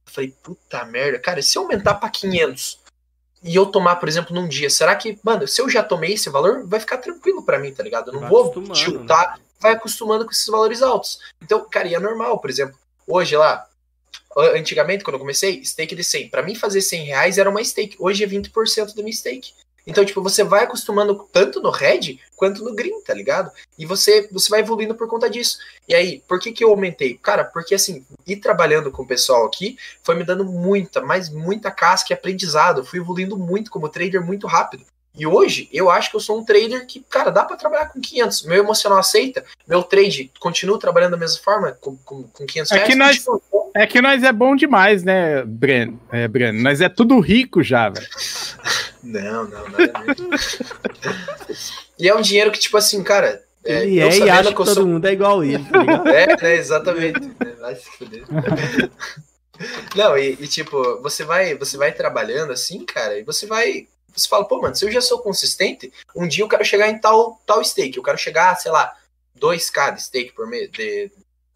Eu 0.07 0.13
falei, 0.13 0.35
puta 0.43 0.85
merda, 0.85 1.19
cara, 1.19 1.43
se 1.43 1.59
eu 1.59 1.63
aumentar 1.63 1.95
pra 1.95 2.09
500 2.09 2.81
e 3.43 3.55
eu 3.55 3.67
tomar, 3.67 3.97
por 3.97 4.09
exemplo, 4.09 4.35
num 4.35 4.49
dia, 4.49 4.71
será 4.71 4.97
que, 4.97 5.19
mano, 5.23 5.47
se 5.47 5.61
eu 5.61 5.69
já 5.69 5.83
tomei 5.83 6.15
esse 6.15 6.31
valor, 6.31 6.67
vai 6.67 6.81
ficar 6.81 6.99
tranquilo 6.99 7.43
para 7.43 7.59
mim, 7.59 7.75
tá 7.75 7.83
ligado? 7.83 8.09
Eu 8.09 8.15
não 8.15 8.21
vai 8.21 8.31
vou 8.31 8.63
tiltar, 8.73 9.37
né? 9.37 9.45
vai 9.61 9.73
acostumando 9.73 10.25
com 10.25 10.31
esses 10.31 10.47
valores 10.47 10.81
altos. 10.81 11.19
Então, 11.43 11.67
cara, 11.69 11.89
e 11.89 11.95
é 11.95 11.99
normal, 11.99 12.39
por 12.39 12.49
exemplo, 12.49 12.77
hoje 13.07 13.37
lá, 13.37 13.67
Antigamente, 14.37 15.05
quando 15.05 15.15
eu 15.15 15.21
comecei, 15.21 15.65
stake 15.65 15.95
de 15.95 16.05
100. 16.05 16.29
Para 16.29 16.43
mim, 16.43 16.55
fazer 16.55 16.81
100 16.81 17.05
reais 17.05 17.39
era 17.39 17.49
uma 17.49 17.63
stake. 17.63 17.97
Hoje 17.99 18.25
é 18.25 18.27
20% 18.27 18.95
da 18.95 19.03
minha 19.03 19.15
stake. 19.15 19.53
Então, 19.87 20.05
tipo, 20.05 20.23
você 20.23 20.43
vai 20.43 20.65
acostumando 20.65 21.29
tanto 21.31 21.61
no 21.61 21.71
red 21.71 22.19
quanto 22.37 22.65
no 22.65 22.75
green, 22.75 23.03
tá 23.03 23.13
ligado? 23.13 23.51
E 23.79 23.85
você, 23.85 24.27
você 24.33 24.49
vai 24.49 24.61
evoluindo 24.61 24.95
por 24.95 25.07
conta 25.07 25.29
disso. 25.29 25.59
E 25.87 25.95
aí, 25.95 26.23
por 26.27 26.41
que 26.41 26.53
que 26.53 26.65
eu 26.65 26.71
aumentei? 26.71 27.19
Cara, 27.19 27.45
porque 27.45 27.75
assim, 27.75 28.05
ir 28.27 28.37
trabalhando 28.37 28.91
com 28.91 29.03
o 29.03 29.07
pessoal 29.07 29.45
aqui 29.45 29.77
foi 30.03 30.15
me 30.15 30.25
dando 30.25 30.45
muita, 30.45 31.03
mas 31.03 31.29
muita 31.29 31.71
casca 31.71 32.13
e 32.13 32.15
aprendizado. 32.15 32.81
Eu 32.81 32.85
fui 32.85 32.99
evoluindo 32.99 33.37
muito 33.37 33.71
como 33.71 33.89
trader 33.89 34.25
muito 34.25 34.47
rápido. 34.47 34.87
E 35.17 35.25
hoje, 35.27 35.69
eu 35.73 35.91
acho 35.91 36.11
que 36.11 36.17
eu 36.17 36.21
sou 36.21 36.41
um 36.41 36.45
trader 36.45 36.87
que, 36.87 37.01
cara, 37.09 37.31
dá 37.31 37.45
para 37.45 37.57
trabalhar 37.57 37.87
com 37.87 38.01
500. 38.01 38.43
Meu 38.47 38.59
emocional 38.59 38.99
aceita, 38.99 39.45
meu 39.67 39.83
trade 39.83 40.33
continua 40.41 40.79
trabalhando 40.79 41.13
da 41.13 41.17
mesma 41.17 41.41
forma, 41.41 41.71
com, 41.81 41.97
com, 41.99 42.25
com 42.25 42.45
500 42.45 42.73
é 42.73 42.81
Que 42.81 42.97
nós, 42.97 43.25
é 43.77 43.87
que 43.87 44.03
nós 44.03 44.25
é 44.25 44.33
bom 44.33 44.57
demais, 44.57 45.05
né, 45.05 45.45
Breno? 45.45 46.01
É, 46.11 46.27
Breno, 46.27 46.61
nós 46.61 46.81
é 46.81 46.89
tudo 46.89 47.21
rico 47.21 47.63
já, 47.63 47.91
velho. 47.91 48.07
Não, 49.05 49.45
não, 49.45 49.69
nada 49.69 50.03
mesmo. 50.05 50.31
e 51.97 52.09
é 52.09 52.15
um 52.15 52.21
dinheiro 52.21 52.51
que, 52.51 52.59
tipo 52.59 52.77
assim, 52.77 53.03
cara. 53.05 53.41
É, 53.65 53.83
ele 53.83 54.01
é 54.01 54.19
e 54.19 54.29
acha 54.29 54.43
que, 54.43 54.49
que 54.49 54.65
todo 54.65 54.75
sou... 54.75 54.87
mundo 54.87 55.07
é 55.07 55.13
igual 55.13 55.45
ele, 55.45 55.65
tá 55.65 56.11
É, 56.45 56.53
é, 56.53 56.57
exatamente. 56.57 57.21
Vai 57.61 57.77
se 57.77 57.89
fuder. 57.97 58.25
Não, 59.95 60.19
e, 60.19 60.33
e, 60.41 60.49
tipo, 60.49 61.01
você 61.01 61.23
vai, 61.23 61.55
você 61.55 61.77
vai 61.77 61.93
trabalhando 61.93 62.53
assim, 62.53 62.85
cara, 62.85 63.17
e 63.17 63.23
você 63.23 63.47
vai 63.47 63.87
você 64.15 64.29
fala, 64.29 64.47
pô, 64.47 64.61
mano, 64.61 64.75
se 64.75 64.85
eu 64.85 64.91
já 64.91 65.01
sou 65.01 65.19
consistente, 65.19 65.93
um 66.15 66.27
dia 66.27 66.45
eu 66.45 66.49
quero 66.49 66.65
chegar 66.65 66.89
em 66.89 66.99
tal, 66.99 67.41
tal 67.47 67.65
stake. 67.65 67.97
Eu 67.97 68.03
quero 68.03 68.19
chegar, 68.19 68.55
sei 68.57 68.71
lá, 68.71 68.95
2k 69.39 69.95
de 69.95 70.03
stake 70.03 70.33
por 70.33 70.47
mês. 70.47 70.71
De, 70.71 71.11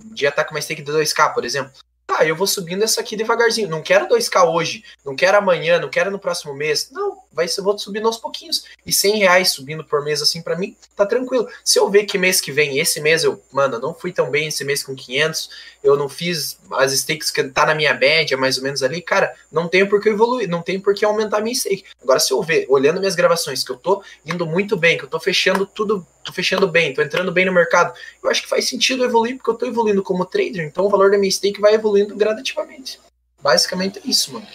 um 0.04 0.14
dia 0.14 0.32
tá 0.32 0.44
com 0.44 0.54
uma 0.54 0.60
stake 0.60 0.82
de 0.82 0.92
2k, 0.92 1.34
por 1.34 1.44
exemplo. 1.44 1.72
Tá, 2.06 2.24
eu 2.24 2.34
vou 2.34 2.46
subindo 2.46 2.82
essa 2.82 3.00
aqui 3.00 3.16
devagarzinho. 3.16 3.68
Não 3.68 3.82
quero 3.82 4.08
2k 4.08 4.44
hoje, 4.48 4.82
não 5.04 5.14
quero 5.14 5.36
amanhã, 5.36 5.78
não 5.78 5.90
quero 5.90 6.10
no 6.10 6.18
próximo 6.18 6.54
mês. 6.54 6.90
Não, 6.90 7.22
vai 7.32 7.46
ser, 7.46 7.62
vou 7.62 7.78
subindo 7.78 8.06
aos 8.06 8.16
pouquinhos. 8.16 8.64
E 8.84 8.92
100 8.92 9.18
reais 9.18 9.50
subindo 9.50 9.84
por 9.84 10.02
mês 10.02 10.20
assim 10.22 10.42
para 10.42 10.56
mim, 10.56 10.76
tá 10.96 11.06
tranquilo. 11.06 11.48
Se 11.64 11.78
eu 11.78 11.88
ver 11.90 12.04
que 12.04 12.18
mês 12.18 12.40
que 12.40 12.50
vem, 12.50 12.78
esse 12.78 13.00
mês 13.00 13.24
eu, 13.24 13.42
mano, 13.52 13.78
não 13.78 13.94
fui 13.94 14.12
tão 14.12 14.30
bem 14.30 14.48
esse 14.48 14.64
mês 14.64 14.82
com 14.82 14.94
500, 14.94 15.50
eu 15.82 15.96
não 15.96 16.08
fiz 16.08 16.58
as 16.72 16.92
stakes 16.92 17.30
que 17.30 17.44
tá 17.44 17.66
na 17.66 17.74
minha 17.74 17.94
média, 17.94 18.36
mais 18.36 18.56
ou 18.56 18.64
menos 18.64 18.82
ali, 18.82 19.00
cara, 19.00 19.34
não 19.50 19.68
tenho 19.68 19.88
por 19.88 20.00
que 20.00 20.08
evoluir, 20.08 20.48
não 20.48 20.62
tenho 20.62 20.80
por 20.80 20.94
que 20.94 21.04
aumentar 21.04 21.40
minha 21.40 21.54
stake. 21.54 21.84
Agora, 22.02 22.18
se 22.18 22.32
eu 22.32 22.42
ver, 22.42 22.66
olhando 22.68 22.98
minhas 22.98 23.14
gravações, 23.14 23.62
que 23.62 23.70
eu 23.70 23.76
tô 23.76 24.02
indo 24.24 24.46
muito 24.46 24.76
bem, 24.76 24.98
que 24.98 25.04
eu 25.04 25.08
tô 25.08 25.20
fechando 25.20 25.66
tudo, 25.66 26.06
tô 26.24 26.32
fechando 26.32 26.66
bem, 26.66 26.92
tô 26.92 27.02
entrando 27.02 27.30
bem 27.30 27.44
no 27.44 27.52
mercado, 27.52 27.94
eu 28.22 28.30
acho 28.30 28.42
que 28.42 28.48
faz 28.48 28.68
sentido 28.68 29.04
evoluir, 29.04 29.36
porque 29.36 29.50
eu 29.50 29.54
tô 29.54 29.66
evoluindo 29.66 30.02
como 30.02 30.24
trader, 30.24 30.64
então 30.64 30.84
o 30.84 30.90
valor 30.90 31.10
da 31.10 31.18
minha 31.18 31.30
stake 31.30 31.60
vai 31.60 31.74
evoluindo 31.74 32.16
gradativamente. 32.16 33.00
Basicamente 33.40 33.98
é 33.98 34.02
isso, 34.04 34.32
mano. 34.32 34.46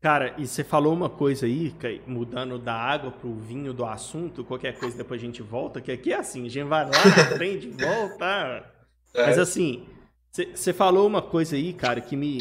Cara, 0.00 0.34
e 0.38 0.46
você 0.46 0.62
falou 0.62 0.92
uma 0.92 1.08
coisa 1.08 1.46
aí, 1.46 1.74
mudando 2.06 2.58
da 2.58 2.74
água 2.74 3.10
pro 3.10 3.34
vinho 3.34 3.72
do 3.72 3.84
assunto, 3.84 4.44
qualquer 4.44 4.78
coisa 4.78 4.96
depois 4.96 5.20
a 5.20 5.24
gente 5.24 5.42
volta, 5.42 5.80
que 5.80 5.90
aqui 5.90 6.12
é 6.12 6.16
assim, 6.16 6.46
a 6.46 6.50
gente 6.50 6.68
vai 6.68 6.84
lá, 6.84 6.90
aprende, 7.32 7.70
volta. 7.70 8.72
É. 9.14 9.26
Mas 9.26 9.38
assim, 9.38 9.86
você 10.30 10.72
falou 10.72 11.06
uma 11.06 11.22
coisa 11.22 11.56
aí, 11.56 11.72
cara, 11.72 12.00
que 12.00 12.14
me 12.14 12.38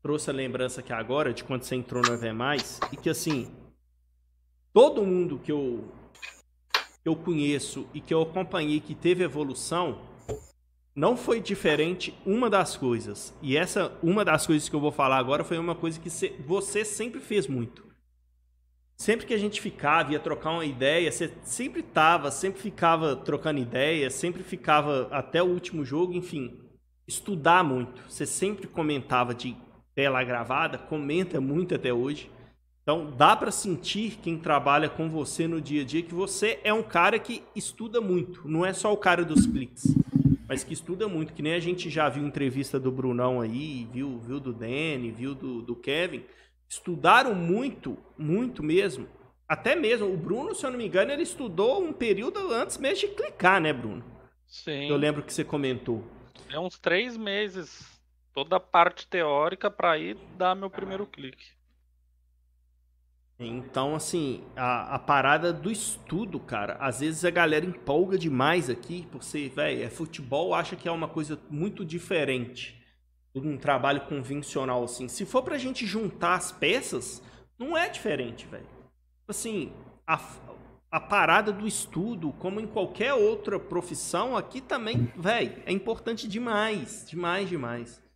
trouxe 0.00 0.30
a 0.30 0.32
lembrança 0.32 0.80
aqui 0.80 0.92
agora 0.92 1.34
de 1.34 1.42
quando 1.42 1.64
você 1.64 1.74
entrou 1.74 2.02
no 2.02 2.14
EV+, 2.14 2.32
e 2.92 2.96
que 2.96 3.10
assim, 3.10 3.50
todo 4.72 5.04
mundo 5.04 5.40
que 5.40 5.50
eu, 5.50 5.84
que 7.02 7.08
eu 7.08 7.16
conheço 7.16 7.86
e 7.92 8.00
que 8.00 8.14
eu 8.14 8.22
acompanhei 8.22 8.80
que 8.80 8.94
teve 8.94 9.24
evolução, 9.24 9.98
não 10.98 11.16
foi 11.16 11.40
diferente 11.40 12.12
uma 12.26 12.50
das 12.50 12.76
coisas. 12.76 13.32
E 13.40 13.56
essa, 13.56 13.96
uma 14.02 14.24
das 14.24 14.44
coisas 14.44 14.68
que 14.68 14.74
eu 14.74 14.80
vou 14.80 14.90
falar 14.90 15.16
agora 15.16 15.44
foi 15.44 15.56
uma 15.56 15.76
coisa 15.76 16.00
que 16.00 16.10
você 16.44 16.84
sempre 16.84 17.20
fez 17.20 17.46
muito. 17.46 17.86
Sempre 18.96 19.24
que 19.24 19.32
a 19.32 19.38
gente 19.38 19.60
ficava, 19.60 20.10
ia 20.10 20.18
trocar 20.18 20.50
uma 20.50 20.64
ideia, 20.64 21.12
você 21.12 21.32
sempre 21.44 21.84
tava, 21.84 22.32
sempre 22.32 22.60
ficava 22.60 23.14
trocando 23.14 23.60
ideia, 23.60 24.10
sempre 24.10 24.42
ficava 24.42 25.06
até 25.12 25.40
o 25.40 25.46
último 25.46 25.84
jogo, 25.84 26.14
enfim, 26.14 26.58
estudar 27.06 27.62
muito. 27.62 28.02
Você 28.08 28.26
sempre 28.26 28.66
comentava 28.66 29.32
de 29.32 29.56
tela 29.94 30.24
gravada, 30.24 30.78
comenta 30.78 31.40
muito 31.40 31.76
até 31.76 31.92
hoje. 31.92 32.28
Então, 32.82 33.14
dá 33.16 33.36
para 33.36 33.52
sentir 33.52 34.18
quem 34.20 34.36
trabalha 34.36 34.88
com 34.88 35.08
você 35.08 35.46
no 35.46 35.60
dia 35.60 35.82
a 35.82 35.84
dia 35.84 36.02
que 36.02 36.14
você 36.14 36.58
é 36.64 36.74
um 36.74 36.82
cara 36.82 37.20
que 37.20 37.44
estuda 37.54 38.00
muito, 38.00 38.48
não 38.48 38.66
é 38.66 38.72
só 38.72 38.92
o 38.92 38.96
cara 38.96 39.24
dos 39.24 39.46
cliques 39.46 39.96
mas 40.48 40.64
que 40.64 40.72
estuda 40.72 41.06
muito, 41.06 41.34
que 41.34 41.42
nem 41.42 41.52
a 41.52 41.60
gente 41.60 41.90
já 41.90 42.08
viu 42.08 42.26
entrevista 42.26 42.80
do 42.80 42.90
Brunão 42.90 43.40
aí, 43.42 43.86
viu, 43.92 44.18
viu 44.18 44.40
do 44.40 44.52
Danny, 44.52 45.10
viu 45.10 45.34
do, 45.34 45.60
do 45.60 45.76
Kevin, 45.76 46.24
estudaram 46.66 47.34
muito, 47.34 47.98
muito 48.16 48.62
mesmo. 48.62 49.06
Até 49.46 49.76
mesmo, 49.76 50.10
o 50.10 50.16
Bruno, 50.16 50.54
se 50.54 50.64
eu 50.64 50.70
não 50.70 50.78
me 50.78 50.86
engano, 50.86 51.12
ele 51.12 51.22
estudou 51.22 51.82
um 51.84 51.92
período 51.92 52.52
antes 52.52 52.78
mesmo 52.78 53.08
de 53.08 53.14
clicar, 53.14 53.60
né, 53.60 53.72
Bruno? 53.74 54.02
Sim. 54.46 54.88
Eu 54.88 54.96
lembro 54.96 55.22
que 55.22 55.32
você 55.32 55.44
comentou. 55.44 56.02
É 56.50 56.58
uns 56.58 56.78
três 56.78 57.16
meses, 57.16 57.86
toda 58.32 58.56
a 58.56 58.60
parte 58.60 59.06
teórica 59.06 59.70
para 59.70 59.98
ir 59.98 60.16
dar 60.38 60.54
meu 60.54 60.70
primeiro 60.70 61.06
clique. 61.06 61.57
Então, 63.40 63.94
assim, 63.94 64.42
a, 64.56 64.96
a, 64.96 64.98
parada 64.98 65.52
do 65.52 65.70
estudo, 65.70 66.40
cara, 66.40 66.76
às 66.80 66.98
vezes 66.98 67.24
a 67.24 67.30
galera 67.30 67.64
empolga 67.64 68.18
demais 68.18 68.68
aqui, 68.68 69.06
por 69.12 69.22
ser, 69.22 69.48
velho, 69.50 69.84
é 69.84 69.88
futebol, 69.88 70.52
acha 70.52 70.74
que 70.74 70.88
é 70.88 70.92
uma 70.92 71.06
coisa 71.06 71.38
muito 71.48 71.84
diferente 71.84 72.76
de 73.32 73.46
um 73.46 73.56
trabalho 73.56 74.00
convencional, 74.02 74.82
assim. 74.82 75.06
Se 75.06 75.24
for 75.24 75.42
pra 75.42 75.56
gente 75.56 75.86
juntar 75.86 76.34
as 76.34 76.50
peças, 76.50 77.22
não 77.56 77.76
é 77.76 77.88
diferente, 77.88 78.44
velho. 78.46 78.66
Assim, 79.28 79.72
a, 80.04 80.20
a 80.90 80.98
parada 80.98 81.52
do 81.52 81.64
estudo, 81.64 82.32
como 82.40 82.58
em 82.58 82.66
qualquer 82.66 83.14
outra 83.14 83.60
profissão, 83.60 84.36
aqui 84.36 84.60
também, 84.60 85.12
velho, 85.16 85.62
é 85.64 85.70
importante 85.70 86.26
demais, 86.26 87.06
demais, 87.08 87.48
demais. 87.48 88.07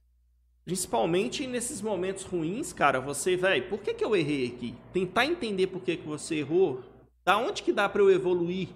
Principalmente 0.64 1.46
nesses 1.46 1.82
momentos 1.82 2.22
ruins, 2.24 2.72
cara, 2.72 3.00
você, 3.00 3.36
velho, 3.36 3.68
por 3.68 3.80
que, 3.80 3.94
que 3.94 4.04
eu 4.04 4.14
errei 4.14 4.46
aqui? 4.46 4.74
Tentar 4.92 5.26
entender 5.26 5.66
por 5.66 5.82
que, 5.82 5.96
que 5.96 6.06
você 6.06 6.36
errou. 6.36 6.82
Da 7.24 7.36
onde 7.36 7.62
que 7.62 7.72
dá 7.72 7.88
para 7.88 8.00
eu 8.00 8.10
evoluir? 8.10 8.68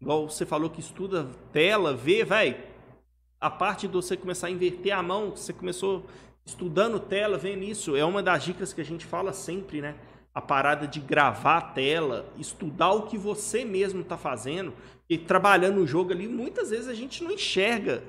Igual 0.00 0.28
você 0.28 0.46
falou 0.46 0.70
que 0.70 0.80
estuda 0.80 1.28
tela, 1.52 1.94
vê, 1.94 2.24
velho. 2.24 2.56
A 3.38 3.50
parte 3.50 3.86
de 3.86 3.92
você 3.92 4.16
começar 4.16 4.46
a 4.46 4.50
inverter 4.50 4.96
a 4.96 5.02
mão, 5.02 5.30
você 5.30 5.52
começou 5.52 6.06
estudando 6.46 6.98
tela, 6.98 7.36
vendo 7.36 7.62
isso. 7.62 7.94
É 7.94 8.04
uma 8.04 8.22
das 8.22 8.44
dicas 8.44 8.72
que 8.72 8.80
a 8.80 8.84
gente 8.84 9.04
fala 9.04 9.32
sempre, 9.34 9.82
né? 9.82 9.96
A 10.34 10.40
parada 10.40 10.86
de 10.86 10.98
gravar 10.98 11.58
a 11.58 11.62
tela, 11.62 12.26
estudar 12.38 12.92
o 12.92 13.02
que 13.02 13.18
você 13.18 13.66
mesmo 13.66 14.00
está 14.00 14.16
fazendo. 14.16 14.72
E 15.10 15.18
trabalhando 15.18 15.80
o 15.80 15.86
jogo 15.86 16.12
ali, 16.12 16.26
muitas 16.26 16.70
vezes 16.70 16.88
a 16.88 16.94
gente 16.94 17.22
não 17.22 17.30
enxerga 17.30 18.02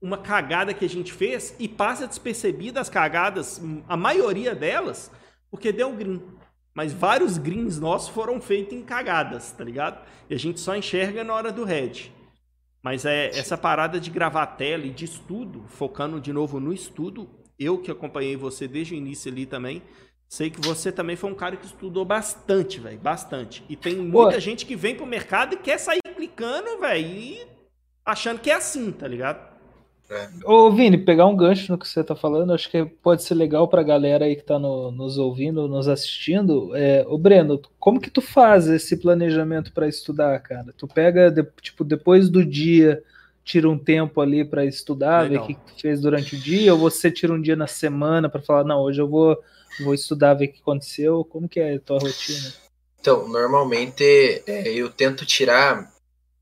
uma 0.00 0.18
cagada 0.18 0.72
que 0.72 0.84
a 0.84 0.88
gente 0.88 1.12
fez 1.12 1.54
e 1.58 1.68
passa 1.68 2.06
despercebida 2.06 2.80
as 2.80 2.88
cagadas, 2.88 3.60
a 3.88 3.96
maioria 3.96 4.54
delas, 4.54 5.10
porque 5.50 5.72
deu 5.72 5.92
green. 5.92 6.22
Mas 6.72 6.92
vários 6.92 7.36
greens 7.36 7.78
nossos 7.78 8.08
foram 8.08 8.40
feitos 8.40 8.76
em 8.76 8.82
cagadas, 8.82 9.52
tá 9.52 9.64
ligado? 9.64 10.04
E 10.28 10.34
a 10.34 10.38
gente 10.38 10.60
só 10.60 10.74
enxerga 10.74 11.24
na 11.24 11.34
hora 11.34 11.52
do 11.52 11.64
red. 11.64 12.10
Mas 12.82 13.04
é 13.04 13.26
essa 13.38 13.58
parada 13.58 14.00
de 14.00 14.10
gravar 14.10 14.46
tela 14.46 14.86
e 14.86 14.90
de 14.90 15.04
estudo, 15.04 15.64
focando 15.66 16.20
de 16.20 16.32
novo 16.32 16.58
no 16.58 16.72
estudo, 16.72 17.28
eu 17.58 17.76
que 17.76 17.90
acompanhei 17.90 18.36
você 18.36 18.66
desde 18.66 18.94
o 18.94 18.96
início 18.96 19.30
ali 19.30 19.44
também, 19.44 19.82
sei 20.26 20.48
que 20.48 20.60
você 20.60 20.90
também 20.90 21.16
foi 21.16 21.30
um 21.30 21.34
cara 21.34 21.56
que 21.56 21.66
estudou 21.66 22.04
bastante, 22.04 22.80
velho, 22.80 22.98
bastante. 22.98 23.62
E 23.68 23.76
tem 23.76 23.96
muita 23.96 24.34
Pô. 24.34 24.40
gente 24.40 24.64
que 24.64 24.76
vem 24.76 24.94
pro 24.94 25.04
mercado 25.04 25.54
e 25.54 25.58
quer 25.58 25.76
sair 25.76 26.00
clicando, 26.16 26.78
velho, 26.78 27.06
e 27.06 27.46
achando 28.04 28.40
que 28.40 28.50
é 28.50 28.54
assim, 28.54 28.90
tá 28.92 29.06
ligado? 29.06 29.49
É. 30.10 30.28
Ô, 30.44 30.72
Vini, 30.72 30.98
pegar 30.98 31.26
um 31.26 31.36
gancho 31.36 31.70
no 31.70 31.78
que 31.78 31.86
você 31.86 32.02
tá 32.02 32.16
falando, 32.16 32.52
acho 32.52 32.68
que 32.68 32.84
pode 32.84 33.22
ser 33.22 33.34
legal 33.34 33.68
pra 33.68 33.82
galera 33.82 34.24
aí 34.24 34.34
que 34.34 34.42
tá 34.42 34.58
no, 34.58 34.90
nos 34.90 35.16
ouvindo, 35.18 35.68
nos 35.68 35.86
assistindo. 35.86 36.74
É, 36.74 37.04
ô, 37.06 37.16
Breno, 37.16 37.62
como 37.78 38.00
que 38.00 38.10
tu 38.10 38.20
faz 38.20 38.66
esse 38.66 38.96
planejamento 38.96 39.72
para 39.72 39.86
estudar, 39.86 40.40
cara? 40.40 40.74
Tu 40.76 40.88
pega, 40.88 41.30
de, 41.30 41.46
tipo, 41.62 41.84
depois 41.84 42.28
do 42.28 42.44
dia, 42.44 43.00
tira 43.44 43.70
um 43.70 43.78
tempo 43.78 44.20
ali 44.20 44.44
para 44.44 44.64
estudar, 44.64 45.22
legal. 45.22 45.30
ver 45.30 45.44
o 45.44 45.46
que, 45.46 45.54
que 45.54 45.74
tu 45.74 45.80
fez 45.80 46.00
durante 46.00 46.34
o 46.34 46.38
dia, 46.38 46.74
ou 46.74 46.80
você 46.80 47.08
tira 47.08 47.32
um 47.32 47.40
dia 47.40 47.54
na 47.54 47.68
semana 47.68 48.28
para 48.28 48.42
falar, 48.42 48.64
não, 48.64 48.80
hoje 48.80 49.00
eu 49.00 49.08
vou, 49.08 49.38
vou 49.84 49.94
estudar, 49.94 50.34
ver 50.34 50.46
o 50.46 50.52
que 50.52 50.60
aconteceu? 50.60 51.24
Como 51.24 51.48
que 51.48 51.60
é 51.60 51.74
a 51.74 51.80
tua 51.80 52.00
rotina? 52.00 52.52
Então, 53.00 53.28
normalmente 53.28 54.04
é, 54.46 54.68
eu 54.68 54.90
tento 54.90 55.24
tirar 55.24 55.89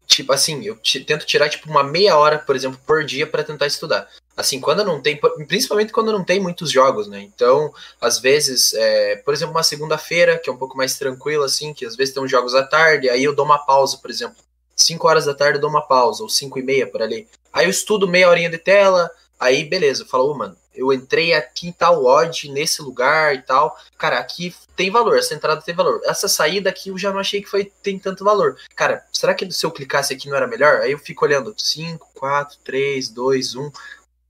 tipo 0.08 0.32
assim, 0.32 0.64
eu 0.64 0.76
tento 1.06 1.26
tirar 1.26 1.48
tipo 1.50 1.70
uma 1.70 1.84
meia 1.84 2.16
hora, 2.16 2.38
por 2.38 2.56
exemplo, 2.56 2.80
por 2.84 3.04
dia 3.04 3.26
para 3.26 3.44
tentar 3.44 3.66
estudar. 3.66 4.08
Assim, 4.34 4.60
quando 4.60 4.84
não 4.84 5.02
tem, 5.02 5.20
principalmente 5.46 5.92
quando 5.92 6.12
não 6.12 6.24
tem 6.24 6.40
muitos 6.40 6.70
jogos, 6.70 7.06
né? 7.08 7.20
Então, 7.20 7.72
às 8.00 8.18
vezes, 8.18 8.72
é, 8.72 9.16
por 9.16 9.34
exemplo, 9.34 9.54
uma 9.54 9.62
segunda-feira, 9.62 10.38
que 10.38 10.48
é 10.48 10.52
um 10.52 10.56
pouco 10.56 10.76
mais 10.76 10.96
tranquilo, 10.96 11.44
assim, 11.44 11.74
que 11.74 11.84
às 11.84 11.94
vezes 11.94 12.14
tem 12.14 12.22
uns 12.22 12.30
jogos 12.30 12.54
à 12.54 12.62
tarde, 12.62 13.10
aí 13.10 13.22
eu 13.22 13.34
dou 13.34 13.44
uma 13.44 13.58
pausa, 13.58 13.98
por 13.98 14.10
exemplo. 14.10 14.36
5 14.74 15.08
horas 15.08 15.24
da 15.26 15.34
tarde 15.34 15.58
eu 15.58 15.60
dou 15.60 15.70
uma 15.70 15.82
pausa, 15.82 16.22
ou 16.22 16.28
5 16.28 16.58
e 16.58 16.62
meia 16.62 16.86
por 16.86 17.02
ali. 17.02 17.28
Aí 17.52 17.66
eu 17.66 17.70
estudo 17.70 18.08
meia 18.08 18.28
horinha 18.28 18.48
de 18.48 18.58
tela, 18.58 19.10
aí 19.38 19.64
beleza, 19.64 20.06
falou, 20.06 20.36
mano, 20.36 20.56
eu 20.78 20.92
entrei 20.92 21.34
aqui 21.34 21.66
em 21.66 21.72
tal 21.72 22.04
odd, 22.04 22.48
nesse 22.52 22.80
lugar 22.80 23.34
e 23.34 23.42
tal. 23.42 23.76
Cara, 23.98 24.20
aqui 24.20 24.54
tem 24.76 24.92
valor, 24.92 25.18
essa 25.18 25.34
entrada 25.34 25.60
tem 25.60 25.74
valor. 25.74 26.00
Essa 26.04 26.28
saída 26.28 26.70
aqui 26.70 26.90
eu 26.90 26.96
já 26.96 27.12
não 27.12 27.18
achei 27.18 27.42
que 27.42 27.48
foi, 27.48 27.64
tem 27.82 27.98
tanto 27.98 28.24
valor. 28.24 28.56
Cara, 28.76 29.04
será 29.12 29.34
que 29.34 29.50
se 29.50 29.66
eu 29.66 29.72
clicasse 29.72 30.14
aqui 30.14 30.28
não 30.28 30.36
era 30.36 30.46
melhor? 30.46 30.80
Aí 30.80 30.92
eu 30.92 30.98
fico 30.98 31.24
olhando 31.24 31.52
5, 31.56 32.10
4, 32.14 32.58
3, 32.62 33.08
2, 33.08 33.56
1, 33.56 33.72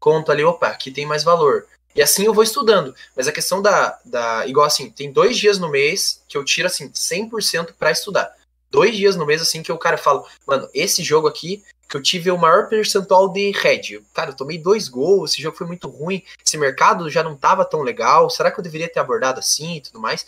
conto 0.00 0.32
ali, 0.32 0.42
opa, 0.42 0.68
aqui 0.68 0.90
tem 0.90 1.04
mais 1.04 1.22
valor. 1.22 1.66
E 1.94 2.00
assim 2.00 2.24
eu 2.24 2.32
vou 2.32 2.44
estudando. 2.44 2.94
Mas 3.14 3.28
a 3.28 3.32
questão 3.32 3.60
da. 3.60 3.98
da 4.02 4.46
igual 4.46 4.66
assim, 4.66 4.90
tem 4.90 5.12
dois 5.12 5.36
dias 5.36 5.58
no 5.58 5.68
mês 5.68 6.22
que 6.26 6.38
eu 6.38 6.44
tiro 6.44 6.66
assim 6.66 6.88
100% 6.88 7.74
para 7.78 7.90
estudar. 7.90 8.34
Dois 8.70 8.96
dias 8.96 9.16
no 9.16 9.26
mês 9.26 9.42
assim 9.42 9.62
que 9.62 9.72
o 9.72 9.78
cara 9.78 9.98
fala, 9.98 10.24
mano, 10.46 10.66
esse 10.72 11.02
jogo 11.02 11.28
aqui 11.28 11.62
que 11.88 11.96
eu 11.96 12.02
tive 12.02 12.30
o 12.30 12.36
maior 12.36 12.68
percentual 12.68 13.32
de 13.32 13.50
head. 13.52 14.00
Cara, 14.12 14.30
eu 14.30 14.36
tomei 14.36 14.58
dois 14.58 14.88
gols, 14.88 15.32
esse 15.32 15.42
jogo 15.42 15.56
foi 15.56 15.66
muito 15.66 15.88
ruim, 15.88 16.22
esse 16.44 16.58
mercado 16.58 17.08
já 17.08 17.22
não 17.22 17.34
estava 17.34 17.64
tão 17.64 17.80
legal, 17.80 18.28
será 18.28 18.50
que 18.50 18.60
eu 18.60 18.64
deveria 18.64 18.88
ter 18.88 19.00
abordado 19.00 19.40
assim 19.40 19.76
e 19.76 19.80
tudo 19.80 20.00
mais? 20.00 20.26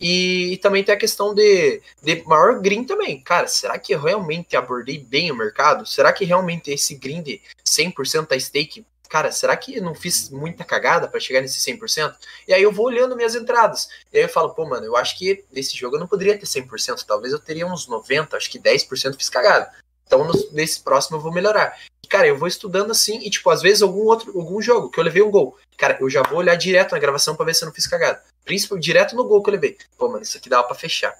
E, 0.00 0.54
e, 0.54 0.56
também 0.56 0.82
tem 0.82 0.94
a 0.94 0.98
questão 0.98 1.34
de, 1.34 1.82
de 2.02 2.22
maior 2.24 2.58
green 2.58 2.84
também. 2.84 3.20
Cara, 3.20 3.46
será 3.46 3.78
que 3.78 3.92
eu 3.92 4.00
realmente 4.00 4.56
abordei 4.56 4.98
bem 4.98 5.30
o 5.30 5.36
mercado? 5.36 5.84
Será 5.84 6.10
que 6.10 6.24
realmente 6.24 6.70
esse 6.70 6.94
green 6.94 7.22
de 7.22 7.42
100% 7.66 8.28
da 8.28 8.40
stake 8.40 8.86
cara, 9.10 9.32
será 9.32 9.56
que 9.56 9.76
eu 9.76 9.82
não 9.82 9.92
fiz 9.92 10.30
muita 10.30 10.64
cagada 10.64 11.08
para 11.08 11.18
chegar 11.18 11.40
nesse 11.40 11.60
100%? 11.60 12.14
E 12.46 12.54
aí 12.54 12.62
eu 12.62 12.70
vou 12.70 12.86
olhando 12.86 13.16
minhas 13.16 13.34
entradas. 13.34 13.88
E 14.12 14.18
aí 14.18 14.22
eu 14.22 14.28
falo, 14.28 14.54
pô, 14.54 14.64
mano, 14.64 14.86
eu 14.86 14.96
acho 14.96 15.18
que 15.18 15.44
nesse 15.50 15.76
jogo 15.76 15.96
eu 15.96 16.00
não 16.00 16.06
poderia 16.06 16.38
ter 16.38 16.46
100%, 16.46 17.04
talvez 17.04 17.32
eu 17.32 17.40
teria 17.40 17.66
uns 17.66 17.88
90%, 17.88 18.34
acho 18.34 18.48
que 18.48 18.58
10% 18.58 19.16
fiz 19.16 19.28
cagada. 19.28 19.68
Então, 20.10 20.24
no, 20.24 20.32
nesse 20.50 20.80
próximo 20.80 21.16
eu 21.18 21.20
vou 21.20 21.32
melhorar. 21.32 21.78
E, 22.02 22.08
cara, 22.08 22.26
eu 22.26 22.36
vou 22.36 22.48
estudando 22.48 22.90
assim, 22.90 23.20
e, 23.24 23.30
tipo, 23.30 23.48
às 23.48 23.62
vezes 23.62 23.80
algum 23.80 24.02
outro, 24.06 24.36
algum 24.36 24.60
jogo 24.60 24.90
que 24.90 24.98
eu 24.98 25.04
levei 25.04 25.22
um 25.22 25.30
gol. 25.30 25.56
Cara, 25.78 25.96
eu 26.00 26.10
já 26.10 26.20
vou 26.24 26.40
olhar 26.40 26.56
direto 26.56 26.90
na 26.92 26.98
gravação 26.98 27.36
pra 27.36 27.46
ver 27.46 27.54
se 27.54 27.62
eu 27.62 27.66
não 27.66 27.72
fiz 27.72 27.86
cagada. 27.86 28.20
Principalmente 28.44 28.84
direto 28.84 29.14
no 29.14 29.22
gol 29.22 29.40
que 29.40 29.50
eu 29.50 29.52
levei. 29.52 29.78
Pô, 29.96 30.08
mano, 30.08 30.24
isso 30.24 30.36
aqui 30.36 30.48
dava 30.48 30.64
pra 30.64 30.74
fechar. 30.74 31.14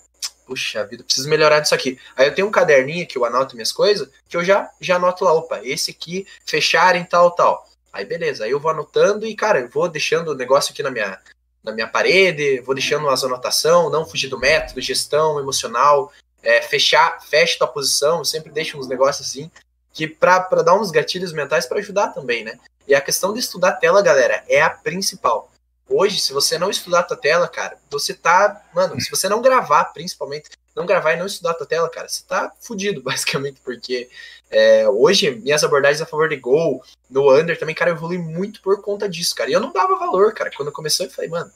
Puxa 0.45 0.85
vida, 0.85 1.05
preciso 1.05 1.29
melhorar 1.29 1.61
nisso 1.61 1.73
aqui. 1.73 2.01
Aí 2.17 2.27
eu 2.27 2.35
tenho 2.35 2.49
um 2.49 2.51
caderninho 2.51 3.07
que 3.07 3.17
eu 3.17 3.25
anoto 3.25 3.55
minhas 3.55 3.71
coisas, 3.71 4.09
que 4.29 4.37
eu 4.37 4.43
já, 4.43 4.69
já 4.81 4.97
anoto 4.97 5.25
lá, 5.25 5.33
opa, 5.33 5.61
esse 5.63 5.93
aqui, 5.93 6.27
fecharem 6.45 7.05
tal, 7.05 7.31
tal. 7.31 7.69
Aí 7.93 8.05
beleza, 8.05 8.45
aí 8.45 8.51
eu 8.51 8.59
vou 8.59 8.73
anotando 8.73 9.25
e, 9.25 9.37
cara, 9.37 9.61
eu 9.61 9.69
vou 9.69 9.89
deixando 9.89 10.33
o 10.33 10.35
negócio 10.35 10.73
aqui 10.73 10.83
na 10.83 10.91
minha, 10.91 11.21
na 11.63 11.71
minha 11.71 11.87
parede, 11.87 12.61
vou 12.63 12.75
deixando 12.75 13.09
as 13.09 13.23
anotações, 13.23 13.93
não 13.93 14.05
fugir 14.05 14.27
do 14.27 14.39
método, 14.39 14.81
gestão 14.81 15.39
emocional, 15.39 16.13
é, 16.43 16.63
fechar, 16.63 17.21
fecha 17.23 17.59
tua 17.59 17.69
posição, 17.69 18.25
sempre 18.25 18.51
deixo 18.51 18.79
uns 18.79 18.89
negócios 18.89 19.29
assim, 19.29 19.51
que 19.93 20.07
para 20.07 20.63
dar 20.63 20.75
uns 20.75 20.91
gatilhos 20.91 21.33
mentais 21.33 21.67
para 21.67 21.79
ajudar 21.79 22.09
também, 22.09 22.45
né? 22.45 22.59
E 22.87 22.95
a 22.95 23.01
questão 23.01 23.33
de 23.33 23.41
estudar 23.41 23.73
tela, 23.73 24.03
galera, 24.03 24.45
é 24.49 24.61
a 24.63 24.71
principal. 24.71 25.51
Hoje, 25.89 26.21
se 26.21 26.33
você 26.33 26.57
não 26.57 26.71
estudar 26.71 27.01
a 27.01 27.03
tua 27.03 27.17
tela, 27.17 27.49
cara, 27.49 27.77
você 27.91 28.15
tá. 28.15 28.63
Mano, 28.73 29.01
se 29.01 29.11
você 29.11 29.29
não 29.29 29.43
gravar, 29.43 29.87
principalmente, 29.87 30.51
não 30.75 30.87
gravar 30.87 31.13
e 31.13 31.17
não 31.17 31.27
estudar 31.27 31.51
a 31.51 31.55
tua 31.55 31.67
tela, 31.67 31.91
cara, 31.91 32.09
você 32.09 32.23
tá 32.27 32.53
fudido, 32.61 33.03
basicamente, 33.03 33.61
porque 33.65 34.09
é, 34.51 34.89
hoje 34.89 35.31
minhas 35.31 35.65
abordagens 35.65 36.01
a 36.01 36.07
favor 36.07 36.29
de 36.29 36.37
gol, 36.37 36.83
no 37.09 37.33
under 37.33 37.59
também, 37.59 37.75
cara, 37.75 37.91
eu 37.91 37.97
evolui 37.97 38.19
muito 38.19 38.63
por 38.63 38.81
conta 38.81 39.09
disso, 39.09 39.35
cara. 39.35 39.51
E 39.51 39.53
eu 39.53 39.61
não 39.61 39.73
dava 39.73 39.99
valor, 39.99 40.33
cara. 40.33 40.51
Quando 40.57 40.73
começou, 40.73 41.07
eu 41.07 41.13
falei, 41.13 41.29
mano, 41.29 41.51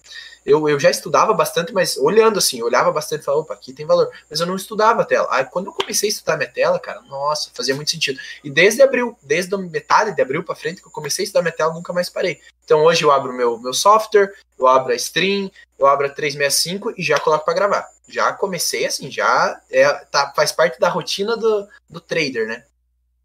eu, 0.44 0.68
eu 0.68 0.78
já 0.78 0.90
estudava 0.90 1.32
bastante, 1.32 1.72
mas 1.72 1.96
olhando 1.96 2.38
assim, 2.38 2.62
olhava 2.62 2.92
bastante 2.92 3.22
e 3.22 3.24
falava, 3.24 3.42
opa, 3.42 3.54
aqui 3.54 3.72
tem 3.72 3.86
valor. 3.86 4.10
Mas 4.28 4.40
eu 4.40 4.46
não 4.46 4.56
estudava 4.56 5.02
a 5.02 5.04
tela. 5.04 5.26
Aí 5.30 5.44
quando 5.44 5.66
eu 5.66 5.72
comecei 5.72 6.08
a 6.08 6.12
estudar 6.12 6.36
minha 6.36 6.50
tela, 6.50 6.78
cara, 6.78 7.00
nossa, 7.02 7.50
fazia 7.54 7.74
muito 7.74 7.90
sentido. 7.90 8.20
E 8.42 8.50
desde 8.50 8.82
abril, 8.82 9.16
desde 9.22 9.54
a 9.54 9.58
metade 9.58 10.14
de 10.14 10.20
abril 10.20 10.44
para 10.44 10.54
frente, 10.54 10.82
que 10.82 10.88
eu 10.88 10.92
comecei 10.92 11.22
a 11.22 11.24
estudar 11.24 11.42
minha 11.42 11.52
tela, 11.52 11.72
nunca 11.72 11.92
mais 11.92 12.10
parei. 12.10 12.40
Então 12.64 12.82
hoje 12.84 13.04
eu 13.04 13.10
abro 13.10 13.32
meu, 13.32 13.58
meu 13.58 13.72
software, 13.72 14.32
eu 14.58 14.66
abro 14.66 14.92
a 14.92 14.96
stream, 14.96 15.50
eu 15.78 15.86
abro 15.86 16.06
a 16.06 16.10
365 16.10 16.94
e 16.96 17.02
já 17.02 17.18
coloco 17.18 17.44
para 17.44 17.54
gravar. 17.54 17.88
Já 18.06 18.32
comecei 18.32 18.86
assim, 18.86 19.10
já 19.10 19.58
é, 19.70 19.90
tá, 20.10 20.32
faz 20.36 20.52
parte 20.52 20.78
da 20.78 20.88
rotina 20.88 21.36
do, 21.36 21.66
do 21.88 22.00
trader, 22.00 22.46
né? 22.46 22.64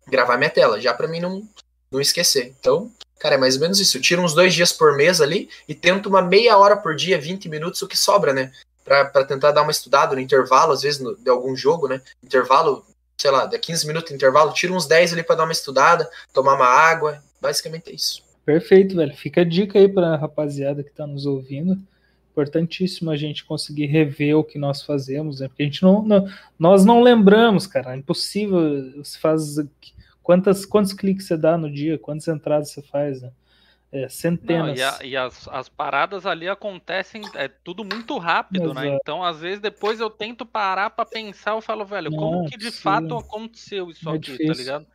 Gravar 0.08 0.38
minha 0.38 0.50
tela, 0.50 0.80
já 0.80 0.94
para 0.94 1.08
mim 1.08 1.20
não, 1.20 1.48
não 1.92 2.00
esquecer. 2.00 2.56
Então, 2.60 2.92
cara, 3.20 3.36
é 3.36 3.38
mais 3.38 3.56
ou 3.56 3.62
menos 3.62 3.80
isso. 3.80 3.98
Eu 3.98 4.02
tiro 4.02 4.22
uns 4.22 4.34
dois 4.34 4.54
dias 4.54 4.72
por 4.72 4.96
mês 4.96 5.20
ali 5.20 5.50
e 5.68 5.76
tento 5.76 6.08
uma 6.08 6.22
meia 6.22 6.58
hora 6.58 6.78
por 6.78 6.96
dia, 6.96 7.20
20 7.20 7.50
minutos, 7.50 7.82
o 7.82 7.88
que 7.88 7.98
sobra, 7.98 8.34
né? 8.34 8.52
Para 8.84 9.24
tentar 9.26 9.52
dar 9.52 9.62
uma 9.62 9.72
estudada 9.72 10.16
no 10.16 10.22
intervalo, 10.22 10.72
às 10.72 10.82
vezes 10.82 11.00
no, 11.00 11.16
de 11.16 11.30
algum 11.30 11.56
jogo, 11.56 11.88
né? 11.88 12.02
Intervalo, 12.24 12.84
sei 13.18 13.30
lá, 13.30 13.46
de 13.46 13.60
15 13.60 13.86
minutos 13.86 14.10
de 14.10 14.16
intervalo, 14.16 14.54
tiro 14.54 14.74
uns 14.74 14.88
10 14.88 15.14
ali 15.14 15.24
para 15.24 15.36
dar 15.36 15.44
uma 15.44 15.52
estudada, 15.52 16.10
tomar 16.34 16.56
uma 16.56 16.66
água. 16.66 17.22
Basicamente 17.40 17.92
é 17.92 17.94
isso. 17.94 18.24
Perfeito, 18.46 18.96
velho. 18.96 19.16
Fica 19.16 19.42
a 19.42 19.44
dica 19.44 19.78
aí 19.78 19.88
para 19.88 20.16
rapaziada 20.16 20.82
que 20.82 20.90
está 20.90 21.06
nos 21.06 21.26
ouvindo. 21.26 21.78
Importantíssimo 22.32 23.12
a 23.12 23.18
gente 23.18 23.44
conseguir 23.44 23.86
rever 23.88 24.36
o 24.36 24.44
que 24.44 24.58
nós 24.58 24.82
fazemos, 24.82 25.40
né? 25.40 25.48
Porque 25.48 25.64
a 25.64 25.66
gente 25.66 25.84
não, 25.84 26.02
não 26.02 26.28
nós 26.58 26.86
não 26.86 27.02
lembramos, 27.02 27.68
cara. 27.68 27.94
É 27.94 27.98
impossível. 27.98 28.60
Você 29.04 29.20
faz 29.20 29.58
Quantas, 30.22 30.66
quantos 30.66 30.94
cliques 30.94 31.28
você 31.28 31.38
dá 31.38 31.58
no 31.58 31.72
dia? 31.72 31.98
Quantas 31.98 32.28
entradas 32.28 32.72
você 32.72 32.82
faz? 32.82 33.22
Né? 33.22 33.32
É, 33.92 34.08
centenas. 34.08 34.68
Não, 34.68 34.76
e, 34.76 34.84
a, 34.84 35.00
e 35.04 35.18
as, 35.18 35.48
as, 35.48 35.68
paradas 35.68 36.26
ali 36.26 36.48
acontecem, 36.48 37.24
é 37.34 37.48
tudo 37.48 37.84
muito 37.84 38.18
rápido, 38.20 38.72
né? 38.74 38.82
Exato. 38.82 38.88
né? 38.88 38.98
Então, 39.02 39.24
às 39.24 39.40
vezes, 39.40 39.60
depois 39.60 40.00
eu 40.00 40.12
tento 40.12 40.46
parar 40.46 40.92
para 40.92 41.06
pensar, 41.06 41.52
eu 41.52 41.62
falo, 41.62 41.84
velho, 41.84 42.12
Não, 42.12 42.18
como 42.18 42.46
que 42.48 42.58
de 42.58 42.72
fato 42.72 43.18
aconteceu 43.18 43.90
isso 43.90 44.08
é 44.08 44.16
aqui, 44.16 44.20
tá 44.20 44.32
difícil. 44.32 44.54
tá 44.54 44.60
ligado? 44.60 44.88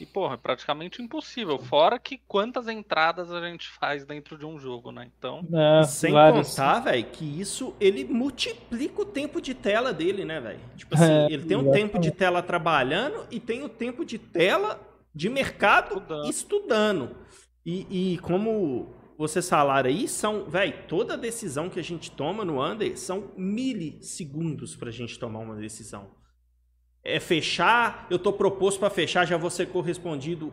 E, 0.00 0.06
porra, 0.06 0.34
é 0.34 0.36
praticamente 0.36 1.02
impossível. 1.02 1.58
Fora 1.58 1.98
que 1.98 2.18
quantas 2.26 2.68
entradas 2.68 3.30
a 3.32 3.40
gente 3.48 3.68
faz 3.68 4.04
dentro 4.04 4.38
de 4.38 4.46
um 4.46 4.58
jogo, 4.58 4.90
né? 4.90 5.10
Então. 5.18 5.46
É, 5.52 5.82
Sem 5.84 6.12
vários. 6.12 6.50
contar, 6.50 6.80
velho, 6.80 7.04
que 7.06 7.40
isso 7.40 7.74
ele 7.80 8.04
multiplica 8.04 9.02
o 9.02 9.04
tempo 9.04 9.40
de 9.40 9.54
tela 9.54 9.92
dele, 9.92 10.24
né, 10.24 10.40
velho? 10.40 10.60
Tipo 10.76 10.94
assim, 10.94 11.12
é, 11.12 11.26
ele 11.30 11.44
tem 11.44 11.56
um 11.56 11.70
tempo 11.70 11.98
de 11.98 12.10
tela 12.10 12.42
trabalhando 12.42 13.26
e 13.30 13.38
tem 13.38 13.62
o 13.62 13.68
tempo 13.68 14.04
de 14.04 14.18
tela 14.18 14.80
de 15.14 15.28
mercado 15.28 15.96
estudando. 15.96 16.30
estudando. 16.30 17.16
E, 17.64 18.14
e 18.14 18.18
como 18.18 18.94
vocês 19.18 19.46
falaram 19.48 19.90
aí, 19.90 20.08
são, 20.08 20.48
velho, 20.48 20.72
toda 20.88 21.16
decisão 21.16 21.68
que 21.68 21.78
a 21.78 21.84
gente 21.84 22.10
toma 22.10 22.42
no 22.42 22.64
Under 22.64 22.98
são 22.98 23.32
milissegundos 23.36 24.74
pra 24.74 24.90
gente 24.90 25.18
tomar 25.18 25.40
uma 25.40 25.56
decisão 25.56 26.08
é 27.02 27.18
fechar, 27.18 28.06
eu 28.10 28.16
estou 28.16 28.32
proposto 28.32 28.78
para 28.78 28.90
fechar, 28.90 29.26
já 29.26 29.36
vou 29.36 29.50
ser 29.50 29.66
correspondido. 29.66 30.52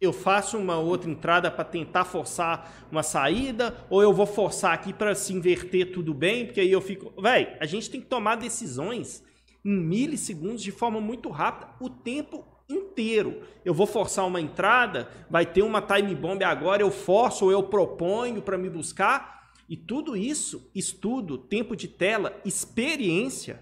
Eu 0.00 0.12
faço 0.12 0.56
uma 0.56 0.78
outra 0.78 1.10
entrada 1.10 1.50
para 1.50 1.64
tentar 1.64 2.04
forçar 2.04 2.88
uma 2.90 3.02
saída, 3.02 3.76
ou 3.90 4.02
eu 4.02 4.12
vou 4.12 4.26
forçar 4.26 4.72
aqui 4.72 4.92
para 4.92 5.14
se 5.14 5.32
inverter 5.32 5.92
tudo 5.92 6.14
bem, 6.14 6.46
porque 6.46 6.60
aí 6.60 6.72
eu 6.72 6.80
fico. 6.80 7.12
Véi, 7.20 7.56
a 7.60 7.66
gente 7.66 7.90
tem 7.90 8.00
que 8.00 8.06
tomar 8.06 8.36
decisões 8.36 9.22
em 9.62 9.76
milissegundos 9.76 10.62
de 10.62 10.72
forma 10.72 11.00
muito 11.00 11.28
rápida 11.28 11.70
o 11.80 11.90
tempo 11.90 12.46
inteiro. 12.66 13.42
Eu 13.64 13.74
vou 13.74 13.86
forçar 13.86 14.26
uma 14.26 14.40
entrada, 14.40 15.10
vai 15.28 15.44
ter 15.44 15.62
uma 15.62 15.82
time 15.82 16.14
bomb 16.14 16.42
agora, 16.44 16.82
eu 16.82 16.90
forço 16.90 17.44
ou 17.44 17.52
eu 17.52 17.62
proponho 17.64 18.40
para 18.40 18.56
me 18.56 18.70
buscar. 18.70 19.50
E 19.68 19.76
tudo 19.76 20.16
isso, 20.16 20.70
estudo, 20.74 21.38
tempo 21.38 21.76
de 21.76 21.88
tela, 21.88 22.34
experiência, 22.44 23.60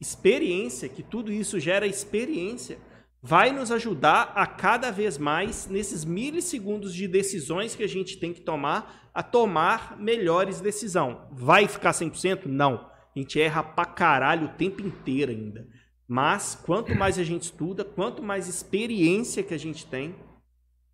experiência, 0.00 0.88
que 0.88 1.02
tudo 1.02 1.30
isso 1.30 1.60
gera 1.60 1.86
experiência, 1.86 2.78
vai 3.22 3.52
nos 3.52 3.70
ajudar 3.70 4.32
a 4.34 4.46
cada 4.46 4.90
vez 4.90 5.18
mais, 5.18 5.66
nesses 5.68 6.04
milissegundos 6.04 6.94
de 6.94 7.06
decisões 7.06 7.74
que 7.74 7.82
a 7.82 7.88
gente 7.88 8.16
tem 8.16 8.32
que 8.32 8.40
tomar, 8.40 9.10
a 9.12 9.22
tomar 9.22 9.98
melhores 9.98 10.60
decisões. 10.60 11.18
Vai 11.30 11.68
ficar 11.68 11.90
100%? 11.90 12.46
Não. 12.46 12.88
A 13.14 13.18
gente 13.18 13.40
erra 13.40 13.62
pra 13.62 13.84
caralho 13.84 14.46
o 14.46 14.52
tempo 14.52 14.80
inteiro 14.80 15.32
ainda. 15.32 15.68
Mas 16.08 16.58
quanto 16.64 16.94
mais 16.94 17.18
a 17.18 17.24
gente 17.24 17.42
estuda, 17.42 17.84
quanto 17.84 18.22
mais 18.22 18.48
experiência 18.48 19.42
que 19.42 19.54
a 19.54 19.58
gente 19.58 19.86
tem, 19.86 20.14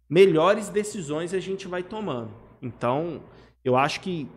melhores 0.09 0.69
decisões 0.69 1.33
a 1.33 1.41
gente 1.41 1.69
vai 1.69 1.83
tomando. 1.83 2.35
Então, 2.61 3.23
eu 3.65 3.77
acho 3.77 4.01
que 4.01 4.29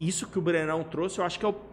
isso 0.00 0.26
que 0.26 0.38
o 0.38 0.42
Brenão 0.42 0.82
trouxe, 0.82 1.18
eu 1.18 1.24
acho 1.24 1.38
que 1.38 1.44
é 1.44 1.48
o 1.48 1.69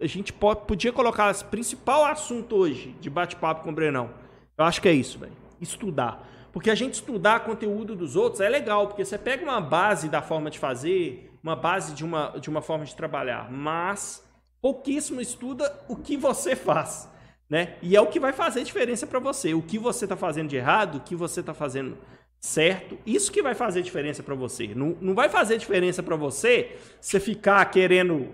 a 0.00 0.06
gente 0.06 0.32
pode, 0.32 0.62
podia 0.66 0.92
colocar 0.92 1.34
o 1.34 1.44
principal 1.46 2.04
assunto 2.04 2.56
hoje 2.56 2.94
de 3.00 3.08
bate-papo 3.08 3.62
com 3.62 3.70
o 3.70 3.74
Brenão. 3.74 4.10
Eu 4.56 4.64
acho 4.64 4.80
que 4.80 4.88
é 4.88 4.92
isso, 4.92 5.18
velho. 5.18 5.32
Estudar. 5.60 6.28
Porque 6.52 6.70
a 6.70 6.74
gente 6.74 6.94
estudar 6.94 7.40
conteúdo 7.40 7.96
dos 7.96 8.14
outros 8.14 8.40
é 8.40 8.48
legal, 8.48 8.86
porque 8.86 9.04
você 9.04 9.18
pega 9.18 9.42
uma 9.42 9.60
base 9.60 10.08
da 10.08 10.22
forma 10.22 10.50
de 10.50 10.58
fazer, 10.58 11.32
uma 11.42 11.56
base 11.56 11.94
de 11.94 12.04
uma, 12.04 12.34
de 12.40 12.48
uma 12.48 12.62
forma 12.62 12.84
de 12.84 12.94
trabalhar, 12.94 13.50
mas 13.50 14.24
pouquíssimo 14.60 15.20
estuda 15.20 15.76
o 15.88 15.96
que 15.96 16.16
você 16.16 16.54
faz. 16.54 17.08
Né? 17.50 17.74
E 17.82 17.94
é 17.96 18.00
o 18.00 18.06
que 18.06 18.20
vai 18.20 18.32
fazer 18.32 18.62
diferença 18.62 19.06
para 19.06 19.18
você. 19.18 19.52
O 19.52 19.62
que 19.62 19.78
você 19.78 20.04
está 20.04 20.16
fazendo 20.16 20.48
de 20.48 20.56
errado, 20.56 20.96
o 20.96 21.00
que 21.00 21.14
você 21.14 21.40
está 21.40 21.52
fazendo 21.52 21.98
certo. 22.40 22.98
Isso 23.06 23.32
que 23.32 23.42
vai 23.42 23.54
fazer 23.54 23.82
diferença 23.82 24.22
para 24.22 24.34
você. 24.34 24.68
Não, 24.74 24.96
não 25.00 25.14
vai 25.14 25.28
fazer 25.28 25.56
diferença 25.56 26.02
para 26.02 26.14
você 26.14 26.76
você 27.00 27.18
ficar 27.18 27.64
querendo 27.66 28.28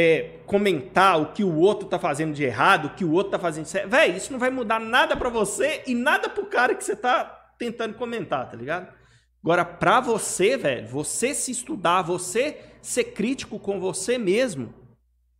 é, 0.00 0.38
comentar 0.46 1.20
o 1.20 1.32
que 1.32 1.42
o 1.42 1.56
outro 1.56 1.88
tá 1.88 1.98
fazendo 1.98 2.32
de 2.32 2.44
errado, 2.44 2.84
o 2.84 2.90
que 2.90 3.04
o 3.04 3.10
outro 3.10 3.32
tá 3.32 3.38
fazendo 3.38 3.64
de 3.64 3.70
certo. 3.70 3.88
Véi, 3.88 4.16
isso 4.16 4.30
não 4.30 4.38
vai 4.38 4.48
mudar 4.48 4.78
nada 4.78 5.16
para 5.16 5.28
você 5.28 5.82
e 5.88 5.92
nada 5.92 6.28
pro 6.28 6.46
cara 6.46 6.72
que 6.72 6.84
você 6.84 6.94
tá 6.94 7.24
tentando 7.58 7.94
comentar, 7.94 8.48
tá 8.48 8.56
ligado? 8.56 8.94
Agora, 9.42 9.64
pra 9.64 9.98
você, 9.98 10.56
velho, 10.56 10.86
você 10.86 11.34
se 11.34 11.50
estudar, 11.50 12.02
você 12.02 12.60
ser 12.80 13.06
crítico 13.06 13.58
com 13.58 13.80
você 13.80 14.16
mesmo, 14.16 14.72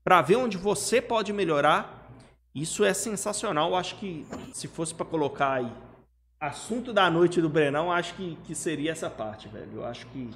para 0.02 0.22
ver 0.22 0.34
onde 0.34 0.56
você 0.56 1.00
pode 1.00 1.32
melhorar, 1.32 2.10
isso 2.52 2.84
é 2.84 2.92
sensacional. 2.92 3.70
Eu 3.70 3.76
acho 3.76 3.94
que 3.94 4.26
se 4.52 4.66
fosse 4.66 4.92
para 4.92 5.06
colocar 5.06 5.52
aí 5.52 5.72
assunto 6.40 6.92
da 6.92 7.08
noite 7.08 7.40
do 7.40 7.48
Brenão, 7.48 7.92
acho 7.92 8.12
que, 8.14 8.36
que 8.42 8.56
seria 8.56 8.90
essa 8.90 9.08
parte, 9.08 9.46
velho. 9.46 9.70
Eu 9.74 9.84
acho 9.84 10.04
que 10.08 10.30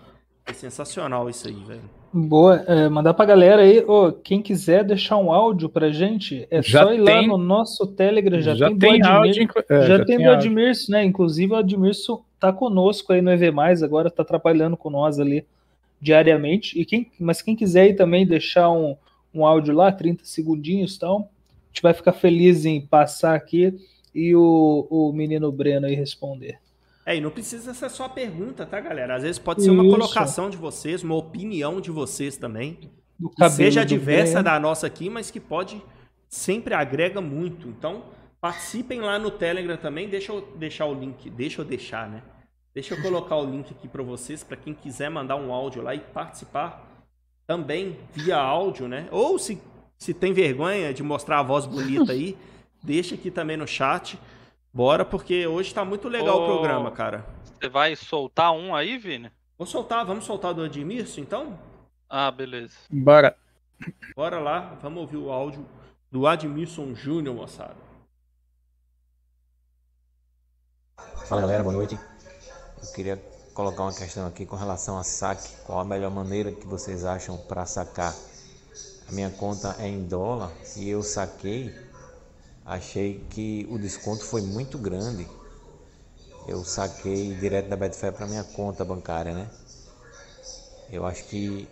é 0.47 0.53
sensacional 0.53 1.29
isso 1.29 1.49
aí, 1.49 1.65
velho. 1.65 2.02
Boa, 2.13 2.57
é, 2.67 2.91
mandar 2.91 3.15
pra 3.15 3.25
galera 3.25 3.63
aí, 3.63 3.83
oh, 3.87 4.13
quem 4.13 4.43
quiser 4.43 4.85
deixar 4.85 5.17
um 5.17 5.33
áudio 5.33 5.69
pra 5.69 5.91
gente, 5.91 6.47
é 6.51 6.63
já 6.63 6.83
só 6.83 6.93
ir 6.93 7.03
tem, 7.05 7.23
lá 7.23 7.27
no 7.27 7.39
nosso 7.39 7.87
Telegram, 7.87 8.39
já, 8.39 8.55
já 8.55 8.69
tem, 8.69 8.79
tem 8.79 9.03
áudio, 9.03 9.49
é, 9.71 9.81
já, 9.81 9.87
já, 9.87 10.05
tem, 10.05 10.19
tem 10.19 10.27
do 10.27 10.33
Admirso, 10.33 10.91
né? 10.91 11.03
Inclusive 11.03 11.55
o 11.55 11.57
Admirso 11.57 12.23
tá 12.39 12.53
conosco 12.53 13.15
aí 13.15 13.23
no 13.23 13.31
EV+, 13.31 13.51
agora 13.83 14.11
tá 14.11 14.23
trabalhando 14.23 14.77
com 14.77 14.91
nós 14.91 15.19
ali 15.19 15.47
diariamente, 15.99 16.79
e 16.79 16.85
quem, 16.85 17.11
mas 17.19 17.41
quem 17.41 17.57
quiser 17.57 17.83
aí 17.83 17.95
também 17.95 18.27
deixar 18.27 18.71
um, 18.71 18.95
um 19.33 19.47
áudio 19.47 19.75
lá, 19.75 19.91
30 19.91 20.25
segundinhos 20.25 20.97
e 20.97 20.99
tal, 20.99 21.21
a 21.21 21.69
gente 21.69 21.83
vai 21.83 21.95
ficar 21.95 22.13
feliz 22.13 22.67
em 22.67 22.81
passar 22.81 23.35
aqui 23.35 23.75
e 24.15 24.37
o, 24.37 24.87
o 24.91 25.13
menino 25.15 25.51
Breno 25.51 25.87
aí 25.87 25.95
responder. 25.95 26.59
É, 27.05 27.17
e 27.17 27.21
não 27.21 27.31
precisa 27.31 27.75
ser 27.75 27.91
só 27.91 28.05
a 28.05 28.09
pergunta, 28.09 28.65
tá, 28.65 28.81
galera? 28.81 29.17
Às 29.17 29.23
vezes 29.23 29.39
pode 29.39 29.63
ser 29.63 29.71
uma 29.71 29.83
Isso. 29.83 29.93
colocação 29.93 30.49
de 30.49 30.57
vocês, 30.57 31.03
uma 31.03 31.17
opinião 31.17 31.81
de 31.81 31.91
vocês 31.91 32.37
também. 32.37 32.91
Que 33.37 33.51
seja 33.51 33.85
diversa 33.85 34.43
da 34.43 34.59
nossa 34.59 34.87
aqui, 34.87 35.09
mas 35.11 35.31
que 35.31 35.41
pode 35.41 35.83
sempre 36.29 36.75
agrega 36.75 37.21
muito. 37.21 37.69
Então, 37.69 38.05
participem 38.41 39.01
lá 39.01 39.19
no 39.19 39.31
Telegram 39.31 39.77
também. 39.77 40.09
Deixa 40.09 40.33
eu 40.33 40.41
deixar 40.57 40.87
o 40.87 40.95
link, 40.95 41.29
deixa 41.31 41.61
eu 41.61 41.65
deixar, 41.65 42.09
né? 42.09 42.23
Deixa 42.75 42.95
eu 42.95 43.03
colocar 43.03 43.37
o 43.37 43.45
link 43.45 43.71
aqui 43.71 43.89
para 43.89 44.03
vocês, 44.03 44.43
para 44.43 44.57
quem 44.57 44.73
quiser 44.73 45.11
mandar 45.11 45.37
um 45.37 45.53
áudio 45.53 45.83
lá 45.83 45.95
e 45.95 46.01
participar 46.01 46.89
também 47.47 47.99
via 48.13 48.37
áudio, 48.37 48.89
né? 48.89 49.09
Ou 49.11 49.39
se, 49.39 49.61
se 49.99 50.15
tem 50.15 50.33
vergonha 50.33 50.95
de 50.95 51.03
mostrar 51.03 51.41
a 51.41 51.43
voz 51.43 51.67
bonita 51.67 52.13
aí, 52.13 52.37
deixa 52.83 53.15
aqui 53.15 53.31
também 53.31 53.57
no 53.57 53.67
chat. 53.67 54.19
Bora, 54.73 55.05
porque 55.05 55.47
hoje 55.47 55.75
tá 55.75 55.85
muito 55.85 56.09
legal 56.09 56.41
Ô, 56.41 56.45
o 56.45 56.47
programa, 56.47 56.91
cara. 56.91 57.27
Você 57.45 57.69
vai 57.69 57.95
soltar 57.95 58.53
um 58.53 58.75
aí, 58.75 58.97
Vini? 58.97 59.31
Vou 59.59 59.67
soltar, 59.67 60.05
vamos 60.07 60.25
soltar 60.25 60.55
do 60.55 60.63
Admirso, 60.63 61.21
então? 61.21 61.59
Ah, 62.09 62.31
beleza. 62.31 62.75
Bora. 62.91 63.37
Bora 64.17 64.41
lá, 64.41 64.79
vamos 64.81 65.01
ouvir 65.01 65.19
o 65.19 65.31
áudio 65.31 65.67
do 66.11 66.27
Admilson 66.27 66.95
Júnior, 66.95 67.35
moçada. 67.35 67.77
Fala 71.27 71.43
galera, 71.43 71.63
boa 71.63 71.75
noite. 71.75 71.99
Eu 72.83 72.93
queria 72.95 73.17
colocar 73.55 73.83
uma 73.83 73.95
questão 73.95 74.27
aqui 74.27 74.47
com 74.47 74.57
relação 74.57 74.99
a 74.99 75.05
saque. 75.05 75.55
Qual 75.65 75.79
a 75.81 75.85
melhor 75.85 76.11
maneira 76.11 76.51
que 76.51 76.67
vocês 76.67 77.05
acham 77.05 77.37
para 77.37 77.67
sacar? 77.67 78.15
A 79.09 79.13
minha 79.13 79.31
conta 79.31 79.77
é 79.79 79.87
em 79.87 80.05
dólar 80.05 80.51
e 80.77 80.89
eu 80.89 81.03
saquei, 81.03 81.75
achei 82.65 83.25
que 83.31 83.67
o 83.71 83.79
desconto 83.79 84.25
foi 84.25 84.41
muito 84.41 84.79
grande. 84.79 85.27
Eu 86.47 86.65
saquei 86.65 87.35
direto 87.35 87.69
da 87.69 87.77
Betfair 87.77 88.13
para 88.13 88.27
minha 88.27 88.45
conta 88.45 88.85
bancária, 88.85 89.35
né? 89.35 89.49
Eu 90.91 91.07
acho 91.07 91.25
que 91.25 91.69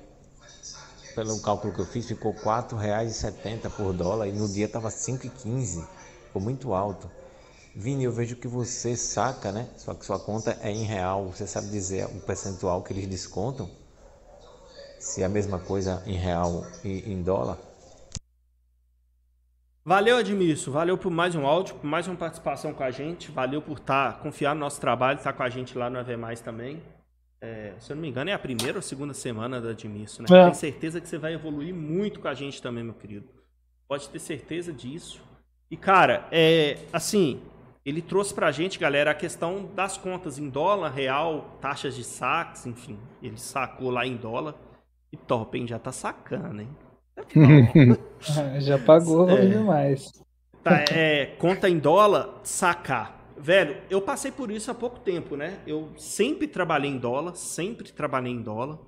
pelo 1.14 1.38
cálculo 1.40 1.72
que 1.72 1.80
eu 1.80 1.86
fiz 1.86 2.06
ficou 2.06 2.32
R$ 2.32 2.38
4,70 2.38 3.68
por 3.70 3.92
dólar 3.92 4.28
e 4.28 4.32
no 4.32 4.48
dia 4.48 4.66
estava 4.66 4.88
5,15. 4.88 5.82
Ficou 6.26 6.40
muito 6.40 6.72
alto. 6.72 7.10
Vini, 7.74 8.04
eu 8.04 8.12
vejo 8.12 8.36
que 8.36 8.48
você 8.48 8.96
saca, 8.96 9.52
né? 9.52 9.68
Só 9.76 9.94
que 9.94 10.04
sua 10.04 10.18
conta 10.18 10.58
é 10.62 10.70
em 10.70 10.84
real. 10.84 11.26
Você 11.26 11.46
sabe 11.46 11.68
dizer 11.68 12.06
o 12.06 12.20
percentual 12.20 12.82
que 12.82 12.92
eles 12.92 13.06
descontam? 13.06 13.68
Se 14.98 15.22
é 15.22 15.24
a 15.24 15.28
mesma 15.28 15.58
coisa 15.58 16.02
em 16.06 16.16
real 16.16 16.64
e 16.84 17.12
em 17.12 17.22
dólar? 17.22 17.69
Valeu, 19.84 20.18
Admilson. 20.18 20.70
Valeu 20.70 20.98
por 20.98 21.10
mais 21.10 21.34
um 21.34 21.46
áudio, 21.46 21.74
por 21.76 21.86
mais 21.86 22.06
uma 22.06 22.16
participação 22.16 22.72
com 22.74 22.82
a 22.82 22.90
gente. 22.90 23.30
Valeu 23.30 23.62
por 23.62 23.78
estar, 23.78 24.12
tá, 24.12 24.18
confiar 24.18 24.54
no 24.54 24.60
nosso 24.60 24.80
trabalho, 24.80 25.18
estar 25.18 25.32
tá 25.32 25.36
com 25.36 25.42
a 25.42 25.48
gente 25.48 25.76
lá 25.76 25.88
no 25.88 25.98
AV 25.98 26.16
Mais 26.16 26.40
também. 26.40 26.82
É, 27.40 27.72
se 27.78 27.90
eu 27.90 27.96
não 27.96 28.02
me 28.02 28.08
engano, 28.08 28.28
é 28.28 28.34
a 28.34 28.38
primeira 28.38 28.78
ou 28.78 28.82
segunda 28.82 29.14
semana 29.14 29.60
da 29.60 29.70
Admilson, 29.70 30.22
né? 30.22 30.28
É. 30.30 30.42
Tenho 30.42 30.54
certeza 30.54 31.00
que 31.00 31.08
você 31.08 31.16
vai 31.16 31.32
evoluir 31.32 31.74
muito 31.74 32.20
com 32.20 32.28
a 32.28 32.34
gente 32.34 32.60
também, 32.60 32.84
meu 32.84 32.92
querido. 32.92 33.26
Pode 33.88 34.08
ter 34.10 34.18
certeza 34.18 34.72
disso. 34.72 35.22
E, 35.70 35.76
cara, 35.76 36.28
é 36.30 36.76
assim, 36.92 37.40
ele 37.84 38.02
trouxe 38.02 38.34
pra 38.34 38.52
gente, 38.52 38.78
galera, 38.78 39.12
a 39.12 39.14
questão 39.14 39.70
das 39.74 39.96
contas 39.96 40.38
em 40.38 40.50
dólar, 40.50 40.90
real, 40.90 41.56
taxas 41.60 41.96
de 41.96 42.04
saques, 42.04 42.66
enfim. 42.66 42.98
Ele 43.22 43.38
sacou 43.38 43.90
lá 43.90 44.06
em 44.06 44.16
dólar. 44.16 44.54
E 45.10 45.16
top, 45.16 45.58
hein? 45.58 45.66
Já 45.66 45.78
tá 45.78 45.90
sacando, 45.90 46.60
hein? 46.60 46.68
Já 48.60 48.78
pagou 48.78 49.28
é. 49.30 49.46
demais. 49.46 50.12
Tá, 50.62 50.84
é, 50.90 51.26
conta 51.38 51.68
em 51.68 51.78
dólar, 51.78 52.40
sacar. 52.42 53.18
Velho, 53.36 53.78
eu 53.88 54.02
passei 54.02 54.30
por 54.30 54.50
isso 54.50 54.70
há 54.70 54.74
pouco 54.74 55.00
tempo, 55.00 55.34
né? 55.34 55.58
Eu 55.66 55.88
sempre 55.96 56.46
trabalhei 56.46 56.90
em 56.90 56.98
dólar, 56.98 57.34
sempre 57.34 57.90
trabalhei 57.90 58.32
em 58.32 58.42
dólar. 58.42 58.78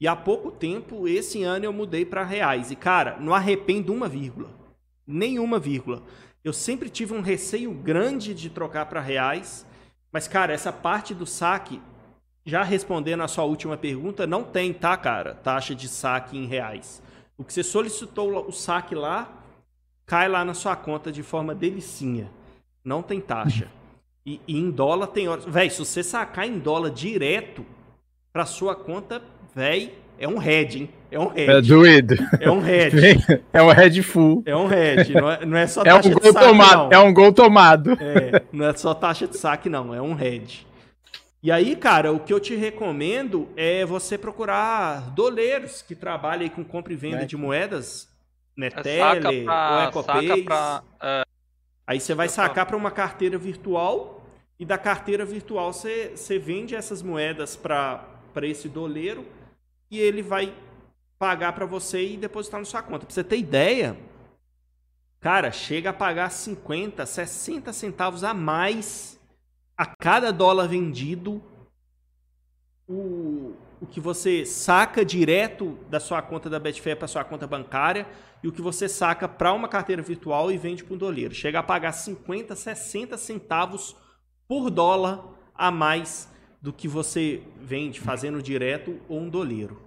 E 0.00 0.06
há 0.06 0.14
pouco 0.14 0.50
tempo, 0.50 1.08
esse 1.08 1.42
ano, 1.42 1.64
eu 1.64 1.72
mudei 1.72 2.04
para 2.04 2.24
reais. 2.24 2.70
E, 2.70 2.76
cara, 2.76 3.18
não 3.20 3.34
arrependo 3.34 3.92
uma 3.92 4.08
vírgula. 4.08 4.48
Nenhuma 5.06 5.58
vírgula. 5.58 6.02
Eu 6.42 6.52
sempre 6.52 6.88
tive 6.88 7.12
um 7.12 7.20
receio 7.20 7.72
grande 7.72 8.32
de 8.32 8.48
trocar 8.48 8.86
para 8.86 9.00
reais, 9.00 9.66
mas, 10.12 10.26
cara, 10.26 10.54
essa 10.54 10.72
parte 10.72 11.12
do 11.12 11.26
saque, 11.26 11.82
já 12.46 12.62
respondendo 12.62 13.22
a 13.22 13.28
sua 13.28 13.44
última 13.44 13.76
pergunta, 13.76 14.26
não 14.26 14.42
tem, 14.42 14.72
tá, 14.72 14.96
cara? 14.96 15.34
Taxa 15.34 15.74
de 15.74 15.86
saque 15.88 16.38
em 16.38 16.46
reais. 16.46 17.02
O 17.40 17.44
que 17.44 17.54
você 17.54 17.62
solicitou 17.62 18.46
o 18.46 18.52
saque 18.52 18.94
lá, 18.94 19.26
cai 20.04 20.28
lá 20.28 20.44
na 20.44 20.52
sua 20.52 20.76
conta 20.76 21.10
de 21.10 21.22
forma 21.22 21.54
delicinha. 21.54 22.30
Não 22.84 23.02
tem 23.02 23.20
taxa. 23.20 23.66
E, 24.26 24.38
e 24.46 24.58
em 24.58 24.70
dólar 24.70 25.06
tem 25.06 25.28
horas. 25.28 25.46
Véi, 25.46 25.70
se 25.70 25.78
você 25.78 26.02
sacar 26.02 26.46
em 26.46 26.58
dólar 26.58 26.90
direto 26.90 27.64
para 28.30 28.44
sua 28.44 28.76
conta, 28.76 29.22
véi, 29.54 29.94
é 30.18 30.28
um 30.28 30.36
head, 30.36 30.78
hein? 30.78 30.90
É 31.10 31.18
um 31.18 31.28
head. 31.28 31.50
É 31.50 31.60
doido. 31.62 32.14
É 32.38 32.50
um 32.50 32.60
head. 32.60 33.18
É 33.50 33.62
um 33.62 33.68
head 33.70 34.02
full. 34.02 34.42
É 34.44 34.54
um 34.54 34.66
head. 34.66 35.14
Não 35.14 35.30
é, 35.30 35.46
não 35.46 35.56
é 35.56 35.66
só 35.66 35.80
é 35.80 35.84
taxa 35.84 36.08
um 36.10 36.12
gol 36.12 36.20
de 36.20 36.32
saque, 36.32 36.46
tomado, 36.46 36.76
não. 36.76 36.88
É 36.92 36.98
um 36.98 37.14
gol 37.14 37.32
tomado. 37.32 37.92
É, 37.92 38.42
não 38.52 38.66
é 38.66 38.76
só 38.76 38.92
taxa 38.92 39.26
de 39.26 39.38
saque, 39.38 39.70
não. 39.70 39.94
É 39.94 40.02
um 40.02 40.12
head. 40.12 40.66
E 41.42 41.50
aí, 41.50 41.74
cara, 41.74 42.12
o 42.12 42.20
que 42.20 42.32
eu 42.32 42.40
te 42.40 42.54
recomendo 42.54 43.48
é 43.56 43.84
você 43.84 44.18
procurar 44.18 45.10
doleiros 45.12 45.80
que 45.80 45.94
trabalhem 45.94 46.50
com 46.50 46.62
compra 46.62 46.92
e 46.92 46.96
venda 46.96 47.22
é. 47.22 47.26
de 47.26 47.36
moedas, 47.36 48.08
Netele 48.54 49.46
ou 49.48 49.80
EcoPay. 49.88 50.44
Pra, 50.44 50.82
é... 51.02 51.22
Aí 51.86 51.98
você 51.98 52.14
vai 52.14 52.28
sacar 52.28 52.66
para 52.66 52.76
uma 52.76 52.90
carteira 52.90 53.38
virtual 53.38 54.22
e 54.58 54.66
da 54.66 54.76
carteira 54.76 55.24
virtual 55.24 55.72
você, 55.72 56.12
você 56.14 56.38
vende 56.38 56.74
essas 56.74 57.00
moedas 57.00 57.56
para 57.56 58.06
esse 58.42 58.68
doleiro 58.68 59.26
e 59.90 59.98
ele 59.98 60.20
vai 60.20 60.52
pagar 61.18 61.54
para 61.54 61.64
você 61.64 62.06
e 62.06 62.16
depositar 62.18 62.60
na 62.60 62.66
sua 62.66 62.82
conta. 62.82 63.06
Para 63.06 63.14
você 63.14 63.24
ter 63.24 63.38
ideia, 63.38 63.96
cara, 65.20 65.50
chega 65.50 65.88
a 65.88 65.94
pagar 65.94 66.30
50, 66.30 67.06
60 67.06 67.72
centavos 67.72 68.24
a 68.24 68.34
mais 68.34 69.19
a 69.80 69.86
cada 69.86 70.30
dólar 70.30 70.68
vendido. 70.68 71.42
O, 72.86 73.54
o 73.80 73.86
que 73.86 73.98
você 73.98 74.44
saca 74.44 75.02
direto 75.02 75.78
da 75.88 75.98
sua 75.98 76.20
conta 76.20 76.50
da 76.50 76.58
Betfair 76.58 76.98
para 76.98 77.08
sua 77.08 77.24
conta 77.24 77.46
bancária 77.46 78.06
e 78.42 78.48
o 78.48 78.52
que 78.52 78.60
você 78.60 78.86
saca 78.90 79.26
para 79.26 79.54
uma 79.54 79.68
carteira 79.68 80.02
virtual 80.02 80.52
e 80.52 80.58
vende 80.58 80.84
para 80.84 80.94
um 80.94 80.98
doleiro. 80.98 81.32
Chega 81.32 81.60
a 81.60 81.62
pagar 81.62 81.92
50, 81.92 82.54
60 82.54 83.16
centavos 83.16 83.96
por 84.46 84.68
dólar 84.68 85.24
a 85.54 85.70
mais 85.70 86.30
do 86.60 86.74
que 86.74 86.86
você 86.86 87.42
vende 87.56 88.00
fazendo 88.00 88.42
direto 88.42 89.00
ou 89.08 89.20
um 89.20 89.30
doleiro. 89.30 89.80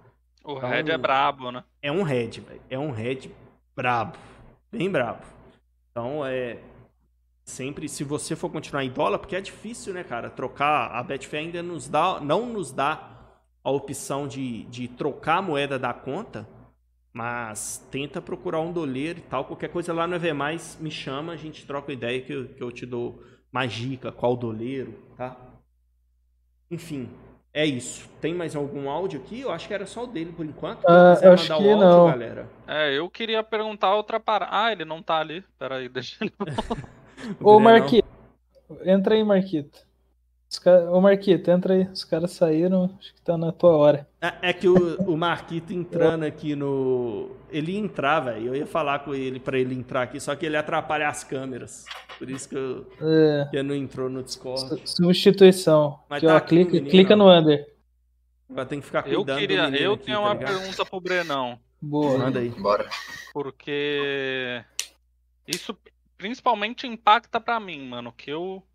O 0.44 0.56
então, 0.56 0.70
head 0.70 0.90
é 0.90 0.98
brabo, 0.98 1.52
né? 1.52 1.62
É 1.80 1.92
um 1.92 2.02
velho. 2.02 2.44
É 2.68 2.76
um 2.76 2.90
head 2.90 3.32
brabo. 3.76 4.18
Bem 4.72 4.90
brabo. 4.90 5.22
Então, 5.92 6.26
é. 6.26 6.58
Sempre, 7.44 7.88
se 7.90 8.02
você 8.02 8.34
for 8.34 8.50
continuar 8.50 8.84
em 8.84 8.90
dólar, 8.90 9.18
porque 9.18 9.36
é 9.36 9.40
difícil, 9.40 9.92
né, 9.92 10.02
cara? 10.02 10.30
Trocar. 10.30 10.90
A 10.92 11.02
Betfair 11.02 11.44
ainda 11.44 11.62
nos 11.62 11.86
dá, 11.88 12.18
não 12.20 12.46
nos 12.46 12.72
dá 12.72 13.10
a 13.62 13.70
opção 13.70 14.26
de, 14.26 14.64
de 14.64 14.88
trocar 14.88 15.38
a 15.38 15.42
moeda 15.42 15.78
da 15.78 15.92
conta, 15.92 16.48
mas 17.12 17.86
tenta 17.90 18.20
procurar 18.22 18.60
um 18.60 18.72
doleiro 18.72 19.18
e 19.18 19.22
tal. 19.22 19.44
Qualquer 19.44 19.68
coisa 19.68 19.92
lá 19.92 20.06
no 20.06 20.16
EV, 20.16 20.32
me 20.80 20.90
chama, 20.90 21.34
a 21.34 21.36
gente 21.36 21.66
troca 21.66 21.92
ideia 21.92 22.20
que 22.22 22.32
eu, 22.32 22.48
que 22.48 22.62
eu 22.62 22.72
te 22.72 22.86
dou 22.86 23.22
mais 23.52 23.72
dica, 23.72 24.10
qual 24.10 24.36
doleiro, 24.36 24.94
tá? 25.16 25.36
Enfim, 26.70 27.10
é 27.52 27.64
isso. 27.64 28.08
Tem 28.20 28.34
mais 28.34 28.56
algum 28.56 28.90
áudio 28.90 29.20
aqui? 29.20 29.42
Eu 29.42 29.52
acho 29.52 29.68
que 29.68 29.74
era 29.74 29.86
só 29.86 30.04
o 30.04 30.06
dele 30.06 30.32
por 30.32 30.44
enquanto. 30.44 30.82
Uh, 30.82 31.22
eu 31.22 31.32
acho 31.32 31.46
que 31.46 31.52
áudio, 31.52 31.76
não. 31.76 32.06
Galera. 32.06 32.50
É, 32.66 32.98
eu 32.98 33.08
queria 33.08 33.44
perguntar 33.44 33.94
outra 33.94 34.18
parada. 34.18 34.50
Ah, 34.52 34.72
ele 34.72 34.84
não 34.84 35.00
tá 35.00 35.18
ali. 35.18 35.44
Peraí, 35.58 35.88
deixa 35.90 36.24
ele. 36.24 36.32
Ô, 37.40 37.58
Marquito. 37.58 38.08
Entra 38.84 39.14
aí, 39.14 39.24
Marquito. 39.24 39.84
Cara... 40.62 40.90
Ô, 40.90 41.00
Marquito, 41.00 41.50
entra 41.50 41.74
aí. 41.74 41.84
Os 41.92 42.04
caras 42.04 42.32
saíram, 42.32 42.90
acho 42.98 43.14
que 43.14 43.20
tá 43.20 43.36
na 43.36 43.52
tua 43.52 43.76
hora. 43.76 44.08
É, 44.20 44.50
é 44.50 44.52
que 44.52 44.68
o, 44.68 45.00
o 45.02 45.16
Marquito 45.16 45.72
entrando 45.72 46.24
aqui 46.24 46.54
no. 46.54 47.30
Ele 47.50 47.72
ia 47.72 47.78
entrar, 47.78 48.20
velho. 48.20 48.48
Eu 48.48 48.56
ia 48.56 48.66
falar 48.66 49.00
com 49.00 49.14
ele 49.14 49.40
para 49.40 49.58
ele 49.58 49.74
entrar 49.74 50.02
aqui, 50.02 50.20
só 50.20 50.34
que 50.36 50.46
ele 50.46 50.56
atrapalha 50.56 51.08
as 51.08 51.24
câmeras. 51.24 51.84
Por 52.18 52.30
isso 52.30 52.48
que, 52.48 52.56
eu, 52.56 52.86
é. 53.00 53.48
que 53.50 53.62
não 53.62 53.74
entrou 53.74 54.08
no 54.08 54.22
Discord. 54.22 54.80
Substituição. 54.84 55.98
Mas 56.08 56.22
tá 56.22 56.36
ó, 56.36 56.40
clica, 56.40 56.72
menino, 56.72 56.90
clica 56.90 57.16
no 57.16 57.28
under. 57.28 57.66
Vai 58.48 58.66
ter 58.66 58.76
que 58.76 58.82
ficar 58.82 59.02
cuidando 59.02 59.30
eu 59.30 59.36
queria, 59.36 59.68
Eu 59.80 59.94
aqui, 59.94 60.04
tenho 60.04 60.18
tá 60.18 60.22
uma 60.22 60.34
ligado? 60.34 60.58
pergunta 60.58 60.84
pro 60.86 61.00
Brenão. 61.00 61.58
Boa. 61.80 62.18
Manda 62.18 62.38
aí. 62.38 62.50
Bora. 62.50 62.88
Porque 63.32 64.62
isso 65.46 65.76
principalmente 66.16 66.86
impacta 66.86 67.40
para 67.40 67.60
mim, 67.60 67.88
mano, 67.88 68.12
que 68.12 68.30
eu 68.30 68.66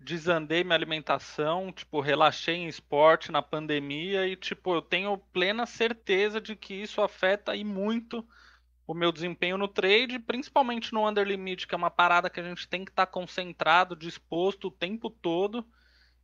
desandei 0.00 0.62
minha 0.62 0.76
alimentação, 0.76 1.72
tipo, 1.72 2.00
relaxei 2.00 2.56
em 2.56 2.68
esporte 2.68 3.32
na 3.32 3.42
pandemia 3.42 4.26
e, 4.26 4.36
tipo, 4.36 4.74
eu 4.74 4.82
tenho 4.82 5.18
plena 5.32 5.66
certeza 5.66 6.40
de 6.40 6.54
que 6.54 6.74
isso 6.74 7.00
afeta 7.00 7.56
e 7.56 7.64
muito 7.64 8.26
o 8.86 8.94
meu 8.94 9.12
desempenho 9.12 9.58
no 9.58 9.68
trade, 9.68 10.18
principalmente 10.18 10.94
no 10.94 11.06
under 11.06 11.26
limit, 11.26 11.66
que 11.66 11.74
é 11.74 11.78
uma 11.78 11.90
parada 11.90 12.30
que 12.30 12.40
a 12.40 12.42
gente 12.42 12.66
tem 12.66 12.84
que 12.84 12.90
estar 12.90 13.04
tá 13.06 13.12
concentrado, 13.12 13.94
disposto 13.94 14.68
o 14.68 14.70
tempo 14.70 15.10
todo. 15.10 15.66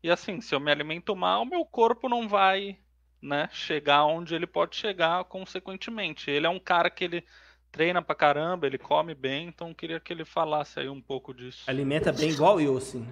E 0.02 0.10
assim, 0.10 0.40
se 0.40 0.54
eu 0.54 0.60
me 0.60 0.70
alimento 0.70 1.14
mal, 1.14 1.44
meu 1.44 1.64
corpo 1.66 2.08
não 2.08 2.26
vai, 2.26 2.78
né, 3.20 3.48
chegar 3.52 4.04
onde 4.04 4.34
ele 4.34 4.46
pode 4.46 4.76
chegar 4.76 5.24
consequentemente. 5.24 6.30
Ele 6.30 6.46
é 6.46 6.50
um 6.50 6.60
cara 6.60 6.88
que 6.88 7.04
ele 7.04 7.26
treina 7.74 8.00
pra 8.00 8.14
caramba, 8.14 8.68
ele 8.68 8.78
come 8.78 9.16
bem, 9.16 9.48
então 9.48 9.74
queria 9.74 9.98
que 9.98 10.12
ele 10.12 10.24
falasse 10.24 10.78
aí 10.78 10.88
um 10.88 11.00
pouco 11.00 11.34
disso. 11.34 11.64
Alimenta 11.66 12.12
bem 12.12 12.30
igual 12.30 12.60
eu, 12.60 12.76
assim. 12.76 13.04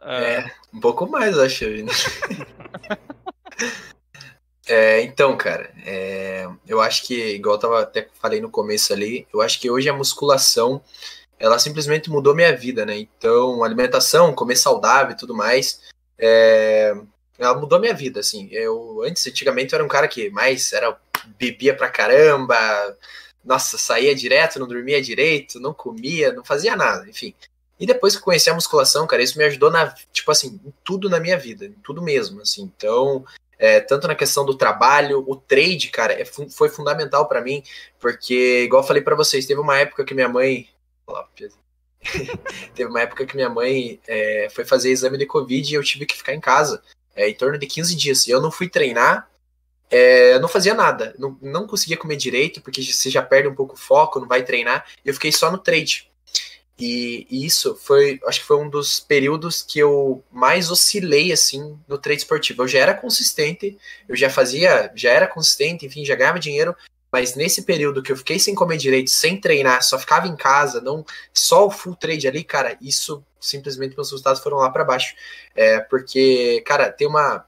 É, 0.00 0.34
é 0.34 0.52
um 0.72 0.78
pouco 0.78 1.04
mais, 1.08 1.36
acho. 1.36 1.64
é, 4.68 5.02
então, 5.02 5.36
cara, 5.36 5.72
é, 5.84 6.48
eu 6.64 6.80
acho 6.80 7.04
que, 7.04 7.34
igual 7.34 7.56
eu 7.56 7.60
tava, 7.60 7.82
até 7.82 8.06
falei 8.20 8.40
no 8.40 8.48
começo 8.48 8.92
ali, 8.92 9.26
eu 9.34 9.42
acho 9.42 9.58
que 9.58 9.68
hoje 9.68 9.88
a 9.88 9.92
musculação, 9.92 10.80
ela 11.36 11.58
simplesmente 11.58 12.08
mudou 12.08 12.36
minha 12.36 12.54
vida, 12.56 12.86
né? 12.86 12.96
Então, 12.96 13.64
alimentação, 13.64 14.32
comer 14.32 14.54
saudável 14.54 15.10
e 15.10 15.18
tudo 15.18 15.34
mais, 15.34 15.80
é, 16.16 16.94
ela 17.36 17.58
mudou 17.58 17.80
minha 17.80 17.94
vida, 17.94 18.20
assim. 18.20 18.48
Eu, 18.52 19.02
antes, 19.02 19.26
antigamente, 19.26 19.72
eu 19.72 19.78
era 19.78 19.84
um 19.84 19.88
cara 19.88 20.06
que 20.06 20.30
mais 20.30 20.72
era 20.72 20.96
bebia 21.36 21.74
pra 21.76 21.90
caramba, 21.90 22.56
nossa, 23.48 23.78
saía 23.78 24.14
direto, 24.14 24.58
não 24.60 24.68
dormia 24.68 25.00
direito, 25.00 25.58
não 25.58 25.72
comia, 25.72 26.34
não 26.34 26.44
fazia 26.44 26.76
nada, 26.76 27.08
enfim. 27.08 27.34
E 27.80 27.86
depois 27.86 28.14
que 28.14 28.20
conheci 28.20 28.50
a 28.50 28.54
musculação, 28.54 29.06
cara, 29.06 29.22
isso 29.22 29.38
me 29.38 29.44
ajudou 29.44 29.70
na, 29.70 29.94
tipo 30.12 30.30
assim, 30.30 30.60
em 30.62 30.74
tudo 30.84 31.08
na 31.08 31.18
minha 31.18 31.38
vida, 31.38 31.64
em 31.64 31.72
tudo 31.82 32.02
mesmo, 32.02 32.42
assim. 32.42 32.70
Então, 32.76 33.24
é, 33.58 33.80
tanto 33.80 34.06
na 34.06 34.14
questão 34.14 34.44
do 34.44 34.54
trabalho, 34.54 35.24
o 35.26 35.34
trade, 35.34 35.88
cara, 35.88 36.12
é, 36.12 36.26
foi 36.26 36.68
fundamental 36.68 37.26
para 37.26 37.40
mim, 37.40 37.62
porque, 37.98 38.64
igual 38.64 38.82
eu 38.82 38.86
falei 38.86 39.02
para 39.02 39.16
vocês, 39.16 39.46
teve 39.46 39.60
uma 39.60 39.78
época 39.78 40.04
que 40.04 40.14
minha 40.14 40.28
mãe. 40.28 40.68
teve 42.74 42.90
uma 42.90 43.00
época 43.00 43.24
que 43.24 43.34
minha 43.34 43.48
mãe 43.48 43.98
é, 44.06 44.48
foi 44.50 44.66
fazer 44.66 44.90
exame 44.90 45.16
de 45.16 45.24
Covid 45.24 45.72
e 45.72 45.74
eu 45.74 45.82
tive 45.82 46.04
que 46.04 46.16
ficar 46.16 46.34
em 46.34 46.40
casa, 46.40 46.82
é, 47.16 47.30
em 47.30 47.34
torno 47.34 47.56
de 47.56 47.66
15 47.66 47.96
dias. 47.96 48.26
E 48.26 48.30
eu 48.30 48.42
não 48.42 48.50
fui 48.50 48.68
treinar, 48.68 49.26
é, 49.90 50.38
não 50.38 50.48
fazia 50.48 50.74
nada, 50.74 51.14
não, 51.18 51.36
não 51.40 51.66
conseguia 51.66 51.96
comer 51.96 52.16
direito, 52.16 52.60
porque 52.60 52.82
você 52.82 53.10
já 53.10 53.22
perde 53.22 53.48
um 53.48 53.54
pouco 53.54 53.74
o 53.74 53.78
foco, 53.78 54.20
não 54.20 54.28
vai 54.28 54.42
treinar, 54.44 54.86
eu 55.04 55.14
fiquei 55.14 55.32
só 55.32 55.50
no 55.50 55.58
trade. 55.58 56.08
E, 56.78 57.26
e, 57.28 57.44
isso 57.44 57.74
foi, 57.74 58.20
acho 58.26 58.40
que 58.40 58.46
foi 58.46 58.56
um 58.56 58.68
dos 58.68 59.00
períodos 59.00 59.62
que 59.62 59.80
eu 59.80 60.22
mais 60.30 60.70
oscilei 60.70 61.32
assim 61.32 61.76
no 61.88 61.98
trade 61.98 62.20
esportivo. 62.20 62.62
Eu 62.62 62.68
já 62.68 62.78
era 62.78 62.94
consistente, 62.94 63.76
eu 64.08 64.14
já 64.14 64.30
fazia, 64.30 64.92
já 64.94 65.10
era 65.10 65.26
consistente, 65.26 65.86
enfim, 65.86 66.04
já 66.04 66.14
ganhava 66.14 66.38
dinheiro, 66.38 66.76
mas 67.10 67.34
nesse 67.34 67.62
período 67.62 68.02
que 68.02 68.12
eu 68.12 68.16
fiquei 68.16 68.38
sem 68.38 68.54
comer 68.54 68.76
direito, 68.76 69.10
sem 69.10 69.40
treinar, 69.40 69.82
só 69.82 69.98
ficava 69.98 70.28
em 70.28 70.36
casa, 70.36 70.80
não 70.80 71.04
só 71.32 71.66
o 71.66 71.70
full 71.70 71.96
trade 71.96 72.28
ali, 72.28 72.44
cara, 72.44 72.76
isso 72.80 73.24
simplesmente 73.40 73.96
meus 73.96 74.10
resultados 74.10 74.42
foram 74.42 74.58
lá 74.58 74.70
para 74.70 74.84
baixo. 74.84 75.14
É, 75.56 75.80
porque, 75.80 76.62
cara, 76.66 76.92
tem 76.92 77.08
uma 77.08 77.44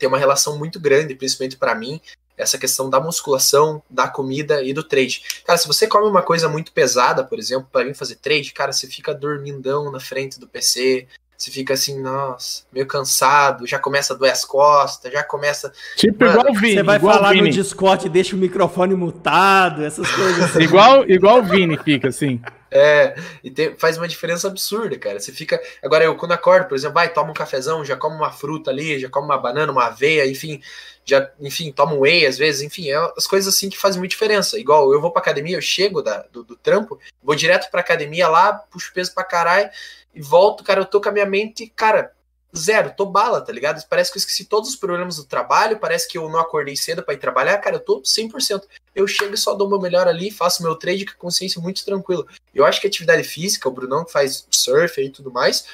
tem 0.00 0.08
uma 0.08 0.18
relação 0.18 0.58
muito 0.58 0.80
grande, 0.80 1.14
principalmente 1.14 1.56
para 1.56 1.74
mim, 1.74 2.00
essa 2.36 2.58
questão 2.58 2.88
da 2.88 2.98
musculação, 2.98 3.82
da 3.88 4.08
comida 4.08 4.62
e 4.62 4.72
do 4.72 4.82
trade. 4.82 5.22
Cara, 5.46 5.58
se 5.58 5.68
você 5.68 5.86
come 5.86 6.08
uma 6.08 6.22
coisa 6.22 6.48
muito 6.48 6.72
pesada, 6.72 7.22
por 7.22 7.38
exemplo, 7.38 7.68
para 7.70 7.84
vir 7.84 7.94
fazer 7.94 8.16
trade, 8.16 8.52
cara, 8.52 8.72
você 8.72 8.86
fica 8.86 9.14
dormindão 9.14 9.92
na 9.92 10.00
frente 10.00 10.40
do 10.40 10.48
PC, 10.48 11.06
você 11.36 11.50
fica 11.50 11.74
assim, 11.74 12.00
nossa, 12.00 12.64
meio 12.72 12.86
cansado, 12.86 13.66
já 13.66 13.78
começa 13.78 14.14
a 14.14 14.16
doer 14.16 14.32
as 14.32 14.44
costas, 14.44 15.12
já 15.12 15.22
começa. 15.22 15.72
Tipo 15.96 16.24
Mano, 16.24 16.40
igual 16.40 16.52
o 16.52 16.58
Vini. 16.58 16.74
Você 16.74 16.82
vai 16.82 16.98
falar 16.98 17.34
no 17.34 17.50
Discord, 17.50 18.08
deixa 18.08 18.36
o 18.36 18.38
microfone 18.38 18.94
mutado, 18.94 19.84
essas 19.84 20.10
coisas 20.10 20.44
assim. 20.44 20.60
igual, 20.60 21.08
igual 21.08 21.40
o 21.40 21.42
Vini 21.42 21.78
fica 21.78 22.08
assim. 22.08 22.40
É, 22.70 23.14
e 23.42 23.52
faz 23.76 23.96
uma 23.96 24.06
diferença 24.06 24.46
absurda, 24.46 24.96
cara. 24.98 25.18
Você 25.18 25.32
fica. 25.32 25.60
Agora, 25.82 26.04
eu 26.04 26.16
quando 26.16 26.32
acordo, 26.32 26.68
por 26.68 26.76
exemplo, 26.76 26.94
vai, 26.94 27.12
toma 27.12 27.30
um 27.30 27.34
cafezão, 27.34 27.84
já 27.84 27.96
como 27.96 28.14
uma 28.14 28.30
fruta 28.30 28.70
ali, 28.70 28.98
já 28.98 29.08
como 29.08 29.26
uma 29.26 29.38
banana, 29.38 29.72
uma 29.72 29.86
aveia, 29.86 30.26
enfim, 30.26 30.62
já, 31.04 31.30
enfim, 31.40 31.72
tomo 31.72 32.00
whey 32.00 32.26
às 32.26 32.38
vezes, 32.38 32.62
enfim, 32.62 32.90
é 32.90 32.96
as 33.16 33.26
coisas 33.26 33.52
assim 33.52 33.68
que 33.68 33.78
fazem 33.78 33.98
muita 33.98 34.12
diferença. 34.12 34.58
Igual 34.58 34.92
eu 34.92 35.00
vou 35.00 35.10
pra 35.10 35.20
academia, 35.20 35.56
eu 35.56 35.62
chego 35.62 36.02
da, 36.02 36.22
do, 36.32 36.44
do 36.44 36.56
trampo, 36.56 36.98
vou 37.22 37.34
direto 37.34 37.70
pra 37.70 37.80
academia 37.80 38.28
lá, 38.28 38.52
puxo 38.52 38.92
peso 38.94 39.12
pra 39.12 39.24
caralho 39.24 39.68
e 40.14 40.20
volto, 40.20 40.62
cara, 40.64 40.80
eu 40.80 40.86
tô 40.86 41.00
com 41.00 41.08
a 41.08 41.12
minha 41.12 41.26
mente, 41.26 41.72
cara, 41.74 42.12
zero, 42.56 42.92
tô 42.96 43.06
bala, 43.06 43.40
tá 43.40 43.52
ligado? 43.52 43.82
Parece 43.88 44.10
que 44.10 44.18
eu 44.18 44.20
esqueci 44.20 44.44
todos 44.44 44.70
os 44.70 44.76
problemas 44.76 45.16
do 45.16 45.24
trabalho, 45.24 45.78
parece 45.78 46.08
que 46.08 46.18
eu 46.18 46.28
não 46.28 46.38
acordei 46.38 46.76
cedo 46.76 47.02
para 47.02 47.14
ir 47.14 47.18
trabalhar, 47.18 47.58
cara, 47.58 47.76
eu 47.76 47.80
tô 47.80 48.02
100%. 48.02 48.62
Eu 48.94 49.06
chego 49.06 49.34
e 49.34 49.38
só 49.38 49.54
dou 49.54 49.68
meu 49.68 49.80
melhor 49.80 50.08
ali, 50.08 50.30
faço 50.30 50.62
meu 50.62 50.74
trade 50.74 51.06
com 51.06 51.18
consciência 51.18 51.60
muito 51.60 51.84
tranquilo. 51.84 52.26
Eu 52.54 52.64
acho 52.64 52.80
que 52.80 52.86
atividade 52.86 53.22
física, 53.22 53.68
o 53.68 53.72
Brunão 53.72 54.04
que 54.04 54.12
faz 54.12 54.46
surf 54.50 55.00
e 55.00 55.10
tudo 55.10 55.30
mais, 55.30 55.64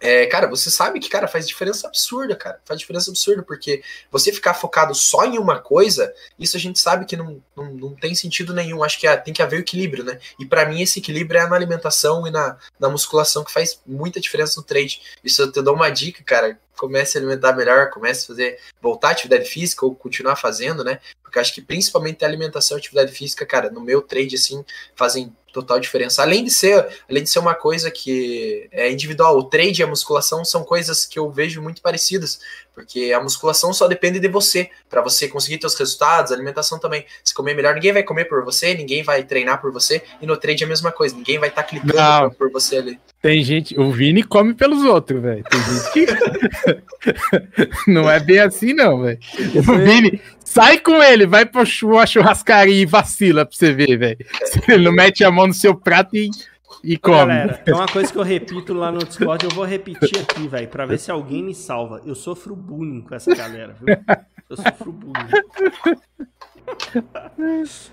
é, 0.00 0.26
cara, 0.26 0.46
você 0.46 0.70
sabe 0.70 1.00
que, 1.00 1.08
cara, 1.08 1.26
faz 1.26 1.46
diferença 1.46 1.86
absurda, 1.86 2.36
cara. 2.36 2.60
Faz 2.64 2.78
diferença 2.78 3.10
absurda, 3.10 3.42
porque 3.42 3.82
você 4.10 4.32
ficar 4.32 4.54
focado 4.54 4.94
só 4.94 5.24
em 5.24 5.38
uma 5.38 5.58
coisa, 5.58 6.12
isso 6.38 6.56
a 6.56 6.60
gente 6.60 6.78
sabe 6.78 7.04
que 7.04 7.16
não, 7.16 7.42
não, 7.56 7.72
não 7.72 7.94
tem 7.94 8.14
sentido 8.14 8.54
nenhum. 8.54 8.84
Acho 8.84 8.98
que 8.98 9.06
é, 9.06 9.16
tem 9.16 9.34
que 9.34 9.42
haver 9.42 9.60
equilíbrio, 9.60 10.04
né? 10.04 10.20
E 10.38 10.46
para 10.46 10.66
mim, 10.66 10.80
esse 10.80 11.00
equilíbrio 11.00 11.40
é 11.40 11.46
na 11.48 11.56
alimentação 11.56 12.26
e 12.26 12.30
na, 12.30 12.56
na 12.78 12.88
musculação, 12.88 13.44
que 13.44 13.52
faz 13.52 13.80
muita 13.86 14.20
diferença 14.20 14.60
no 14.60 14.66
trade. 14.66 15.02
Isso 15.24 15.42
eu 15.42 15.50
te 15.50 15.60
dou 15.60 15.74
uma 15.74 15.90
dica, 15.90 16.22
cara. 16.22 16.58
Comece 16.76 17.18
a 17.18 17.20
alimentar 17.20 17.54
melhor, 17.54 17.90
comece 17.90 18.22
a 18.24 18.26
fazer, 18.28 18.60
voltar 18.80 19.08
à 19.08 19.10
atividade 19.10 19.48
física 19.48 19.84
ou 19.84 19.96
continuar 19.96 20.36
fazendo, 20.36 20.84
né? 20.84 21.00
Porque 21.24 21.40
acho 21.40 21.52
que 21.52 21.60
principalmente 21.60 22.24
a 22.24 22.28
alimentação 22.28 22.76
e 22.76 22.78
a 22.78 22.80
atividade 22.80 23.12
física, 23.12 23.44
cara, 23.44 23.68
no 23.68 23.80
meu 23.80 24.00
trade, 24.00 24.36
assim, 24.36 24.64
fazem 24.94 25.34
total 25.60 25.80
diferença. 25.80 26.22
Além 26.22 26.44
de 26.44 26.50
ser, 26.50 26.86
além 27.08 27.22
de 27.22 27.30
ser 27.30 27.38
uma 27.38 27.54
coisa 27.54 27.90
que 27.90 28.68
é 28.70 28.90
individual, 28.90 29.36
o 29.38 29.44
trade 29.44 29.80
e 29.80 29.84
a 29.84 29.86
musculação 29.86 30.44
são 30.44 30.64
coisas 30.64 31.04
que 31.04 31.18
eu 31.18 31.30
vejo 31.30 31.62
muito 31.62 31.82
parecidas, 31.82 32.40
porque 32.74 33.12
a 33.12 33.20
musculação 33.20 33.72
só 33.72 33.88
depende 33.88 34.20
de 34.20 34.28
você, 34.28 34.70
para 34.88 35.02
você 35.02 35.26
conseguir 35.26 35.58
seus 35.60 35.74
resultados, 35.74 36.30
a 36.30 36.34
alimentação 36.34 36.78
também. 36.78 37.04
Se 37.24 37.34
comer 37.34 37.54
melhor, 37.54 37.74
ninguém 37.74 37.92
vai 37.92 38.02
comer 38.02 38.26
por 38.26 38.44
você, 38.44 38.74
ninguém 38.74 39.02
vai 39.02 39.24
treinar 39.24 39.60
por 39.60 39.72
você, 39.72 40.02
e 40.22 40.26
no 40.26 40.36
trade 40.36 40.62
é 40.62 40.66
a 40.66 40.68
mesma 40.68 40.92
coisa, 40.92 41.16
ninguém 41.16 41.38
vai 41.38 41.48
estar 41.48 41.62
tá 41.62 41.68
clicando 41.68 41.94
Não, 41.94 42.30
por 42.30 42.50
você 42.52 42.76
ali. 42.76 43.00
Tem 43.20 43.42
gente, 43.42 43.78
o 43.78 43.90
Vini 43.90 44.22
come 44.22 44.54
pelos 44.54 44.84
outros, 44.84 45.20
velho. 45.20 45.42
Tem 45.42 45.60
gente 45.60 45.92
que 45.92 46.06
não 47.90 48.08
é 48.08 48.20
bem 48.20 48.38
assim 48.38 48.72
não, 48.72 49.02
velho. 49.02 49.18
O 49.56 49.78
Vini 49.84 50.22
sai 50.48 50.78
com 50.78 51.02
ele, 51.02 51.26
vai 51.26 51.44
pra 51.44 51.64
churrascaria 51.64 52.82
e 52.82 52.86
vacila 52.86 53.44
pra 53.44 53.56
você 53.56 53.72
ver, 53.72 53.96
velho. 53.98 54.26
Ele 54.66 54.84
não 54.84 54.92
mete 54.92 55.22
a 55.22 55.30
mão 55.30 55.46
no 55.46 55.54
seu 55.54 55.74
prato 55.74 56.16
e 56.16 56.30
e 56.82 56.96
come. 56.96 57.16
Galera, 57.16 57.62
é 57.66 57.74
uma 57.74 57.88
coisa 57.88 58.12
que 58.12 58.18
eu 58.18 58.22
repito 58.22 58.72
lá 58.72 58.92
no 58.92 58.98
Discord, 58.98 59.44
eu 59.44 59.50
vou 59.50 59.64
repetir 59.64 60.20
aqui, 60.20 60.46
velho, 60.46 60.68
pra 60.68 60.86
ver 60.86 60.98
se 60.98 61.10
alguém 61.10 61.42
me 61.42 61.54
salva. 61.54 62.00
Eu 62.04 62.14
sofro 62.14 62.54
bullying 62.54 63.00
com 63.00 63.14
essa 63.14 63.34
galera, 63.34 63.74
viu? 63.80 63.96
Eu 64.48 64.56
sofro 64.56 64.92
bullying. 64.92 65.28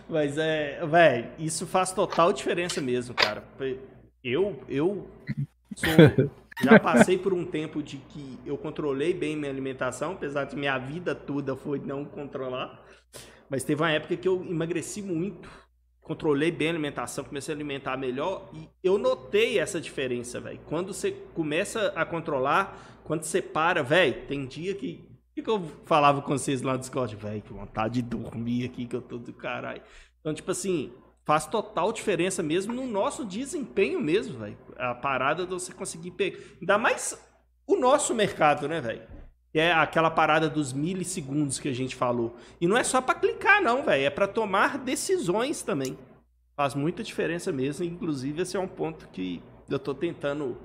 Mas 0.08 0.38
é, 0.38 0.86
velho, 0.86 1.28
isso 1.40 1.66
faz 1.66 1.92
total 1.92 2.32
diferença 2.32 2.80
mesmo, 2.80 3.14
cara. 3.16 3.44
Eu, 4.24 4.60
eu 4.70 5.08
sou, 5.76 6.30
já 6.62 6.80
passei 6.80 7.18
por 7.18 7.34
um 7.34 7.46
tempo 7.46 7.84
de 7.84 7.98
que 7.98 8.40
eu 8.46 8.58
controlei 8.58 9.14
bem 9.14 9.36
minha 9.36 9.52
alimentação, 9.52 10.14
apesar 10.14 10.46
de 10.46 10.56
minha 10.56 10.78
vida 10.78 11.14
toda 11.14 11.56
foi 11.56 11.80
não 11.80 12.06
controlar. 12.06 12.84
Mas 13.50 13.64
teve 13.64 13.82
uma 13.82 13.92
época 13.92 14.16
que 14.16 14.28
eu 14.28 14.44
emagreci 14.44 15.02
muito 15.02 15.50
controlei 16.06 16.52
bem 16.52 16.68
a 16.68 16.72
alimentação, 16.72 17.24
comecei 17.24 17.54
a 17.54 17.58
alimentar 17.58 17.98
melhor 17.98 18.50
e 18.54 18.70
eu 18.84 18.98
notei 18.98 19.58
essa 19.60 19.82
diferença, 19.82 20.40
velho. 20.40 20.60
Quando 20.68 20.94
você 20.94 21.12
começa 21.34 21.88
a 21.96 22.06
controlar, 22.06 23.02
quando 23.04 23.24
você 23.24 23.42
para, 23.42 23.84
velho, 23.84 24.26
tem 24.28 24.46
dia 24.46 24.74
que. 24.76 25.04
O 25.32 25.44
que, 25.44 25.50
eu 25.50 25.62
falava 25.84 26.22
com 26.22 26.38
vocês 26.38 26.62
lá 26.62 26.74
no 26.74 26.80
Discord? 26.80 27.14
Velho, 27.16 27.42
que 27.42 27.52
vontade 27.52 27.96
de 27.96 28.04
dormir 28.04 28.66
aqui, 28.66 28.86
que 28.86 28.96
eu 28.96 29.02
tô 29.02 29.18
do 29.18 29.34
caralho. 29.34 29.82
Então, 30.22 30.34
tipo 30.34 30.50
assim, 30.50 30.94
faz 31.26 31.46
total 31.46 31.92
diferença 31.92 32.42
mesmo 32.42 32.72
no 32.72 32.86
nosso 32.86 33.26
desempenho 33.26 34.00
mesmo, 34.00 34.40
velho. 34.40 34.58
A 34.78 34.94
parada 34.94 35.46
de 35.46 35.54
você 35.54 35.74
conseguir 35.74 36.12
pegar. 36.12 36.38
Ainda 36.62 36.78
mais 36.78 37.20
o 37.68 37.76
nosso 37.76 38.14
mercado, 38.14 38.68
né, 38.68 38.80
velho? 38.80 39.02
é 39.60 39.72
aquela 39.72 40.12
parada 40.12 40.50
dos 40.50 40.74
milissegundos 40.74 41.60
que 41.60 41.70
a 41.70 41.74
gente 41.74 41.96
falou. 41.96 42.36
E 42.60 42.68
não 42.68 42.78
é 42.78 42.84
só 42.84 43.02
para 43.02 43.16
clicar, 43.16 43.62
não, 43.62 43.84
velho. 43.84 44.04
É 44.04 44.10
para 44.10 44.28
tomar 44.28 44.78
decisões 44.78 45.62
também. 45.62 45.98
Faz 46.56 46.76
muita 46.76 47.04
diferença 47.04 47.52
mesmo. 47.52 47.86
Inclusive, 47.86 48.42
esse 48.42 48.58
é 48.58 48.60
um 48.60 48.68
ponto 48.68 49.08
que 49.14 49.42
eu 49.70 49.80
tô 49.80 49.94
tentando 49.94 50.58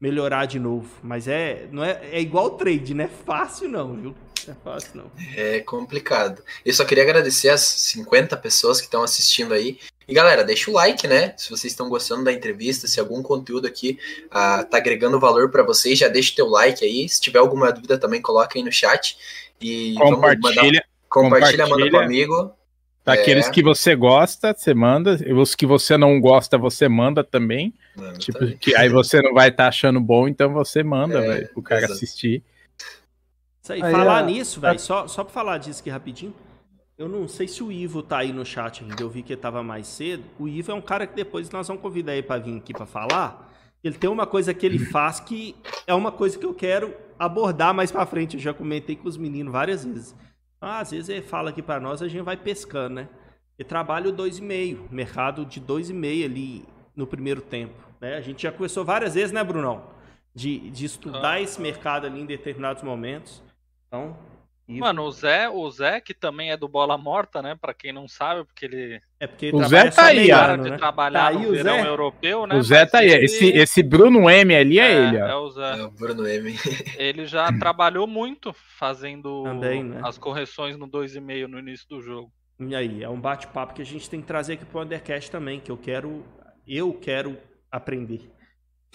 melhorar 0.00 0.46
de 0.46 0.58
novo. 0.58 0.88
Mas 1.02 1.26
é, 1.26 1.68
não 1.72 1.84
é, 1.84 2.00
é 2.12 2.20
igual 2.20 2.50
trade, 2.50 2.94
não 2.94 3.04
é 3.04 3.08
fácil, 3.08 3.68
não, 3.68 3.96
viu? 3.96 4.14
É 4.46 4.54
fácil, 4.54 4.90
não. 4.94 5.10
É 5.34 5.60
complicado. 5.60 6.40
Eu 6.64 6.72
só 6.72 6.84
queria 6.84 7.02
agradecer 7.02 7.48
as 7.48 7.62
50 7.62 8.36
pessoas 8.36 8.80
que 8.80 8.86
estão 8.86 9.02
assistindo 9.02 9.52
aí. 9.52 9.78
E 10.08 10.14
galera, 10.14 10.44
deixa 10.44 10.70
o 10.70 10.74
like, 10.74 11.08
né? 11.08 11.34
Se 11.36 11.50
vocês 11.50 11.72
estão 11.72 11.88
gostando 11.88 12.24
da 12.24 12.32
entrevista, 12.32 12.86
se 12.86 13.00
algum 13.00 13.22
conteúdo 13.22 13.66
aqui 13.66 13.98
uh, 14.26 14.64
tá 14.64 14.76
agregando 14.76 15.18
valor 15.18 15.50
para 15.50 15.64
vocês, 15.64 15.98
já 15.98 16.06
deixa 16.06 16.32
o 16.32 16.36
teu 16.36 16.46
like 16.48 16.84
aí. 16.84 17.08
Se 17.08 17.20
tiver 17.20 17.40
alguma 17.40 17.72
dúvida 17.72 17.98
também, 17.98 18.22
coloca 18.22 18.56
aí 18.56 18.64
no 18.64 18.70
chat. 18.70 19.18
E 19.60 19.94
compartilha, 19.94 20.40
mandar, 20.40 20.62
compartilha, 20.62 20.84
compartilha, 21.08 21.66
manda 21.66 21.90
pro 21.90 21.98
amigo. 21.98 22.56
Aqueles 23.04 23.46
é. 23.46 23.50
que 23.50 23.62
você 23.62 23.94
gosta, 23.96 24.52
você 24.52 24.74
manda. 24.74 25.18
Os 25.34 25.54
que 25.54 25.64
você 25.64 25.96
não 25.96 26.20
gosta, 26.20 26.58
você 26.58 26.88
manda 26.88 27.24
também. 27.24 27.74
Mano, 27.96 28.18
tipo, 28.18 28.38
também. 28.38 28.56
que 28.58 28.76
aí 28.76 28.88
você 28.88 29.22
não 29.22 29.32
vai 29.32 29.48
estar 29.48 29.64
tá 29.64 29.68
achando 29.68 30.00
bom, 30.00 30.28
então 30.28 30.52
você 30.52 30.82
manda, 30.82 31.18
é, 31.18 31.28
velho, 31.28 31.48
pro 31.48 31.62
cara 31.62 31.80
exato. 31.80 31.94
assistir. 31.94 32.44
Isso 33.62 33.72
aí, 33.72 33.82
aí 33.82 33.92
falar 33.92 34.22
é, 34.22 34.26
nisso, 34.26 34.60
velho, 34.60 34.78
só, 34.78 35.08
só 35.08 35.24
pra 35.24 35.32
falar 35.32 35.58
disso 35.58 35.80
aqui 35.80 35.90
rapidinho. 35.90 36.34
Eu 36.98 37.10
não 37.10 37.28
sei 37.28 37.46
se 37.46 37.62
o 37.62 37.70
Ivo 37.70 38.02
tá 38.02 38.18
aí 38.18 38.32
no 38.32 38.44
chat 38.44 38.82
ainda, 38.82 39.02
eu 39.02 39.10
vi 39.10 39.22
que 39.22 39.34
ele 39.34 39.40
tava 39.40 39.62
mais 39.62 39.86
cedo. 39.86 40.24
O 40.38 40.48
Ivo 40.48 40.72
é 40.72 40.74
um 40.74 40.80
cara 40.80 41.06
que 41.06 41.14
depois 41.14 41.50
nós 41.50 41.68
vamos 41.68 41.82
convidar 41.82 42.14
ele 42.14 42.22
para 42.22 42.40
vir 42.40 42.56
aqui 42.56 42.72
para 42.72 42.86
falar. 42.86 43.52
Ele 43.84 43.98
tem 43.98 44.08
uma 44.08 44.26
coisa 44.26 44.54
que 44.54 44.64
ele 44.64 44.78
faz 44.90 45.20
que 45.20 45.54
é 45.86 45.94
uma 45.94 46.10
coisa 46.10 46.38
que 46.38 46.46
eu 46.46 46.54
quero 46.54 46.96
abordar 47.18 47.74
mais 47.74 47.92
para 47.92 48.06
frente. 48.06 48.36
Eu 48.36 48.42
já 48.42 48.54
comentei 48.54 48.96
com 48.96 49.06
os 49.06 49.18
meninos 49.18 49.52
várias 49.52 49.84
vezes. 49.84 50.14
Ah, 50.58 50.80
às 50.80 50.90
vezes 50.90 51.10
ele 51.10 51.20
fala 51.20 51.50
aqui 51.50 51.60
para 51.60 51.78
nós, 51.78 52.00
a 52.00 52.08
gente 52.08 52.22
vai 52.22 52.36
pescando, 52.36 52.94
né? 52.94 53.08
Ele 53.58 53.68
trabalha 53.68 54.08
o 54.08 54.12
2,5, 54.12 54.90
mercado 54.90 55.44
de 55.44 55.60
2,5 55.60 56.24
ali 56.24 56.64
no 56.94 57.06
primeiro 57.06 57.42
tempo. 57.42 57.74
Né? 58.00 58.16
A 58.16 58.20
gente 58.22 58.42
já 58.42 58.50
conversou 58.50 58.86
várias 58.86 59.14
vezes, 59.14 59.32
né, 59.32 59.44
Brunão? 59.44 59.84
De, 60.34 60.70
de 60.70 60.86
estudar 60.86 61.32
ah, 61.32 61.40
esse 61.40 61.60
mercado 61.60 62.06
ali 62.06 62.20
em 62.20 62.26
determinados 62.26 62.82
momentos. 62.82 63.42
Então, 63.86 64.16
Mano, 64.68 65.04
o 65.04 65.12
Zé, 65.12 65.48
o 65.48 65.70
Zé, 65.70 66.00
que 66.00 66.12
também 66.12 66.50
é 66.50 66.56
do 66.56 66.66
Bola 66.66 66.98
Morta, 66.98 67.40
né? 67.40 67.54
Pra 67.54 67.72
quem 67.72 67.92
não 67.92 68.08
sabe, 68.08 68.44
porque 68.44 68.64
ele 68.64 69.00
É 69.20 69.26
porque 69.26 69.50
o 69.54 69.62
Zé 69.62 69.90
tá 69.90 70.06
aí, 70.06 70.32
ó. 70.32 70.56
Né? 70.56 70.76
Trabalhar 70.76 71.32
tá 71.32 71.38
aí, 71.38 71.46
o 71.46 71.62
Zé? 71.62 71.86
europeu, 71.86 72.46
né? 72.48 72.56
O 72.56 72.62
Zé 72.62 72.84
tá 72.84 72.98
aí. 72.98 73.08
Esse, 73.08 73.46
esse 73.46 73.82
Bruno 73.82 74.28
M 74.28 74.54
ali 74.54 74.80
é, 74.80 74.90
é 74.90 75.08
ele, 75.08 75.22
ó. 75.22 75.26
É 75.26 75.36
o 75.36 75.50
Zé. 75.50 75.78
É 75.78 75.84
o 75.84 75.90
Bruno 75.90 76.26
M. 76.26 76.52
ele 76.98 77.26
já 77.26 77.52
trabalhou 77.52 78.08
muito 78.08 78.52
fazendo 78.76 79.44
Também, 79.44 79.84
né? 79.84 80.00
as 80.02 80.18
correções 80.18 80.76
no 80.76 80.88
2,5 80.88 81.46
no 81.46 81.60
início 81.60 81.88
do 81.88 82.02
jogo. 82.02 82.32
E 82.58 82.74
aí, 82.74 83.04
é 83.04 83.08
um 83.08 83.20
bate-papo 83.20 83.74
que 83.74 83.82
a 83.82 83.86
gente 83.86 84.10
tem 84.10 84.20
que 84.20 84.26
trazer 84.26 84.54
aqui 84.54 84.64
pro 84.64 84.80
Undercast 84.80 85.30
também, 85.30 85.60
que 85.60 85.70
eu 85.70 85.76
quero. 85.76 86.24
Eu 86.66 86.92
quero 86.94 87.38
aprender. 87.70 88.35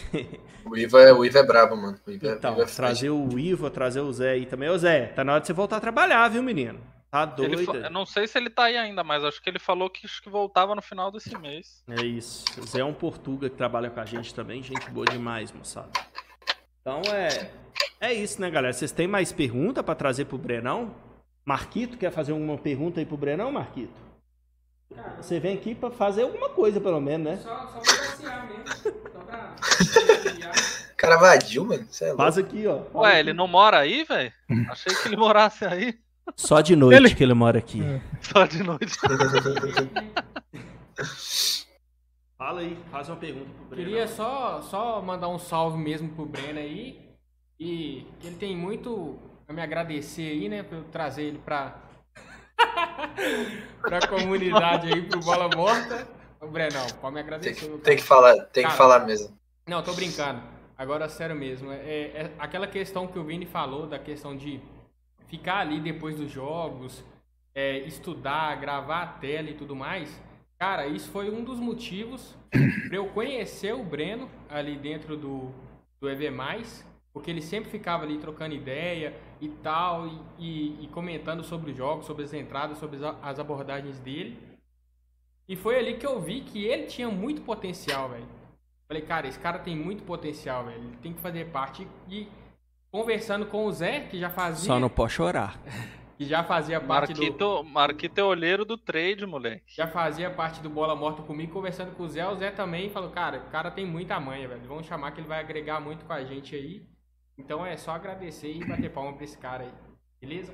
o, 0.66 0.78
Ivo 0.78 0.98
é, 0.98 1.14
o 1.14 1.26
Ivo 1.26 1.38
é 1.38 1.44
brabo, 1.44 1.76
mano. 1.76 1.98
O 2.06 2.12
Ivo 2.12 2.28
é, 2.28 2.34
então, 2.34 2.54
Ivo 2.54 2.62
é 2.62 2.66
trazer 2.66 3.10
o 3.10 3.40
Ivo, 3.40 3.70
trazer 3.70 4.02
o 4.02 4.12
Zé 4.12 4.32
aí 4.32 4.46
também. 4.46 4.70
Ô 4.70 4.78
Zé, 4.78 5.08
tá 5.08 5.24
na 5.24 5.34
hora 5.34 5.42
de 5.42 5.48
você 5.48 5.54
voltar 5.54 5.78
a 5.78 5.82
trabalhar, 5.82 6.28
viu, 6.30 6.44
menino? 6.44 6.80
Tá 7.12 7.26
doido. 7.26 7.60
Ele, 7.60 7.86
eu 7.86 7.92
não 7.92 8.06
sei 8.06 8.26
se 8.26 8.38
ele 8.38 8.50
tá 8.50 8.64
aí 8.64 8.78
ainda, 8.78 9.04
mas 9.04 9.24
acho 9.24 9.42
que 9.42 9.50
ele 9.50 9.60
falou 9.60 9.90
que, 9.90 10.06
acho 10.06 10.22
que 10.22 10.30
voltava 10.30 10.74
no 10.74 10.82
final 10.82 11.12
desse 11.12 11.38
mês. 11.38 11.84
É 11.90 12.06
isso. 12.06 12.46
O 12.58 12.66
Zé 12.66 12.80
é 12.80 12.86
um 12.86 12.94
Portuga 12.94 13.50
que 13.50 13.58
trabalha 13.58 13.90
com 13.90 14.00
a 14.00 14.06
gente 14.06 14.34
também, 14.34 14.64
gente 14.64 14.90
boa 14.92 15.06
demais, 15.06 15.52
moçada. 15.52 15.92
Então 16.80 17.02
é. 17.14 17.52
É 18.00 18.14
isso, 18.14 18.40
né, 18.40 18.50
galera? 18.50 18.74
Vocês 18.74 18.92
têm 18.92 19.08
mais 19.08 19.32
pergunta 19.32 19.84
para 19.84 19.94
trazer 19.94 20.26
pro 20.26 20.38
Brenão? 20.38 20.96
Marquito, 21.46 21.98
quer 21.98 22.12
fazer 22.12 22.32
alguma 22.32 22.58
pergunta 22.58 23.00
aí 23.00 23.06
pro 23.06 23.18
Brenão, 23.18 23.52
Marquito? 23.52 24.11
Você 25.18 25.40
vem 25.40 25.56
aqui 25.56 25.74
para 25.76 25.92
fazer 25.92 26.24
alguma 26.24 26.50
coisa, 26.50 26.80
pelo 26.82 27.00
menos, 27.00 27.26
né? 27.26 27.38
Só, 27.38 27.68
só 27.68 27.80
pra 27.80 27.80
passear 27.80 28.48
mesmo. 28.48 28.64
Só 29.12 29.20
pra. 29.20 29.56
Caravadinho, 30.98 31.66
mano. 31.66 31.88
É 32.02 32.16
Faz 32.16 32.38
aqui, 32.38 32.68
ó. 32.68 32.84
Ué, 33.00 33.20
ele 33.20 33.34
não 33.34 33.48
mora 33.48 33.80
aí, 33.80 34.04
velho? 34.04 34.32
Achei 34.70 34.94
que 34.94 35.08
ele 35.08 35.18
morasse 35.18 35.66
aí. 35.66 35.98
Só 36.36 36.62
de 36.62 36.76
noite 36.76 36.96
ele... 36.98 37.16
que 37.16 37.24
ele 37.24 37.34
mora 37.34 37.58
aqui. 37.58 37.82
É. 37.84 38.02
Só 38.22 38.46
de 38.46 38.62
noite. 38.64 38.96
Fala 42.38 42.62
aí, 42.62 42.78
faz 42.92 43.08
uma 43.08 43.18
pergunta 43.18 43.50
pro 43.54 43.66
Breno. 43.66 43.88
Queria 43.88 44.08
só, 44.08 44.62
só 44.64 45.00
mandar 45.00 45.28
um 45.28 45.38
salve 45.38 45.78
mesmo 45.78 46.10
pro 46.10 46.26
Breno 46.26 46.58
aí. 46.58 47.00
E 47.60 48.08
ele 48.24 48.36
tem 48.36 48.58
muito 48.58 49.20
a 49.48 49.54
me 49.54 49.62
agradecer 49.62 50.32
aí, 50.32 50.50
né? 50.50 50.64
Por 50.64 50.80
eu 50.80 50.84
trazer 50.86 51.22
ele 51.24 51.38
pra, 51.38 51.80
pra 53.82 54.08
comunidade 54.08 54.94
aí, 54.94 55.02
pro 55.02 55.20
Bola 55.20 55.50
Morta. 55.56 56.08
Ô, 56.40 56.48
Brenão, 56.48 56.86
pode 57.00 57.14
me 57.14 57.20
agradecer. 57.20 57.68
Tem, 57.68 57.78
tem 57.80 57.96
que 57.98 58.04
falar, 58.04 58.36
tem 58.46 58.64
Cara, 58.64 58.74
que 58.74 58.78
falar 58.78 59.00
mesmo. 59.06 59.38
Não, 59.68 59.84
tô 59.84 59.94
brincando. 59.94 60.42
Agora, 60.78 61.08
sério 61.08 61.36
mesmo. 61.36 61.72
É, 61.72 61.76
é, 61.76 62.32
aquela 62.40 62.68
questão 62.68 63.08
que 63.08 63.20
o 63.20 63.24
Vini 63.24 63.46
falou, 63.46 63.86
da 63.86 64.00
questão 64.00 64.36
de 64.36 64.60
ficar 65.28 65.60
ali 65.60 65.80
depois 65.80 66.16
dos 66.16 66.32
jogos, 66.32 67.04
é, 67.54 67.78
estudar, 67.80 68.60
gravar 68.60 69.04
a 69.04 69.08
tela 69.08 69.50
e 69.50 69.54
tudo 69.54 69.76
mais. 69.76 70.20
Cara, 70.58 70.88
isso 70.88 71.10
foi 71.12 71.30
um 71.30 71.44
dos 71.44 71.60
motivos 71.60 72.36
para 72.88 72.98
eu 72.98 73.08
conhecer 73.08 73.74
o 73.74 73.84
Breno 73.84 74.30
ali 74.50 74.76
dentro 74.76 75.16
do, 75.16 75.52
do 76.00 76.10
EV+, 76.10 76.32
porque 77.14 77.30
ele 77.30 77.42
sempre 77.42 77.70
ficava 77.70 78.04
ali 78.04 78.18
trocando 78.18 78.56
ideia 78.56 79.14
e 79.42 79.50
tal, 79.50 80.08
e, 80.08 80.20
e, 80.38 80.86
e 80.86 80.88
comentando 80.88 81.44
sobre 81.44 81.72
os 81.72 81.78
jogos, 81.78 82.06
sobre 82.06 82.24
as 82.24 82.34
entradas, 82.34 82.78
sobre 82.78 83.00
as 83.22 83.40
abordagens 83.40 84.00
dele. 84.00 84.40
E 85.48 85.56
foi 85.56 85.78
ali 85.78 85.98
que 85.98 86.06
eu 86.06 86.22
vi 86.22 86.42
que 86.42 86.64
ele 86.64 86.86
tinha 86.86 87.10
muito 87.10 87.42
potencial, 87.42 88.10
velho. 88.10 88.28
Falei, 88.88 89.02
cara, 89.02 89.28
esse 89.28 89.40
cara 89.40 89.58
tem 89.58 89.76
muito 89.76 90.04
potencial, 90.04 90.66
velho. 90.66 90.78
Ele 90.78 90.98
tem 91.02 91.14
que 91.14 91.20
fazer 91.20 91.46
parte. 91.46 91.88
E 92.08 92.28
conversando 92.92 93.46
com 93.46 93.66
o 93.66 93.72
Zé, 93.72 94.02
que 94.02 94.20
já 94.20 94.30
fazia. 94.30 94.68
Só 94.68 94.80
não 94.80 94.90
pode 94.90 95.14
chorar. 95.14 95.60
que 96.18 96.26
já 96.26 96.44
fazia 96.44 96.80
parte 96.80 97.16
Marquito, 97.16 97.38
do. 97.38 97.64
Marquito 97.64 98.20
é 98.20 98.24
olheiro 98.24 98.64
do 98.64 98.78
trade, 98.78 99.26
moleque. 99.26 99.64
Já 99.76 99.88
fazia 99.88 100.30
parte 100.30 100.62
do 100.62 100.70
Bola 100.70 100.96
Morta 100.96 101.24
comigo, 101.24 101.52
conversando 101.52 101.96
com 101.96 102.04
o 102.04 102.08
Zé. 102.08 102.28
O 102.28 102.36
Zé 102.36 102.52
também 102.52 102.92
falou: 102.92 103.10
cara, 103.10 103.40
o 103.40 103.50
cara 103.50 103.72
tem 103.72 103.86
muita 103.88 104.20
manha, 104.20 104.48
velho. 104.48 104.68
Vamos 104.68 104.86
chamar 104.86 105.12
que 105.12 105.20
ele 105.20 105.28
vai 105.28 105.40
agregar 105.40 105.80
muito 105.80 106.06
com 106.06 106.14
a 106.14 106.24
gente 106.24 106.56
aí. 106.56 106.86
Então 107.38 107.66
é 107.66 107.78
só 107.78 107.92
agradecer 107.92 108.52
e 108.52 108.64
bater 108.66 108.92
palma 108.92 109.14
pra 109.14 109.24
esse 109.24 109.38
cara 109.38 109.64
aí. 109.64 109.72
Beleza? 110.20 110.54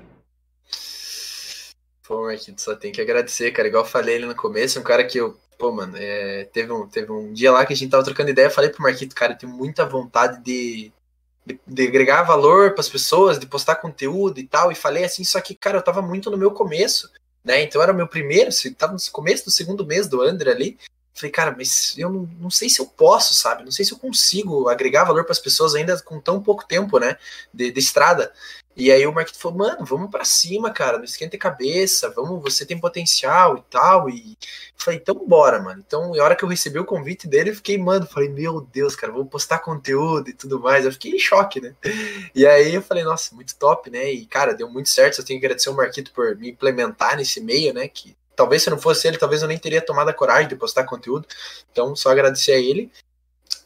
Pô, 2.06 2.22
Marquito, 2.22 2.60
só 2.60 2.74
tem 2.74 2.90
que 2.90 3.00
agradecer, 3.00 3.52
cara. 3.52 3.68
Igual 3.68 3.84
eu 3.84 3.88
falei 3.88 4.16
ali 4.16 4.26
no 4.26 4.34
começo, 4.34 4.80
um 4.80 4.82
cara 4.82 5.04
que 5.04 5.18
eu. 5.18 5.38
Pô, 5.58 5.72
mano, 5.72 5.96
é, 5.96 6.44
teve, 6.44 6.72
um, 6.72 6.88
teve 6.88 7.10
um 7.10 7.32
dia 7.32 7.50
lá 7.50 7.66
que 7.66 7.72
a 7.72 7.76
gente 7.76 7.90
tava 7.90 8.04
trocando 8.04 8.30
ideia, 8.30 8.46
eu 8.46 8.50
falei 8.50 8.70
pro 8.70 8.82
Marquito, 8.82 9.14
cara, 9.14 9.32
eu 9.32 9.38
tenho 9.38 9.52
muita 9.52 9.84
vontade 9.84 10.40
de 10.40 10.92
de, 11.48 11.60
de 11.66 11.88
agregar 11.88 12.22
valor 12.22 12.72
para 12.72 12.80
as 12.80 12.88
pessoas, 12.88 13.38
de 13.38 13.46
postar 13.46 13.76
conteúdo 13.76 14.38
e 14.38 14.46
tal, 14.46 14.70
e 14.70 14.74
falei 14.74 15.04
assim, 15.04 15.24
só 15.24 15.40
que, 15.40 15.54
cara, 15.54 15.78
eu 15.78 15.82
tava 15.82 16.02
muito 16.02 16.30
no 16.30 16.36
meu 16.36 16.50
começo, 16.50 17.10
né? 17.42 17.62
Então 17.62 17.82
era 17.82 17.92
meu 17.92 18.06
primeiro, 18.06 18.50
tava 18.76 18.92
no 18.92 18.98
começo 19.10 19.46
do 19.46 19.50
segundo 19.50 19.86
mês 19.86 20.06
do 20.06 20.20
André 20.20 20.50
ali. 20.50 20.78
Falei, 21.18 21.32
cara, 21.32 21.54
mas 21.56 21.98
eu 21.98 22.08
não, 22.08 22.30
não 22.38 22.50
sei 22.50 22.68
se 22.68 22.80
eu 22.80 22.86
posso, 22.86 23.34
sabe? 23.34 23.64
Não 23.64 23.72
sei 23.72 23.84
se 23.84 23.92
eu 23.92 23.98
consigo 23.98 24.68
agregar 24.68 25.02
valor 25.02 25.24
para 25.24 25.32
as 25.32 25.40
pessoas 25.40 25.74
ainda 25.74 26.00
com 26.02 26.20
tão 26.20 26.40
pouco 26.40 26.64
tempo, 26.64 27.00
né? 27.00 27.16
De, 27.52 27.72
de 27.72 27.80
estrada. 27.80 28.32
E 28.76 28.92
aí 28.92 29.04
o 29.04 29.12
Marquito 29.12 29.40
falou, 29.40 29.58
mano, 29.58 29.84
vamos 29.84 30.08
para 30.08 30.24
cima, 30.24 30.70
cara, 30.70 30.98
não 30.98 31.04
esquenta 31.04 31.34
a 31.34 31.40
cabeça, 31.40 32.08
vamos, 32.10 32.40
você 32.40 32.64
tem 32.64 32.78
potencial 32.78 33.58
e 33.58 33.62
tal. 33.68 34.08
E 34.08 34.38
falei, 34.76 35.00
então 35.00 35.26
bora, 35.26 35.60
mano. 35.60 35.82
Então, 35.84 36.12
na 36.12 36.22
hora 36.22 36.36
que 36.36 36.44
eu 36.44 36.48
recebi 36.48 36.78
o 36.78 36.84
convite 36.84 37.26
dele, 37.26 37.50
eu 37.50 37.56
fiquei, 37.56 37.76
mano, 37.76 38.06
falei, 38.06 38.28
meu 38.28 38.60
Deus, 38.60 38.94
cara, 38.94 39.12
vou 39.12 39.26
postar 39.26 39.58
conteúdo 39.58 40.30
e 40.30 40.32
tudo 40.32 40.60
mais. 40.60 40.84
Eu 40.84 40.92
fiquei 40.92 41.10
em 41.10 41.18
choque, 41.18 41.60
né? 41.60 41.74
E 42.32 42.46
aí 42.46 42.72
eu 42.72 42.82
falei, 42.82 43.02
nossa, 43.02 43.34
muito 43.34 43.56
top, 43.56 43.90
né? 43.90 44.12
E, 44.12 44.24
cara, 44.24 44.54
deu 44.54 44.70
muito 44.70 44.88
certo. 44.88 45.18
Eu 45.18 45.24
tenho 45.24 45.40
que 45.40 45.46
agradecer 45.46 45.70
o 45.70 45.74
Marquito 45.74 46.12
por 46.12 46.36
me 46.36 46.50
implementar 46.50 47.16
nesse 47.16 47.40
meio, 47.40 47.74
né? 47.74 47.88
Que 47.88 48.16
talvez 48.38 48.62
se 48.62 48.70
não 48.70 48.78
fosse 48.78 49.08
ele, 49.08 49.18
talvez 49.18 49.42
eu 49.42 49.48
nem 49.48 49.58
teria 49.58 49.82
tomado 49.82 50.10
a 50.10 50.12
coragem 50.12 50.46
de 50.46 50.54
postar 50.54 50.84
conteúdo. 50.84 51.26
Então, 51.72 51.96
só 51.96 52.10
agradecer 52.10 52.52
a 52.52 52.56
ele. 52.56 52.88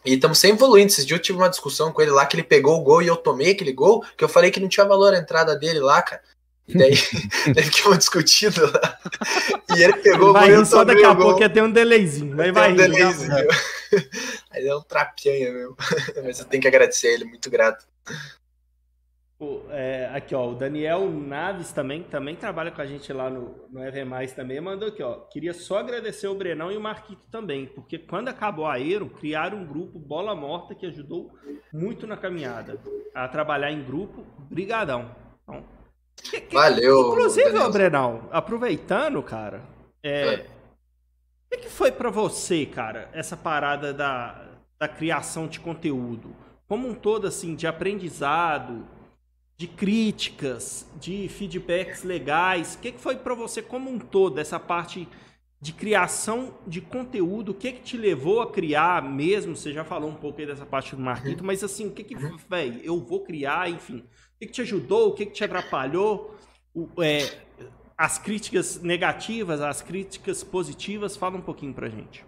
E 0.02 0.14
estamos 0.14 0.38
sempre 0.38 0.56
evoluindo. 0.56 0.90
Esses 0.90 1.04
dias 1.04 1.18
eu 1.18 1.22
tive 1.22 1.36
uma 1.36 1.50
discussão 1.50 1.92
com 1.92 2.00
ele 2.00 2.10
lá 2.10 2.24
que 2.24 2.36
ele 2.36 2.42
pegou 2.42 2.80
o 2.80 2.82
gol 2.82 3.02
e 3.02 3.06
eu 3.06 3.14
tomei 3.14 3.52
aquele 3.52 3.74
gol, 3.74 4.02
que 4.16 4.24
eu 4.24 4.30
falei 4.30 4.50
que 4.50 4.58
não 4.58 4.70
tinha 4.70 4.86
valor 4.86 5.12
a 5.12 5.18
entrada 5.18 5.54
dele 5.54 5.78
lá, 5.78 6.00
cara. 6.00 6.22
E 6.66 6.78
daí, 6.78 6.94
daí 7.54 7.64
ficamos 7.64 7.98
discutindo 7.98 8.64
lá. 8.72 8.98
E 9.76 9.82
ele 9.82 9.92
pegou 9.98 10.30
o 10.30 10.32
gol 10.32 10.46
eu 10.46 10.64
só 10.64 10.84
daqui 10.84 11.04
a 11.04 11.14
pouco 11.14 11.42
ia 11.42 11.50
ter 11.50 11.62
um 11.62 11.70
delayzinho. 11.70 12.34
Vai, 12.34 12.50
vai, 12.50 12.72
um 12.72 12.76
delayzinho. 12.76 13.34
Aí 14.50 14.64
é 14.66 14.74
um 14.74 14.80
trapinha 14.80 15.52
mesmo. 15.52 15.76
Mas 16.24 16.38
eu 16.38 16.46
tenho 16.46 16.62
que 16.62 16.68
agradecer 16.68 17.08
ele, 17.08 17.26
muito 17.26 17.50
grato. 17.50 17.84
É, 19.70 20.10
aqui, 20.12 20.34
ó, 20.34 20.50
o 20.50 20.54
Daniel 20.54 21.08
Naves 21.08 21.72
também, 21.72 22.02
também 22.02 22.36
trabalha 22.36 22.70
com 22.70 22.80
a 22.80 22.86
gente 22.86 23.12
lá 23.12 23.30
no, 23.30 23.68
no 23.70 23.84
EV+, 23.84 24.04
também, 24.34 24.60
mandou 24.60 24.88
aqui, 24.88 25.02
ó, 25.02 25.14
queria 25.30 25.52
só 25.52 25.78
agradecer 25.78 26.26
o 26.28 26.34
Brenão 26.34 26.70
e 26.70 26.76
o 26.76 26.80
Marquito 26.80 27.26
também, 27.30 27.66
porque 27.66 27.98
quando 27.98 28.28
acabou 28.28 28.66
a 28.66 28.74
Aero, 28.74 29.08
criaram 29.08 29.58
um 29.58 29.66
grupo 29.66 29.98
Bola 29.98 30.34
Morta 30.34 30.74
que 30.74 30.86
ajudou 30.86 31.30
muito 31.72 32.06
na 32.06 32.16
caminhada, 32.16 32.78
a 33.14 33.26
trabalhar 33.28 33.70
em 33.70 33.82
grupo, 33.82 34.24
brigadão. 34.50 35.14
Então, 35.42 35.64
que, 36.16 36.40
que, 36.40 36.54
Valeu! 36.54 37.10
Inclusive, 37.10 37.56
ó, 37.58 37.68
Brenão, 37.70 38.28
aproveitando, 38.30 39.22
cara, 39.22 39.62
é, 40.02 40.34
é. 40.34 40.46
o 41.52 41.58
que 41.58 41.68
foi 41.68 41.90
para 41.90 42.10
você, 42.10 42.66
cara, 42.66 43.08
essa 43.12 43.36
parada 43.36 43.92
da, 43.92 44.44
da 44.78 44.88
criação 44.88 45.46
de 45.46 45.58
conteúdo? 45.58 46.34
Como 46.68 46.88
um 46.88 46.94
todo, 46.94 47.26
assim, 47.26 47.54
de 47.54 47.66
aprendizado, 47.66 48.86
de 49.56 49.66
críticas, 49.66 50.86
de 51.00 51.28
feedbacks 51.28 52.02
legais? 52.02 52.74
O 52.74 52.78
que, 52.78 52.92
que 52.92 53.00
foi 53.00 53.16
para 53.16 53.34
você 53.34 53.62
como 53.62 53.90
um 53.90 53.98
todo, 53.98 54.38
essa 54.38 54.58
parte 54.58 55.08
de 55.60 55.72
criação 55.72 56.58
de 56.66 56.80
conteúdo? 56.80 57.52
O 57.52 57.54
que, 57.54 57.72
que 57.72 57.80
te 57.80 57.96
levou 57.96 58.42
a 58.42 58.50
criar 58.50 59.02
mesmo? 59.02 59.56
Você 59.56 59.72
já 59.72 59.84
falou 59.84 60.10
um 60.10 60.14
pouco 60.14 60.40
aí 60.40 60.46
dessa 60.46 60.66
parte 60.66 60.96
do 60.96 61.02
marketing, 61.02 61.40
uhum. 61.40 61.46
mas 61.46 61.62
assim, 61.62 61.86
o 61.86 61.92
que 61.92 62.02
que, 62.02 62.16
uhum. 62.16 62.36
velho, 62.50 62.80
eu 62.82 62.98
vou 62.98 63.22
criar, 63.22 63.70
enfim. 63.70 63.98
O 63.98 64.38
que, 64.40 64.46
que 64.46 64.52
te 64.52 64.62
ajudou? 64.62 65.10
O 65.10 65.14
que, 65.14 65.26
que 65.26 65.32
te 65.32 65.44
atrapalhou? 65.44 66.36
O, 66.74 66.88
é, 67.00 67.30
as 67.96 68.18
críticas 68.18 68.82
negativas, 68.82 69.60
as 69.60 69.80
críticas 69.80 70.42
positivas, 70.42 71.16
fala 71.16 71.36
um 71.36 71.42
pouquinho 71.42 71.72
pra 71.72 71.88
gente. 71.88 72.24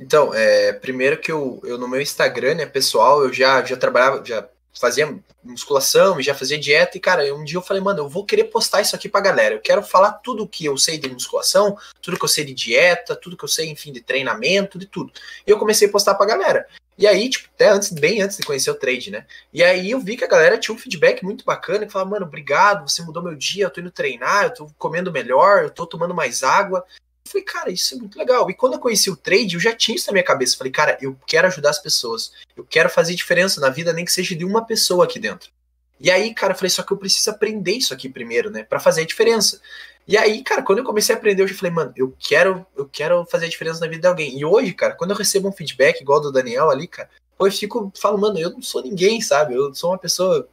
Então, 0.00 0.34
é, 0.34 0.72
primeiro 0.72 1.18
que 1.18 1.30
eu, 1.30 1.60
eu 1.64 1.78
no 1.78 1.88
meu 1.88 2.00
Instagram, 2.00 2.54
né, 2.56 2.66
pessoal, 2.66 3.22
eu 3.22 3.32
já, 3.32 3.64
já 3.64 3.76
trabalhava, 3.76 4.24
já 4.24 4.46
fazia 4.78 5.18
musculação 5.42 6.18
e 6.18 6.22
já 6.22 6.34
fazia 6.34 6.58
dieta. 6.58 6.96
E, 6.96 7.00
cara, 7.00 7.34
um 7.34 7.44
dia 7.44 7.56
eu 7.58 7.62
falei, 7.62 7.82
mano, 7.82 8.00
eu 8.00 8.08
vou 8.08 8.24
querer 8.24 8.44
postar 8.44 8.80
isso 8.80 8.94
aqui 8.94 9.08
pra 9.08 9.20
galera. 9.20 9.54
Eu 9.54 9.60
quero 9.60 9.82
falar 9.82 10.12
tudo 10.12 10.46
que 10.46 10.64
eu 10.64 10.76
sei 10.76 10.98
de 10.98 11.08
musculação, 11.08 11.76
tudo 12.02 12.18
que 12.18 12.24
eu 12.24 12.28
sei 12.28 12.44
de 12.44 12.54
dieta, 12.54 13.16
tudo 13.16 13.36
que 13.36 13.44
eu 13.44 13.48
sei, 13.48 13.68
enfim, 13.68 13.92
de 13.92 14.00
treinamento, 14.00 14.78
de 14.78 14.86
tudo. 14.86 15.12
E 15.46 15.50
eu 15.50 15.58
comecei 15.58 15.88
a 15.88 15.90
postar 15.90 16.14
pra 16.14 16.26
galera. 16.26 16.66
E 16.98 17.06
aí, 17.06 17.28
tipo, 17.28 17.48
até 17.54 17.68
antes, 17.68 17.90
bem 17.90 18.22
antes 18.22 18.38
de 18.38 18.42
conhecer 18.42 18.70
o 18.70 18.74
trade, 18.74 19.10
né? 19.10 19.26
E 19.52 19.62
aí 19.62 19.90
eu 19.90 20.00
vi 20.00 20.16
que 20.16 20.24
a 20.24 20.28
galera 20.28 20.56
tinha 20.56 20.74
um 20.74 20.78
feedback 20.78 21.22
muito 21.22 21.44
bacana, 21.44 21.84
que 21.84 21.92
falava, 21.92 22.12
mano, 22.12 22.24
obrigado, 22.24 22.88
você 22.88 23.02
mudou 23.02 23.22
meu 23.22 23.34
dia, 23.34 23.64
eu 23.64 23.70
tô 23.70 23.82
indo 23.82 23.90
treinar, 23.90 24.44
eu 24.44 24.54
tô 24.54 24.70
comendo 24.78 25.12
melhor, 25.12 25.62
eu 25.62 25.70
tô 25.70 25.86
tomando 25.86 26.14
mais 26.14 26.42
água. 26.42 26.84
Falei, 27.26 27.44
cara, 27.44 27.70
isso 27.70 27.94
é 27.94 27.98
muito 27.98 28.18
legal. 28.18 28.48
E 28.50 28.54
quando 28.54 28.74
eu 28.74 28.78
conheci 28.78 29.10
o 29.10 29.16
trade, 29.16 29.54
eu 29.54 29.60
já 29.60 29.74
tinha 29.74 29.96
isso 29.96 30.06
na 30.06 30.12
minha 30.12 30.24
cabeça. 30.24 30.56
Falei, 30.56 30.72
cara, 30.72 30.96
eu 31.00 31.16
quero 31.26 31.46
ajudar 31.46 31.70
as 31.70 31.78
pessoas. 31.78 32.32
Eu 32.56 32.64
quero 32.64 32.88
fazer 32.88 33.14
diferença 33.14 33.60
na 33.60 33.68
vida, 33.68 33.92
nem 33.92 34.04
que 34.04 34.12
seja 34.12 34.34
de 34.34 34.44
uma 34.44 34.64
pessoa 34.64 35.04
aqui 35.04 35.18
dentro. 35.18 35.50
E 35.98 36.10
aí, 36.10 36.34
cara, 36.34 36.52
eu 36.52 36.56
falei, 36.56 36.70
só 36.70 36.82
que 36.82 36.92
eu 36.92 36.96
preciso 36.96 37.30
aprender 37.30 37.72
isso 37.72 37.92
aqui 37.92 38.08
primeiro, 38.08 38.50
né? 38.50 38.62
para 38.62 38.78
fazer 38.78 39.02
a 39.02 39.06
diferença. 39.06 39.60
E 40.06 40.16
aí, 40.16 40.42
cara, 40.42 40.62
quando 40.62 40.78
eu 40.78 40.84
comecei 40.84 41.14
a 41.14 41.18
aprender, 41.18 41.42
eu 41.42 41.48
já 41.48 41.54
falei, 41.54 41.72
mano, 41.72 41.92
eu 41.96 42.14
quero, 42.18 42.64
eu 42.76 42.86
quero 42.86 43.24
fazer 43.26 43.46
a 43.46 43.48
diferença 43.48 43.80
na 43.80 43.88
vida 43.88 44.02
de 44.02 44.06
alguém. 44.06 44.38
E 44.38 44.44
hoje, 44.44 44.72
cara, 44.72 44.94
quando 44.94 45.10
eu 45.10 45.16
recebo 45.16 45.48
um 45.48 45.52
feedback 45.52 46.00
igual 46.00 46.20
do 46.20 46.30
Daniel 46.30 46.70
ali, 46.70 46.86
cara, 46.86 47.10
eu 47.38 47.50
fico 47.50 47.92
falo, 47.98 48.18
mano, 48.18 48.38
eu 48.38 48.50
não 48.50 48.62
sou 48.62 48.82
ninguém, 48.82 49.20
sabe? 49.20 49.54
Eu 49.54 49.74
sou 49.74 49.90
uma 49.90 49.98
pessoa 49.98 50.48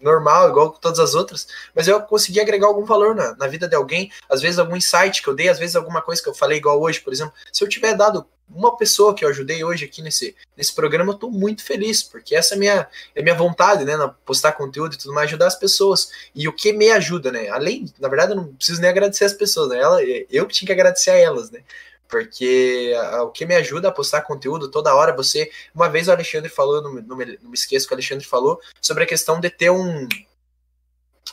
normal, 0.00 0.48
igual 0.48 0.70
todas 0.70 0.98
as 0.98 1.14
outras, 1.14 1.46
mas 1.74 1.88
eu 1.88 2.00
consegui 2.00 2.40
agregar 2.40 2.66
algum 2.66 2.84
valor 2.84 3.14
na, 3.14 3.34
na 3.36 3.46
vida 3.46 3.68
de 3.68 3.74
alguém, 3.74 4.10
às 4.28 4.40
vezes 4.40 4.58
algum 4.58 4.76
insight 4.76 5.22
que 5.22 5.28
eu 5.28 5.34
dei, 5.34 5.48
às 5.48 5.58
vezes 5.58 5.76
alguma 5.76 6.02
coisa 6.02 6.22
que 6.22 6.28
eu 6.28 6.34
falei 6.34 6.58
igual 6.58 6.80
hoje, 6.80 7.00
por 7.00 7.12
exemplo, 7.12 7.32
se 7.52 7.62
eu 7.62 7.68
tiver 7.68 7.94
dado 7.94 8.26
uma 8.50 8.76
pessoa 8.76 9.14
que 9.14 9.24
eu 9.24 9.28
ajudei 9.28 9.62
hoje 9.62 9.84
aqui 9.84 10.00
nesse, 10.00 10.34
nesse 10.56 10.74
programa, 10.74 11.12
eu 11.12 11.16
tô 11.16 11.30
muito 11.30 11.62
feliz, 11.62 12.02
porque 12.02 12.34
essa 12.34 12.54
é 12.54 12.58
minha, 12.58 12.88
é 13.14 13.22
minha 13.22 13.34
vontade, 13.34 13.84
né, 13.84 13.96
na 13.96 14.08
postar 14.08 14.52
conteúdo 14.52 14.94
e 14.94 14.98
tudo 14.98 15.12
mais, 15.12 15.28
ajudar 15.28 15.48
as 15.48 15.58
pessoas, 15.58 16.10
e 16.34 16.48
o 16.48 16.52
que 16.52 16.72
me 16.72 16.90
ajuda, 16.90 17.30
né, 17.30 17.48
além, 17.50 17.92
na 17.98 18.08
verdade 18.08 18.32
eu 18.32 18.36
não 18.36 18.54
preciso 18.54 18.80
nem 18.80 18.90
agradecer 18.90 19.24
as 19.24 19.34
pessoas, 19.34 19.68
né, 19.68 19.78
Ela, 19.78 20.02
eu 20.30 20.46
que 20.46 20.54
tinha 20.54 20.66
que 20.66 20.72
agradecer 20.72 21.10
a 21.10 21.16
elas, 21.16 21.50
né, 21.50 21.60
porque 22.08 22.92
o 23.22 23.30
que 23.30 23.44
me 23.44 23.54
ajuda 23.54 23.88
a 23.88 23.92
postar 23.92 24.22
conteúdo 24.22 24.70
toda 24.70 24.94
hora, 24.94 25.14
você. 25.14 25.50
Uma 25.74 25.88
vez 25.88 26.08
o 26.08 26.12
Alexandre 26.12 26.48
falou, 26.48 26.82
não, 26.82 26.94
não, 26.94 27.16
me, 27.16 27.38
não 27.42 27.50
me 27.50 27.54
esqueço 27.54 27.86
que 27.86 27.92
o 27.92 27.96
Alexandre 27.96 28.24
falou, 28.24 28.60
sobre 28.80 29.04
a 29.04 29.06
questão 29.06 29.38
de 29.38 29.50
ter 29.50 29.70
um. 29.70 30.08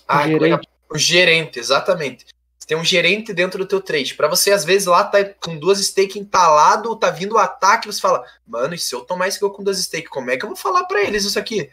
Ah, 0.07 0.27
gerente. 0.27 0.69
É? 0.93 0.97
gerente, 0.97 1.59
exatamente. 1.59 2.25
Você 2.59 2.67
tem 2.67 2.77
um 2.77 2.83
gerente 2.83 3.33
dentro 3.33 3.59
do 3.59 3.67
teu 3.67 3.79
trade. 3.79 4.15
Para 4.15 4.27
você, 4.27 4.51
às 4.51 4.65
vezes, 4.65 4.87
lá 4.87 5.03
tá 5.03 5.23
com 5.23 5.57
duas 5.57 5.79
stake 5.79 6.19
entalado, 6.19 6.95
tá 6.95 7.09
vindo 7.09 7.35
o 7.35 7.37
ataque, 7.37 7.87
você 7.87 8.01
fala, 8.01 8.25
mano, 8.45 8.73
e 8.73 8.77
se 8.77 8.93
eu 8.93 9.01
tomar 9.01 9.27
esse 9.27 9.39
gol 9.39 9.51
com 9.51 9.63
duas 9.63 9.77
stake, 9.77 10.09
como 10.09 10.31
é 10.31 10.37
que 10.37 10.43
eu 10.43 10.49
vou 10.49 10.57
falar 10.57 10.83
para 10.85 11.01
eles 11.01 11.23
isso 11.23 11.39
aqui? 11.39 11.69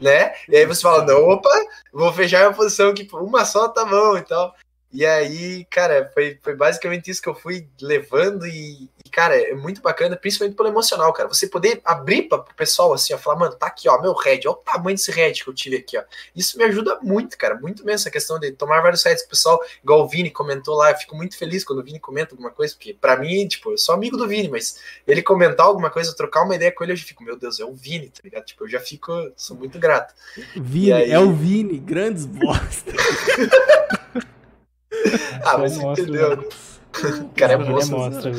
Né? 0.00 0.34
E 0.48 0.56
aí 0.56 0.66
você 0.66 0.82
fala, 0.82 1.04
não, 1.04 1.28
opa, 1.28 1.48
vou 1.92 2.12
fechar 2.12 2.46
a 2.46 2.52
posição 2.52 2.90
aqui, 2.90 3.08
uma 3.12 3.44
só 3.44 3.68
tá 3.68 3.84
bom 3.84 4.18
e 4.18 4.22
tal. 4.22 4.54
E 4.94 5.04
aí, 5.04 5.64
cara, 5.64 6.08
foi, 6.14 6.38
foi 6.40 6.54
basicamente 6.54 7.10
isso 7.10 7.20
que 7.20 7.28
eu 7.28 7.34
fui 7.34 7.66
levando 7.82 8.46
e, 8.46 8.88
e, 9.04 9.10
cara, 9.10 9.36
é 9.36 9.52
muito 9.52 9.82
bacana, 9.82 10.16
principalmente 10.16 10.56
pelo 10.56 10.68
emocional, 10.68 11.12
cara. 11.12 11.28
Você 11.28 11.48
poder 11.48 11.80
abrir 11.84 12.28
para 12.28 12.38
o 12.38 12.54
pessoal 12.54 12.92
assim, 12.92 13.12
ó, 13.12 13.18
falar, 13.18 13.36
mano, 13.36 13.56
tá 13.56 13.66
aqui, 13.66 13.88
ó, 13.88 14.00
meu 14.00 14.14
head, 14.14 14.46
olha 14.46 14.56
o 14.56 14.60
tamanho 14.60 14.96
desse 14.96 15.10
head 15.10 15.42
que 15.42 15.50
eu 15.50 15.52
tive 15.52 15.78
aqui, 15.78 15.98
ó. 15.98 16.04
Isso 16.36 16.56
me 16.56 16.62
ajuda 16.62 17.00
muito, 17.02 17.36
cara, 17.36 17.56
muito 17.56 17.84
mesmo 17.84 17.96
essa 17.96 18.10
questão 18.10 18.38
de 18.38 18.52
tomar 18.52 18.82
vários 18.82 19.02
heads. 19.02 19.24
O 19.24 19.28
pessoal, 19.28 19.60
igual 19.82 20.04
o 20.04 20.08
Vini 20.08 20.30
comentou 20.30 20.76
lá, 20.76 20.92
eu 20.92 20.96
fico 20.96 21.16
muito 21.16 21.36
feliz 21.36 21.64
quando 21.64 21.80
o 21.80 21.84
Vini 21.84 21.98
comenta 21.98 22.32
alguma 22.32 22.52
coisa, 22.52 22.72
porque 22.72 22.94
para 22.94 23.16
mim, 23.16 23.48
tipo, 23.48 23.72
eu 23.72 23.78
sou 23.78 23.96
amigo 23.96 24.16
do 24.16 24.28
Vini, 24.28 24.48
mas 24.48 24.78
ele 25.08 25.22
comentar 25.22 25.66
alguma 25.66 25.90
coisa, 25.90 26.14
trocar 26.14 26.44
uma 26.44 26.54
ideia 26.54 26.70
com 26.70 26.84
ele, 26.84 26.92
eu 26.92 26.96
já 26.96 27.04
fico, 27.04 27.24
meu 27.24 27.36
Deus, 27.36 27.58
é 27.58 27.64
o 27.64 27.74
Vini, 27.74 28.10
tá 28.10 28.20
ligado? 28.22 28.44
Tipo, 28.44 28.62
eu 28.62 28.68
já 28.68 28.78
fico, 28.78 29.12
sou 29.36 29.56
muito 29.56 29.76
grato. 29.76 30.14
Vini, 30.54 30.92
aí... 30.92 31.10
é 31.10 31.18
o 31.18 31.32
Vini, 31.32 31.78
grandes 31.78 32.26
bosta. 32.26 32.92
ah, 35.44 35.58
mas 35.58 35.76
você 35.76 35.84
entendeu, 35.84 36.36
né? 36.36 36.44
O 37.22 37.28
cara 37.34 37.54
é. 37.54 37.56
Mostra, 37.56 38.30
né? 38.30 38.38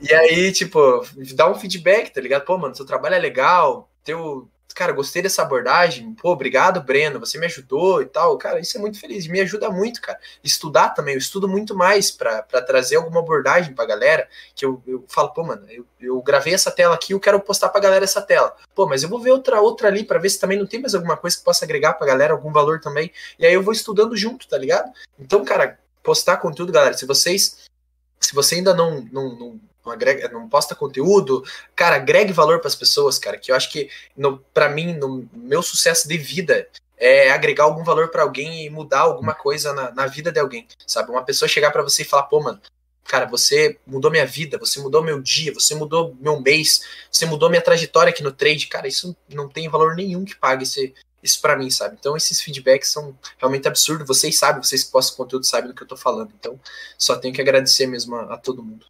E 0.00 0.12
aí, 0.12 0.52
tipo, 0.52 1.04
dá 1.34 1.50
um 1.50 1.54
feedback, 1.54 2.10
tá 2.10 2.20
ligado? 2.20 2.44
Pô, 2.44 2.58
mano, 2.58 2.74
seu 2.74 2.84
trabalho 2.84 3.14
é 3.14 3.18
legal, 3.18 3.88
teu. 4.04 4.48
Cara, 4.74 4.90
gostei 4.92 5.22
dessa 5.22 5.40
abordagem. 5.42 6.14
Pô, 6.14 6.32
obrigado, 6.32 6.82
Breno. 6.82 7.20
Você 7.20 7.38
me 7.38 7.46
ajudou 7.46 8.02
e 8.02 8.06
tal. 8.06 8.36
Cara, 8.36 8.58
isso 8.58 8.76
é 8.76 8.80
muito 8.80 8.98
feliz. 8.98 9.28
Me 9.28 9.40
ajuda 9.40 9.70
muito, 9.70 10.00
cara. 10.00 10.18
Estudar 10.42 10.88
também. 10.90 11.14
Eu 11.14 11.18
estudo 11.18 11.48
muito 11.48 11.76
mais 11.76 12.10
para 12.10 12.42
trazer 12.42 12.96
alguma 12.96 13.20
abordagem 13.20 13.72
pra 13.72 13.86
galera. 13.86 14.28
Que 14.52 14.66
eu, 14.66 14.82
eu 14.84 15.04
falo, 15.06 15.28
pô, 15.30 15.44
mano, 15.44 15.64
eu, 15.70 15.86
eu 16.00 16.20
gravei 16.22 16.52
essa 16.52 16.72
tela 16.72 16.96
aqui 16.96 17.12
eu 17.12 17.20
quero 17.20 17.38
postar 17.38 17.68
pra 17.68 17.80
galera 17.80 18.02
essa 18.04 18.20
tela. 18.20 18.56
Pô, 18.74 18.84
mas 18.84 19.04
eu 19.04 19.08
vou 19.08 19.20
ver 19.20 19.30
outra 19.30 19.60
outra 19.60 19.86
ali 19.86 20.02
para 20.02 20.18
ver 20.18 20.28
se 20.28 20.40
também 20.40 20.58
não 20.58 20.66
tem 20.66 20.80
mais 20.80 20.94
alguma 20.94 21.16
coisa 21.16 21.36
que 21.36 21.44
possa 21.44 21.64
agregar 21.64 21.92
pra 21.92 22.06
galera, 22.06 22.32
algum 22.32 22.52
valor 22.52 22.80
também. 22.80 23.12
E 23.38 23.46
aí 23.46 23.54
eu 23.54 23.62
vou 23.62 23.72
estudando 23.72 24.16
junto, 24.16 24.48
tá 24.48 24.58
ligado? 24.58 24.90
Então, 25.16 25.44
cara, 25.44 25.78
postar 26.02 26.38
conteúdo, 26.38 26.72
galera. 26.72 26.94
Se 26.94 27.06
vocês. 27.06 27.58
Se 28.18 28.34
você 28.34 28.56
ainda 28.56 28.74
não, 28.74 29.02
não, 29.12 29.38
não, 29.38 29.38
não, 29.38 29.60
agrega, 29.92 30.28
não 30.28 30.48
posta 30.48 30.74
conteúdo, 30.74 31.44
cara, 31.74 31.96
agregue 31.96 32.32
valor 32.32 32.60
para 32.60 32.68
as 32.68 32.74
pessoas, 32.74 33.18
cara. 33.18 33.36
Que 33.38 33.52
eu 33.52 33.56
acho 33.56 33.70
que, 33.70 33.88
para 34.52 34.68
mim, 34.68 34.94
no 34.94 35.28
meu 35.32 35.62
sucesso 35.62 36.08
de 36.08 36.16
vida, 36.18 36.68
é 36.96 37.30
agregar 37.30 37.64
algum 37.64 37.84
valor 37.84 38.08
para 38.08 38.22
alguém 38.22 38.64
e 38.64 38.70
mudar 38.70 39.00
alguma 39.00 39.34
coisa 39.34 39.72
na, 39.72 39.90
na 39.92 40.06
vida 40.06 40.30
de 40.32 40.40
alguém, 40.40 40.66
sabe? 40.86 41.10
Uma 41.10 41.24
pessoa 41.24 41.48
chegar 41.48 41.70
para 41.70 41.82
você 41.82 42.02
e 42.02 42.04
falar, 42.04 42.24
pô, 42.24 42.40
mano, 42.40 42.60
cara, 43.04 43.26
você 43.26 43.78
mudou 43.86 44.10
minha 44.10 44.26
vida, 44.26 44.58
você 44.58 44.80
mudou 44.80 45.02
meu 45.02 45.20
dia, 45.20 45.52
você 45.52 45.74
mudou 45.74 46.16
meu 46.20 46.40
mês, 46.40 46.82
você 47.10 47.26
mudou 47.26 47.50
minha 47.50 47.60
trajetória 47.62 48.10
aqui 48.10 48.22
no 48.22 48.32
trade, 48.32 48.66
cara, 48.68 48.88
isso 48.88 49.14
não 49.28 49.48
tem 49.48 49.68
valor 49.68 49.94
nenhum 49.94 50.24
que 50.24 50.36
pague 50.36 50.62
esse, 50.62 50.94
isso 51.22 51.40
para 51.40 51.56
mim, 51.56 51.70
sabe? 51.70 51.96
Então 51.98 52.16
esses 52.16 52.40
feedbacks 52.40 52.90
são 52.90 53.16
realmente 53.38 53.66
absurdos. 53.66 54.06
Vocês 54.06 54.38
sabem, 54.38 54.62
vocês 54.62 54.84
que 54.84 54.92
postam 54.92 55.16
conteúdo 55.16 55.46
sabem 55.46 55.68
do 55.68 55.74
que 55.74 55.82
eu 55.82 55.88
tô 55.88 55.96
falando. 55.96 56.32
Então 56.38 56.60
só 56.98 57.16
tenho 57.16 57.34
que 57.34 57.40
agradecer 57.40 57.86
mesmo 57.86 58.14
a, 58.14 58.34
a 58.34 58.36
todo 58.36 58.62
mundo. 58.62 58.86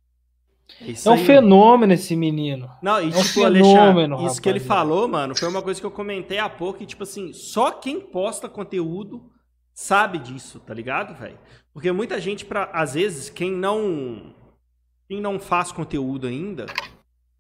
Isso 0.81 1.09
é 1.09 1.13
um 1.13 1.15
aí. 1.15 1.25
fenômeno 1.25 1.93
esse 1.93 2.17
menino. 2.17 2.71
Não, 2.83 3.01
e 3.01 3.05
é 3.05 3.07
um 3.17 3.23
tipo, 3.23 3.41
fenômeno, 3.41 4.27
isso 4.27 4.41
que 4.41 4.49
ele 4.49 4.61
falou, 4.61 5.07
mano, 5.07 5.37
foi 5.37 5.49
uma 5.49 5.63
coisa 5.63 5.81
que 5.81 5.87
eu 5.87 5.91
comentei 5.91 6.39
há 6.39 6.49
pouco 6.49 6.83
e, 6.83 6.87
tipo 6.87 7.03
assim, 7.03 7.33
só 7.33 7.71
quem 7.71 8.01
posta 8.01 8.49
conteúdo 8.49 9.31
sabe 9.75 10.19
disso, 10.19 10.61
tá 10.61 10.73
ligado, 10.73 11.15
velho? 11.15 11.39
Porque 11.73 11.91
muita 11.93 12.21
gente, 12.21 12.45
pra, 12.45 12.71
às 12.73 12.95
vezes, 12.95 13.29
quem 13.29 13.51
não 13.51 14.35
quem 15.07 15.21
não 15.21 15.39
faz 15.39 15.71
conteúdo 15.71 16.27
ainda, 16.27 16.67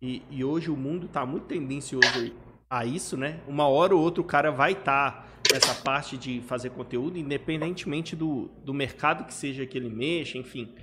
e, 0.03 0.23
e 0.31 0.45
hoje 0.45 0.71
o 0.71 0.77
mundo 0.77 1.09
tá 1.09 1.25
muito 1.25 1.47
tendencioso 1.47 2.33
a 2.69 2.85
isso, 2.85 3.17
né? 3.17 3.41
Uma 3.49 3.69
hora 3.69 3.95
ou 3.95 4.03
outra 4.03 4.21
o 4.21 4.25
cara 4.25 4.51
vai 4.51 4.73
estar 4.73 5.13
tá 5.13 5.25
nessa 5.53 5.75
parte 5.83 6.19
de 6.19 6.43
fazer 6.43 6.71
conteúdo, 6.71 7.19
independentemente 7.19 8.15
do, 8.15 8.51
do 8.63 8.75
mercado 8.75 9.25
que 9.25 9.33
seja 9.33 9.65
que 9.65 9.79
ele 9.79 9.89
mexa, 9.89 10.37
enfim. 10.37 10.75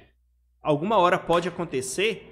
Alguma 0.62 0.98
hora 0.98 1.20
pode 1.20 1.48
acontecer. 1.48 2.31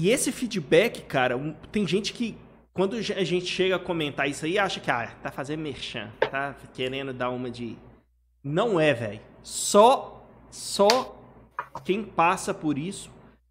E 0.00 0.10
esse 0.10 0.30
feedback, 0.30 1.02
cara, 1.02 1.36
um, 1.36 1.52
tem 1.72 1.84
gente 1.84 2.12
que 2.12 2.38
quando 2.72 2.94
a 2.94 3.24
gente 3.24 3.46
chega 3.46 3.74
a 3.74 3.78
comentar 3.80 4.30
isso 4.30 4.44
aí, 4.44 4.56
acha 4.56 4.78
que 4.78 4.88
ah, 4.88 5.12
tá 5.20 5.32
fazendo 5.32 5.58
merchan, 5.58 6.12
tá 6.20 6.54
querendo 6.72 7.12
dar 7.12 7.30
uma 7.30 7.50
de 7.50 7.76
não 8.44 8.78
é, 8.78 8.94
velho. 8.94 9.20
Só 9.42 10.24
só 10.52 11.20
quem 11.84 12.04
passa 12.04 12.54
por 12.54 12.78
isso 12.78 13.10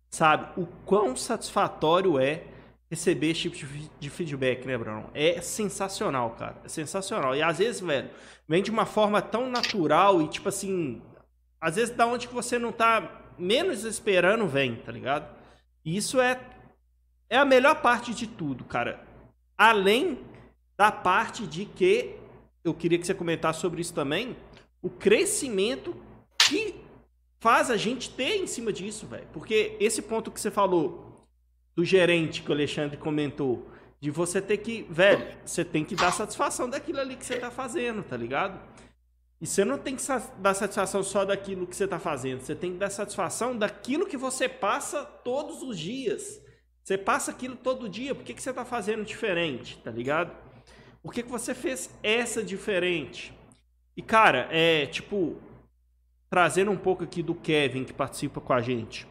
sabe 0.09 0.47
o 0.55 0.65
quão 0.85 1.17
satisfatório 1.17 2.17
é 2.17 2.45
receber 2.89 3.31
esse 3.31 3.49
tipo 3.49 3.67
de 3.99 4.09
feedback, 4.09 4.65
né, 4.65 4.77
Bruno? 4.77 5.09
É 5.13 5.41
sensacional, 5.41 6.29
cara. 6.39 6.55
É 6.63 6.69
sensacional. 6.69 7.35
E 7.35 7.43
às 7.43 7.57
vezes, 7.57 7.81
velho, 7.81 8.09
vem 8.47 8.63
de 8.63 8.71
uma 8.71 8.85
forma 8.85 9.21
tão 9.21 9.49
natural 9.49 10.21
e, 10.21 10.29
tipo 10.29 10.47
assim, 10.47 11.01
às 11.59 11.75
vezes 11.75 11.93
da 11.93 12.07
onde 12.07 12.25
que 12.25 12.33
você 12.33 12.57
não 12.57 12.71
tá 12.71 13.25
menos 13.37 13.83
esperando, 13.83 14.47
vem, 14.47 14.77
tá 14.77 14.93
ligado? 14.93 15.36
E 15.87 15.95
isso 15.95 16.19
é, 16.19 16.37
é 17.29 17.37
a 17.37 17.45
melhor 17.45 17.81
parte 17.81 18.13
de 18.13 18.27
tudo, 18.27 18.65
cara. 18.65 19.07
Além 19.57 20.19
da 20.75 20.91
parte 20.91 21.47
de 21.47 21.63
que, 21.63 22.17
eu 22.61 22.73
queria 22.73 22.99
que 22.99 23.07
você 23.07 23.13
comentasse 23.13 23.61
sobre 23.61 23.79
isso 23.79 23.93
também, 23.93 24.35
o 24.81 24.89
crescimento 24.89 25.95
que 26.39 26.75
faz 27.39 27.71
a 27.71 27.77
gente 27.77 28.09
ter 28.09 28.35
em 28.35 28.45
cima 28.45 28.73
disso, 28.73 29.07
velho. 29.07 29.29
Porque 29.31 29.77
esse 29.79 30.01
ponto 30.01 30.29
que 30.29 30.41
você 30.41 30.51
falou, 30.51 31.25
do 31.73 31.85
gerente 31.85 32.41
que 32.41 32.49
o 32.49 32.53
Alexandre 32.53 32.97
comentou, 32.97 33.65
de 34.01 34.11
você 34.11 34.41
ter 34.41 34.57
que, 34.57 34.85
velho, 34.89 35.37
você 35.45 35.63
tem 35.63 35.85
que 35.85 35.95
dar 35.95 36.11
satisfação 36.11 36.69
daquilo 36.69 36.99
ali 36.99 37.15
que 37.15 37.25
você 37.25 37.37
tá 37.37 37.49
fazendo, 37.49 38.03
tá 38.03 38.17
ligado? 38.17 38.59
E 39.39 39.45
você 39.45 39.63
não 39.63 39.77
tem 39.77 39.95
que 39.95 40.03
dar 40.39 40.53
satisfação 40.53 41.03
só 41.03 41.23
daquilo 41.23 41.67
que 41.67 41.75
você 41.75 41.87
tá 41.87 41.99
fazendo, 41.99 42.41
você 42.41 42.55
tem 42.55 42.73
que 42.73 42.79
dar 42.79 42.89
satisfação 42.89 43.57
daquilo 43.57 44.07
que 44.07 44.17
você 44.17 44.49
passa 44.49 45.03
todos 45.03 45.61
os 45.61 45.77
dias. 45.77 46.41
Você 46.83 46.97
passa 46.97 47.31
aquilo 47.31 47.55
todo 47.55 47.89
dia, 47.89 48.15
por 48.15 48.23
que, 48.23 48.33
que 48.33 48.41
você 48.41 48.53
tá 48.53 48.63
fazendo 48.63 49.03
diferente, 49.03 49.77
tá 49.83 49.91
ligado? 49.91 50.35
Por 51.03 51.13
que, 51.13 51.21
que 51.21 51.29
você 51.29 51.53
fez 51.53 51.89
essa 52.01 52.41
diferente? 52.41 53.33
E, 53.95 54.01
cara, 54.01 54.47
é 54.51 54.85
tipo, 54.85 55.35
trazendo 56.29 56.71
um 56.71 56.77
pouco 56.77 57.03
aqui 57.03 57.21
do 57.21 57.35
Kevin 57.35 57.83
que 57.83 57.93
participa 57.93 58.39
com 58.39 58.53
a 58.53 58.61
gente 58.61 59.07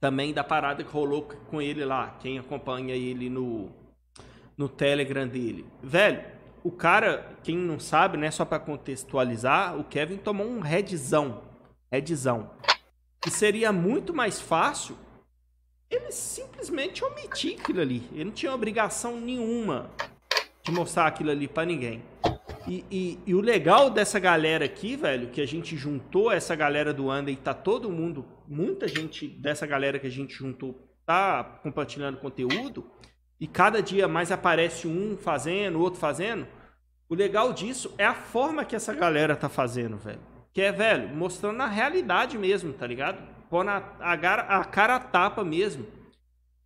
também 0.00 0.32
da 0.32 0.44
parada 0.44 0.84
que 0.84 0.92
rolou 0.92 1.22
com 1.22 1.60
ele 1.60 1.84
lá, 1.84 2.16
quem 2.20 2.38
acompanha 2.38 2.94
ele 2.94 3.28
no, 3.28 3.70
no 4.56 4.68
Telegram 4.68 5.26
dele. 5.26 5.66
Velho, 5.82 6.22
o 6.66 6.72
cara, 6.72 7.36
quem 7.44 7.56
não 7.56 7.78
sabe, 7.78 8.16
né, 8.16 8.28
só 8.30 8.44
para 8.44 8.58
contextualizar, 8.58 9.78
o 9.78 9.84
Kevin 9.84 10.16
tomou 10.16 10.46
um 10.46 10.66
headzão, 10.66 11.44
headzão. 11.92 12.50
E 13.24 13.30
seria 13.30 13.72
muito 13.72 14.12
mais 14.12 14.40
fácil 14.40 14.96
ele 15.88 16.10
simplesmente 16.10 17.04
omitir 17.04 17.60
aquilo 17.60 17.80
ali. 17.80 18.02
Ele 18.12 18.24
não 18.24 18.32
tinha 18.32 18.52
obrigação 18.52 19.20
nenhuma 19.20 19.90
de 20.64 20.72
mostrar 20.72 21.06
aquilo 21.06 21.30
ali 21.30 21.46
para 21.46 21.64
ninguém. 21.64 22.02
E, 22.66 22.84
e, 22.90 23.18
e, 23.24 23.32
o 23.32 23.40
legal 23.40 23.88
dessa 23.88 24.18
galera 24.18 24.64
aqui, 24.64 24.96
velho, 24.96 25.28
que 25.28 25.40
a 25.40 25.46
gente 25.46 25.76
juntou 25.76 26.32
essa 26.32 26.56
galera 26.56 26.92
do 26.92 27.08
Anda 27.08 27.30
e 27.30 27.36
tá 27.36 27.54
todo 27.54 27.92
mundo, 27.92 28.26
muita 28.48 28.88
gente 28.88 29.28
dessa 29.28 29.64
galera 29.68 30.00
que 30.00 30.06
a 30.08 30.10
gente 30.10 30.34
juntou 30.34 30.74
tá 31.06 31.44
compartilhando 31.62 32.18
conteúdo 32.18 32.90
e 33.38 33.46
cada 33.46 33.80
dia 33.80 34.08
mais 34.08 34.32
aparece 34.32 34.88
um 34.88 35.16
fazendo, 35.16 35.80
outro 35.80 36.00
fazendo. 36.00 36.46
O 37.08 37.14
legal 37.14 37.52
disso 37.52 37.94
é 37.96 38.04
a 38.04 38.14
forma 38.14 38.64
que 38.64 38.74
essa 38.74 38.92
galera 38.92 39.36
tá 39.36 39.48
fazendo, 39.48 39.96
velho. 39.96 40.20
Que 40.52 40.62
é, 40.62 40.72
velho, 40.72 41.14
mostrando 41.14 41.60
a 41.60 41.66
realidade 41.66 42.36
mesmo, 42.36 42.72
tá 42.72 42.86
ligado? 42.86 43.18
Pondo 43.48 43.70
a, 43.70 43.76
a, 44.00 44.12
a 44.60 44.64
cara 44.64 44.96
a 44.96 45.00
tapa 45.00 45.44
mesmo. 45.44 45.86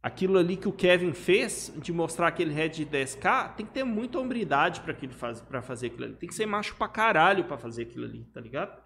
Aquilo 0.03 0.39
ali 0.39 0.57
que 0.57 0.69
o 0.69 0.73
Kevin 0.73 1.13
fez, 1.13 1.71
de 1.77 1.93
mostrar 1.93 2.29
aquele 2.29 2.55
head 2.55 2.85
de 2.85 2.91
10k, 2.91 3.55
tem 3.55 3.67
que 3.67 3.73
ter 3.73 3.85
muita 3.85 4.19
hombridade 4.19 4.81
para 4.81 4.95
faz, 5.11 5.45
fazer 5.63 5.89
aquilo 5.89 6.05
ali. 6.05 6.15
Tem 6.15 6.29
que 6.29 6.35
ser 6.35 6.47
macho 6.47 6.75
pra 6.77 6.89
caralho 6.89 7.45
pra 7.45 7.59
fazer 7.59 7.83
aquilo 7.83 8.07
ali, 8.07 8.25
tá 8.33 8.41
ligado? 8.41 8.81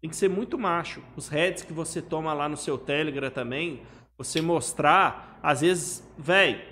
Tem 0.00 0.08
que 0.08 0.16
ser 0.16 0.30
muito 0.30 0.58
macho. 0.58 1.02
Os 1.14 1.28
heads 1.28 1.62
que 1.62 1.74
você 1.74 2.00
toma 2.00 2.32
lá 2.32 2.48
no 2.48 2.56
seu 2.56 2.78
Telegram 2.78 3.30
também, 3.30 3.82
você 4.16 4.40
mostrar, 4.40 5.38
às 5.42 5.60
vezes, 5.60 6.08
velho, 6.16 6.62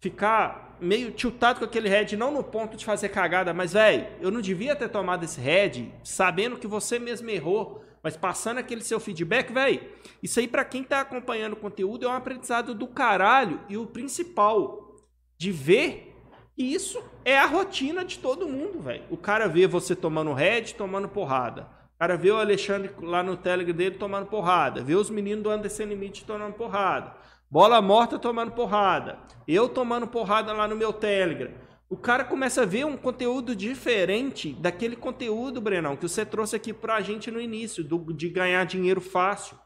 ficar 0.00 0.65
meio 0.80 1.10
tiltado 1.10 1.58
com 1.58 1.64
aquele 1.64 1.88
head, 1.88 2.16
não 2.16 2.30
no 2.30 2.42
ponto 2.42 2.76
de 2.76 2.84
fazer 2.84 3.08
cagada, 3.08 3.52
mas, 3.54 3.72
velho, 3.72 4.06
eu 4.20 4.30
não 4.30 4.40
devia 4.40 4.76
ter 4.76 4.88
tomado 4.88 5.24
esse 5.24 5.40
head 5.40 5.92
sabendo 6.04 6.56
que 6.56 6.66
você 6.66 6.98
mesmo 6.98 7.28
errou, 7.30 7.82
mas 8.02 8.16
passando 8.16 8.58
aquele 8.58 8.82
seu 8.82 9.00
feedback, 9.00 9.52
velho, 9.52 9.80
isso 10.22 10.38
aí 10.38 10.46
para 10.46 10.64
quem 10.64 10.84
tá 10.84 11.00
acompanhando 11.00 11.54
o 11.54 11.56
conteúdo 11.56 12.06
é 12.06 12.08
um 12.08 12.12
aprendizado 12.12 12.74
do 12.74 12.86
caralho 12.86 13.60
e 13.68 13.76
o 13.76 13.86
principal 13.86 14.94
de 15.36 15.50
ver 15.50 16.14
isso 16.56 17.02
é 17.22 17.38
a 17.38 17.44
rotina 17.44 18.02
de 18.04 18.18
todo 18.18 18.48
mundo, 18.48 18.80
velho. 18.80 19.04
O 19.10 19.16
cara 19.16 19.46
vê 19.46 19.66
você 19.66 19.94
tomando 19.94 20.32
head, 20.32 20.74
tomando 20.74 21.08
porrada. 21.08 21.68
O 21.96 21.98
cara 21.98 22.16
vê 22.16 22.30
o 22.30 22.38
Alexandre 22.38 22.90
lá 23.02 23.22
no 23.22 23.36
Telegram 23.36 23.74
dele 23.74 23.96
tomando 23.96 24.26
porrada. 24.26 24.82
Vê 24.82 24.94
os 24.94 25.10
meninos 25.10 25.42
do 25.42 25.50
Anderson 25.50 25.84
Limite 25.84 26.24
tomando 26.24 26.54
porrada. 26.54 27.14
Bola 27.56 27.80
morta 27.80 28.18
tomando 28.18 28.52
porrada. 28.52 29.18
Eu 29.48 29.66
tomando 29.66 30.06
porrada 30.06 30.52
lá 30.52 30.68
no 30.68 30.76
meu 30.76 30.92
Telegram. 30.92 31.50
O 31.88 31.96
cara 31.96 32.22
começa 32.22 32.60
a 32.60 32.66
ver 32.66 32.84
um 32.84 32.98
conteúdo 32.98 33.56
diferente 33.56 34.52
daquele 34.52 34.94
conteúdo, 34.94 35.58
Brenão, 35.58 35.96
que 35.96 36.06
você 36.06 36.26
trouxe 36.26 36.54
aqui 36.54 36.74
pra 36.74 37.00
gente 37.00 37.30
no 37.30 37.40
início, 37.40 37.82
do, 37.82 38.12
de 38.12 38.28
ganhar 38.28 38.66
dinheiro 38.66 39.00
fácil. 39.00 39.56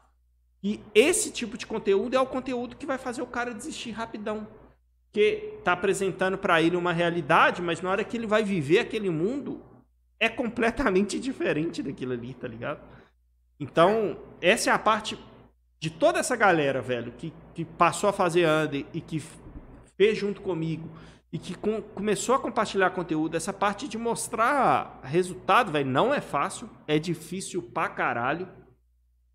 E 0.63 0.79
esse 0.95 1.33
tipo 1.33 1.57
de 1.57 1.67
conteúdo 1.67 2.15
é 2.15 2.19
o 2.21 2.25
conteúdo 2.25 2.77
que 2.77 2.85
vai 2.85 2.97
fazer 2.97 3.23
o 3.23 3.27
cara 3.27 3.53
desistir 3.53 3.91
rapidão. 3.91 4.47
Que 5.11 5.59
tá 5.61 5.73
apresentando 5.73 6.37
para 6.37 6.61
ele 6.61 6.77
uma 6.77 6.93
realidade, 6.93 7.61
mas 7.61 7.81
na 7.81 7.89
hora 7.89 8.05
que 8.05 8.15
ele 8.15 8.25
vai 8.25 8.41
viver 8.41 8.79
aquele 8.79 9.09
mundo, 9.09 9.61
é 10.17 10.29
completamente 10.29 11.19
diferente 11.19 11.83
daquilo 11.83 12.13
ali, 12.13 12.33
tá 12.35 12.47
ligado? 12.47 12.79
Então, 13.59 14.17
essa 14.39 14.69
é 14.69 14.73
a 14.73 14.79
parte 14.79 15.19
de 15.81 15.89
toda 15.89 16.19
essa 16.19 16.35
galera, 16.35 16.79
velho, 16.79 17.11
que, 17.17 17.33
que 17.61 17.65
passou 17.65 18.09
a 18.09 18.13
fazer 18.13 18.47
under 18.47 18.85
e 18.91 18.99
que 18.99 19.21
fez 19.95 20.17
junto 20.17 20.41
comigo 20.41 20.89
e 21.31 21.37
que 21.37 21.53
com, 21.53 21.81
começou 21.81 22.33
a 22.35 22.39
compartilhar 22.39 22.89
conteúdo, 22.89 23.37
essa 23.37 23.53
parte 23.53 23.87
de 23.87 23.97
mostrar 23.97 24.99
resultado, 25.03 25.71
velho, 25.71 25.89
não 25.89 26.13
é 26.13 26.19
fácil, 26.19 26.67
é 26.87 26.99
difícil 26.99 27.61
pra 27.61 27.87
caralho. 27.87 28.47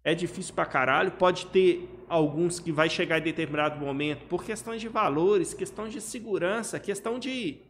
É 0.04 0.14
difícil 0.14 0.54
pra 0.54 0.64
caralho. 0.64 1.10
Pode 1.12 1.46
ter 1.46 1.88
alguns 2.08 2.60
que 2.60 2.70
vai 2.70 2.88
chegar 2.88 3.18
em 3.18 3.22
determinado 3.22 3.80
momento 3.80 4.26
por 4.26 4.44
questões 4.44 4.80
de 4.80 4.86
valores, 4.86 5.54
questão 5.54 5.88
de 5.88 6.00
segurança, 6.00 6.78
questão 6.78 7.18
de, 7.18 7.62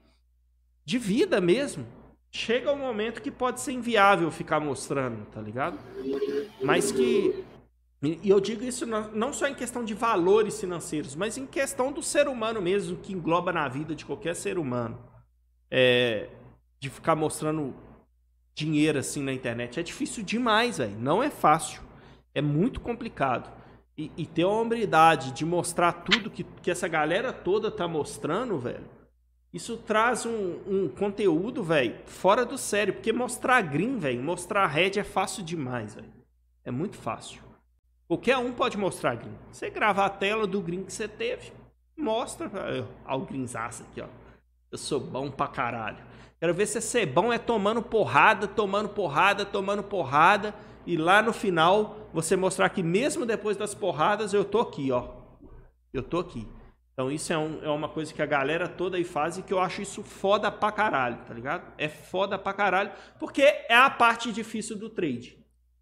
de 0.84 0.98
vida 0.98 1.40
mesmo 1.40 1.86
chega 2.36 2.72
um 2.72 2.76
momento 2.76 3.22
que 3.22 3.30
pode 3.30 3.60
ser 3.60 3.72
inviável 3.72 4.30
ficar 4.30 4.60
mostrando, 4.60 5.24
tá 5.26 5.40
ligado? 5.40 5.78
Mas 6.62 6.92
que. 6.92 7.44
E 8.02 8.28
eu 8.28 8.38
digo 8.38 8.62
isso 8.62 8.84
não 8.86 9.32
só 9.32 9.48
em 9.48 9.54
questão 9.54 9.84
de 9.84 9.94
valores 9.94 10.60
financeiros, 10.60 11.14
mas 11.14 11.36
em 11.38 11.46
questão 11.46 11.90
do 11.90 12.02
ser 12.02 12.28
humano 12.28 12.60
mesmo, 12.60 12.96
que 12.98 13.12
engloba 13.12 13.52
na 13.52 13.66
vida 13.68 13.94
de 13.94 14.04
qualquer 14.04 14.36
ser 14.36 14.58
humano. 14.58 14.98
É, 15.70 16.28
de 16.78 16.90
ficar 16.90 17.16
mostrando 17.16 17.74
dinheiro 18.54 18.98
assim 18.98 19.22
na 19.22 19.32
internet. 19.32 19.80
É 19.80 19.82
difícil 19.82 20.22
demais, 20.22 20.78
velho. 20.78 20.96
Não 20.98 21.22
é 21.22 21.30
fácil. 21.30 21.82
É 22.34 22.42
muito 22.42 22.80
complicado. 22.80 23.50
E, 23.96 24.12
e 24.16 24.26
ter 24.26 24.42
a 24.42 24.48
hombridade 24.48 25.32
de 25.32 25.44
mostrar 25.44 25.92
tudo 25.92 26.30
que, 26.30 26.44
que 26.44 26.70
essa 26.70 26.86
galera 26.86 27.32
toda 27.32 27.70
tá 27.70 27.88
mostrando, 27.88 28.58
velho 28.58 28.96
isso 29.56 29.78
traz 29.78 30.26
um, 30.26 30.58
um 30.66 30.88
conteúdo, 30.88 31.64
velho, 31.64 31.96
fora 32.04 32.44
do 32.44 32.58
sério. 32.58 32.92
Porque 32.92 33.10
mostrar 33.10 33.62
green, 33.62 33.98
velho, 33.98 34.22
mostrar 34.22 34.66
red 34.66 34.98
é 34.98 35.02
fácil 35.02 35.42
demais, 35.42 35.94
velho. 35.94 36.12
É 36.62 36.70
muito 36.70 36.96
fácil. 36.96 37.40
Qualquer 38.08 38.38
um 38.38 38.52
pode 38.52 38.78
mostrar 38.78 39.16
green. 39.16 39.36
Você 39.50 39.68
gravar 39.68 40.06
a 40.06 40.10
tela 40.10 40.46
do 40.46 40.60
green 40.60 40.84
que 40.84 40.92
você 40.92 41.08
teve, 41.08 41.52
mostra. 41.96 42.50
Olha 43.04 43.16
o 43.16 43.26
greenzaço 43.26 43.82
aqui, 43.82 44.00
ó. 44.00 44.06
Eu 44.70 44.78
sou 44.78 45.00
bom 45.00 45.30
pra 45.30 45.48
caralho. 45.48 45.98
Quero 46.38 46.54
ver 46.54 46.66
se 46.66 46.80
ser 46.80 47.06
bom 47.06 47.32
é 47.32 47.38
tomando 47.38 47.82
porrada, 47.82 48.46
tomando 48.46 48.88
porrada, 48.88 49.44
tomando 49.44 49.82
porrada. 49.82 50.54
E 50.86 50.96
lá 50.96 51.20
no 51.20 51.32
final, 51.32 52.08
você 52.12 52.36
mostrar 52.36 52.68
que 52.68 52.82
mesmo 52.82 53.26
depois 53.26 53.56
das 53.56 53.74
porradas, 53.74 54.32
eu 54.32 54.44
tô 54.44 54.60
aqui, 54.60 54.92
ó. 54.92 55.08
Eu 55.92 56.02
tô 56.02 56.20
aqui. 56.20 56.46
Então 56.92 57.10
isso 57.10 57.32
é, 57.32 57.36
um, 57.36 57.62
é, 57.62 57.68
uma 57.68 57.88
coisa 57.88 58.14
que 58.14 58.22
a 58.22 58.26
galera 58.26 58.68
toda 58.68 58.96
aí 58.96 59.04
faz 59.04 59.36
e 59.36 59.42
que 59.42 59.52
eu 59.52 59.60
acho 59.60 59.82
isso 59.82 60.02
foda 60.02 60.50
pra 60.50 60.72
caralho, 60.72 61.18
tá 61.26 61.34
ligado? 61.34 61.70
É 61.76 61.88
foda 61.88 62.38
pra 62.38 62.54
caralho, 62.54 62.90
porque 63.18 63.42
é 63.42 63.74
a 63.74 63.90
parte 63.90 64.32
difícil 64.32 64.78
do 64.78 64.88
trade. 64.88 65.35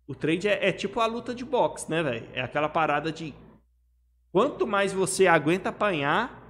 O 0.07 0.15
trade 0.15 0.49
é, 0.49 0.69
é 0.69 0.73
tipo 0.73 1.01
a 1.01 1.07
luta 1.07 1.35
de 1.35 1.45
boxe, 1.45 1.91
né, 1.91 2.03
velho? 2.03 2.29
É 2.33 2.41
aquela 2.41 2.69
parada 2.69 3.11
de 3.11 3.35
quanto 4.31 4.67
mais 4.67 4.93
você 4.93 5.27
aguenta 5.27 5.71
apanhar, 5.71 6.43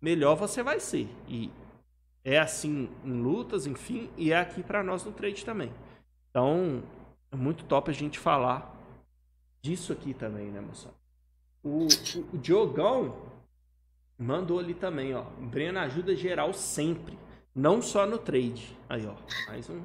melhor 0.00 0.36
você 0.36 0.62
vai 0.62 0.80
ser. 0.80 1.08
E 1.28 1.50
é 2.22 2.38
assim 2.38 2.90
em 3.04 3.22
lutas, 3.22 3.66
enfim, 3.66 4.10
e 4.16 4.32
é 4.32 4.38
aqui 4.38 4.62
para 4.62 4.82
nós 4.82 5.04
no 5.04 5.12
trade 5.12 5.44
também. 5.44 5.72
Então, 6.30 6.82
é 7.32 7.36
muito 7.36 7.64
top 7.64 7.90
a 7.90 7.94
gente 7.94 8.18
falar 8.18 8.74
disso 9.62 9.92
aqui 9.92 10.12
também, 10.12 10.50
né, 10.50 10.60
moçada? 10.60 10.94
O, 11.62 11.84
o, 11.84 12.34
o 12.34 12.38
Diogão, 12.38 13.14
Mandou 14.18 14.60
ali 14.60 14.74
também, 14.74 15.14
ó. 15.14 15.24
Breno 15.40 15.78
ajuda 15.80 16.14
geral 16.14 16.52
sempre. 16.52 17.18
Não 17.54 17.82
só 17.82 18.06
no 18.06 18.18
trade. 18.18 18.76
Aí, 18.88 19.04
ó. 19.06 19.14
Mais 19.48 19.68
um 19.68 19.82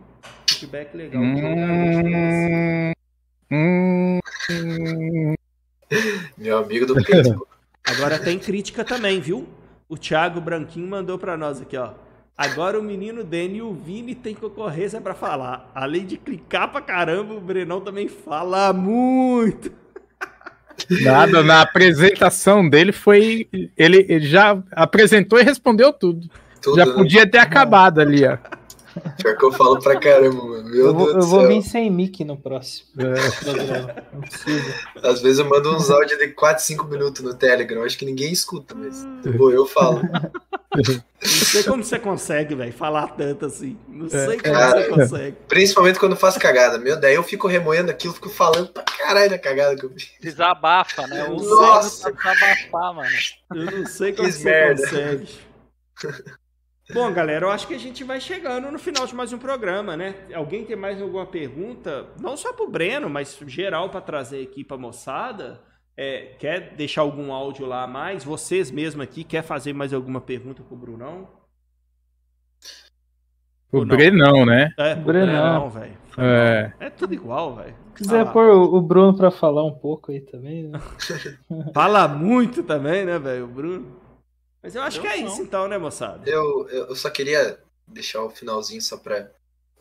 feedback 0.59 0.95
legal. 0.95 1.21
Hum, 1.21 2.91
hum, 4.51 5.33
Meu 6.37 6.57
amigo 6.57 6.85
do 6.85 6.95
Facebook. 7.03 7.47
Agora 7.85 8.19
tem 8.19 8.37
crítica 8.37 8.83
também, 8.83 9.19
viu? 9.19 9.47
O 9.87 9.97
Thiago 9.97 10.39
Branquinho 10.39 10.87
mandou 10.87 11.17
para 11.17 11.35
nós 11.37 11.61
aqui, 11.61 11.77
ó. 11.77 11.91
Agora 12.37 12.79
o 12.79 12.83
menino 12.83 13.23
Dani 13.23 13.57
e 13.57 13.61
o 13.61 13.73
Vini 13.73 14.15
tem 14.15 14.33
concorrência 14.33 15.01
para 15.01 15.13
falar. 15.13 15.69
Além 15.75 16.05
de 16.05 16.15
clicar 16.15 16.71
pra 16.71 16.79
caramba, 16.79 17.33
o 17.33 17.41
Brenão 17.41 17.81
também 17.81 18.07
fala 18.07 18.71
muito. 18.71 19.71
Nada, 21.01 21.43
na 21.43 21.61
apresentação 21.61 22.69
dele 22.69 22.93
foi. 22.93 23.49
Ele, 23.75 24.05
ele 24.07 24.25
já 24.25 24.61
apresentou 24.71 25.39
e 25.39 25.43
respondeu 25.43 25.91
tudo. 25.91 26.29
tudo 26.61 26.77
já 26.77 26.85
né? 26.85 26.93
podia 26.93 27.29
ter 27.29 27.39
acabado 27.39 27.99
ali, 27.99 28.25
ó. 28.25 28.37
Pior 29.17 29.37
que 29.37 29.45
eu 29.45 29.51
falo 29.51 29.79
pra 29.79 29.99
caramba, 29.99 30.43
mano. 30.43 30.69
Meu 30.69 30.87
eu 30.87 30.93
vou, 30.93 31.13
Deus 31.13 31.25
eu 31.25 31.29
vou 31.29 31.47
vir 31.47 31.61
sem 31.61 31.89
mic 31.89 32.23
no 32.23 32.37
próximo. 32.37 32.87
É. 32.97 34.03
Não 34.13 34.21
precisa. 34.21 34.75
Às 35.03 35.21
vezes 35.21 35.39
eu 35.39 35.49
mando 35.49 35.75
uns 35.75 35.89
áudios 35.89 36.19
de 36.19 36.27
4, 36.29 36.63
5 36.63 36.85
minutos 36.85 37.21
no 37.21 37.33
Telegram. 37.33 37.83
Acho 37.83 37.97
que 37.97 38.05
ninguém 38.05 38.31
escuta, 38.31 38.75
mas 38.75 39.05
tipo, 39.23 39.51
eu 39.51 39.65
falo. 39.65 40.01
Não 40.75 41.27
sei 41.27 41.63
como 41.63 41.83
você 41.83 41.99
consegue, 41.99 42.55
velho, 42.55 42.71
falar 42.71 43.07
tanto 43.09 43.45
assim. 43.45 43.77
Não 43.87 44.05
é. 44.05 44.09
sei 44.09 44.39
como 44.39 44.53
Cara, 44.53 44.81
você 44.81 44.89
consegue. 44.89 45.37
Principalmente 45.47 45.99
quando 45.99 46.11
eu 46.13 46.17
faço 46.17 46.39
cagada. 46.39 46.77
Meu, 46.77 46.99
daí 46.99 47.15
eu 47.15 47.23
fico 47.23 47.47
remoendo 47.47 47.91
aquilo, 47.91 48.13
fico 48.13 48.29
falando 48.29 48.69
pra 48.69 48.83
caralho 48.83 49.29
da 49.29 49.39
cagada 49.39 49.75
que 49.75 49.85
eu 49.85 49.89
fiz. 49.89 50.11
Desabafa, 50.21 51.07
né? 51.07 51.21
Eu 51.21 51.35
Nossa! 51.35 52.11
Desabafar, 52.11 52.93
mano. 52.93 53.09
Eu 53.55 53.79
não 53.79 53.85
sei 53.87 54.13
como 54.13 54.27
que 54.27 54.33
você 54.33 54.43
merda. 54.43 54.81
consegue. 54.83 55.49
Bom, 56.91 57.13
galera, 57.13 57.45
eu 57.45 57.51
acho 57.51 57.67
que 57.67 57.75
a 57.75 57.79
gente 57.79 58.03
vai 58.03 58.19
chegando 58.19 58.71
no 58.71 58.79
final 58.79 59.05
de 59.05 59.13
mais 59.13 59.31
um 59.31 59.37
programa, 59.37 59.95
né? 59.95 60.15
Alguém 60.33 60.65
tem 60.65 60.75
mais 60.75 60.99
alguma 60.99 61.23
pergunta? 61.23 62.07
Não 62.19 62.35
só 62.35 62.51
pro 62.51 62.67
Breno, 62.67 63.07
mas 63.07 63.37
geral 63.45 63.91
para 63.91 64.01
trazer 64.01 64.41
aqui 64.41 64.63
pra 64.63 64.75
moçada. 64.75 65.61
É, 65.95 66.33
quer 66.39 66.73
deixar 66.75 67.01
algum 67.01 67.31
áudio 67.31 67.67
lá 67.67 67.83
a 67.83 67.87
mais? 67.87 68.23
Vocês 68.23 68.71
mesmo 68.71 69.03
aqui, 69.03 69.23
quer 69.23 69.43
fazer 69.43 69.71
mais 69.71 69.93
alguma 69.93 70.19
pergunta 70.19 70.63
pro 70.63 70.75
Brunão? 70.75 71.27
O 73.71 73.85
Brenão, 73.85 74.43
né? 74.43 74.73
É, 74.75 74.93
o 74.93 75.01
Brenão, 75.01 75.69
velho. 75.69 75.97
É. 76.17 76.71
é 76.79 76.89
tudo 76.89 77.13
igual, 77.13 77.55
velho. 77.55 77.75
Se 77.93 78.03
quiser 78.03 78.33
pôr 78.33 78.47
o 78.49 78.81
Bruno 78.81 79.15
pra 79.15 79.29
falar 79.29 79.63
um 79.63 79.75
pouco 79.75 80.11
aí 80.11 80.21
também, 80.21 80.63
né? 80.63 80.79
Fala 81.71 82.07
muito 82.07 82.63
também, 82.63 83.05
né, 83.05 83.19
velho, 83.19 83.45
o 83.45 83.47
Bruno? 83.47 83.98
Mas 84.61 84.75
eu 84.75 84.81
acho 84.81 84.97
eu 84.97 85.01
que 85.01 85.07
é 85.07 85.17
não. 85.17 85.27
isso 85.27 85.41
então, 85.41 85.67
né, 85.67 85.77
moçada? 85.77 86.29
Eu, 86.29 86.67
eu 86.69 86.95
só 86.95 87.09
queria 87.09 87.59
deixar 87.87 88.21
o 88.23 88.29
finalzinho 88.29 88.81
só 88.81 88.97
pra 88.97 89.29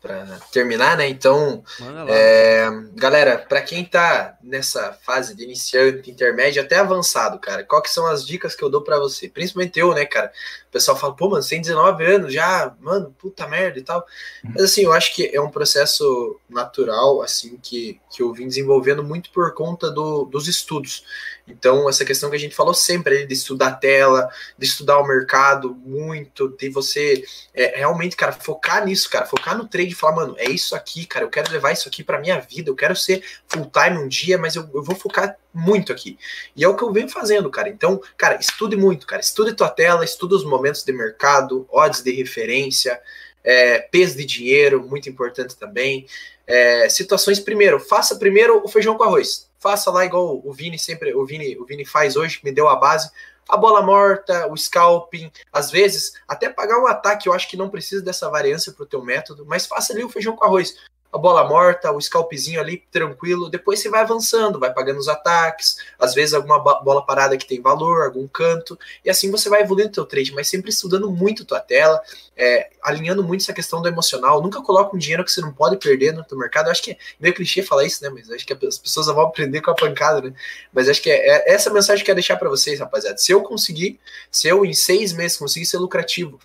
para 0.01 0.39
terminar, 0.51 0.95
né? 0.95 1.09
Então, 1.09 1.61
é, 2.07 2.69
galera, 2.95 3.37
para 3.37 3.61
quem 3.61 3.83
tá 3.83 4.37
nessa 4.41 4.93
fase 4.93 5.35
de 5.35 5.43
iniciante, 5.43 6.09
intermédio 6.09 6.61
até 6.61 6.77
avançado, 6.77 7.37
cara, 7.37 7.63
qual 7.63 7.81
que 7.81 7.89
são 7.89 8.05
as 8.05 8.25
dicas 8.25 8.55
que 8.55 8.63
eu 8.63 8.69
dou 8.69 8.81
para 8.81 8.97
você? 8.97 9.27
Principalmente 9.27 9.77
eu, 9.77 9.93
né, 9.93 10.05
cara? 10.05 10.31
O 10.69 10.71
pessoal 10.71 10.97
fala, 10.97 11.15
pô, 11.15 11.29
mano, 11.29 11.43
você 11.43 11.49
tem 11.49 11.61
19 11.61 12.05
anos 12.05 12.33
já, 12.33 12.73
mano, 12.79 13.13
puta 13.19 13.45
merda 13.47 13.77
e 13.77 13.81
tal. 13.81 14.05
Mas 14.43 14.63
assim, 14.63 14.83
eu 14.83 14.93
acho 14.93 15.13
que 15.13 15.29
é 15.33 15.41
um 15.41 15.51
processo 15.51 16.39
natural, 16.49 17.21
assim, 17.21 17.57
que, 17.57 17.99
que 18.09 18.23
eu 18.23 18.31
vim 18.33 18.47
desenvolvendo 18.47 19.03
muito 19.03 19.29
por 19.31 19.53
conta 19.53 19.91
do, 19.91 20.23
dos 20.23 20.47
estudos. 20.47 21.03
Então, 21.49 21.89
essa 21.89 22.05
questão 22.05 22.29
que 22.29 22.35
a 22.35 22.39
gente 22.39 22.55
falou 22.55 22.73
sempre 22.73 23.25
de 23.25 23.33
estudar 23.33 23.67
a 23.67 23.75
tela, 23.75 24.29
de 24.57 24.65
estudar 24.65 24.99
o 24.99 25.07
mercado 25.07 25.75
muito, 25.83 26.49
de 26.49 26.69
você 26.69 27.23
é, 27.53 27.77
realmente, 27.77 28.15
cara, 28.15 28.31
focar 28.31 28.85
nisso, 28.85 29.09
cara, 29.09 29.25
focar 29.25 29.57
no 29.57 29.67
trade 29.67 29.89
e 29.89 29.95
falar, 29.95 30.15
mano, 30.15 30.35
é 30.37 30.49
isso 30.49 30.75
aqui, 30.75 31.05
cara, 31.05 31.25
eu 31.25 31.29
quero 31.29 31.51
levar 31.51 31.71
isso 31.71 31.87
aqui 31.87 32.03
para 32.03 32.19
minha 32.19 32.39
vida, 32.39 32.69
eu 32.69 32.75
quero 32.75 32.95
ser 32.95 33.23
full 33.47 33.71
time 33.71 33.97
um 33.97 34.07
dia, 34.07 34.37
mas 34.37 34.55
eu, 34.55 34.69
eu, 34.73 34.83
vou 34.83 34.95
focar 34.95 35.35
muito 35.53 35.91
aqui. 35.91 36.17
E 36.55 36.63
é 36.63 36.67
o 36.67 36.75
que 36.75 36.83
eu 36.83 36.93
venho 36.93 37.09
fazendo, 37.09 37.49
cara. 37.49 37.69
Então, 37.69 37.99
cara, 38.15 38.37
estude 38.39 38.75
muito, 38.75 39.07
cara, 39.07 39.21
estude 39.21 39.53
tua 39.53 39.69
tela, 39.69 40.05
estude 40.05 40.35
os 40.35 40.43
momentos 40.43 40.83
de 40.83 40.93
mercado, 40.93 41.67
odds 41.71 42.03
de 42.03 42.11
referência, 42.11 43.01
é, 43.43 43.79
peso 43.79 44.15
de 44.15 44.25
dinheiro, 44.25 44.85
muito 44.87 45.09
importante 45.09 45.55
também. 45.57 46.05
É, 46.45 46.87
situações, 46.89 47.39
primeiro, 47.39 47.79
faça 47.79 48.15
primeiro 48.15 48.61
o 48.63 48.67
feijão 48.67 48.95
com 48.95 49.03
arroz 49.03 49.48
faça 49.59 49.91
lá 49.91 50.05
igual 50.05 50.41
o 50.43 50.51
Vini 50.53 50.79
sempre, 50.79 51.13
o 51.13 51.25
Vini, 51.25 51.57
o 51.57 51.65
Vini 51.65 51.85
faz 51.85 52.15
hoje, 52.15 52.39
me 52.43 52.51
deu 52.51 52.67
a 52.67 52.75
base. 52.75 53.11
A 53.47 53.57
bola 53.57 53.81
morta, 53.81 54.47
o 54.47 54.55
scalping, 54.55 55.31
às 55.51 55.71
vezes, 55.71 56.13
até 56.27 56.49
pagar 56.49 56.79
um 56.79 56.85
ataque, 56.85 57.27
eu 57.27 57.33
acho 57.33 57.49
que 57.49 57.57
não 57.57 57.67
precisa 57.67 58.03
dessa 58.03 58.29
variância 58.29 58.71
para 58.71 58.83
o 58.83 58.85
teu 58.85 59.03
método, 59.03 59.43
mas 59.45 59.65
faça 59.65 59.91
ali 59.91 60.03
o 60.03 60.09
feijão 60.09 60.35
com 60.35 60.45
arroz 60.45 60.75
a 61.11 61.17
bola 61.17 61.43
morta, 61.43 61.91
o 61.91 61.99
scalpzinho 61.99 62.59
ali 62.59 62.83
tranquilo, 62.91 63.49
depois 63.49 63.79
você 63.79 63.89
vai 63.89 64.01
avançando, 64.01 64.59
vai 64.59 64.71
pagando 64.71 64.99
os 64.99 65.07
ataques, 65.07 65.77
às 65.97 66.13
vezes 66.13 66.33
alguma 66.33 66.59
bola 66.59 67.03
parada 67.05 67.35
que 67.35 67.47
tem 67.47 67.61
valor, 67.61 68.03
algum 68.03 68.27
canto, 68.27 68.77
e 69.03 69.09
assim 69.09 69.31
você 69.31 69.49
vai 69.49 69.61
evoluindo 69.61 69.91
teu 69.91 70.05
trade, 70.05 70.33
mas 70.33 70.47
sempre 70.47 70.69
estudando 70.69 71.09
muito 71.11 71.45
tua 71.45 71.59
tela, 71.59 71.99
é, 72.37 72.69
alinhando 72.81 73.23
muito 73.23 73.41
essa 73.41 73.53
questão 73.53 73.81
do 73.81 73.87
emocional, 73.87 74.41
nunca 74.41 74.61
coloca 74.61 74.95
um 74.95 74.99
dinheiro 74.99 75.25
que 75.25 75.31
você 75.31 75.41
não 75.41 75.51
pode 75.51 75.77
perder 75.77 76.13
no 76.13 76.23
teu 76.23 76.37
mercado, 76.37 76.67
eu 76.67 76.71
acho 76.71 76.83
que 76.83 76.91
é 76.91 76.97
meio 77.19 77.33
clichê 77.33 77.63
falar 77.63 77.85
isso, 77.85 78.03
né, 78.03 78.09
mas 78.09 78.29
acho 78.29 78.45
que 78.45 78.53
as 78.65 78.77
pessoas 78.77 79.07
vão 79.07 79.21
aprender 79.21 79.61
com 79.61 79.71
a 79.71 79.75
pancada, 79.75 80.21
né, 80.21 80.33
mas 80.71 80.87
acho 80.87 81.01
que 81.01 81.09
é, 81.09 81.49
é 81.49 81.53
essa 81.53 81.71
mensagem 81.71 81.97
que 81.97 82.11
eu 82.11 82.13
quero 82.13 82.21
deixar 82.21 82.37
para 82.37 82.49
vocês, 82.49 82.79
rapaziada, 82.79 83.17
se 83.17 83.31
eu 83.31 83.41
conseguir, 83.41 83.99
se 84.31 84.47
eu 84.47 84.63
em 84.63 84.73
seis 84.73 85.11
meses 85.11 85.37
conseguir 85.37 85.65
ser 85.65 85.79
lucrativo, 85.79 86.39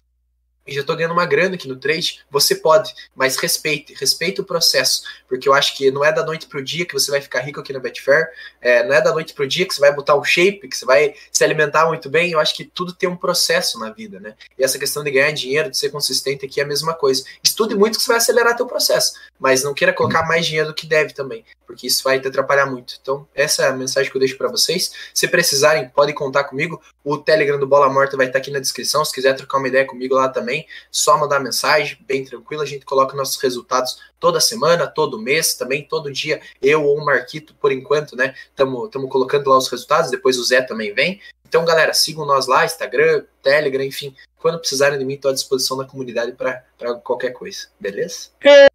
já 0.73 0.81
estou 0.81 0.97
ganhando 0.97 1.13
uma 1.13 1.27
grana 1.27 1.57
aqui 1.57 1.69
no 1.69 1.77
trade, 1.77 2.21
você 2.31 2.55
pode, 2.55 2.95
mas 3.15 3.37
respeite, 3.37 3.95
respeite 3.95 4.41
o 4.41 4.45
processo, 4.45 5.03
porque 5.29 5.49
eu 5.49 5.53
acho 5.53 5.77
que 5.77 5.91
não 5.91 6.03
é 6.03 6.11
da 6.11 6.25
noite 6.25 6.47
para 6.47 6.59
o 6.59 6.65
dia 6.65 6.87
que 6.87 6.95
você 6.95 7.11
vai 7.11 7.21
ficar 7.21 7.41
rico 7.41 7.61
aqui 7.61 7.73
na 7.73 7.79
Betfair, 7.79 8.29
é, 8.63 8.83
não 8.83 8.95
é 8.95 9.01
da 9.01 9.13
noite 9.13 9.35
para 9.35 9.45
o 9.45 9.47
dia 9.47 9.67
que 9.67 9.75
você 9.75 9.81
vai 9.81 9.95
botar 9.95 10.15
o 10.15 10.25
shape, 10.25 10.67
que 10.67 10.77
você 10.77 10.87
vai 10.87 11.15
se 11.31 11.45
alimentar 11.45 11.87
muito 11.87 12.09
bem, 12.09 12.31
eu 12.31 12.41
acho 12.41 12.55
que 12.55 12.65
tudo 12.65 12.95
tem 12.95 13.09
um 13.09 13.17
processo 13.17 13.79
na 13.79 13.91
vida, 13.91 14.19
né? 14.19 14.35
E 14.59 14.65
essa 14.65 14.79
questão 14.79 15.05
de 15.05 15.11
ganhar 15.11 15.31
dinheiro, 15.33 15.71
de 15.71 15.77
ser 15.77 15.91
consistente 15.91 16.47
aqui 16.47 16.61
é 16.61 16.65
a 16.65 16.67
mesma 16.67 16.95
coisa. 16.95 17.25
Estude 17.43 17.75
muito 17.75 17.99
que 17.99 18.05
você 18.05 18.09
vai 18.09 18.17
acelerar 18.17 18.57
teu 18.57 18.67
processo, 18.67 19.15
mas 19.39 19.63
não 19.63 19.75
queira 19.75 19.93
colocar 19.93 20.27
mais 20.27 20.47
dinheiro 20.47 20.69
do 20.69 20.75
que 20.75 20.87
deve 20.87 21.13
também, 21.13 21.45
porque 21.67 21.87
isso 21.87 22.03
vai 22.03 22.19
te 22.19 22.29
atrapalhar 22.29 22.65
muito. 22.65 22.95
Então, 23.03 23.29
essa 23.35 23.65
é 23.65 23.69
a 23.69 23.73
mensagem 23.73 24.11
que 24.11 24.17
eu 24.17 24.21
deixo 24.21 24.39
para 24.39 24.49
vocês. 24.49 24.93
Se 25.13 25.29
precisarem, 25.29 25.89
podem 25.91 26.15
contar 26.15 26.45
comigo. 26.45 26.81
O 27.05 27.19
Telegram 27.19 27.59
do 27.59 27.67
Bola 27.67 27.91
Morta 27.91 28.17
vai 28.17 28.27
estar 28.27 28.39
aqui 28.39 28.51
na 28.51 28.59
descrição, 28.59 29.05
se 29.05 29.13
quiser 29.13 29.35
trocar 29.35 29.59
uma 29.59 29.69
ideia 29.69 29.87
comigo 29.87 30.15
lá 30.15 30.29
também 30.29 30.54
também. 30.55 30.67
Só 30.91 31.19
mandar 31.19 31.41
mensagem, 31.41 31.99
bem 32.07 32.25
tranquilo. 32.25 32.63
A 32.63 32.67
gente 32.67 32.85
coloca 32.85 33.17
nossos 33.17 33.41
resultados 33.43 33.99
toda 34.21 34.41
semana, 34.41 34.87
todo 34.87 35.19
mês, 35.19 35.55
também 35.55 35.87
todo 35.87 36.13
dia. 36.13 36.41
Eu 36.63 36.85
ou 36.85 36.99
o 36.99 37.05
Marquito, 37.05 37.55
por 37.55 37.73
enquanto, 37.73 38.17
né? 38.17 38.35
Estamos 38.49 39.11
colocando 39.11 39.51
lá 39.51 39.59
os 39.59 39.69
resultados. 39.69 40.11
Depois 40.11 40.39
o 40.39 40.45
Zé 40.45 40.63
também 40.63 40.95
vem. 40.95 41.21
Então, 41.47 41.65
galera, 41.65 41.93
sigam 41.93 42.27
nós 42.27 42.47
lá, 42.47 42.65
Instagram, 42.65 43.25
Telegram, 43.43 43.85
enfim. 43.85 44.15
Quando 44.39 44.59
precisarem 44.59 44.99
de 44.99 45.05
mim, 45.05 45.15
estou 45.15 45.31
à 45.31 45.35
disposição 45.35 45.77
da 45.77 45.85
comunidade 45.85 46.33
para 46.33 46.63
qualquer 47.03 47.31
coisa. 47.31 47.69
Beleza? 47.79 48.31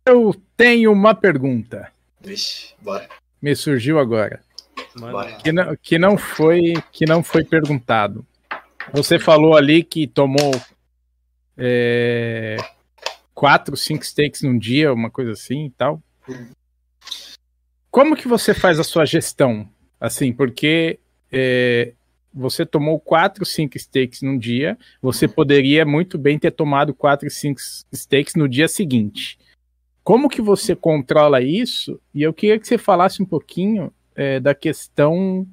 Eu 0.05 0.35
tenho 0.57 0.91
uma 0.91 1.13
pergunta. 1.13 1.91
Vixe, 2.19 2.73
bora. 2.81 3.07
Me 3.41 3.55
surgiu 3.55 3.99
agora. 3.99 4.41
Que 5.43 5.51
não, 5.51 5.75
que 5.75 5.99
não 5.99 6.17
foi 6.17 6.73
que 6.91 7.05
não 7.05 7.23
foi 7.23 7.43
perguntado. 7.43 8.25
Você 8.91 9.19
falou 9.19 9.55
ali 9.55 9.83
que 9.83 10.07
tomou 10.07 10.51
é, 11.59 12.55
quatro, 13.33 13.75
cinco 13.75 14.05
steaks 14.05 14.41
num 14.41 14.57
dia, 14.57 14.93
uma 14.93 15.11
coisa 15.11 15.33
assim 15.33 15.65
e 15.65 15.69
tal. 15.71 16.01
Como 17.91 18.15
que 18.15 18.27
você 18.27 18.53
faz 18.53 18.79
a 18.79 18.83
sua 18.83 19.05
gestão? 19.05 19.69
Assim, 19.99 20.31
porque 20.31 20.99
é, 21.31 21.93
você 22.33 22.65
tomou 22.65 22.99
quatro, 22.99 23.45
cinco 23.45 23.77
steaks 23.77 24.21
num 24.21 24.37
dia, 24.37 24.77
você 25.01 25.27
poderia 25.27 25.85
muito 25.85 26.17
bem 26.17 26.39
ter 26.39 26.51
tomado 26.51 26.93
quatro, 26.93 27.29
cinco 27.29 27.59
steaks 27.93 28.35
no 28.35 28.47
dia 28.47 28.67
seguinte. 28.67 29.37
Como 30.03 30.29
que 30.29 30.41
você 30.41 30.75
controla 30.75 31.41
isso? 31.41 31.99
E 32.13 32.23
eu 32.23 32.33
queria 32.33 32.57
que 32.57 32.67
você 32.67 32.77
falasse 32.77 33.21
um 33.21 33.25
pouquinho 33.25 33.91
é, 34.15 34.39
da 34.39 34.55
questão 34.55 35.45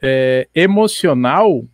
é, 0.00 0.48
emocional 0.54 1.66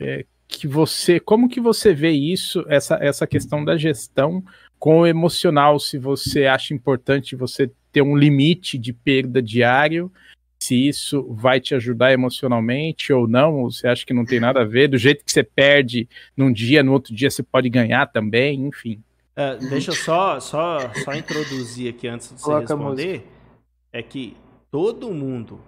é, 0.00 0.24
que 0.48 0.66
você, 0.66 1.20
como 1.20 1.48
que 1.48 1.60
você 1.60 1.92
vê 1.92 2.10
isso, 2.10 2.64
essa, 2.68 2.98
essa 3.00 3.26
questão 3.26 3.64
da 3.64 3.76
gestão 3.76 4.42
com 4.78 5.00
o 5.00 5.06
emocional, 5.06 5.78
se 5.78 5.98
você 5.98 6.46
acha 6.46 6.72
importante 6.72 7.36
você 7.36 7.70
ter 7.92 8.00
um 8.00 8.16
limite 8.16 8.78
de 8.78 8.92
perda 8.92 9.42
diário, 9.42 10.10
se 10.58 10.88
isso 10.88 11.22
vai 11.30 11.60
te 11.60 11.74
ajudar 11.74 12.12
emocionalmente 12.12 13.12
ou 13.12 13.28
não, 13.28 13.60
ou 13.60 13.70
você 13.70 13.86
acha 13.86 14.04
que 14.06 14.14
não 14.14 14.24
tem 14.24 14.40
nada 14.40 14.62
a 14.62 14.64
ver, 14.64 14.88
do 14.88 14.98
jeito 14.98 15.24
que 15.24 15.30
você 15.30 15.42
perde 15.42 16.08
num 16.36 16.52
dia, 16.52 16.82
no 16.82 16.92
outro 16.92 17.14
dia 17.14 17.30
você 17.30 17.42
pode 17.42 17.68
ganhar 17.68 18.06
também, 18.06 18.66
enfim. 18.66 19.02
É, 19.36 19.56
deixa 19.56 19.92
eu 19.92 19.94
só, 19.94 20.40
só, 20.40 20.92
só 20.94 21.14
introduzir 21.14 21.90
aqui 21.90 22.08
antes 22.08 22.28
de 22.28 22.40
você 22.40 22.44
Coloca 22.44 22.74
responder, 22.74 23.24
é 23.92 24.02
que 24.02 24.36
todo 24.70 25.12
mundo, 25.12 25.60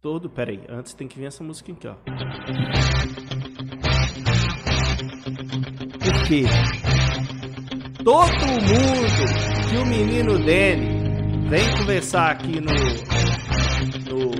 todo, 0.00 0.30
peraí, 0.30 0.60
antes 0.68 0.94
tem 0.94 1.08
que 1.08 1.18
vir 1.18 1.26
essa 1.26 1.42
música 1.42 1.72
aqui, 1.72 1.88
ó. 1.88 1.96
Porque 5.38 6.44
todo 8.02 8.46
mundo 8.46 9.68
que 9.70 9.76
o 9.76 9.86
menino 9.86 10.36
Danny 10.38 11.48
vem 11.48 11.70
conversar 11.76 12.32
aqui 12.32 12.60
no, 12.60 12.74
no, 14.10 14.30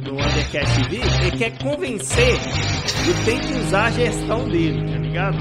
no 0.00 0.14
Undercast 0.14 0.82
TV, 0.82 1.00
ele 1.20 1.30
quer 1.38 1.56
convencer 1.58 2.36
que 3.04 3.24
tem 3.24 3.38
que 3.38 3.52
usar 3.52 3.84
a 3.84 3.90
gestão 3.92 4.48
dele, 4.48 4.90
tá 4.90 4.98
ligado? 4.98 5.38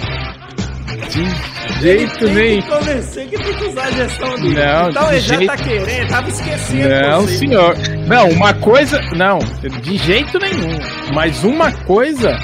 De 1.09 1.81
jeito 1.81 2.29
nem. 2.29 2.61
convencer 2.61 3.27
que 3.27 3.37
tem 3.37 3.53
que 3.55 3.63
usar 3.65 3.85
a 3.85 3.91
gestão 3.91 4.35
dele. 4.35 4.53
Não, 4.55 4.89
então 4.89 5.09
ele 5.09 5.19
jeito... 5.19 5.45
já 5.45 5.57
tá 5.57 5.63
querendo, 5.63 6.09
tava 6.09 6.29
esquecendo. 6.29 6.89
Não, 6.89 7.21
você. 7.21 7.37
senhor. 7.37 7.75
Não, 8.07 8.29
uma 8.29 8.53
coisa. 8.53 9.01
Não, 9.15 9.39
de 9.81 9.97
jeito 9.97 10.37
nenhum. 10.37 10.77
Mas 11.15 11.43
uma 11.43 11.71
coisa 11.71 12.37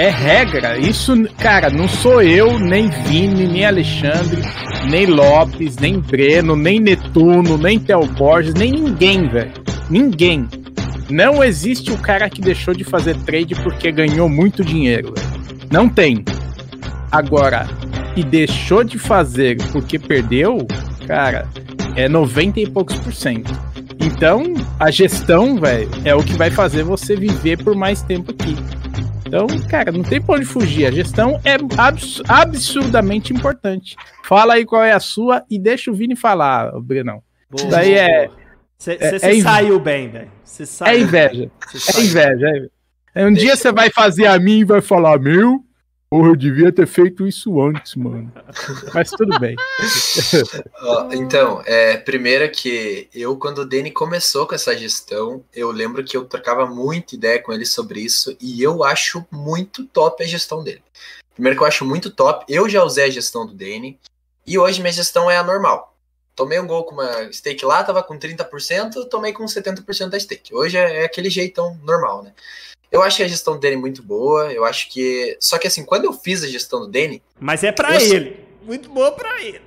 é 0.00 0.08
regra. 0.08 0.78
Isso, 0.78 1.12
cara, 1.36 1.68
não 1.68 1.86
sou 1.86 2.22
eu, 2.22 2.58
nem 2.58 2.88
Vini, 2.88 3.46
nem 3.46 3.66
Alexandre, 3.66 4.40
nem 4.88 5.04
Lopes, 5.04 5.76
nem 5.76 6.00
Breno, 6.00 6.56
nem 6.56 6.80
Netuno, 6.80 7.58
nem 7.58 7.78
Theo 7.78 8.06
Borges, 8.06 8.54
nem 8.54 8.72
ninguém, 8.72 9.28
velho. 9.28 9.52
Ninguém. 9.90 10.48
Não 11.10 11.44
existe 11.44 11.92
o 11.92 11.98
cara 11.98 12.30
que 12.30 12.40
deixou 12.40 12.72
de 12.72 12.82
fazer 12.82 13.14
trade 13.24 13.54
porque 13.56 13.92
ganhou 13.92 14.26
muito 14.26 14.64
dinheiro. 14.64 15.12
Véio. 15.14 15.28
Não 15.70 15.86
tem. 15.86 16.24
Agora, 17.12 17.68
e 18.16 18.24
deixou 18.24 18.82
de 18.82 18.98
fazer 18.98 19.58
porque 19.70 19.98
perdeu, 19.98 20.66
cara, 21.06 21.46
é 21.94 22.08
90 22.08 22.60
e 22.60 22.70
poucos 22.70 22.96
por 22.96 23.12
cento. 23.12 23.52
Então, 24.00 24.54
a 24.78 24.90
gestão, 24.90 25.60
velho, 25.60 25.90
é 26.06 26.14
o 26.14 26.22
que 26.22 26.32
vai 26.32 26.50
fazer 26.50 26.84
você 26.84 27.14
viver 27.14 27.62
por 27.62 27.74
mais 27.76 28.00
tempo 28.00 28.30
aqui. 28.30 28.56
Então, 29.30 29.46
cara, 29.68 29.92
não 29.92 30.02
tem 30.02 30.20
pra 30.20 30.34
onde 30.34 30.44
fugir. 30.44 30.86
A 30.86 30.90
gestão 30.90 31.40
é 31.44 31.56
abs 31.78 32.20
absurdamente 32.26 33.32
importante. 33.32 33.94
Fala 34.24 34.54
aí 34.54 34.66
qual 34.66 34.82
é 34.82 34.90
a 34.90 34.98
sua 34.98 35.44
e 35.48 35.56
deixa 35.56 35.88
o 35.88 35.94
Vini 35.94 36.16
falar, 36.16 36.72
Brenão. 36.80 37.22
Boa, 37.48 37.62
Isso 37.62 37.70
daí 37.70 37.94
é. 37.94 38.28
Você 38.76 38.98
é, 39.00 39.14
é 39.14 39.40
saiu 39.40 39.78
bem, 39.78 40.08
velho. 40.08 40.30
É 40.84 40.98
inveja. 40.98 41.50
É 41.96 42.00
inveja. 42.00 42.70
É. 43.14 43.24
Um 43.24 43.32
deixa... 43.32 43.46
dia 43.46 43.56
você 43.56 43.70
vai 43.70 43.88
fazer 43.90 44.26
a 44.26 44.36
mim 44.36 44.58
e 44.58 44.64
vai 44.64 44.80
falar, 44.80 45.16
meu, 45.20 45.64
Porra, 46.10 46.30
eu 46.30 46.36
devia 46.36 46.72
ter 46.72 46.88
feito 46.88 47.24
isso 47.24 47.62
antes, 47.62 47.94
mano. 47.94 48.32
Mas 48.92 49.10
tudo 49.10 49.38
bem. 49.38 49.54
então, 51.14 51.62
é, 51.64 51.98
primeiro 51.98 52.50
que 52.50 53.08
eu, 53.14 53.36
quando 53.36 53.58
o 53.58 53.64
Dani 53.64 53.92
começou 53.92 54.44
com 54.44 54.56
essa 54.56 54.76
gestão, 54.76 55.44
eu 55.54 55.70
lembro 55.70 56.02
que 56.02 56.16
eu 56.16 56.24
trocava 56.24 56.66
muita 56.66 57.14
ideia 57.14 57.40
com 57.40 57.52
ele 57.52 57.64
sobre 57.64 58.00
isso 58.00 58.36
e 58.40 58.60
eu 58.60 58.82
acho 58.82 59.24
muito 59.30 59.86
top 59.86 60.24
a 60.24 60.26
gestão 60.26 60.64
dele. 60.64 60.82
Primeiro 61.32 61.56
que 61.56 61.62
eu 61.62 61.68
acho 61.68 61.84
muito 61.84 62.10
top, 62.10 62.44
eu 62.48 62.68
já 62.68 62.82
usei 62.82 63.04
a 63.04 63.10
gestão 63.10 63.46
do 63.46 63.54
Dani 63.54 63.96
e 64.44 64.58
hoje 64.58 64.80
minha 64.80 64.92
gestão 64.92 65.30
é 65.30 65.36
a 65.36 65.44
normal. 65.44 65.96
tomei 66.34 66.58
um 66.58 66.66
gol 66.66 66.82
com 66.82 66.94
uma 66.94 67.32
stake 67.32 67.64
lá, 67.64 67.84
tava 67.84 68.02
com 68.02 68.18
30%, 68.18 69.08
tomei 69.08 69.32
com 69.32 69.44
70% 69.44 70.08
da 70.08 70.18
stake. 70.18 70.52
Hoje 70.52 70.76
é, 70.76 71.02
é, 71.02 71.04
aquele 71.04 71.30
jeitão 71.30 71.78
normal, 71.84 72.24
né? 72.24 72.32
Eu 72.90 73.02
acho 73.02 73.22
a 73.22 73.28
gestão 73.28 73.54
do 73.54 73.60
Danny 73.60 73.76
muito 73.76 74.02
boa, 74.02 74.52
eu 74.52 74.64
acho 74.64 74.90
que... 74.90 75.36
Só 75.40 75.58
que 75.58 75.66
assim, 75.66 75.84
quando 75.84 76.04
eu 76.04 76.12
fiz 76.12 76.42
a 76.42 76.48
gestão 76.48 76.80
do 76.80 76.88
Danny... 76.88 77.22
Mas 77.38 77.62
é 77.62 77.70
para 77.70 78.00
ele, 78.02 78.44
muito 78.62 78.88
boa 78.88 79.12
para 79.12 79.42
ele. 79.42 79.62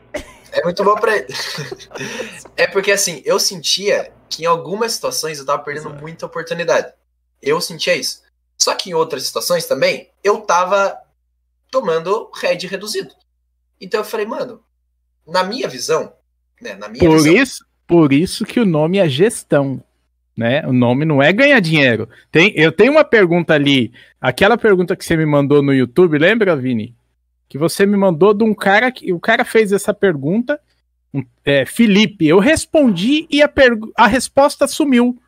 É 0.52 0.64
muito 0.64 0.84
bom 0.84 0.96
para 0.96 1.18
ele. 1.18 1.28
é 2.56 2.68
porque 2.68 2.92
assim, 2.92 3.24
eu 3.26 3.40
sentia 3.40 4.14
que 4.30 4.44
em 4.44 4.46
algumas 4.46 4.94
situações 4.94 5.40
eu 5.40 5.46
tava 5.46 5.64
perdendo 5.64 5.90
Exato. 5.90 6.02
muita 6.02 6.26
oportunidade. 6.26 6.94
Eu 7.42 7.60
sentia 7.60 7.96
isso. 7.96 8.22
Só 8.58 8.76
que 8.76 8.92
em 8.92 8.94
outras 8.94 9.24
situações 9.24 9.66
também, 9.66 10.10
eu 10.24 10.42
tava 10.42 10.98
tomando 11.72 12.30
head 12.40 12.68
reduzido. 12.68 13.14
Então 13.82 14.02
eu 14.02 14.06
falei, 14.06 14.28
mano, 14.28 14.64
na 15.28 15.44
minha 15.44 15.68
visão, 15.68 16.14
né, 16.62 16.76
na 16.76 16.88
minha 16.88 17.04
por 17.04 17.18
visão, 17.18 17.34
isso, 17.34 17.66
por 17.88 18.14
isso 18.14 18.46
que 18.46 18.60
o 18.60 18.66
nome 18.66 19.00
é 19.00 19.10
gestão, 19.10 19.84
né? 20.36 20.66
O 20.66 20.74
nome 20.74 21.06
não 21.06 21.22
é 21.22 21.32
ganhar 21.32 21.60
dinheiro. 21.60 22.10
Tem, 22.32 22.52
eu 22.56 22.72
tenho 22.72 22.92
uma 22.92 23.04
pergunta 23.04 23.54
ali, 23.54 23.92
aquela 24.20 24.58
pergunta 24.58 24.96
que 24.96 25.06
você 25.06 25.16
me 25.16 25.26
mandou 25.26 25.62
no 25.62 25.74
YouTube, 25.74 26.18
lembra, 26.18 26.56
Vini? 26.56 26.96
Que 27.48 27.58
você 27.58 27.86
me 27.86 27.96
mandou 27.96 28.34
de 28.34 28.44
um 28.44 28.54
cara 28.54 28.92
que 28.92 29.14
o 29.14 29.20
cara 29.20 29.46
fez 29.46 29.72
essa 29.72 29.94
pergunta, 29.94 30.60
é, 31.46 31.66
Felipe. 31.66 32.28
Eu 32.28 32.40
respondi 32.40 33.28
e 33.30 33.44
a, 33.44 33.52
a 33.96 34.08
resposta 34.08 34.68
sumiu. 34.68 35.20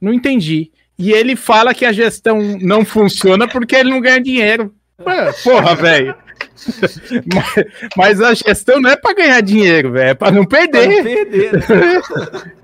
Não 0.00 0.14
entendi. 0.14 0.70
E 0.96 1.12
ele 1.12 1.34
fala 1.34 1.74
que 1.74 1.84
a 1.84 1.92
gestão 1.92 2.38
não 2.60 2.84
funciona 2.84 3.48
porque 3.48 3.74
ele 3.74 3.90
não 3.90 4.00
ganha 4.00 4.20
dinheiro. 4.20 4.72
Porra, 5.42 5.74
velho. 5.74 6.14
mas, 7.34 7.64
mas, 7.96 8.20
a 8.20 8.34
gestão 8.34 8.80
não 8.80 8.90
é 8.90 8.96
para 8.96 9.14
ganhar 9.14 9.40
dinheiro, 9.40 9.92
velho, 9.92 10.10
é 10.10 10.14
para 10.14 10.32
não 10.32 10.44
perder. 10.44 10.88
Não 10.88 11.02
perder 11.04 11.52
né? 11.52 11.62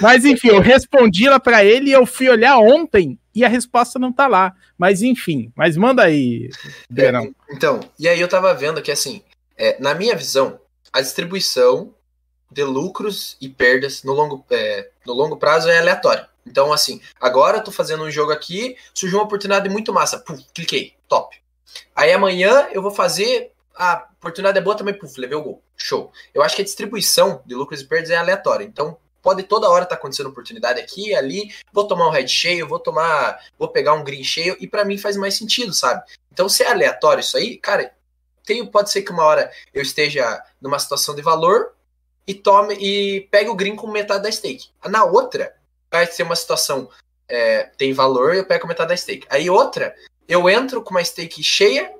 mas 0.00 0.24
enfim, 0.24 0.48
eu 0.48 0.60
respondi 0.60 1.28
lá 1.28 1.38
para 1.38 1.64
ele 1.64 1.90
e 1.90 1.92
eu 1.92 2.04
fui 2.06 2.28
olhar 2.28 2.58
ontem 2.58 3.18
e 3.34 3.44
a 3.44 3.48
resposta 3.48 3.98
não 3.98 4.12
tá 4.12 4.26
lá. 4.26 4.54
Mas 4.76 5.02
enfim, 5.02 5.52
mas 5.54 5.76
manda 5.76 6.02
aí, 6.02 6.50
Verão. 6.90 7.24
É, 7.24 7.54
então, 7.54 7.80
e 7.98 8.08
aí 8.08 8.20
eu 8.20 8.28
tava 8.28 8.52
vendo 8.54 8.82
que 8.82 8.90
assim, 8.90 9.22
é, 9.56 9.80
na 9.80 9.94
minha 9.94 10.14
visão, 10.14 10.60
a 10.92 11.00
distribuição 11.00 11.94
de 12.50 12.64
lucros 12.64 13.36
e 13.40 13.48
perdas 13.48 14.02
no 14.02 14.12
longo, 14.12 14.44
é, 14.50 14.90
no 15.06 15.12
longo 15.12 15.36
prazo 15.36 15.68
é 15.68 15.78
aleatória. 15.78 16.28
Então, 16.46 16.72
assim, 16.72 17.00
agora 17.20 17.58
eu 17.58 17.64
tô 17.64 17.70
fazendo 17.70 18.04
um 18.04 18.10
jogo 18.10 18.32
aqui, 18.32 18.76
surgiu 18.94 19.18
uma 19.18 19.24
oportunidade 19.24 19.68
muito 19.68 19.92
massa. 19.92 20.18
Pum, 20.18 20.38
cliquei, 20.54 20.94
top. 21.06 21.36
Aí 21.94 22.12
amanhã 22.12 22.68
eu 22.72 22.80
vou 22.80 22.90
fazer. 22.90 23.52
A 23.76 24.08
oportunidade 24.18 24.58
é 24.58 24.60
boa 24.60 24.76
também, 24.76 24.94
puf, 24.94 25.20
levei 25.20 25.36
o 25.36 25.42
gol. 25.42 25.62
Show. 25.76 26.10
Eu 26.34 26.42
acho 26.42 26.56
que 26.56 26.62
a 26.62 26.64
distribuição 26.64 27.42
de 27.46 27.54
lucros 27.54 27.80
e 27.80 27.84
perdas 27.84 28.10
é 28.10 28.16
aleatória. 28.16 28.64
Então, 28.64 28.96
pode 29.22 29.42
toda 29.42 29.68
hora 29.68 29.84
estar 29.84 29.96
tá 29.96 30.00
acontecendo 30.00 30.28
oportunidade 30.28 30.80
aqui 30.80 31.14
ali. 31.14 31.52
Vou 31.72 31.86
tomar 31.86 32.08
um 32.08 32.10
red 32.10 32.28
cheio, 32.28 32.68
vou 32.68 32.78
tomar. 32.78 33.38
Vou 33.58 33.68
pegar 33.68 33.94
um 33.94 34.04
green 34.04 34.24
cheio, 34.24 34.56
e 34.60 34.66
para 34.66 34.84
mim 34.84 34.98
faz 34.98 35.16
mais 35.16 35.36
sentido, 35.36 35.72
sabe? 35.72 36.02
Então, 36.32 36.48
se 36.48 36.62
é 36.62 36.70
aleatório 36.70 37.20
isso 37.20 37.36
aí, 37.36 37.56
cara, 37.56 37.92
tem, 38.44 38.64
pode 38.64 38.90
ser 38.90 39.02
que 39.02 39.10
uma 39.10 39.24
hora 39.24 39.50
eu 39.74 39.82
esteja 39.82 40.42
numa 40.60 40.78
situação 40.78 41.14
de 41.14 41.20
valor 41.20 41.72
e 42.26 42.34
tome 42.34 42.74
e 42.74 43.22
pegue 43.30 43.50
o 43.50 43.54
green 43.54 43.76
com 43.76 43.86
metade 43.86 44.22
da 44.22 44.30
stake. 44.30 44.68
Na 44.86 45.04
outra, 45.04 45.54
vai 45.90 46.06
ser 46.06 46.22
uma 46.22 46.36
situação. 46.36 46.88
É, 47.28 47.64
tem 47.76 47.92
valor 47.92 48.34
e 48.34 48.38
eu 48.38 48.46
pego 48.46 48.66
metade 48.66 48.88
da 48.88 48.96
stake. 48.96 49.26
Aí 49.28 49.50
outra, 49.50 49.94
eu 50.26 50.48
entro 50.48 50.82
com 50.82 50.90
uma 50.90 51.04
stake 51.04 51.42
cheia. 51.42 51.92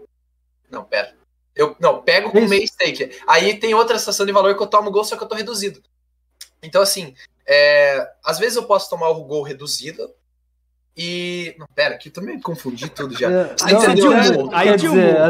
Não, 0.70 0.84
pera. 0.84 1.14
Eu 1.54 1.76
não, 1.80 2.00
pego 2.00 2.30
com 2.30 2.40
meia 2.42 2.66
stake. 2.66 3.18
Aí 3.26 3.58
tem 3.58 3.74
outra 3.74 3.96
estação 3.96 4.24
de 4.24 4.32
valor 4.32 4.56
que 4.56 4.62
eu 4.62 4.66
tomo 4.66 4.90
gol, 4.90 5.04
só 5.04 5.16
que 5.16 5.24
eu 5.24 5.28
tô 5.28 5.34
reduzido. 5.34 5.82
Então, 6.62 6.82
assim, 6.82 7.14
é, 7.46 8.06
às 8.24 8.38
vezes 8.38 8.56
eu 8.56 8.64
posso 8.64 8.90
tomar 8.90 9.08
o 9.10 9.24
gol 9.24 9.42
reduzido. 9.42 10.10
E. 10.96 11.54
Não, 11.58 11.66
pera, 11.74 11.94
aqui 11.94 12.08
eu 12.08 12.12
também 12.12 12.40
confundi 12.40 12.88
tudo 12.90 13.16
já. 13.16 13.30
É, 13.30 13.54
Você 13.56 13.72
não, 13.72 13.82
entendeu? 13.82 14.12
É, 14.12 14.18
aí, 14.52 14.68
quer 14.68 14.76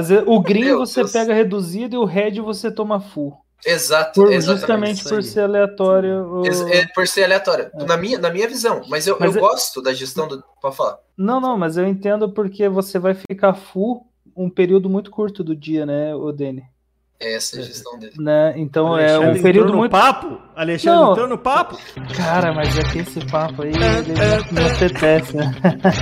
dizer, 0.00 0.24
o 0.26 0.40
green 0.40 0.74
você 0.74 1.00
Deus. 1.00 1.12
pega 1.12 1.34
reduzido 1.34 1.94
e 1.94 1.98
o 1.98 2.04
red 2.04 2.40
você 2.40 2.70
toma 2.70 3.00
full. 3.00 3.36
Exato, 3.66 4.20
por, 4.20 4.40
justamente 4.40 5.02
por 5.04 5.22
ser 5.22 5.40
aleatório. 5.40 6.42
É, 6.72 6.86
por 6.94 7.06
ser 7.08 7.24
aleatório, 7.24 7.70
é. 7.74 7.84
na, 7.84 7.96
minha, 7.96 8.18
na 8.18 8.30
minha 8.30 8.48
visão. 8.48 8.82
Mas 8.88 9.06
eu, 9.06 9.16
mas 9.18 9.34
eu 9.34 9.38
é... 9.38 9.48
gosto 9.48 9.82
da 9.82 9.92
gestão 9.92 10.28
do. 10.28 10.42
Pode 10.62 10.76
falar. 10.76 10.98
Não, 11.16 11.40
não, 11.40 11.58
mas 11.58 11.76
eu 11.76 11.86
entendo 11.86 12.32
porque 12.32 12.68
você 12.68 12.98
vai 12.98 13.14
ficar 13.14 13.54
full 13.54 14.06
um 14.36 14.48
período 14.48 14.88
muito 14.88 15.10
curto 15.10 15.42
do 15.42 15.54
dia, 15.54 15.84
né, 15.84 16.14
o 16.14 16.30
Dene? 16.30 16.64
Essa 17.20 17.56
é 17.56 17.58
a 17.60 17.62
gestão 17.62 17.98
dele. 17.98 18.12
Né? 18.16 18.54
Então 18.56 18.94
Alexandre 18.94 19.28
é 19.28 19.32
um 19.32 19.42
período 19.42 19.76
muito. 19.76 19.90
papo? 19.90 20.40
Alexandre 20.54 21.00
não, 21.00 21.10
entrou 21.10 21.28
no 21.28 21.38
papo? 21.38 21.76
Cara, 22.16 22.52
mas 22.52 22.78
é 22.78 22.82
que 22.84 22.98
esse 22.98 23.26
papo 23.26 23.62
aí 23.62 23.70
ele 23.70 24.52
me 24.52 24.64
apetece, 24.70 25.36
né? 25.36 25.52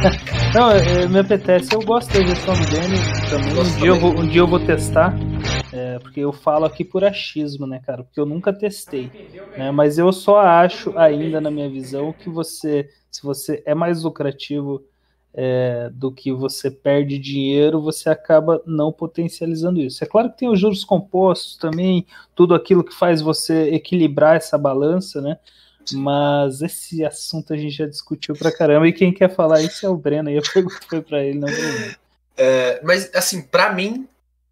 não, 0.54 0.70
é, 0.70 1.08
me 1.08 1.18
apetece. 1.18 1.74
Eu 1.74 1.80
gosto 1.80 2.12
da 2.12 2.20
gestão 2.20 2.54
do 2.54 2.66
Dene 2.66 2.98
também. 3.30 3.58
Um 3.58 3.78
dia, 3.78 3.88
eu 3.88 3.96
vou, 3.98 4.10
um 4.10 4.28
dia 4.28 4.40
eu 4.42 4.46
vou 4.46 4.60
testar. 4.60 5.14
É, 5.72 5.98
porque 6.00 6.20
eu 6.20 6.32
falo 6.34 6.66
aqui 6.66 6.84
por 6.84 7.02
achismo, 7.02 7.66
né, 7.66 7.80
cara? 7.84 8.04
Porque 8.04 8.20
eu 8.20 8.26
nunca 8.26 8.52
testei. 8.52 9.10
Né? 9.56 9.70
Mas 9.70 9.96
eu 9.96 10.12
só 10.12 10.40
acho 10.40 10.96
ainda, 10.98 11.40
na 11.40 11.50
minha 11.50 11.70
visão, 11.70 12.12
que 12.12 12.28
você, 12.28 12.90
se 13.10 13.22
você 13.22 13.62
é 13.64 13.74
mais 13.74 14.02
lucrativo 14.02 14.82
é, 15.38 15.90
do 15.92 16.10
que 16.10 16.32
você 16.32 16.70
perde 16.70 17.18
dinheiro, 17.18 17.82
você 17.82 18.08
acaba 18.08 18.62
não 18.64 18.90
potencializando 18.90 19.80
isso. 19.82 20.02
É 20.02 20.06
claro 20.06 20.30
que 20.30 20.38
tem 20.38 20.48
os 20.48 20.58
juros 20.58 20.82
compostos 20.82 21.58
também, 21.58 22.06
tudo 22.34 22.54
aquilo 22.54 22.82
que 22.82 22.94
faz 22.94 23.20
você 23.20 23.68
equilibrar 23.74 24.36
essa 24.36 24.56
balança, 24.56 25.20
né? 25.20 25.36
Mas 25.92 26.62
esse 26.62 27.04
assunto 27.04 27.52
a 27.52 27.56
gente 27.56 27.76
já 27.76 27.86
discutiu 27.86 28.34
pra 28.34 28.50
caramba, 28.50 28.88
e 28.88 28.92
quem 28.92 29.12
quer 29.12 29.28
falar 29.28 29.60
isso 29.60 29.84
é 29.84 29.88
o 29.88 29.96
Breno, 29.96 30.30
e 30.30 30.38
a 30.38 30.42
pergunta 30.52 30.80
foi 30.88 31.02
pra 31.02 31.22
ele, 31.22 31.38
não 31.38 31.48
É, 32.36 32.80
mas, 32.82 33.14
assim, 33.14 33.42
para 33.42 33.72
mim, 33.74 34.08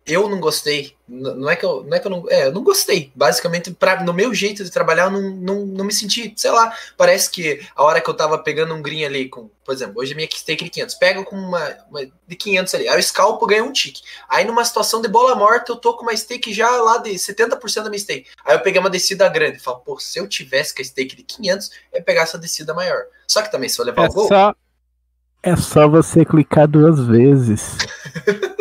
eu 0.06 0.28
não 0.28 0.38
gostei. 0.38 0.94
Não 1.08 1.48
é 1.48 1.56
que 1.56 1.64
eu 1.64 1.84
não, 1.84 1.96
é 1.96 2.00
que 2.00 2.06
eu 2.06 2.10
não, 2.10 2.30
é, 2.30 2.46
eu 2.46 2.52
não 2.52 2.62
gostei. 2.62 3.10
Basicamente, 3.14 3.70
pra, 3.70 4.02
no 4.02 4.12
meu 4.12 4.34
jeito 4.34 4.62
de 4.62 4.70
trabalhar, 4.70 5.04
eu 5.04 5.10
não, 5.10 5.30
não, 5.30 5.66
não 5.66 5.84
me 5.84 5.92
senti, 5.92 6.32
sei 6.36 6.50
lá. 6.50 6.74
Parece 6.96 7.30
que 7.30 7.66
a 7.74 7.82
hora 7.82 8.00
que 8.00 8.08
eu 8.08 8.14
tava 8.14 8.38
pegando 8.38 8.74
um 8.74 8.82
green 8.82 9.04
ali, 9.04 9.28
com, 9.28 9.48
por 9.64 9.72
exemplo, 9.72 10.00
hoje 10.00 10.12
a 10.12 10.16
minha 10.16 10.28
stake 10.30 10.64
de 10.64 10.70
500, 10.70 10.94
pego 10.96 11.24
com 11.24 11.36
uma, 11.36 11.76
uma 11.90 12.00
de 12.04 12.36
500 12.36 12.74
ali, 12.74 12.88
aí 12.88 12.98
eu 12.98 13.02
scalpo, 13.02 13.46
ganho 13.46 13.64
um 13.64 13.72
tique. 13.72 14.02
Aí 14.28 14.44
numa 14.44 14.64
situação 14.64 15.00
de 15.00 15.08
bola 15.08 15.34
morta, 15.34 15.72
eu 15.72 15.76
tô 15.76 15.94
com 15.94 16.02
uma 16.02 16.16
stake 16.16 16.52
já 16.52 16.70
lá 16.70 16.98
de 16.98 17.10
70% 17.10 17.82
da 17.82 17.90
minha 17.90 17.98
stake. 17.98 18.28
Aí 18.44 18.56
eu 18.56 18.60
peguei 18.60 18.80
uma 18.80 18.90
descida 18.90 19.28
grande. 19.28 19.58
Falo, 19.58 19.80
pô, 19.80 19.98
se 19.98 20.18
eu 20.18 20.28
tivesse 20.28 20.74
com 20.74 20.82
a 20.82 20.84
stake 20.84 21.16
de 21.16 21.22
500, 21.22 21.70
eu 21.92 21.98
ia 21.98 22.04
pegar 22.04 22.22
essa 22.22 22.38
descida 22.38 22.74
maior. 22.74 23.04
Só 23.26 23.40
que 23.40 23.50
também, 23.50 23.68
se 23.68 23.78
eu 23.78 23.84
levar 23.84 24.04
é 24.04 24.08
o 24.08 24.12
gol. 24.12 24.28
É 25.44 25.56
só 25.56 25.86
você 25.86 26.24
clicar 26.24 26.66
duas 26.66 27.06
vezes. 27.06 27.76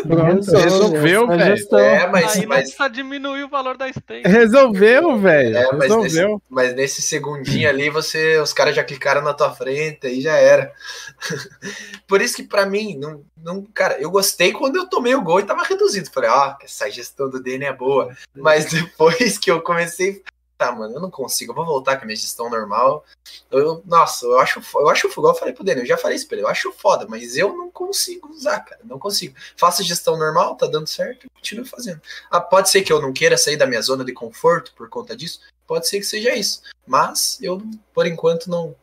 Pronto, 0.05 0.51
resolveu, 0.51 1.27
velho. 1.27 1.77
É, 1.77 2.07
mas, 2.07 2.35
Aí 2.35 2.45
mas... 2.45 2.75
não 2.77 2.89
diminuir 2.89 3.43
o 3.43 3.49
valor 3.49 3.77
da 3.77 3.91
stake. 3.91 4.27
Resolveu, 4.27 5.17
velho. 5.17 5.57
É, 5.57 5.71
mas, 5.71 5.95
nesse, 5.95 6.37
mas 6.49 6.75
nesse 6.75 7.01
segundinho 7.01 7.69
ali, 7.69 7.89
você, 7.89 8.37
os 8.39 8.51
caras 8.51 8.75
já 8.75 8.83
clicaram 8.83 9.21
na 9.21 9.33
tua 9.33 9.51
frente, 9.51 10.05
aí 10.05 10.19
já 10.19 10.35
era. 10.35 10.73
Por 12.05 12.21
isso 12.21 12.35
que 12.35 12.43
para 12.43 12.65
mim, 12.65 12.97
não, 12.99 13.23
não, 13.41 13.63
cara, 13.73 13.97
eu 13.99 14.11
gostei 14.11 14.51
quando 14.51 14.75
eu 14.75 14.85
tomei 14.85 15.15
o 15.15 15.21
gol 15.21 15.39
e 15.39 15.45
tava 15.45 15.63
reduzido. 15.63 16.11
Falei, 16.11 16.29
ó, 16.29 16.49
oh, 16.49 16.63
essa 16.63 16.89
gestão 16.89 17.29
do 17.29 17.41
DN 17.41 17.63
é 17.63 17.73
boa. 17.73 18.13
Mas 18.35 18.65
depois 18.71 19.37
que 19.37 19.49
eu 19.49 19.61
comecei 19.61 20.21
tá, 20.57 20.71
mano, 20.71 20.95
eu 20.95 20.99
não 20.99 21.11
consigo, 21.11 21.51
eu 21.51 21.55
vou 21.55 21.65
voltar 21.65 21.97
com 21.97 22.03
a 22.03 22.05
minha 22.05 22.15
gestão 22.15 22.49
normal. 22.49 23.05
Eu, 23.51 23.81
nossa, 23.85 24.25
eu 24.25 24.39
acho, 24.39 24.61
eu 24.75 24.89
acho 24.89 25.09
foda, 25.09 25.29
eu 25.29 25.35
falei 25.35 25.53
pro 25.53 25.63
Daniel, 25.63 25.83
eu 25.83 25.87
já 25.87 25.97
falei 25.97 26.17
isso 26.17 26.27
pra 26.27 26.37
ele, 26.37 26.45
eu 26.45 26.49
acho 26.49 26.71
foda, 26.71 27.05
mas 27.07 27.37
eu 27.37 27.55
não 27.55 27.69
consigo 27.71 28.29
usar, 28.29 28.59
cara, 28.61 28.81
não 28.83 28.99
consigo. 28.99 29.35
Faço 29.57 29.83
gestão 29.83 30.17
normal, 30.17 30.55
tá 30.55 30.67
dando 30.67 30.87
certo, 30.87 31.27
continuo 31.33 31.65
fazendo. 31.65 32.01
Ah, 32.29 32.39
pode 32.41 32.69
ser 32.69 32.81
que 32.81 32.91
eu 32.91 33.01
não 33.01 33.13
queira 33.13 33.37
sair 33.37 33.57
da 33.57 33.67
minha 33.67 33.81
zona 33.81 34.03
de 34.03 34.13
conforto 34.13 34.73
por 34.75 34.89
conta 34.89 35.15
disso, 35.15 35.39
pode 35.65 35.87
ser 35.87 35.99
que 35.99 36.05
seja 36.05 36.35
isso, 36.35 36.61
mas 36.85 37.37
eu, 37.41 37.61
por 37.93 38.05
enquanto, 38.05 38.49
não, 38.49 38.75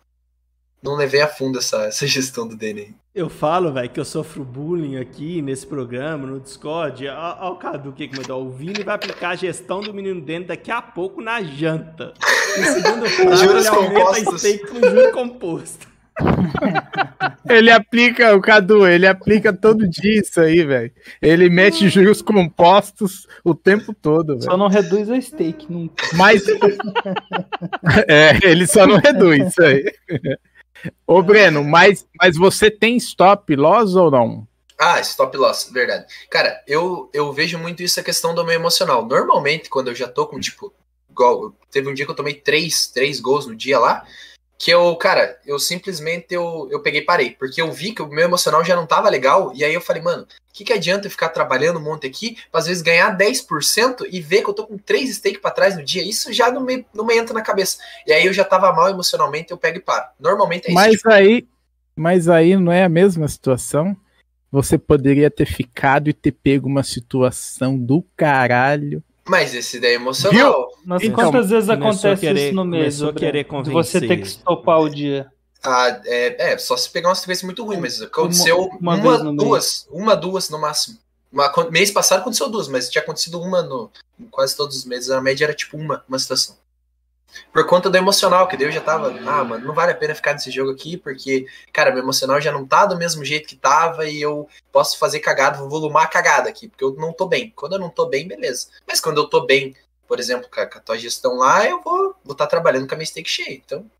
não 0.82 0.94
levei 0.94 1.20
a 1.20 1.28
fundo 1.28 1.58
essa, 1.58 1.84
essa 1.86 2.06
gestão 2.06 2.46
do 2.46 2.56
Dene. 2.56 2.94
Eu 3.12 3.28
falo, 3.28 3.72
velho, 3.72 3.90
que 3.90 3.98
eu 3.98 4.04
sofro 4.04 4.44
bullying 4.44 4.96
aqui 4.96 5.42
nesse 5.42 5.66
programa, 5.66 6.28
no 6.28 6.38
Discord. 6.38 7.08
Olha 7.08 7.50
o 7.50 7.56
Cadu 7.56 7.92
que 7.92 8.08
mandou. 8.16 8.46
O 8.46 8.50
Vini 8.50 8.84
vai 8.84 8.94
aplicar 8.94 9.30
a 9.30 9.36
gestão 9.36 9.80
do 9.80 9.92
menino 9.92 10.20
dentro 10.20 10.48
daqui 10.48 10.70
a 10.70 10.80
pouco 10.80 11.20
na 11.20 11.42
janta. 11.42 12.14
No 12.56 12.64
segundo 12.64 13.10
prazo, 13.16 13.44
juros 13.44 13.66
ele 13.66 13.76
compostos. 13.76 14.40
steak 14.40 14.66
com 14.68 14.88
juro 14.88 15.12
composto. 15.12 15.90
ele 17.48 17.70
aplica, 17.72 18.36
o 18.36 18.40
Cadu, 18.40 18.86
ele 18.86 19.08
aplica 19.08 19.52
todo 19.52 19.88
dia 19.88 20.20
isso 20.20 20.40
aí, 20.40 20.64
velho. 20.64 20.92
Ele 21.20 21.50
mete 21.50 21.88
juros 21.88 22.22
compostos 22.22 23.26
o 23.42 23.56
tempo 23.56 23.92
todo, 23.92 24.34
velho. 24.34 24.44
Só 24.44 24.56
não 24.56 24.68
reduz 24.68 25.10
a 25.10 25.20
stake 25.20 25.66
nunca. 25.68 26.04
Mas. 26.14 26.44
é, 28.06 28.38
ele 28.48 28.68
só 28.68 28.86
não 28.86 28.98
reduz 28.98 29.48
isso 29.48 29.62
aí. 29.62 29.84
Ô, 31.06 31.22
Breno, 31.22 31.62
mas, 31.64 32.06
mas 32.20 32.36
você 32.36 32.70
tem 32.70 32.96
stop 32.96 33.54
loss 33.54 33.94
ou 33.94 34.10
não? 34.10 34.46
Ah, 34.78 35.00
stop 35.00 35.36
loss, 35.36 35.70
verdade. 35.70 36.06
Cara, 36.30 36.62
eu, 36.66 37.10
eu 37.12 37.32
vejo 37.32 37.58
muito 37.58 37.82
isso 37.82 38.00
a 38.00 38.02
questão 38.02 38.34
do 38.34 38.44
meu 38.44 38.54
emocional. 38.54 39.04
Normalmente, 39.04 39.68
quando 39.68 39.88
eu 39.88 39.94
já 39.94 40.08
tô 40.08 40.26
com, 40.26 40.40
tipo, 40.40 40.72
igual, 41.10 41.52
teve 41.70 41.88
um 41.88 41.94
dia 41.94 42.06
que 42.06 42.10
eu 42.10 42.16
tomei 42.16 42.34
três, 42.34 42.86
três 42.86 43.20
gols 43.20 43.46
no 43.46 43.54
dia 43.54 43.78
lá, 43.78 44.06
que 44.60 44.70
eu, 44.70 44.94
cara, 44.96 45.38
eu 45.46 45.58
simplesmente 45.58 46.34
eu, 46.34 46.68
eu 46.70 46.82
peguei 46.82 47.00
e 47.00 47.04
parei, 47.04 47.30
porque 47.30 47.62
eu 47.62 47.72
vi 47.72 47.92
que 47.92 48.02
o 48.02 48.06
meu 48.06 48.26
emocional 48.26 48.62
já 48.62 48.76
não 48.76 48.86
tava 48.86 49.08
legal, 49.08 49.50
e 49.54 49.64
aí 49.64 49.72
eu 49.72 49.80
falei, 49.80 50.02
mano, 50.02 50.24
o 50.24 50.26
que, 50.52 50.64
que 50.64 50.72
adianta 50.74 51.06
eu 51.06 51.10
ficar 51.10 51.30
trabalhando 51.30 51.78
um 51.78 51.82
monte 51.82 52.06
aqui, 52.06 52.36
pra 52.52 52.60
às 52.60 52.66
vezes 52.66 52.82
ganhar 52.82 53.16
10% 53.16 54.06
e 54.10 54.20
ver 54.20 54.42
que 54.42 54.50
eu 54.50 54.52
tô 54.52 54.66
com 54.66 54.76
três 54.76 55.16
steak 55.16 55.38
para 55.38 55.50
trás 55.50 55.76
no 55.78 55.82
dia, 55.82 56.06
isso 56.06 56.30
já 56.30 56.52
não 56.52 56.60
me, 56.60 56.84
não 56.92 57.06
me 57.06 57.16
entra 57.16 57.32
na 57.32 57.40
cabeça. 57.40 57.78
E 58.06 58.12
aí 58.12 58.26
eu 58.26 58.34
já 58.34 58.44
tava 58.44 58.70
mal 58.70 58.90
emocionalmente, 58.90 59.50
eu 59.50 59.56
pego 59.56 59.78
e 59.78 59.80
paro. 59.80 60.04
Normalmente 60.20 60.66
é 60.66 60.72
isso. 60.72 60.74
Mas 60.74 61.06
aí, 61.06 61.48
mas 61.96 62.28
aí 62.28 62.54
não 62.54 62.70
é 62.70 62.84
a 62.84 62.88
mesma 62.90 63.26
situação? 63.28 63.96
Você 64.52 64.76
poderia 64.76 65.30
ter 65.30 65.46
ficado 65.46 66.10
e 66.10 66.12
ter 66.12 66.32
pego 66.32 66.68
uma 66.68 66.82
situação 66.82 67.78
do 67.78 68.04
caralho 68.14 69.02
mas 69.30 69.54
esse 69.54 69.78
daí 69.78 69.92
é 69.92 69.94
emocional. 69.94 70.68
Viu? 70.68 70.78
Mas 70.84 71.02
então, 71.04 71.14
quantas 71.14 71.50
vezes 71.50 71.70
acontece 71.70 72.20
querer, 72.20 72.46
isso 72.46 72.54
no 72.56 72.64
mês? 72.64 73.00
querer 73.16 73.44
convencer. 73.44 73.72
Você 73.72 74.00
ter 74.00 74.16
que 74.16 74.26
estopar 74.26 74.80
o 74.80 74.88
dia. 74.88 75.30
Ah, 75.62 76.00
é, 76.04 76.52
é, 76.52 76.58
só 76.58 76.76
se 76.76 76.90
pegar 76.90 77.10
uma 77.10 77.14
sequência 77.14 77.46
muito 77.46 77.64
ruim, 77.64 77.76
mas 77.76 78.02
aconteceu 78.02 78.58
uma, 78.80 78.96
uma, 78.96 79.20
uma 79.20 79.36
duas, 79.36 79.86
mês. 79.88 80.02
uma, 80.02 80.16
duas 80.16 80.50
no 80.50 80.58
máximo. 80.58 80.98
Uma, 81.32 81.52
mês 81.70 81.92
passado 81.92 82.20
aconteceu 82.20 82.48
duas, 82.48 82.66
mas 82.66 82.90
tinha 82.90 83.02
acontecido 83.02 83.40
uma 83.40 83.62
no, 83.62 83.88
em 84.18 84.24
quase 84.24 84.56
todos 84.56 84.78
os 84.78 84.84
meses. 84.84 85.10
A 85.10 85.20
média 85.20 85.44
era 85.44 85.54
tipo 85.54 85.76
uma, 85.76 86.02
uma 86.08 86.18
situação. 86.18 86.56
Por 87.52 87.66
conta 87.66 87.90
do 87.90 87.96
emocional, 87.96 88.46
que 88.48 88.56
daí 88.56 88.66
eu 88.66 88.72
já 88.72 88.80
tava, 88.80 89.08
ah, 89.08 89.44
mano, 89.44 89.66
não 89.66 89.74
vale 89.74 89.92
a 89.92 89.96
pena 89.96 90.14
ficar 90.14 90.32
nesse 90.32 90.50
jogo 90.50 90.70
aqui, 90.70 90.96
porque, 90.96 91.46
cara, 91.72 91.90
meu 91.90 92.02
emocional 92.02 92.40
já 92.40 92.52
não 92.52 92.66
tá 92.66 92.86
do 92.86 92.96
mesmo 92.96 93.24
jeito 93.24 93.48
que 93.48 93.56
tava 93.56 94.06
e 94.06 94.20
eu 94.20 94.48
posso 94.72 94.98
fazer 94.98 95.20
cagada, 95.20 95.58
vou 95.58 95.68
volumar 95.68 96.04
a 96.04 96.08
cagada 96.08 96.48
aqui, 96.48 96.68
porque 96.68 96.84
eu 96.84 96.94
não 96.94 97.12
tô 97.12 97.26
bem. 97.26 97.52
Quando 97.54 97.74
eu 97.74 97.78
não 97.78 97.90
tô 97.90 98.06
bem, 98.06 98.26
beleza. 98.26 98.68
Mas 98.86 99.00
quando 99.00 99.18
eu 99.18 99.28
tô 99.28 99.46
bem, 99.46 99.74
por 100.06 100.18
exemplo, 100.18 100.48
com 100.52 100.60
a, 100.60 100.66
com 100.66 100.78
a 100.78 100.80
tua 100.80 100.98
gestão 100.98 101.36
lá, 101.36 101.66
eu 101.66 101.80
vou 101.82 102.10
estar 102.10 102.20
vou 102.24 102.34
tá 102.34 102.46
trabalhando 102.46 102.86
com 102.86 102.94
a 102.94 102.96
minha 102.96 103.06
stake 103.06 103.28
cheia. 103.28 103.54
Então. 103.54 103.90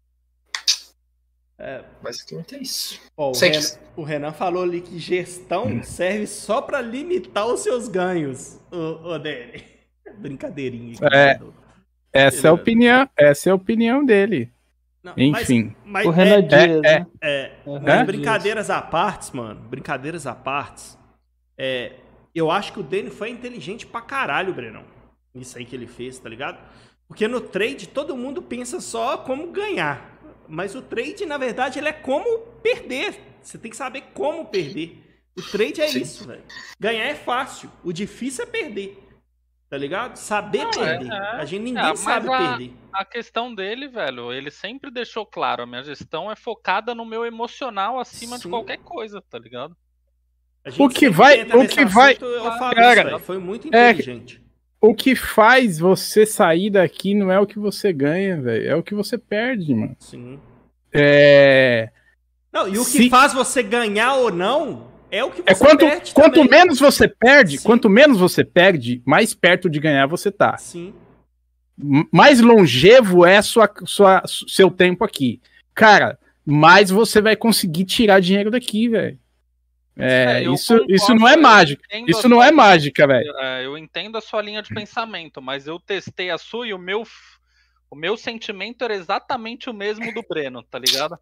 É, 1.59 1.85
basicamente 2.03 2.55
é 2.55 2.59
isso. 2.59 2.99
o, 3.15 3.33
Renan, 3.33 3.61
o, 3.97 4.03
Renan, 4.03 4.33
falou 4.33 4.63
ali 4.63 4.81
que 4.81 4.99
gestão 4.99 5.67
hum. 5.67 5.83
serve 5.83 6.27
só 6.27 6.63
para 6.63 6.81
limitar 6.81 7.47
os 7.47 7.61
seus 7.61 7.87
ganhos, 7.87 8.59
o, 8.73 9.13
o 9.13 9.19
Dani. 9.19 9.63
Brincadeirinha. 10.19 10.97
É. 11.13 11.39
Essa 12.13 12.49
é 12.49 12.51
a 12.51 12.53
opinião, 12.53 13.09
essa 13.17 13.49
é 13.49 13.53
a 13.53 13.55
opinião 13.55 14.05
dele. 14.05 14.51
Não, 15.03 15.15
Enfim. 15.17 15.75
Mas, 15.85 16.05
mas 16.05 16.07
o 16.07 16.11
Renan 16.11 16.39
é, 16.39 16.43
Dias, 16.43 16.63
é, 16.63 16.99
né? 16.99 17.07
é, 17.23 17.53
é, 17.87 18.05
brincadeiras 18.05 18.69
à 18.69 18.83
parte, 18.83 19.35
mano. 19.35 19.61
Brincadeiras 19.61 20.27
à 20.27 20.35
parte. 20.35 20.99
É, 21.57 21.93
eu 22.35 22.51
acho 22.51 22.73
que 22.73 22.81
o 22.81 22.83
Danny 22.83 23.11
foi 23.11 23.31
inteligente 23.31 23.87
pra 23.87 24.01
caralho, 24.03 24.53
Brenão. 24.53 24.85
Isso 25.35 25.57
aí 25.57 25.65
que 25.65 25.75
ele 25.75 25.87
fez, 25.87 26.19
tá 26.19 26.29
ligado? 26.29 26.59
Porque 27.09 27.27
no 27.27 27.41
trade 27.41 27.89
todo 27.89 28.17
mundo 28.17 28.43
pensa 28.43 28.81
só 28.81 29.19
como 29.19 29.51
ganhar. 29.51 30.19
Mas 30.47 30.75
o 30.75 30.83
trade, 30.83 31.25
na 31.25 31.39
verdade, 31.39 31.79
ele 31.79 31.89
é 31.89 31.93
como 31.93 32.39
perder. 32.63 33.19
Você 33.41 33.57
tem 33.57 33.71
que 33.71 33.77
saber 33.77 34.05
como 34.13 34.47
perder. 34.47 35.03
O 35.37 35.43
trade 35.43 35.81
é 35.81 35.89
Sim. 35.89 36.03
isso, 36.03 36.27
velho. 36.27 36.43
Ganhar 36.79 37.05
é 37.05 37.15
fácil. 37.15 37.71
O 37.83 37.93
difícil 37.93 38.45
é 38.45 38.47
perder. 38.47 38.99
Tá 39.71 39.79
ligado? 39.79 40.17
Saber 40.17 40.65
não, 40.65 40.71
perder. 40.73 41.13
É, 41.13 41.15
é. 41.15 41.21
A 41.37 41.45
gente 41.45 41.63
ninguém 41.63 41.93
é, 41.93 41.95
sabe 41.95 42.29
a, 42.29 42.37
perder. 42.37 42.73
A 42.93 43.05
questão 43.05 43.55
dele, 43.55 43.87
velho, 43.87 44.33
ele 44.33 44.51
sempre 44.51 44.91
deixou 44.91 45.25
claro, 45.25 45.63
a 45.63 45.67
minha 45.67 45.85
gestão 45.85 46.29
é 46.29 46.35
focada 46.35 46.93
no 46.93 47.05
meu 47.07 47.25
emocional 47.25 48.01
acima 48.01 48.37
Sim. 48.37 48.43
de 48.43 48.49
qualquer 48.49 48.79
coisa, 48.79 49.23
tá 49.31 49.39
ligado? 49.39 49.77
O 50.77 50.89
que 50.89 51.09
vai, 51.09 51.43
o 51.43 51.69
que 51.69 51.85
vai, 51.85 52.17
falo, 52.17 52.75
cara, 52.75 53.11
isso, 53.11 53.19
foi 53.21 53.39
muito 53.39 53.73
é, 53.73 53.93
inteligente. 53.93 54.43
É, 54.45 54.87
o 54.87 54.93
que 54.93 55.15
faz 55.15 55.79
você 55.79 56.27
sair 56.27 56.71
daqui 56.71 57.15
não 57.15 57.31
é 57.31 57.39
o 57.39 57.47
que 57.47 57.59
você 57.59 57.93
ganha, 57.93 58.41
velho, 58.41 58.69
é 58.69 58.75
o 58.75 58.83
que 58.83 58.95
você 58.95 59.17
perde, 59.17 59.73
mano. 59.73 59.97
Sim. 60.01 60.41
É. 60.93 61.91
Não, 62.53 62.67
e 62.67 62.77
o 62.77 62.85
que 62.85 63.05
Se... 63.05 63.09
faz 63.09 63.33
você 63.33 63.63
ganhar 63.63 64.15
ou 64.15 64.33
não 64.33 64.90
é 65.11 65.25
o 65.25 65.31
que 65.31 65.43
é 65.45 65.55
você 65.55 65.65
é 65.65 65.67
quanto, 65.67 65.87
perde 65.87 66.15
Quanto 66.15 66.35
também. 66.35 66.51
menos 66.51 66.79
você 66.79 67.09
perde, 67.09 67.59
Sim. 67.59 67.65
quanto 67.67 67.91
menos 67.91 68.19
você 68.19 68.45
perde, 68.45 69.03
mais 69.05 69.35
perto 69.35 69.69
de 69.69 69.81
ganhar 69.81 70.07
você 70.07 70.31
tá. 70.31 70.57
Sim. 70.57 70.95
Mais 72.13 72.41
longevo 72.41 73.25
é 73.25 73.41
sua, 73.43 73.71
sua, 73.85 74.23
seu 74.27 74.71
tempo 74.71 75.05
aqui. 75.05 75.41
Cara, 75.75 76.19
mais 76.45 76.91
você 76.91 77.21
vai 77.21 77.35
conseguir 77.37 77.85
tirar 77.85 78.21
dinheiro 78.21 78.51
daqui, 78.51 78.89
velho. 78.89 79.19
É, 79.97 80.43
é 80.43 80.43
isso, 80.45 80.85
isso 80.89 81.15
não 81.15 81.29
é 81.29 81.37
mágica. 81.37 81.83
Isso 82.07 82.29
não 82.29 82.43
é 82.43 82.51
mágica, 82.51 83.07
velho. 83.07 83.37
É, 83.39 83.67
eu 83.67 83.77
entendo 83.77 84.17
a 84.17 84.21
sua 84.21 84.41
linha 84.41 84.63
de 84.63 84.73
pensamento, 84.73 85.43
mas 85.43 85.67
eu 85.67 85.79
testei 85.79 86.31
a 86.31 86.39
sua 86.39 86.69
e 86.69 86.75
o 86.75 86.79
meu, 86.79 87.03
o 87.91 87.97
meu 87.97 88.17
sentimento 88.17 88.85
era 88.85 88.95
exatamente 88.95 89.69
o 89.69 89.75
mesmo 89.75 90.13
do 90.15 90.23
Breno, 90.23 90.63
tá 90.63 90.79
ligado? 90.79 91.19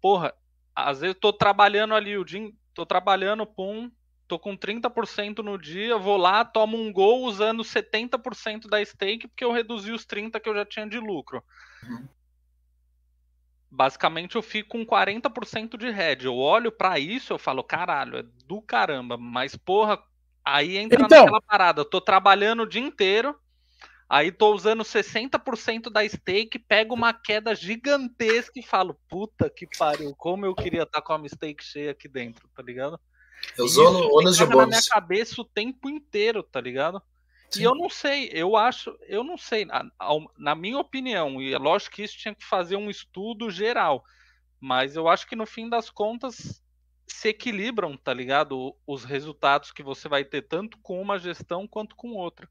Porra, 0.00 0.32
às 0.74 1.00
vezes 1.00 1.14
eu 1.14 1.20
tô 1.20 1.32
trabalhando 1.32 1.94
ali 1.94 2.16
o 2.16 2.24
dia, 2.24 2.50
tô 2.74 2.84
trabalhando, 2.84 3.46
pum, 3.46 3.90
tô 4.26 4.38
com 4.38 4.56
30% 4.56 5.38
no 5.38 5.56
dia, 5.56 5.96
vou 5.96 6.16
lá, 6.16 6.44
tomo 6.44 6.76
um 6.76 6.92
gol 6.92 7.24
usando 7.24 7.62
70% 7.62 8.68
da 8.68 8.84
stake, 8.84 9.28
porque 9.28 9.44
eu 9.44 9.52
reduzi 9.52 9.92
os 9.92 10.04
30% 10.04 10.40
que 10.40 10.48
eu 10.48 10.54
já 10.54 10.64
tinha 10.64 10.86
de 10.86 10.98
lucro. 10.98 11.42
Uhum. 11.82 12.08
Basicamente 13.70 14.36
eu 14.36 14.42
fico 14.42 14.70
com 14.70 14.86
40% 14.86 15.76
de 15.76 15.90
head. 15.90 16.24
Eu 16.24 16.36
olho 16.36 16.70
para 16.70 16.98
isso, 16.98 17.32
eu 17.32 17.38
falo, 17.38 17.62
caralho, 17.62 18.18
é 18.18 18.22
do 18.46 18.62
caramba, 18.62 19.16
mas 19.16 19.56
porra, 19.56 20.02
aí 20.44 20.76
entra 20.76 21.02
então... 21.02 21.20
naquela 21.20 21.40
parada, 21.40 21.80
eu 21.80 21.84
tô 21.84 22.00
trabalhando 22.00 22.62
o 22.62 22.68
dia 22.68 22.80
inteiro, 22.80 23.38
Aí 24.14 24.30
tô 24.30 24.54
usando 24.54 24.84
60% 24.84 25.90
da 25.90 26.08
stake, 26.08 26.56
pego 26.56 26.94
uma 26.94 27.12
queda 27.12 27.52
gigantesca 27.52 28.52
e 28.54 28.62
falo, 28.62 28.94
puta 29.08 29.50
que 29.50 29.66
pariu, 29.76 30.14
como 30.14 30.46
eu 30.46 30.54
queria 30.54 30.84
estar 30.84 31.00
tá 31.00 31.02
com 31.02 31.14
a 31.14 31.28
stake 31.28 31.64
cheia 31.64 31.90
aqui 31.90 32.06
dentro, 32.06 32.48
tá 32.54 32.62
ligado? 32.62 32.96
Eu 33.58 33.64
usou 33.64 33.92
no 33.92 34.16
ônus 34.16 34.36
de 34.36 34.44
bônus. 34.44 34.60
na 34.60 34.66
minha 34.68 34.82
cabeça 34.88 35.40
o 35.40 35.44
tempo 35.44 35.90
inteiro, 35.90 36.44
tá 36.44 36.60
ligado? 36.60 37.02
Sim. 37.50 37.62
E 37.62 37.64
eu 37.64 37.74
não 37.74 37.90
sei, 37.90 38.30
eu 38.32 38.54
acho, 38.54 38.96
eu 39.08 39.24
não 39.24 39.36
sei, 39.36 39.64
na, 39.64 39.84
na 40.38 40.54
minha 40.54 40.78
opinião, 40.78 41.42
e 41.42 41.52
é 41.52 41.58
lógico 41.58 41.96
que 41.96 42.04
isso 42.04 42.16
tinha 42.16 42.36
que 42.36 42.44
fazer 42.44 42.76
um 42.76 42.88
estudo 42.88 43.50
geral, 43.50 44.04
mas 44.60 44.94
eu 44.94 45.08
acho 45.08 45.26
que 45.26 45.34
no 45.34 45.44
fim 45.44 45.68
das 45.68 45.90
contas 45.90 46.62
se 47.04 47.30
equilibram, 47.30 47.96
tá 47.96 48.14
ligado? 48.14 48.76
Os 48.86 49.02
resultados 49.02 49.72
que 49.72 49.82
você 49.82 50.08
vai 50.08 50.24
ter 50.24 50.42
tanto 50.42 50.78
com 50.78 51.02
uma 51.02 51.18
gestão 51.18 51.66
quanto 51.66 51.96
com 51.96 52.12
outra. 52.12 52.48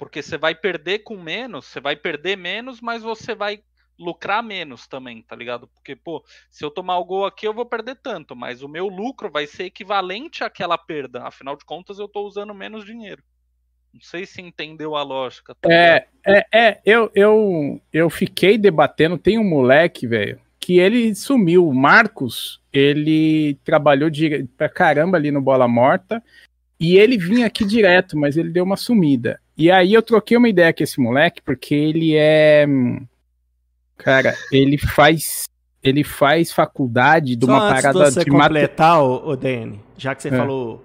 Porque 0.00 0.22
você 0.22 0.38
vai 0.38 0.54
perder 0.54 1.00
com 1.00 1.14
menos, 1.14 1.66
você 1.66 1.78
vai 1.78 1.94
perder 1.94 2.34
menos, 2.34 2.80
mas 2.80 3.02
você 3.02 3.34
vai 3.34 3.60
lucrar 3.98 4.42
menos 4.42 4.86
também, 4.86 5.20
tá 5.20 5.36
ligado? 5.36 5.68
Porque, 5.68 5.94
pô, 5.94 6.24
se 6.50 6.64
eu 6.64 6.70
tomar 6.70 6.96
o 6.96 7.04
gol 7.04 7.26
aqui, 7.26 7.46
eu 7.46 7.52
vou 7.52 7.66
perder 7.66 7.96
tanto, 7.96 8.34
mas 8.34 8.62
o 8.62 8.68
meu 8.68 8.88
lucro 8.88 9.30
vai 9.30 9.46
ser 9.46 9.64
equivalente 9.64 10.42
àquela 10.42 10.78
perda. 10.78 11.24
Afinal 11.24 11.54
de 11.54 11.66
contas, 11.66 11.98
eu 11.98 12.08
tô 12.08 12.26
usando 12.26 12.54
menos 12.54 12.86
dinheiro. 12.86 13.22
Não 13.92 14.00
sei 14.00 14.24
se 14.24 14.40
entendeu 14.40 14.96
a 14.96 15.02
lógica. 15.02 15.54
Tá 15.54 15.70
é, 15.70 16.06
é, 16.26 16.46
é, 16.50 16.80
eu, 16.86 17.12
eu, 17.14 17.78
eu 17.92 18.08
fiquei 18.08 18.56
debatendo. 18.56 19.18
Tem 19.18 19.38
um 19.38 19.46
moleque, 19.46 20.06
velho, 20.06 20.40
que 20.58 20.78
ele 20.78 21.14
sumiu. 21.14 21.68
O 21.68 21.74
Marcos, 21.74 22.58
ele 22.72 23.58
trabalhou 23.64 24.08
de, 24.08 24.44
pra 24.56 24.70
caramba 24.70 25.18
ali 25.18 25.30
no 25.30 25.42
Bola 25.42 25.68
Morta. 25.68 26.24
E 26.80 26.96
ele 26.96 27.18
vinha 27.18 27.46
aqui 27.46 27.66
direto, 27.66 28.16
mas 28.16 28.38
ele 28.38 28.48
deu 28.48 28.64
uma 28.64 28.78
sumida. 28.78 29.38
E 29.56 29.70
aí 29.70 29.92
eu 29.92 30.02
troquei 30.02 30.36
uma 30.36 30.48
ideia 30.48 30.72
com 30.72 30.82
esse 30.82 31.00
moleque, 31.00 31.42
porque 31.42 31.74
ele 31.74 32.16
é. 32.16 32.66
Cara, 33.96 34.34
ele 34.50 34.78
faz. 34.78 35.48
Ele 35.82 36.04
faz 36.04 36.52
faculdade 36.52 37.34
de 37.36 37.44
uma 37.46 37.58
Só 37.58 37.68
parada 37.68 37.98
antes 38.00 38.14
de 38.14 38.20
você 38.24 38.30
completar, 38.30 39.02
o, 39.02 39.30
o 39.30 39.36
Dani, 39.36 39.80
já 39.96 40.14
que 40.14 40.22
você 40.22 40.28
é. 40.28 40.36
falou. 40.36 40.84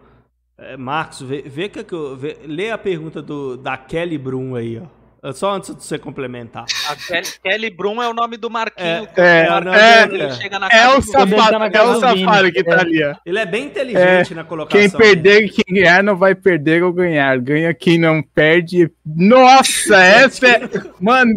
É, 0.58 0.78
Marcos, 0.78 1.22
vê, 1.22 1.42
vê 1.42 1.68
que 1.68 1.94
eu, 1.94 2.16
vê, 2.16 2.38
lê 2.46 2.72
a 2.72 2.78
pergunta 2.78 3.22
do, 3.22 3.58
da 3.58 3.76
Kelly 3.76 4.18
Brum 4.18 4.56
aí, 4.56 4.80
ó. 4.80 5.05
Só 5.34 5.56
antes 5.56 5.76
de 5.76 5.84
você 5.84 5.98
complementar. 5.98 6.66
A 6.90 6.96
Kelly, 6.96 7.28
Kelly 7.44 7.70
Brum 7.70 8.02
é 8.02 8.08
o 8.08 8.14
nome 8.14 8.38
do 8.38 8.50
Marquinho. 8.50 9.08
É, 9.18 9.48
é, 9.48 10.24
é, 10.24 10.32
chega 10.32 10.60
na 10.60 10.68
é 10.68 10.90
o 10.90 11.02
safado, 11.02 11.64
é 11.64 11.82
o 11.82 12.00
safado 12.00 12.52
que 12.52 12.64
tá 12.64 12.82
ali. 12.82 13.04
Ó. 13.04 13.16
Ele 13.26 13.40
é 13.40 13.46
bem 13.46 13.66
inteligente 13.66 14.34
é, 14.34 14.36
na 14.36 14.44
colocação. 14.44 14.80
Quem 14.80 14.90
perder 14.90 15.46
e 15.46 15.50
quem 15.50 15.76
ganhar 15.76 16.04
não 16.04 16.16
vai 16.16 16.36
perder 16.36 16.84
ou 16.84 16.94
ganhar. 16.94 17.38
Ganha 17.40 17.74
quem 17.74 17.98
não 17.98 18.22
perde. 18.22 18.92
Nossa, 19.06 19.98
essa 20.04 20.48
é. 20.48 20.70
Mano. 21.00 21.34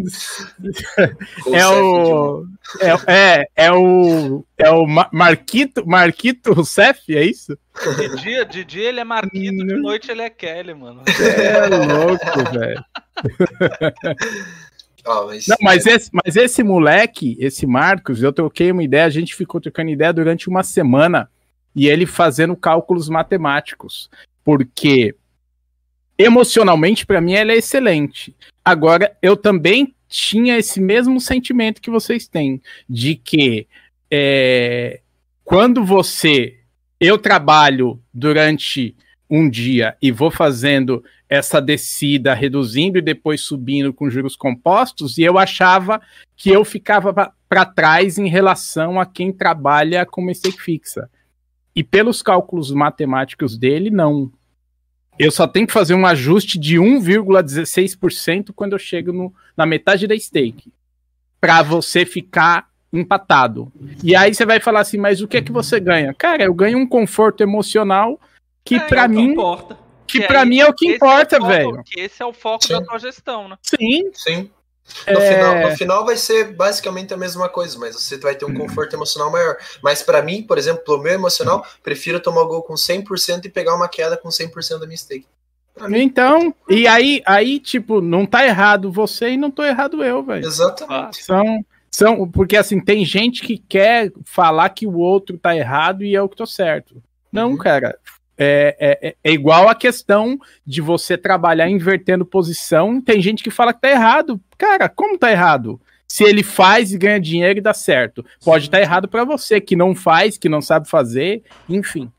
é 1.53 1.67
o. 1.67 2.45
É, 2.79 3.13
é, 3.13 3.47
é 3.55 3.71
o. 3.71 4.45
É 4.57 4.69
o 4.69 4.85
Marquito, 5.11 5.87
Marquito 5.87 6.53
Rousseff, 6.53 7.15
é 7.15 7.23
isso? 7.23 7.57
De 7.97 8.21
dia, 8.21 8.45
de 8.45 8.63
dia 8.63 8.89
ele 8.89 8.99
é 8.99 9.03
Marquito, 9.03 9.65
de 9.65 9.75
noite 9.75 10.11
ele 10.11 10.21
é 10.21 10.29
Kelly, 10.29 10.73
mano. 10.73 11.01
É 11.07 11.67
louco, 11.67 12.51
velho. 12.51 12.83
Oh, 15.07 15.25
mas... 15.25 15.47
Não, 15.47 15.57
mas, 15.61 15.85
esse, 15.85 16.09
mas 16.11 16.35
esse 16.35 16.61
moleque, 16.61 17.37
esse 17.39 17.65
Marcos, 17.65 18.21
eu 18.21 18.33
troquei 18.33 18.71
uma 18.71 18.83
ideia, 18.83 19.05
a 19.05 19.09
gente 19.09 19.33
ficou 19.33 19.61
trocando 19.61 19.89
ideia 19.89 20.11
durante 20.11 20.49
uma 20.49 20.61
semana 20.61 21.29
e 21.75 21.87
ele 21.87 22.05
fazendo 22.05 22.55
cálculos 22.55 23.07
matemáticos, 23.09 24.09
porque 24.43 25.15
emocionalmente 26.17 27.05
para 27.05 27.21
mim 27.21 27.33
ela 27.33 27.53
é 27.53 27.57
excelente. 27.57 28.35
Agora 28.63 29.15
eu 29.21 29.37
também 29.37 29.95
tinha 30.09 30.57
esse 30.57 30.81
mesmo 30.81 31.21
sentimento 31.21 31.81
que 31.81 31.91
vocês 31.91 32.27
têm, 32.27 32.61
de 32.89 33.15
que 33.15 33.67
é, 34.11 35.01
quando 35.43 35.85
você. 35.85 36.55
Eu 36.99 37.17
trabalho 37.17 37.97
durante 38.13 38.93
um 39.29 39.49
dia 39.49 39.95
e 40.01 40.11
vou 40.11 40.29
fazendo 40.29 41.01
essa 41.29 41.61
descida, 41.61 42.33
reduzindo 42.33 42.97
e 42.97 43.01
depois 43.01 43.39
subindo 43.39 43.93
com 43.93 44.09
juros 44.09 44.35
compostos, 44.35 45.17
e 45.17 45.21
eu 45.21 45.37
achava 45.37 46.01
que 46.35 46.49
eu 46.49 46.65
ficava 46.65 47.31
para 47.47 47.65
trás 47.65 48.17
em 48.17 48.27
relação 48.27 48.99
a 48.99 49.05
quem 49.05 49.31
trabalha 49.31 50.05
com 50.05 50.21
uma 50.21 50.33
stake 50.33 50.61
fixa. 50.61 51.09
E 51.75 51.83
pelos 51.83 52.21
cálculos 52.21 52.71
matemáticos 52.71 53.57
dele, 53.57 53.89
não. 53.89 54.31
Eu 55.19 55.31
só 55.31 55.45
tenho 55.45 55.67
que 55.67 55.73
fazer 55.73 55.93
um 55.93 56.05
ajuste 56.05 56.57
de 56.57 56.77
1,16% 56.77 58.53
quando 58.55 58.71
eu 58.71 58.79
chego 58.79 59.11
no, 59.11 59.33
na 59.55 59.65
metade 59.65 60.07
da 60.07 60.17
stake. 60.17 60.71
Para 61.41 61.61
você 61.61 62.05
ficar 62.05 62.69
empatado. 62.91 63.71
E 64.01 64.15
aí 64.15 64.33
você 64.33 64.45
vai 64.45 64.61
falar 64.61 64.79
assim, 64.79 64.97
mas 64.97 65.21
o 65.21 65.27
que 65.27 65.35
é 65.35 65.41
que 65.41 65.51
você 65.51 65.77
ganha? 65.77 66.13
Cara, 66.13 66.43
eu 66.43 66.53
ganho 66.53 66.77
um 66.77 66.87
conforto 66.87 67.43
emocional 67.43 68.19
que 68.63 68.75
é, 68.75 68.79
para 68.79 69.03
é 69.03 69.07
mim 69.09 69.31
importa. 69.31 69.77
que, 70.07 70.21
que 70.21 70.27
para 70.27 70.45
mim 70.45 70.59
é 70.59 70.67
o 70.67 70.73
que 70.73 70.87
importa, 70.87 71.35
é 71.35 71.39
velho. 71.39 71.83
Esse 71.97 72.23
é 72.23 72.25
o 72.25 72.33
foco 72.33 72.65
Sim. 72.65 72.73
da 72.73 72.81
tua 72.81 72.97
gestão, 72.97 73.49
né? 73.49 73.57
Sim. 73.61 74.09
Sim. 74.13 74.49
No, 75.07 75.19
é... 75.19 75.33
final, 75.33 75.69
no 75.69 75.77
final 75.77 76.05
vai 76.05 76.17
ser 76.17 76.53
basicamente 76.53 77.13
a 77.13 77.17
mesma 77.17 77.47
coisa, 77.49 77.77
mas 77.79 77.95
você 77.95 78.17
vai 78.17 78.35
ter 78.35 78.45
um 78.45 78.53
conforto 78.53 78.95
emocional 78.95 79.31
maior. 79.31 79.57
Mas 79.81 80.01
para 80.01 80.21
mim, 80.21 80.43
por 80.43 80.57
exemplo, 80.57 80.83
pro 80.83 81.01
meu 81.01 81.13
emocional, 81.13 81.65
prefiro 81.83 82.19
tomar 82.19 82.41
o 82.41 82.47
gol 82.47 82.63
com 82.63 82.73
100% 82.73 83.45
e 83.45 83.49
pegar 83.49 83.75
uma 83.75 83.87
queda 83.87 84.17
com 84.17 84.29
100% 84.29 84.79
da 84.79 84.87
mistake. 84.87 85.25
Então, 85.91 86.53
e 86.67 86.87
aí, 86.87 87.21
aí, 87.25 87.59
tipo, 87.59 88.01
não 88.01 88.25
tá 88.25 88.45
errado 88.45 88.91
você 88.91 89.31
e 89.31 89.37
não 89.37 89.49
tô 89.49 89.63
errado 89.63 90.03
eu, 90.03 90.21
velho. 90.21 90.45
Exatamente. 90.45 91.23
São, 91.23 91.65
são, 91.89 92.29
porque 92.29 92.57
assim, 92.57 92.81
tem 92.81 93.05
gente 93.05 93.41
que 93.41 93.57
quer 93.57 94.11
falar 94.25 94.69
que 94.69 94.85
o 94.85 94.97
outro 94.97 95.37
tá 95.37 95.55
errado 95.55 96.03
e 96.03 96.13
eu 96.13 96.27
que 96.27 96.35
tô 96.35 96.45
certo. 96.45 97.01
Não, 97.31 97.51
uhum. 97.51 97.57
cara. 97.57 97.97
É, 98.41 98.77
é, 98.79 99.15
é, 99.21 99.31
igual 99.33 99.67
a 99.67 99.75
questão 99.75 100.39
de 100.65 100.79
você 100.79 101.17
trabalhar 101.17 101.69
invertendo 101.69 102.25
posição. 102.25 103.01
Tem 103.01 103.21
gente 103.21 103.43
que 103.43 103.51
fala 103.51 103.73
que 103.73 103.81
tá 103.81 103.89
errado. 103.89 104.39
Cara, 104.57 104.87
como 104.87 105.17
tá 105.17 105.29
errado? 105.29 105.79
Se 106.07 106.23
ele 106.23 106.41
faz 106.41 106.93
e 106.93 106.97
ganha 106.97 107.19
dinheiro 107.19 107.59
e 107.59 107.61
dá 107.61 107.73
certo. 107.73 108.25
Pode 108.43 108.65
estar 108.65 108.77
tá 108.77 108.81
errado 108.81 109.09
para 109.09 109.25
você, 109.25 109.59
que 109.59 109.75
não 109.75 109.93
faz, 109.93 110.37
que 110.37 110.47
não 110.47 110.61
sabe 110.61 110.87
fazer, 110.87 111.43
enfim. 111.67 112.09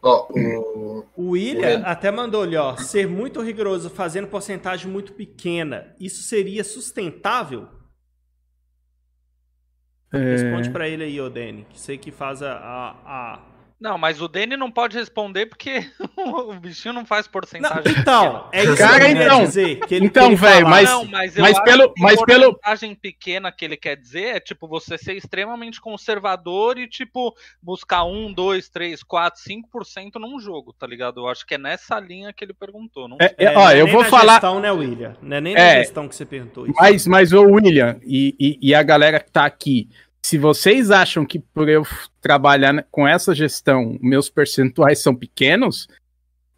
Oh, 0.00 0.26
o... 0.30 1.04
o 1.14 1.28
William 1.30 1.82
até 1.84 2.10
mandou 2.10 2.42
ali, 2.42 2.56
ó, 2.56 2.74
ser 2.76 3.06
muito 3.06 3.40
rigoroso 3.40 3.88
fazendo 3.88 4.26
porcentagem 4.26 4.90
muito 4.90 5.12
pequena, 5.12 5.94
isso 6.00 6.24
seria 6.24 6.64
sustentável? 6.64 7.68
É... 10.12 10.18
Responde 10.18 10.70
para 10.70 10.88
ele 10.88 11.04
aí, 11.04 11.20
ô 11.20 11.30
Dani, 11.30 11.64
que 11.70 11.78
sei 11.78 11.96
que 11.98 12.10
faz 12.10 12.42
a, 12.42 12.52
a, 12.52 12.90
a 13.06 13.40
não, 13.82 13.98
mas 13.98 14.22
o 14.22 14.28
Dani 14.28 14.56
não 14.56 14.70
pode 14.70 14.96
responder 14.96 15.46
porque 15.46 15.84
o 16.16 16.54
bichinho 16.54 16.94
não 16.94 17.04
faz 17.04 17.26
porcentagem. 17.26 17.92
Não, 17.92 18.00
então, 18.00 18.48
é 18.52 18.62
isso 18.62 18.76
Cara, 18.76 19.04
que 19.04 19.10
então, 19.10 19.44
dizer. 19.44 19.80
Que 19.80 19.94
ele, 19.96 20.06
então, 20.06 20.36
velho, 20.36 20.68
mas, 20.68 20.88
não, 20.88 21.04
mas, 21.04 21.36
mas 21.36 21.60
pelo, 21.60 21.92
mas 21.98 22.22
pelo 22.22 22.54
porcentagem 22.54 22.94
pequena 22.94 23.50
que 23.50 23.64
ele 23.64 23.76
quer 23.76 23.96
dizer 23.96 24.36
é 24.36 24.40
tipo 24.40 24.68
você 24.68 24.96
ser 24.96 25.14
extremamente 25.14 25.80
conservador 25.80 26.78
e 26.78 26.86
tipo 26.86 27.34
buscar 27.60 28.04
1, 28.04 28.32
2, 28.32 28.68
3, 28.68 29.02
4, 29.02 29.42
5% 29.42 30.12
num 30.20 30.38
jogo, 30.38 30.72
tá 30.72 30.86
ligado? 30.86 31.22
Eu 31.22 31.28
acho 31.28 31.44
que 31.44 31.54
é 31.54 31.58
nessa 31.58 31.98
linha 31.98 32.32
que 32.32 32.44
ele 32.44 32.54
perguntou. 32.54 33.08
Não 33.08 33.16
é, 33.20 33.34
é, 33.36 33.58
ó, 33.58 33.68
é 33.68 33.80
eu 33.80 33.88
vou 33.88 34.04
falar. 34.04 34.34
Gestão, 34.34 34.60
né, 34.60 34.70
William? 34.70 35.16
Não 35.20 35.36
é 35.38 35.40
nem 35.40 35.54
na 35.54 35.60
é, 35.60 35.78
gestão 35.78 36.06
que 36.06 36.14
você 36.14 36.24
perguntou. 36.24 36.66
Isso. 36.66 36.76
Mas, 36.78 37.06
mas 37.08 37.32
o 37.32 37.42
William 37.42 37.98
e, 38.04 38.36
e, 38.38 38.70
e 38.70 38.74
a 38.76 38.82
galera 38.84 39.18
que 39.18 39.32
tá 39.32 39.44
aqui, 39.44 39.88
se 40.24 40.38
vocês 40.38 40.90
acham 40.90 41.24
que 41.24 41.38
por 41.38 41.68
eu 41.68 41.86
trabalhar 42.20 42.86
com 42.90 43.06
essa 43.06 43.34
gestão, 43.34 43.98
meus 44.00 44.30
percentuais 44.30 45.02
são 45.02 45.14
pequenos, 45.14 45.88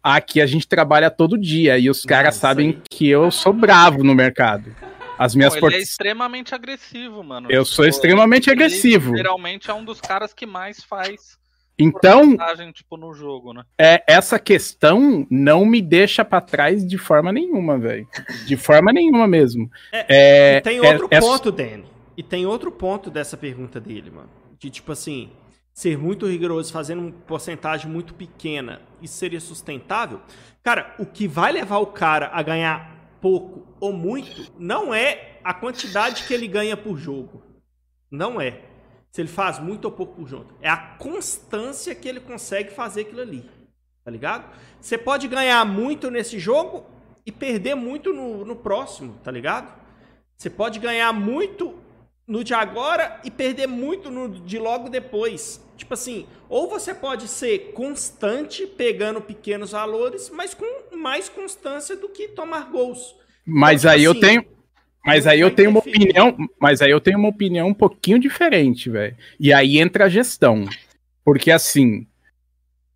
aqui 0.03 0.39
a 0.39 0.45
gente 0.45 0.67
trabalha 0.67 1.09
todo 1.09 1.37
dia 1.37 1.77
e 1.77 1.89
os 1.89 2.03
caras 2.03 2.35
sabem 2.35 2.69
aí. 2.69 2.81
que 2.89 3.09
eu 3.09 3.31
sou 3.31 3.51
bravo 3.51 4.03
no 4.03 4.13
mercado. 4.13 4.75
As 5.17 5.33
minhas 5.33 5.55
Pô, 5.55 5.67
ele 5.67 5.77
é 5.77 5.79
extremamente 5.79 6.53
agressivo, 6.53 7.23
mano. 7.23 7.49
Eu 7.49 7.63
sou 7.63 7.85
extremamente 7.85 8.49
ele, 8.49 8.55
agressivo. 8.55 9.15
Geralmente 9.15 9.71
é 9.71 9.73
um 9.73 9.83
dos 9.83 10.01
caras 10.01 10.33
que 10.33 10.45
mais 10.45 10.83
faz 10.83 11.37
então, 11.77 12.37
tipo, 12.73 12.95
no 12.95 13.13
jogo, 13.13 13.53
né? 13.53 13.63
É, 13.77 14.01
essa 14.07 14.39
questão 14.39 15.27
não 15.29 15.65
me 15.65 15.81
deixa 15.81 16.23
para 16.23 16.39
trás 16.39 16.87
de 16.87 16.97
forma 16.97 17.33
nenhuma, 17.33 17.77
velho. 17.77 18.07
De 18.45 18.55
forma 18.55 18.93
nenhuma 18.93 19.27
mesmo. 19.27 19.69
É, 19.91 20.57
é 20.57 20.61
tem 20.61 20.79
outro 20.79 21.07
é, 21.11 21.17
é 21.17 21.19
ponto, 21.19 21.49
é... 21.49 21.51
Danny. 21.51 21.94
E 22.17 22.23
tem 22.23 22.45
outro 22.45 22.71
ponto 22.71 23.09
dessa 23.09 23.35
pergunta 23.35 23.79
dele, 23.79 24.09
mano. 24.09 24.29
De 24.57 24.69
tipo 24.69 24.91
assim, 24.91 25.31
ser 25.73 25.97
muito 25.97 26.25
rigoroso, 26.25 26.71
fazendo 26.71 27.01
uma 27.01 27.11
porcentagem 27.11 27.91
muito 27.91 28.13
pequena, 28.13 28.81
isso 29.01 29.17
seria 29.17 29.41
sustentável? 29.41 30.21
Cara, 30.63 30.95
o 30.97 31.05
que 31.05 31.27
vai 31.27 31.51
levar 31.51 31.79
o 31.79 31.87
cara 31.87 32.29
a 32.33 32.41
ganhar 32.41 32.95
pouco 33.21 33.67
ou 33.79 33.91
muito 33.91 34.51
não 34.57 34.93
é 34.93 35.39
a 35.43 35.53
quantidade 35.53 36.23
que 36.23 36.33
ele 36.33 36.47
ganha 36.47 36.77
por 36.77 36.97
jogo. 36.97 37.43
Não 38.09 38.39
é. 38.39 38.61
Se 39.11 39.21
ele 39.21 39.27
faz 39.27 39.59
muito 39.59 39.85
ou 39.85 39.91
pouco 39.91 40.15
por 40.15 40.27
jogo. 40.27 40.53
É 40.61 40.69
a 40.69 40.77
constância 40.77 41.93
que 41.93 42.07
ele 42.07 42.19
consegue 42.19 42.71
fazer 42.71 43.01
aquilo 43.01 43.21
ali. 43.21 43.49
Tá 44.03 44.11
ligado? 44.11 44.49
Você 44.79 44.97
pode 44.97 45.27
ganhar 45.27 45.65
muito 45.65 46.11
nesse 46.11 46.37
jogo 46.39 46.85
e 47.25 47.31
perder 47.31 47.75
muito 47.75 48.13
no, 48.13 48.45
no 48.45 48.55
próximo, 48.55 49.19
tá 49.23 49.31
ligado? 49.31 49.73
Você 50.37 50.49
pode 50.49 50.79
ganhar 50.79 51.11
muito 51.11 51.73
no 52.27 52.43
de 52.43 52.53
agora 52.53 53.19
e 53.23 53.29
perder 53.29 53.67
muito 53.67 54.09
no 54.09 54.27
de 54.29 54.57
logo 54.57 54.89
depois. 54.89 55.63
Tipo 55.77 55.93
assim, 55.93 56.25
ou 56.49 56.69
você 56.69 56.93
pode 56.93 57.27
ser 57.27 57.71
constante 57.73 58.65
pegando 58.65 59.21
pequenos 59.21 59.71
valores, 59.71 60.29
mas 60.29 60.53
com 60.53 60.95
mais 60.95 61.29
constância 61.29 61.95
do 61.95 62.09
que 62.09 62.29
tomar 62.29 62.71
gols. 62.71 63.15
Mas 63.45 63.81
então, 63.81 63.91
aí 63.91 64.05
assim, 64.05 64.05
eu 64.05 64.19
tenho, 64.19 64.45
mas 65.05 65.27
aí 65.27 65.39
eu 65.39 65.51
tenho 65.51 65.69
uma 65.69 65.79
opinião, 65.79 66.35
mas 66.59 66.81
aí 66.81 66.89
eu 66.89 67.01
tenho 67.01 67.19
uma 67.19 67.29
opinião 67.29 67.67
um 67.67 67.73
pouquinho 67.73 68.17
diferente, 68.17 68.89
velho. 68.89 69.15
E 69.39 69.53
aí 69.53 69.77
entra 69.77 70.05
a 70.05 70.09
gestão. 70.09 70.67
Porque 71.23 71.51
assim, 71.51 72.07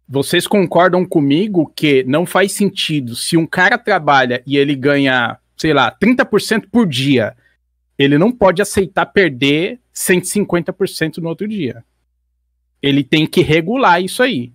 vocês 0.07 0.47
concordam 0.47 1.05
comigo 1.05 1.71
que 1.75 2.03
não 2.03 2.25
faz 2.25 2.53
sentido 2.53 3.15
se 3.15 3.37
um 3.37 3.45
cara 3.45 3.77
trabalha 3.77 4.41
e 4.45 4.57
ele 4.57 4.75
ganha, 4.75 5.37
sei 5.57 5.73
lá, 5.73 5.91
30% 5.91 6.65
por 6.71 6.87
dia 6.87 7.35
ele 7.99 8.17
não 8.17 8.31
pode 8.31 8.61
aceitar 8.61 9.05
perder 9.07 9.81
150% 9.93 11.17
no 11.17 11.27
outro 11.27 11.45
dia. 11.45 11.83
Ele 12.81 13.03
tem 13.03 13.27
que 13.27 13.41
regular 13.41 14.01
isso 14.01 14.23
aí. 14.23 14.53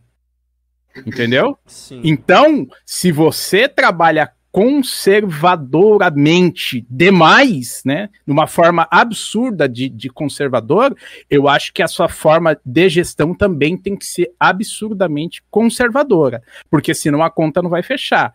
Entendeu? 1.06 1.58
Sim. 1.66 2.00
Então, 2.02 2.66
se 2.86 3.12
você 3.12 3.68
trabalha 3.68 4.32
conservadoramente 4.50 6.86
demais, 6.88 7.82
né, 7.84 8.08
de 8.24 8.32
uma 8.32 8.46
forma 8.46 8.88
absurda 8.88 9.68
de, 9.68 9.88
de 9.88 10.08
conservador, 10.08 10.96
eu 11.28 11.48
acho 11.48 11.72
que 11.72 11.82
a 11.82 11.88
sua 11.88 12.08
forma 12.08 12.56
de 12.64 12.88
gestão 12.88 13.34
também 13.34 13.76
tem 13.76 13.96
que 13.96 14.06
ser 14.06 14.32
absurdamente 14.38 15.42
conservadora, 15.50 16.40
porque 16.70 16.94
senão 16.94 17.20
a 17.22 17.28
conta 17.28 17.60
não 17.60 17.68
vai 17.68 17.82
fechar. 17.82 18.32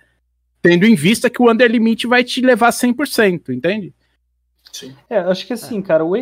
Tendo 0.62 0.86
em 0.86 0.94
vista 0.94 1.30
que 1.30 1.42
o 1.42 1.50
underlimit 1.50 2.06
vai 2.06 2.26
te 2.26 2.42
levar 2.42 2.72
100%, 2.72 3.56
entende? 3.56 3.94
Sim. 4.80 4.96
É, 5.10 5.18
acho 5.18 5.46
que 5.46 5.54
assim, 5.54 5.82
cara, 5.82 6.06
o, 6.06 6.16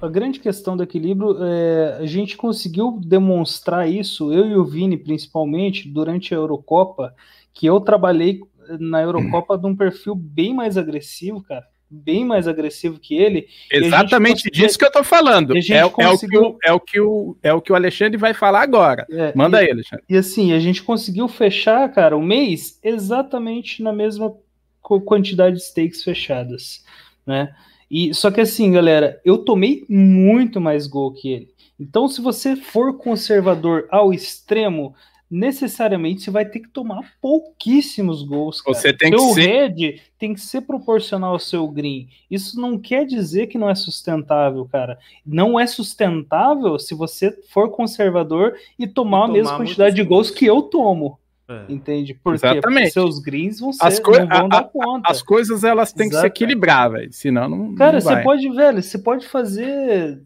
a 0.00 0.08
grande 0.08 0.38
questão 0.38 0.76
do 0.76 0.82
equilíbrio, 0.82 1.36
é, 1.42 1.98
a 2.00 2.06
gente 2.06 2.36
conseguiu 2.36 2.98
demonstrar 3.02 3.88
isso, 3.88 4.32
eu 4.32 4.46
e 4.46 4.54
o 4.54 4.64
Vini 4.64 4.96
principalmente, 4.96 5.88
durante 5.88 6.34
a 6.34 6.36
Eurocopa, 6.36 7.14
que 7.52 7.66
eu 7.66 7.80
trabalhei 7.80 8.40
na 8.78 9.02
Eurocopa 9.02 9.56
de 9.56 9.66
um 9.66 9.74
perfil 9.74 10.14
bem 10.14 10.52
mais 10.52 10.76
agressivo, 10.76 11.42
cara. 11.42 11.64
Bem 11.90 12.24
mais 12.24 12.48
agressivo 12.48 12.98
que 12.98 13.14
ele. 13.14 13.46
Exatamente 13.70 14.50
disso 14.50 14.76
que 14.78 14.84
eu 14.84 14.90
tô 14.90 15.04
falando. 15.04 15.56
É, 15.56 15.88
conseguiu... 15.88 16.58
é, 16.64 16.72
o 16.72 16.80
que 16.80 16.98
o, 16.98 17.00
é, 17.00 17.00
o 17.00 17.00
que 17.00 17.00
o, 17.00 17.36
é 17.42 17.52
o 17.52 17.60
que 17.60 17.72
o 17.72 17.74
Alexandre 17.74 18.16
vai 18.16 18.34
falar 18.34 18.62
agora. 18.62 19.06
É, 19.10 19.32
Manda 19.34 19.62
e, 19.62 19.66
aí, 19.66 19.70
Alexandre. 19.70 20.04
E 20.08 20.16
assim, 20.16 20.52
a 20.52 20.58
gente 20.58 20.82
conseguiu 20.82 21.28
fechar, 21.28 21.88
cara, 21.92 22.16
o 22.16 22.22
mês 22.22 22.80
exatamente 22.82 23.82
na 23.82 23.92
mesma 23.92 24.34
quantidade 24.82 25.56
de 25.56 25.62
stakes 25.62 26.02
fechadas, 26.02 26.84
né? 27.24 27.54
E 27.96 28.12
só 28.12 28.28
que 28.28 28.40
assim, 28.40 28.72
galera, 28.72 29.20
eu 29.24 29.38
tomei 29.38 29.84
muito 29.88 30.60
mais 30.60 30.88
gol 30.88 31.12
que 31.12 31.28
ele. 31.28 31.48
Então, 31.78 32.08
se 32.08 32.20
você 32.20 32.56
for 32.56 32.98
conservador 32.98 33.86
ao 33.88 34.12
extremo, 34.12 34.96
necessariamente 35.30 36.22
você 36.22 36.30
vai 36.32 36.44
ter 36.44 36.58
que 36.58 36.68
tomar 36.70 37.14
pouquíssimos 37.20 38.24
gols. 38.24 38.60
Cara. 38.60 38.76
Você 38.76 38.92
tem 38.92 39.16
seu 39.16 39.28
que 39.28 39.34
ser... 39.34 39.46
head 39.46 40.02
tem 40.18 40.34
que 40.34 40.40
ser 40.40 40.62
proporcional 40.62 41.34
ao 41.34 41.38
seu 41.38 41.68
green. 41.68 42.08
Isso 42.28 42.60
não 42.60 42.76
quer 42.76 43.06
dizer 43.06 43.46
que 43.46 43.58
não 43.58 43.70
é 43.70 43.76
sustentável, 43.76 44.64
cara. 44.64 44.98
Não 45.24 45.58
é 45.58 45.64
sustentável 45.64 46.76
se 46.80 46.96
você 46.96 47.30
for 47.50 47.70
conservador 47.70 48.56
e 48.76 48.88
tomar 48.88 49.28
e 49.28 49.30
a 49.30 49.32
mesma 49.34 49.56
quantidade 49.56 49.94
de 49.94 50.02
gols 50.02 50.32
que 50.32 50.44
eu 50.44 50.62
tomo. 50.62 51.16
É. 51.46 51.66
Entende? 51.68 52.14
Porque, 52.14 52.46
Exatamente. 52.46 52.92
seus 52.92 53.18
greens 53.18 53.60
vão 53.60 53.72
ser, 53.72 53.84
as 53.84 54.00
não 54.00 54.26
vão 54.26 54.46
a, 54.46 54.48
dar 54.48 54.64
conta. 54.64 55.10
As 55.10 55.22
coisas 55.22 55.62
elas 55.62 55.92
têm 55.92 56.06
Exato. 56.06 56.22
que 56.22 56.38
se 56.38 56.44
equilibrar, 56.44 56.90
velho. 56.90 57.12
Senão 57.12 57.48
não. 57.48 57.74
Cara, 57.74 57.94
não 57.94 58.00
você 58.00 58.22
pode, 58.22 58.48
velho, 58.48 58.82
você 58.82 58.98
pode 58.98 59.28
fazer, 59.28 60.22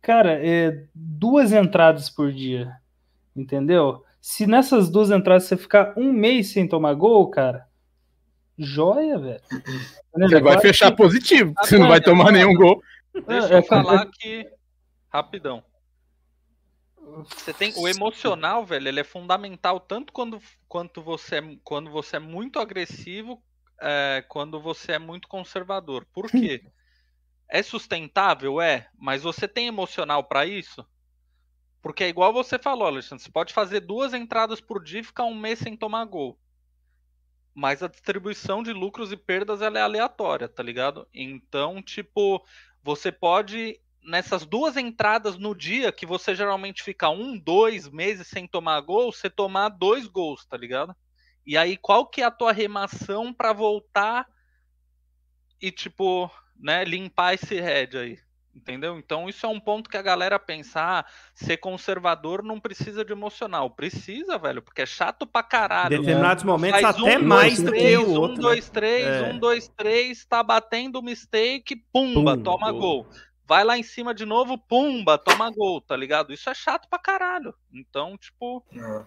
cara, 0.00 0.32
é, 0.32 0.84
duas 0.94 1.52
entradas 1.52 2.08
por 2.08 2.32
dia. 2.32 2.72
Entendeu? 3.36 4.02
Se 4.20 4.46
nessas 4.46 4.88
duas 4.88 5.10
entradas 5.10 5.44
você 5.44 5.56
ficar 5.56 5.92
um 5.96 6.12
mês 6.12 6.52
sem 6.52 6.66
tomar 6.66 6.94
gol, 6.94 7.28
cara, 7.28 7.66
joia, 8.58 9.18
velho. 9.18 9.40
Você 10.14 10.40
vai 10.40 10.60
fechar 10.60 10.90
que... 10.90 10.96
positivo. 10.96 11.52
Você 11.60 11.78
não 11.78 11.88
vai 11.88 12.00
tomar 12.00 12.32
nenhum 12.32 12.54
gol. 12.54 12.82
Deixa 13.26 13.54
é, 13.54 13.58
eu 13.58 13.62
falar 13.62 14.06
que. 14.06 14.46
Rapidão. 15.10 15.62
Você 17.24 17.52
tem 17.52 17.72
o 17.76 17.88
emocional, 17.88 18.64
velho, 18.64 18.88
ele 18.88 19.00
é 19.00 19.04
fundamental 19.04 19.80
tanto 19.80 20.12
quando, 20.12 20.40
quanto 20.68 21.02
você 21.02 21.36
é, 21.36 21.58
quando 21.64 21.90
você 21.90 22.16
é 22.16 22.20
muito 22.20 22.60
agressivo, 22.60 23.42
é, 23.80 24.24
quando 24.28 24.60
você 24.60 24.92
é 24.92 24.98
muito 24.98 25.26
conservador. 25.26 26.06
Por 26.12 26.30
quê? 26.30 26.64
é 27.48 27.62
sustentável, 27.62 28.60
é, 28.60 28.88
mas 28.96 29.22
você 29.22 29.48
tem 29.48 29.66
emocional 29.66 30.24
para 30.24 30.46
isso? 30.46 30.86
Porque 31.82 32.04
é 32.04 32.08
igual 32.08 32.32
você 32.32 32.58
falou, 32.58 32.86
Alexandre, 32.86 33.24
você 33.24 33.30
pode 33.30 33.52
fazer 33.52 33.80
duas 33.80 34.14
entradas 34.14 34.60
por 34.60 34.82
dia 34.82 35.00
e 35.00 35.04
ficar 35.04 35.24
um 35.24 35.34
mês 35.34 35.58
sem 35.58 35.76
tomar 35.76 36.04
gol. 36.04 36.38
Mas 37.52 37.82
a 37.82 37.88
distribuição 37.88 38.62
de 38.62 38.72
lucros 38.72 39.12
e 39.12 39.16
perdas 39.16 39.60
ela 39.60 39.78
é 39.78 39.82
aleatória, 39.82 40.48
tá 40.48 40.62
ligado? 40.62 41.06
Então, 41.12 41.82
tipo, 41.82 42.42
você 42.82 43.10
pode 43.10 43.78
nessas 44.04 44.44
duas 44.44 44.76
entradas 44.76 45.38
no 45.38 45.54
dia 45.54 45.92
que 45.92 46.04
você 46.04 46.34
geralmente 46.34 46.82
fica 46.82 47.08
um, 47.08 47.38
dois 47.38 47.88
meses 47.88 48.26
sem 48.26 48.46
tomar 48.46 48.80
gol, 48.80 49.12
você 49.12 49.30
tomar 49.30 49.68
dois 49.68 50.06
gols, 50.06 50.44
tá 50.44 50.56
ligado? 50.56 50.94
E 51.46 51.56
aí, 51.56 51.76
qual 51.76 52.06
que 52.06 52.22
é 52.22 52.24
a 52.24 52.30
tua 52.30 52.52
remação 52.52 53.32
para 53.32 53.52
voltar 53.52 54.26
e, 55.60 55.70
tipo, 55.70 56.30
né, 56.58 56.84
limpar 56.84 57.34
esse 57.34 57.60
head 57.60 57.96
aí? 57.98 58.18
Entendeu? 58.54 58.98
Então 58.98 59.30
isso 59.30 59.46
é 59.46 59.48
um 59.48 59.58
ponto 59.58 59.88
que 59.88 59.96
a 59.96 60.02
galera 60.02 60.38
pensa, 60.38 60.98
ah, 60.98 61.04
ser 61.34 61.56
conservador 61.56 62.42
não 62.42 62.60
precisa 62.60 63.02
de 63.02 63.10
emocional. 63.10 63.70
Precisa, 63.70 64.38
velho, 64.38 64.60
porque 64.60 64.82
é 64.82 64.86
chato 64.86 65.26
pra 65.26 65.42
caralho. 65.42 65.96
Em 65.96 66.00
determinados 66.00 66.44
momentos 66.44 66.82
Faz 66.82 66.96
até 66.96 67.18
um, 67.18 67.22
mais 67.22 67.56
dois, 67.56 67.64
do 67.64 67.70
três, 67.70 67.98
que 67.98 68.04
o 68.04 68.20
outro. 68.20 68.36
Um, 68.36 68.40
dois, 68.42 68.68
três, 68.68 69.06
é. 69.06 69.22
um, 69.22 69.38
dois, 69.38 69.68
três, 69.68 70.24
tá 70.26 70.42
batendo 70.42 71.02
mistake, 71.02 71.76
pumba, 71.90 72.36
Pum, 72.36 72.42
toma 72.42 72.70
gol. 72.72 73.04
gol 73.04 73.06
vai 73.52 73.64
lá 73.64 73.76
em 73.76 73.82
cima 73.82 74.14
de 74.14 74.24
novo, 74.24 74.56
pumba, 74.56 75.18
toma 75.18 75.50
gol, 75.50 75.78
tá 75.78 75.94
ligado? 75.94 76.32
Isso 76.32 76.48
é 76.48 76.54
chato 76.54 76.88
pra 76.88 76.98
caralho. 76.98 77.52
Então, 77.70 78.16
tipo, 78.16 78.64
é. 78.74 79.02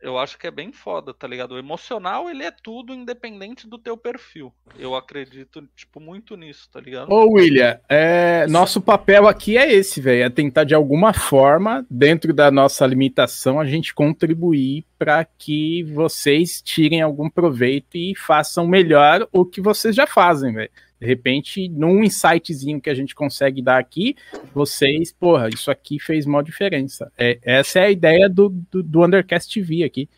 eu 0.00 0.16
acho 0.16 0.38
que 0.38 0.46
é 0.46 0.52
bem 0.52 0.70
foda, 0.70 1.12
tá 1.12 1.26
ligado? 1.26 1.56
O 1.56 1.58
emocional, 1.58 2.30
ele 2.30 2.44
é 2.44 2.52
tudo 2.52 2.94
independente 2.94 3.66
do 3.66 3.76
teu 3.76 3.96
perfil. 3.96 4.54
Eu 4.78 4.94
acredito, 4.94 5.68
tipo, 5.74 5.98
muito 5.98 6.36
nisso, 6.36 6.70
tá 6.70 6.80
ligado? 6.80 7.10
Ô, 7.10 7.32
William, 7.32 7.76
é... 7.88 8.46
nosso 8.46 8.80
papel 8.80 9.26
aqui 9.26 9.58
é 9.58 9.74
esse, 9.74 10.00
velho. 10.00 10.22
É 10.22 10.30
tentar, 10.30 10.62
de 10.62 10.76
alguma 10.76 11.12
forma, 11.12 11.84
dentro 11.90 12.32
da 12.32 12.52
nossa 12.52 12.86
limitação, 12.86 13.58
a 13.58 13.66
gente 13.66 13.92
contribuir 13.92 14.86
para 14.96 15.24
que 15.24 15.82
vocês 15.92 16.62
tirem 16.62 17.02
algum 17.02 17.28
proveito 17.28 17.96
e 17.96 18.14
façam 18.14 18.64
melhor 18.64 19.26
o 19.32 19.44
que 19.44 19.60
vocês 19.60 19.96
já 19.96 20.06
fazem, 20.06 20.52
velho. 20.52 20.70
De 21.02 21.08
repente, 21.08 21.68
num 21.68 22.04
insightzinho 22.04 22.80
que 22.80 22.88
a 22.88 22.94
gente 22.94 23.12
consegue 23.12 23.60
dar 23.60 23.76
aqui, 23.76 24.14
vocês, 24.54 25.12
porra, 25.12 25.48
isso 25.48 25.68
aqui 25.68 25.98
fez 25.98 26.26
uma 26.26 26.44
diferença. 26.44 27.10
É, 27.18 27.40
essa 27.42 27.80
é 27.80 27.86
a 27.86 27.90
ideia 27.90 28.28
do, 28.28 28.50
do, 28.70 28.84
do 28.84 29.04
Undercast 29.04 29.52
TV 29.52 29.82
aqui. 29.82 30.08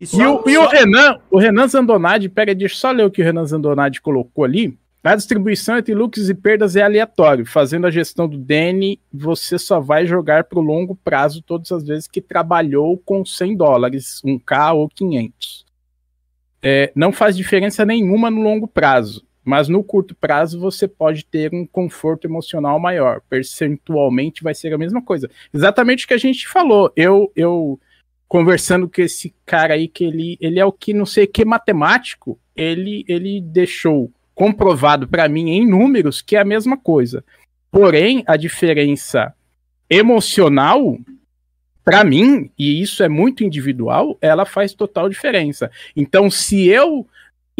E, 0.00 0.06
só, 0.06 0.16
e, 0.16 0.26
o, 0.28 0.42
só... 0.42 0.48
e, 0.48 0.58
o, 0.58 0.68
Renan, 0.68 1.18
o 1.28 1.38
Renan 1.40 1.66
Zandonadi, 1.66 2.28
pega, 2.28 2.54
deixa 2.54 2.76
eu 2.76 2.78
só 2.78 2.92
ler 2.92 3.04
o 3.04 3.10
que 3.10 3.20
o 3.20 3.24
Renan 3.24 3.44
Zandonadi 3.44 4.00
colocou 4.00 4.44
ali. 4.44 4.78
A 5.02 5.16
distribuição 5.16 5.76
entre 5.76 5.92
lucros 5.92 6.30
e 6.30 6.34
perdas 6.34 6.76
é 6.76 6.82
aleatório. 6.82 7.44
Fazendo 7.44 7.88
a 7.88 7.90
gestão 7.90 8.28
do 8.28 8.38
DN, 8.38 8.96
você 9.12 9.58
só 9.58 9.80
vai 9.80 10.06
jogar 10.06 10.44
para 10.44 10.60
o 10.60 10.62
longo 10.62 10.94
prazo 10.94 11.42
todas 11.42 11.72
as 11.72 11.82
vezes 11.82 12.06
que 12.06 12.20
trabalhou 12.20 12.96
com 12.96 13.24
100 13.24 13.56
dólares, 13.56 14.22
1K 14.24 14.72
ou 14.72 14.88
500. 14.88 15.66
É, 16.62 16.92
não 16.94 17.10
faz 17.10 17.36
diferença 17.36 17.84
nenhuma 17.84 18.30
no 18.30 18.40
longo 18.40 18.68
prazo 18.68 19.28
mas 19.44 19.68
no 19.68 19.82
curto 19.82 20.14
prazo 20.14 20.60
você 20.60 20.86
pode 20.86 21.24
ter 21.24 21.52
um 21.54 21.66
conforto 21.66 22.26
emocional 22.26 22.78
maior. 22.78 23.20
Percentualmente 23.28 24.42
vai 24.42 24.54
ser 24.54 24.72
a 24.72 24.78
mesma 24.78 25.02
coisa. 25.02 25.30
Exatamente 25.52 26.04
o 26.04 26.08
que 26.08 26.14
a 26.14 26.18
gente 26.18 26.46
falou. 26.46 26.92
Eu, 26.94 27.32
eu 27.34 27.80
conversando 28.28 28.88
com 28.88 29.02
esse 29.02 29.34
cara 29.44 29.74
aí, 29.74 29.88
que 29.88 30.04
ele, 30.04 30.38
ele 30.40 30.60
é 30.60 30.64
o 30.64 30.72
que 30.72 30.94
não 30.94 31.04
sei 31.04 31.26
que 31.26 31.44
matemático, 31.44 32.38
ele, 32.54 33.04
ele 33.08 33.40
deixou 33.40 34.12
comprovado 34.34 35.08
para 35.08 35.28
mim 35.28 35.50
em 35.50 35.68
números 35.68 36.22
que 36.22 36.36
é 36.36 36.40
a 36.40 36.44
mesma 36.44 36.76
coisa. 36.76 37.24
Porém, 37.70 38.22
a 38.26 38.36
diferença 38.36 39.34
emocional, 39.88 40.98
para 41.84 42.04
mim, 42.04 42.50
e 42.58 42.80
isso 42.80 43.02
é 43.02 43.08
muito 43.08 43.42
individual, 43.42 44.16
ela 44.20 44.46
faz 44.46 44.74
total 44.74 45.08
diferença. 45.08 45.70
Então, 45.96 46.30
se 46.30 46.68
eu 46.68 47.06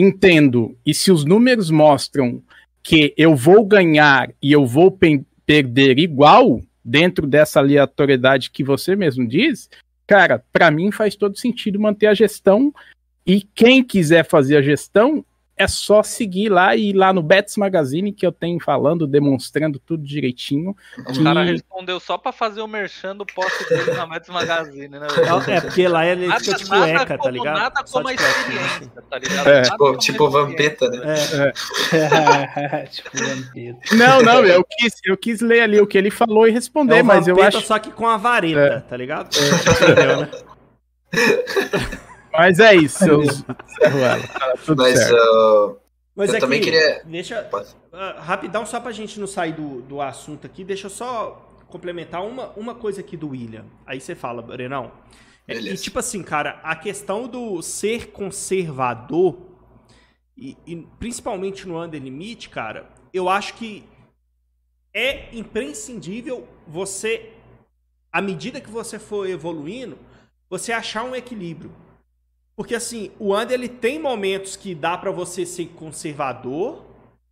entendo, 0.01 0.77
e 0.85 0.95
se 0.95 1.13
os 1.13 1.25
números 1.25 1.71
mostram 1.71 2.43
que 2.83 3.13
eu 3.17 3.37
vou 3.37 3.65
ganhar 3.65 4.31
e 4.43 4.51
eu 4.51 4.65
vou 4.67 4.97
perder 5.45 5.99
igual 5.99 6.61
dentro 6.83 7.27
dessa 7.27 7.61
aleatoriedade 7.61 8.51
que 8.51 8.65
você 8.65 8.97
mesmo 8.97 9.29
diz, 9.29 9.69
cara, 10.07 10.43
para 10.53 10.71
mim 10.71 10.91
faz 10.91 11.15
todo 11.15 11.39
sentido 11.39 11.79
manter 11.79 12.07
a 12.07 12.15
gestão. 12.15 12.73
E 13.27 13.43
quem 13.55 13.85
quiser 13.85 14.25
fazer 14.25 14.57
a 14.57 14.63
gestão 14.63 15.25
é 15.61 15.69
só 15.69 16.03
seguir 16.03 16.49
lá 16.49 16.74
e 16.74 16.89
ir 16.89 16.93
lá 16.95 17.12
no 17.12 17.23
Bets 17.23 17.59
Magazine 17.59 18.12
que 18.12 18.27
eu 18.27 18.32
tenho 18.32 18.59
falando, 18.59 19.07
demonstrando 19.07 19.78
tudo 19.78 20.03
direitinho. 20.03 20.74
O 20.99 21.12
que... 21.12 21.23
cara 21.23 21.43
respondeu 21.43 22.01
só 22.01 22.16
para 22.16 22.32
fazer 22.32 22.62
o 22.62 22.66
merchan 22.66 23.15
do 23.15 23.27
post 23.27 23.69
dele 23.69 23.93
na 23.93 24.07
Bets 24.07 24.31
Magazine, 24.31 24.89
né? 24.89 25.07
É, 25.49 25.61
porque 25.61 25.87
lá 25.87 26.07
ele 26.07 26.27
nada, 26.27 26.41
fica 26.41 26.57
tipo 26.57 26.70
nada 26.70 26.89
eca, 26.89 27.19
tá 27.19 27.31
ligado? 27.31 27.59
Nada 27.59 27.85
como 27.85 28.09
a 28.09 28.15
experiência, 28.15 29.03
tá 29.11 29.19
ligado? 29.19 29.49
É. 29.49 29.62
Tipo, 29.62 29.97
tipo 29.99 30.31
Vampeta, 30.31 30.89
né? 30.89 31.15
É. 31.93 32.81
é. 32.81 32.87
tipo 32.89 33.11
Vampeta. 33.12 33.97
Não, 33.97 34.23
não, 34.23 34.47
eu 34.47 34.65
quis, 34.65 34.95
eu 35.05 35.16
quis 35.19 35.43
ler 35.43 35.61
ali 35.61 35.78
o 35.78 35.87
que 35.87 35.99
ele 35.99 36.11
falou 36.11 36.49
e 36.49 36.51
responder, 36.51 36.97
é 36.97 37.03
mas 37.03 37.28
eu 37.28 37.41
acho... 37.43 37.61
só 37.61 37.78
que 37.78 37.91
com 37.91 38.09
a 38.09 38.16
vareta, 38.16 38.61
é. 38.61 38.81
tá 38.81 38.97
ligado? 38.97 39.28
É. 39.37 39.93
Entendeu, 39.93 40.20
né? 40.23 40.31
Mas 42.32 42.59
é 42.59 42.74
isso, 42.74 42.98
seus... 42.98 43.44
Mas, 44.77 45.11
uh, 45.11 45.77
Mas 46.15 46.28
eu 46.28 46.36
aqui, 46.36 46.40
também 46.40 46.61
queria. 46.61 47.02
Deixa. 47.05 47.48
Uh, 47.52 48.20
rapidão, 48.20 48.65
só 48.66 48.81
pra 48.81 48.93
gente 48.93 49.19
não 49.19 49.27
sair 49.27 49.52
do, 49.52 49.82
do 49.82 50.01
assunto 50.01 50.47
aqui, 50.47 50.65
deixa 50.65 50.86
eu 50.86 50.90
só 50.90 51.47
complementar 51.69 52.24
uma, 52.24 52.48
uma 52.51 52.74
coisa 52.74 53.01
aqui 53.01 53.16
do 53.16 53.31
William. 53.31 53.65
Aí 53.86 54.01
você 54.01 54.15
fala, 54.15 54.43
Brenão. 54.43 54.93
É, 55.47 55.55
e 55.55 55.77
tipo 55.77 55.98
assim, 55.98 56.23
cara, 56.23 56.61
a 56.62 56.77
questão 56.77 57.27
do 57.27 57.61
ser 57.62 58.09
conservador, 58.09 59.36
e, 60.36 60.57
e 60.66 60.77
principalmente 60.98 61.66
no 61.66 61.82
under 61.82 62.01
limit, 62.01 62.48
cara, 62.48 62.89
eu 63.12 63.28
acho 63.28 63.55
que 63.55 63.85
é 64.94 65.35
imprescindível 65.35 66.47
você, 66.66 67.32
à 68.12 68.20
medida 68.20 68.61
que 68.61 68.70
você 68.70 68.98
for 68.98 69.28
evoluindo, 69.28 69.98
você 70.48 70.73
achar 70.73 71.05
um 71.05 71.15
equilíbrio. 71.15 71.73
Porque 72.61 72.74
assim, 72.74 73.11
o 73.19 73.35
Under 73.35 73.55
ele 73.55 73.70
tem 73.70 73.99
momentos 73.99 74.55
que 74.55 74.74
dá 74.74 74.95
para 74.95 75.11
você 75.11 75.47
ser 75.47 75.69
conservador, 75.69 76.85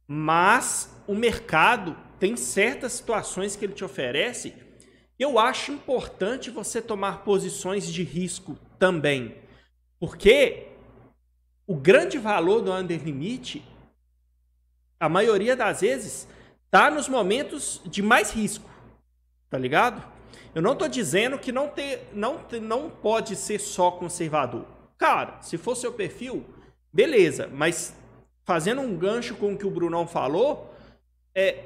mas 0.06 0.90
o 1.06 1.14
mercado 1.14 1.94
tem 2.18 2.34
certas 2.34 2.94
situações 2.94 3.54
que 3.54 3.66
ele 3.66 3.74
te 3.74 3.84
oferece. 3.84 4.54
Eu 5.18 5.38
acho 5.38 5.70
importante 5.70 6.50
você 6.50 6.80
tomar 6.80 7.24
posições 7.24 7.92
de 7.92 8.02
risco 8.02 8.56
também. 8.78 9.34
Porque 10.00 10.68
o 11.66 11.76
grande 11.76 12.16
valor 12.16 12.62
do 12.62 12.72
under 12.72 13.04
limit, 13.04 13.62
a 14.98 15.10
maioria 15.10 15.54
das 15.54 15.82
vezes, 15.82 16.26
tá 16.70 16.90
nos 16.90 17.06
momentos 17.06 17.82
de 17.84 18.00
mais 18.00 18.30
risco. 18.30 18.70
Tá 19.50 19.58
ligado? 19.58 20.02
Eu 20.54 20.62
não 20.62 20.72
estou 20.72 20.88
dizendo 20.88 21.38
que 21.38 21.52
não, 21.52 21.68
ter, 21.68 22.08
não, 22.14 22.40
não 22.62 22.88
pode 22.88 23.36
ser 23.36 23.58
só 23.58 23.90
conservador. 23.90 24.77
Cara, 24.98 25.40
se 25.40 25.56
for 25.56 25.76
seu 25.76 25.92
perfil, 25.92 26.44
beleza, 26.92 27.48
mas 27.50 27.94
fazendo 28.44 28.80
um 28.80 28.96
gancho 28.96 29.36
com 29.36 29.52
o 29.52 29.56
que 29.56 29.66
o 29.66 29.70
Brunão 29.70 30.06
falou, 30.06 30.74
é, 31.34 31.62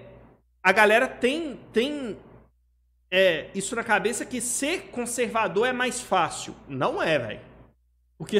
a 0.62 0.70
galera 0.70 1.09
tem, 1.09 1.59
tem 1.72 2.18
é, 3.10 3.48
isso 3.54 3.74
na 3.74 3.82
cabeça 3.82 4.26
que 4.26 4.40
ser 4.40 4.90
conservador 4.90 5.66
é 5.66 5.72
mais 5.72 6.00
fácil. 6.00 6.54
Não 6.68 7.02
é, 7.02 7.18
velho. 7.18 7.40
Porque 8.18 8.38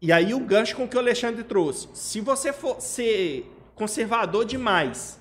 e 0.00 0.12
aí 0.12 0.32
o 0.32 0.40
gancho 0.40 0.76
com 0.76 0.88
que 0.88 0.96
o 0.96 1.00
Alexandre 1.00 1.44
trouxe. 1.44 1.88
Se 1.92 2.20
você 2.20 2.52
for 2.52 2.80
ser 2.80 3.50
conservador 3.74 4.46
demais, 4.46 5.20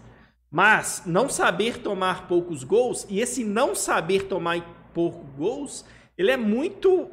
mas 0.50 1.04
não 1.06 1.28
saber 1.28 1.80
tomar 1.80 2.28
poucos 2.28 2.64
gols, 2.64 3.06
e 3.10 3.20
esse 3.20 3.44
não 3.44 3.76
saber 3.76 4.24
tomar 4.24 4.62
poucos 4.94 5.30
gols, 5.36 5.86
ele 6.18 6.32
é 6.32 6.38
muito 6.38 7.10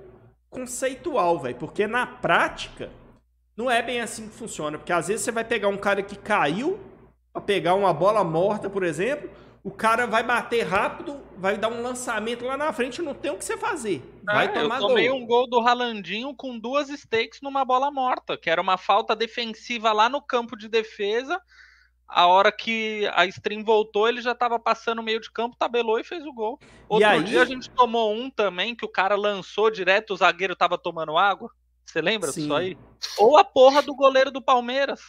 conceitual, 0.57 1.39
velho. 1.39 1.57
Porque 1.57 1.87
na 1.87 2.07
prática, 2.07 2.91
não 3.55 3.71
é 3.71 3.83
bem 3.83 4.01
assim 4.01 4.29
que 4.29 4.35
funciona. 4.35 4.79
Porque 4.79 4.93
às 4.93 5.09
vezes 5.09 5.23
você 5.23 5.31
vai 5.31 5.45
pegar 5.45 5.69
um 5.69 5.77
cara 5.77 6.03
que 6.03 6.17
caiu 6.17 6.81
pra 7.33 7.43
pegar 7.43 7.75
uma 7.75 7.93
bola 7.93 8.25
morta, 8.25 8.71
por 8.71 8.83
exemplo. 8.83 9.31
O 9.63 9.71
cara 9.71 10.07
vai 10.07 10.23
bater 10.23 10.63
rápido, 10.63 11.21
vai 11.37 11.59
dar 11.59 11.69
um 11.69 11.83
lançamento 11.83 12.45
lá 12.45 12.57
na 12.57 12.73
frente, 12.73 13.03
não 13.03 13.15
tem 13.15 13.33
o 13.33 13.37
que 13.37 13.45
você 13.45 13.57
fazer. 13.57 14.01
Vai 14.25 14.47
é, 14.47 14.49
tomar 14.49 14.77
eu 14.77 14.81
tomei 14.81 15.09
gol. 15.09 15.19
um 15.19 15.27
gol 15.27 15.49
do 15.49 15.61
Ralandinho 15.61 16.33
com 16.37 16.57
duas 16.57 16.89
stakes 16.89 17.41
numa 17.43 17.65
bola 17.65 17.91
morta, 17.91 18.39
que 18.39 18.49
era 18.49 18.63
uma 18.63 18.79
falta 18.79 19.17
defensiva 19.17 19.93
lá 19.93 20.09
no 20.09 20.23
campo 20.23 20.57
de 20.57 20.69
defesa. 20.69 21.41
A 22.09 22.27
hora 22.27 22.53
que 22.53 23.11
a 23.15 23.27
stream 23.27 23.65
voltou, 23.65 24.09
ele 24.09 24.21
já 24.21 24.33
estava 24.33 24.59
passando 24.59 25.03
meio 25.03 25.21
de 25.21 25.31
campo, 25.31 25.57
tabelou 25.59 25.99
e 25.99 26.05
fez 26.05 26.25
o 26.25 26.33
gol. 26.33 26.59
Outro 26.89 27.09
aí... 27.09 27.25
dia 27.25 27.43
a 27.43 27.45
gente 27.45 27.69
tomou 27.71 28.15
um 28.15 28.31
também 28.31 28.75
que 28.75 28.85
o 28.85 28.89
cara 28.89 29.17
lançou 29.17 29.71
direto, 29.71 30.15
o 30.15 30.17
zagueiro 30.17 30.55
tava 30.55 30.79
tomando 30.79 31.19
água. 31.19 31.51
Você 31.85 32.01
lembra 32.01 32.31
Sim. 32.31 32.43
disso 32.43 32.55
aí? 32.55 32.79
Ou 33.19 33.37
a 33.37 33.45
porra 33.45 33.83
do 33.83 33.95
goleiro 33.95 34.31
do 34.31 34.43
Palmeiras. 34.43 35.01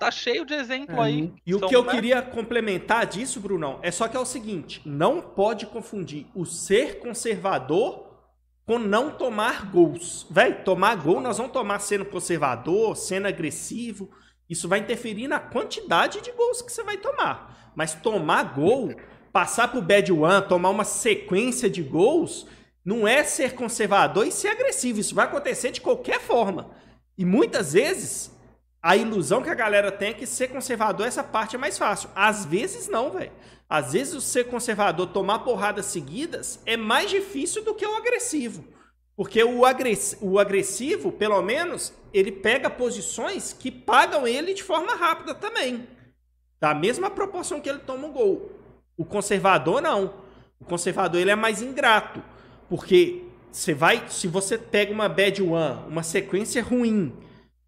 Tá 0.00 0.10
cheio 0.10 0.44
de 0.44 0.52
exemplo 0.52 1.00
aí. 1.00 1.32
E 1.46 1.54
o 1.54 1.60
São 1.60 1.68
que 1.68 1.76
eu 1.76 1.86
queria 1.86 2.20
complementar 2.20 3.06
disso, 3.06 3.38
Brunão, 3.38 3.78
é 3.82 3.90
só 3.92 4.08
que 4.08 4.16
é 4.16 4.20
o 4.20 4.24
seguinte: 4.24 4.82
não 4.84 5.20
pode 5.20 5.66
confundir 5.66 6.26
o 6.34 6.44
ser 6.44 6.98
conservador 6.98 8.10
com 8.66 8.80
não 8.80 9.12
tomar 9.12 9.70
gols. 9.70 10.26
Véi, 10.28 10.54
tomar 10.54 10.96
gol 10.96 11.20
nós 11.20 11.38
vamos 11.38 11.52
tomar 11.52 11.78
sendo 11.78 12.04
conservador, 12.04 12.96
sendo 12.96 13.28
agressivo. 13.28 14.10
Isso 14.52 14.68
vai 14.68 14.80
interferir 14.80 15.28
na 15.28 15.40
quantidade 15.40 16.20
de 16.20 16.30
gols 16.32 16.60
que 16.60 16.70
você 16.70 16.82
vai 16.82 16.98
tomar. 16.98 17.72
Mas 17.74 17.94
tomar 17.94 18.54
gol, 18.54 18.94
passar 19.32 19.68
pro 19.68 19.80
bad 19.80 20.12
one, 20.12 20.46
tomar 20.46 20.68
uma 20.68 20.84
sequência 20.84 21.70
de 21.70 21.82
gols, 21.82 22.46
não 22.84 23.08
é 23.08 23.24
ser 23.24 23.54
conservador 23.54 24.26
e 24.26 24.30
ser 24.30 24.48
agressivo. 24.48 25.00
Isso 25.00 25.14
vai 25.14 25.24
acontecer 25.24 25.70
de 25.70 25.80
qualquer 25.80 26.20
forma. 26.20 26.70
E 27.16 27.24
muitas 27.24 27.72
vezes 27.72 28.30
a 28.82 28.94
ilusão 28.94 29.42
que 29.42 29.48
a 29.48 29.54
galera 29.54 29.90
tem 29.90 30.10
é 30.10 30.14
que 30.14 30.26
ser 30.26 30.48
conservador, 30.48 31.06
essa 31.06 31.24
parte 31.24 31.56
é 31.56 31.58
mais 31.58 31.78
fácil. 31.78 32.10
Às 32.14 32.44
vezes 32.44 32.88
não, 32.88 33.10
velho. 33.10 33.32
Às 33.70 33.94
vezes 33.94 34.12
o 34.12 34.20
ser 34.20 34.48
conservador, 34.48 35.06
tomar 35.06 35.38
porradas 35.38 35.86
seguidas, 35.86 36.60
é 36.66 36.76
mais 36.76 37.08
difícil 37.08 37.64
do 37.64 37.74
que 37.74 37.86
o 37.86 37.96
agressivo. 37.96 38.62
Porque 39.16 39.42
o, 39.42 39.64
agress... 39.64 40.16
o 40.20 40.38
agressivo, 40.38 41.12
pelo 41.12 41.40
menos, 41.42 41.92
ele 42.12 42.32
pega 42.32 42.70
posições 42.70 43.52
que 43.52 43.70
pagam 43.70 44.26
ele 44.26 44.54
de 44.54 44.62
forma 44.62 44.94
rápida 44.94 45.34
também. 45.34 45.86
Da 46.60 46.74
mesma 46.74 47.10
proporção 47.10 47.60
que 47.60 47.68
ele 47.68 47.80
toma 47.80 48.08
o 48.08 48.12
gol. 48.12 48.52
O 48.96 49.04
conservador, 49.04 49.80
não. 49.80 50.14
O 50.60 50.64
conservador, 50.64 51.20
ele 51.20 51.30
é 51.30 51.36
mais 51.36 51.60
ingrato. 51.60 52.22
Porque 52.68 53.22
você 53.50 53.74
vai, 53.74 54.04
se 54.08 54.26
você 54.26 54.56
pega 54.56 54.92
uma 54.92 55.08
bad 55.08 55.42
one, 55.42 55.82
uma 55.88 56.02
sequência 56.02 56.62
ruim, 56.62 57.12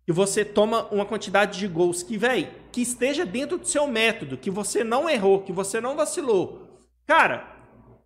que 0.07 0.12
você 0.12 0.45
toma 0.45 0.87
uma 0.91 1.05
quantidade 1.05 1.59
de 1.59 1.69
gols 1.69 2.03
que, 2.03 2.16
velho, 2.16 2.49
que 2.71 2.81
esteja 2.81 3.25
dentro 3.25 3.59
do 3.59 3.66
seu 3.66 3.87
método, 3.87 4.37
que 4.37 4.51
você 4.51 4.83
não 4.83 5.09
errou, 5.09 5.43
que 5.43 5.53
você 5.53 5.81
não 5.81 5.97
vacilou. 5.97 6.62
Cara, 7.07 7.54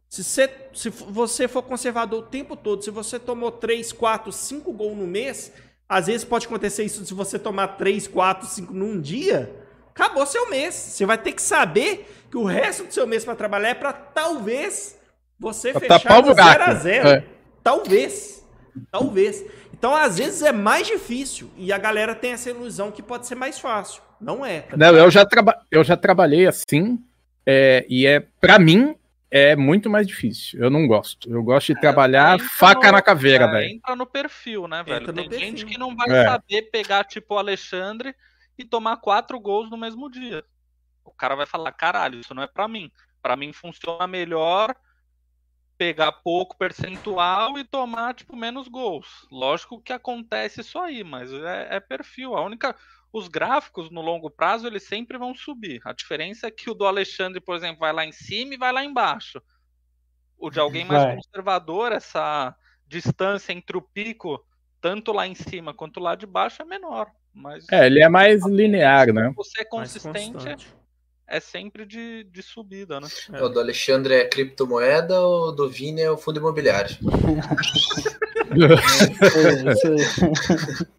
se 0.08 0.24
você, 0.24 0.50
se 0.74 0.88
você 0.88 1.46
for 1.46 1.62
conservador 1.62 2.20
o 2.20 2.26
tempo 2.26 2.56
todo, 2.56 2.82
se 2.82 2.90
você 2.90 3.18
tomou 3.18 3.50
3, 3.50 3.92
4, 3.92 4.32
5 4.32 4.72
gols 4.72 4.96
no 4.96 5.06
mês, 5.06 5.52
às 5.88 6.06
vezes 6.06 6.24
pode 6.24 6.46
acontecer 6.46 6.84
isso 6.84 7.04
se 7.04 7.14
você 7.14 7.38
tomar 7.38 7.68
3, 7.68 8.08
4, 8.08 8.46
5 8.48 8.72
num 8.72 9.00
dia, 9.00 9.54
acabou 9.90 10.24
seu 10.24 10.48
mês. 10.48 10.74
Você 10.74 11.04
vai 11.04 11.18
ter 11.18 11.32
que 11.32 11.42
saber 11.42 12.08
que 12.30 12.36
o 12.36 12.44
resto 12.44 12.84
do 12.84 12.92
seu 12.92 13.06
mês 13.06 13.24
para 13.24 13.34
trabalhar 13.34 13.70
é 13.70 13.74
para 13.74 13.92
talvez 13.92 14.98
você 15.38 15.72
Pra 15.72 15.80
fechar 15.98 16.22
no 16.22 16.34
0 16.34 16.34
buraco. 16.34 16.70
a 16.70 16.74
0. 16.74 17.08
É. 17.08 17.24
Talvez. 17.62 18.44
Talvez. 18.90 19.44
Então, 19.72 19.94
às 19.94 20.18
vezes 20.18 20.42
é 20.42 20.52
mais 20.52 20.86
difícil 20.86 21.50
e 21.56 21.72
a 21.72 21.78
galera 21.78 22.14
tem 22.14 22.32
essa 22.32 22.50
ilusão 22.50 22.90
que 22.90 23.02
pode 23.02 23.26
ser 23.26 23.34
mais 23.34 23.58
fácil. 23.60 24.02
Não 24.20 24.44
é. 24.44 24.62
tá 24.62 24.76
Não, 24.76 24.96
eu 24.96 25.10
já, 25.10 25.24
traba 25.24 25.56
eu 25.70 25.84
já 25.84 25.96
trabalhei 25.96 26.46
assim, 26.46 26.98
é, 27.46 27.86
e 27.88 28.04
é 28.06 28.20
para 28.40 28.58
mim 28.58 28.96
é 29.30 29.54
muito 29.56 29.90
mais 29.90 30.06
difícil. 30.06 30.60
Eu 30.62 30.70
não 30.70 30.86
gosto. 30.86 31.30
Eu 31.30 31.42
gosto 31.42 31.74
de 31.74 31.80
trabalhar 31.80 32.34
Entra 32.34 32.48
faca 32.48 32.86
no- 32.88 32.92
na 32.92 33.02
caveira, 33.02 33.44
é, 33.44 33.50
velho. 33.50 33.70
Entra 33.76 33.96
no 33.96 34.06
perfil, 34.06 34.66
né, 34.68 34.82
velho? 34.82 35.12
Tem 35.12 35.28
perfil. 35.28 35.38
gente 35.38 35.66
que 35.66 35.78
não 35.78 35.94
vai 35.94 36.08
É. 36.10 36.24
saber 36.24 36.62
pegar, 36.70 37.04
tipo, 37.04 37.34
o 37.34 37.38
Alexandre 37.38 38.14
e 38.56 38.64
tomar 38.64 38.96
quatro 38.98 39.38
gols 39.38 39.70
no 39.70 39.76
mesmo 39.76 40.10
dia. 40.10 40.42
O 41.04 41.12
cara 41.12 41.34
vai 41.34 41.46
falar, 41.46 41.72
caralho, 41.72 42.18
isso 42.20 42.34
não 42.34 42.42
é 42.42 42.46
pra 42.46 42.66
mim. 42.68 42.90
Pra 43.22 43.36
mim 43.36 43.52
funciona 43.52 44.06
melhor 44.06 44.74
pegar 45.76 46.10
pouco 46.10 46.56
percentual 46.58 47.56
e 47.58 47.64
tomar, 47.64 48.14
tipo, 48.14 48.34
menos 48.36 48.66
gols. 48.66 49.26
Lógico 49.30 49.80
que 49.80 49.92
acontece 49.92 50.60
isso 50.60 50.78
aí, 50.78 51.04
mas 51.04 51.32
é, 51.32 51.68
é 51.76 51.80
perfil. 51.80 52.34
A 52.34 52.42
única... 52.44 52.74
Os 53.12 53.26
gráficos, 53.26 53.90
no 53.90 54.02
longo 54.02 54.30
prazo, 54.30 54.66
eles 54.66 54.82
sempre 54.82 55.16
vão 55.16 55.34
subir. 55.34 55.80
A 55.84 55.92
diferença 55.92 56.46
é 56.46 56.50
que 56.50 56.68
o 56.68 56.74
do 56.74 56.86
Alexandre, 56.86 57.40
por 57.40 57.56
exemplo, 57.56 57.80
vai 57.80 57.92
lá 57.92 58.04
em 58.04 58.12
cima 58.12 58.54
e 58.54 58.58
vai 58.58 58.72
lá 58.72 58.84
embaixo. 58.84 59.40
O 60.38 60.50
de 60.50 60.60
alguém 60.60 60.84
mais 60.84 61.02
Vai. 61.02 61.16
conservador, 61.16 61.90
essa 61.90 62.54
distância 62.86 63.52
entre 63.52 63.76
o 63.76 63.82
pico, 63.82 64.44
tanto 64.80 65.12
lá 65.12 65.26
em 65.26 65.34
cima 65.34 65.74
quanto 65.74 65.98
lá 65.98 66.14
de 66.14 66.26
baixo, 66.26 66.62
é 66.62 66.64
menor. 66.64 67.10
Mas 67.34 67.66
É, 67.70 67.86
ele 67.86 68.02
é 68.02 68.08
mais 68.08 68.44
linear, 68.46 69.12
né? 69.12 69.30
se 69.30 69.36
você 69.36 69.62
é 69.62 69.64
consistente, 69.64 70.68
é 71.26 71.40
sempre 71.40 71.84
de, 71.84 72.24
de 72.24 72.42
subida, 72.42 73.00
né? 73.00 73.08
É. 73.32 73.42
O 73.42 73.48
do 73.48 73.60
Alexandre 73.60 74.14
é 74.14 74.28
criptomoeda, 74.28 75.20
o 75.20 75.52
do 75.52 75.68
Vini 75.68 76.02
é 76.02 76.10
o 76.10 76.16
fundo 76.16 76.38
imobiliário. 76.38 76.96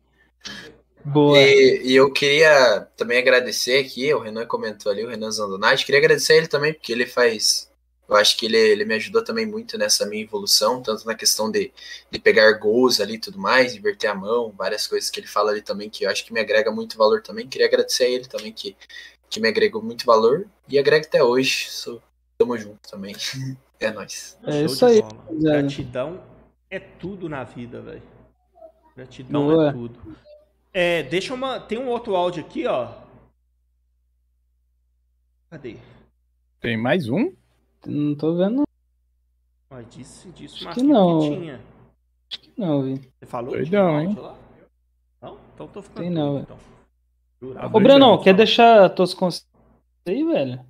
Boa. 1.03 1.39
E, 1.39 1.81
e 1.85 1.95
eu 1.95 2.11
queria 2.11 2.87
também 2.97 3.17
agradecer 3.17 3.79
aqui, 3.79 4.13
o 4.13 4.19
Renan 4.19 4.45
comentou 4.45 4.91
ali, 4.91 5.03
o 5.03 5.09
Renan 5.09 5.31
Zandonati, 5.31 5.85
queria 5.85 5.99
agradecer 5.99 6.35
ele 6.35 6.47
também, 6.47 6.73
porque 6.73 6.91
ele 6.91 7.05
faz. 7.05 7.69
Eu 8.07 8.15
acho 8.15 8.35
que 8.37 8.47
ele, 8.47 8.57
ele 8.57 8.85
me 8.85 8.95
ajudou 8.95 9.23
também 9.23 9.45
muito 9.45 9.77
nessa 9.77 10.05
minha 10.05 10.23
evolução, 10.23 10.81
tanto 10.81 11.05
na 11.05 11.13
questão 11.13 11.51
de, 11.51 11.71
de 12.09 12.19
pegar 12.19 12.51
gols 12.53 12.99
ali 12.99 13.15
e 13.15 13.19
tudo 13.19 13.37
mais, 13.37 13.75
inverter 13.75 14.09
a 14.09 14.15
mão, 14.15 14.51
várias 14.57 14.87
coisas 14.87 15.11
que 15.11 15.19
ele 15.19 15.27
fala 15.27 15.51
ali 15.51 15.61
também, 15.61 15.91
que 15.91 16.05
eu 16.05 16.09
acho 16.09 16.25
que 16.25 16.33
me 16.33 16.39
agrega 16.39 16.71
muito 16.71 16.97
valor 16.97 17.21
também. 17.21 17.47
Queria 17.47 17.67
agradecer 17.67 18.05
a 18.05 18.09
ele 18.09 18.25
também, 18.25 18.51
que, 18.51 18.75
que 19.29 19.39
me 19.39 19.47
agregou 19.47 19.83
muito 19.83 20.05
valor, 20.05 20.47
e 20.67 20.79
agrega 20.79 21.05
até 21.05 21.23
hoje. 21.23 21.67
Sou, 21.69 22.01
tamo 22.37 22.57
junto 22.57 22.89
também. 22.89 23.15
É 23.81 23.91
nóis. 23.91 24.37
É 24.43 24.51
Show 24.51 24.65
isso 24.65 24.85
aí. 24.85 25.01
Gratidão 25.31 26.21
é 26.69 26.79
tudo 26.79 27.29
na 27.29 27.45
vida, 27.45 27.81
velho. 27.81 28.03
Gratidão 28.93 29.47
Boa. 29.47 29.69
é 29.69 29.71
tudo. 29.71 29.99
É, 30.73 31.03
deixa 31.03 31.33
uma. 31.33 31.59
Tem 31.59 31.77
um 31.77 31.87
outro 31.87 32.15
áudio 32.15 32.43
aqui, 32.43 32.65
ó. 32.67 32.93
Cadê? 35.49 35.77
Tem 36.59 36.77
mais 36.77 37.09
um? 37.09 37.33
Não 37.85 38.15
tô 38.15 38.35
vendo, 38.35 38.63
Ó, 39.71 39.81
disse, 39.81 40.29
disse 40.31 40.55
Acho 40.55 40.65
mas 40.65 40.75
que 40.75 40.83
não. 40.83 41.19
tinha. 41.19 41.61
não, 42.57 42.81
vi. 42.83 42.95
Você 43.19 43.25
falou? 43.25 43.51
Doidão, 43.51 43.95
um 43.95 43.99
hein? 44.01 44.15
lá? 44.15 44.35
Não? 45.21 45.37
Então 45.53 45.67
tô 45.67 45.81
ficando. 45.81 46.01
Tem 46.01 46.09
não, 46.09 46.31
doido, 46.33 46.57
então. 47.39 47.69
Ô. 47.71 47.79
Brenão, 47.79 48.21
quer 48.21 48.33
deixar 48.33 48.89
tuas 48.89 49.13
conselhos 49.13 49.47
aí, 50.05 50.23
velho? 50.23 50.65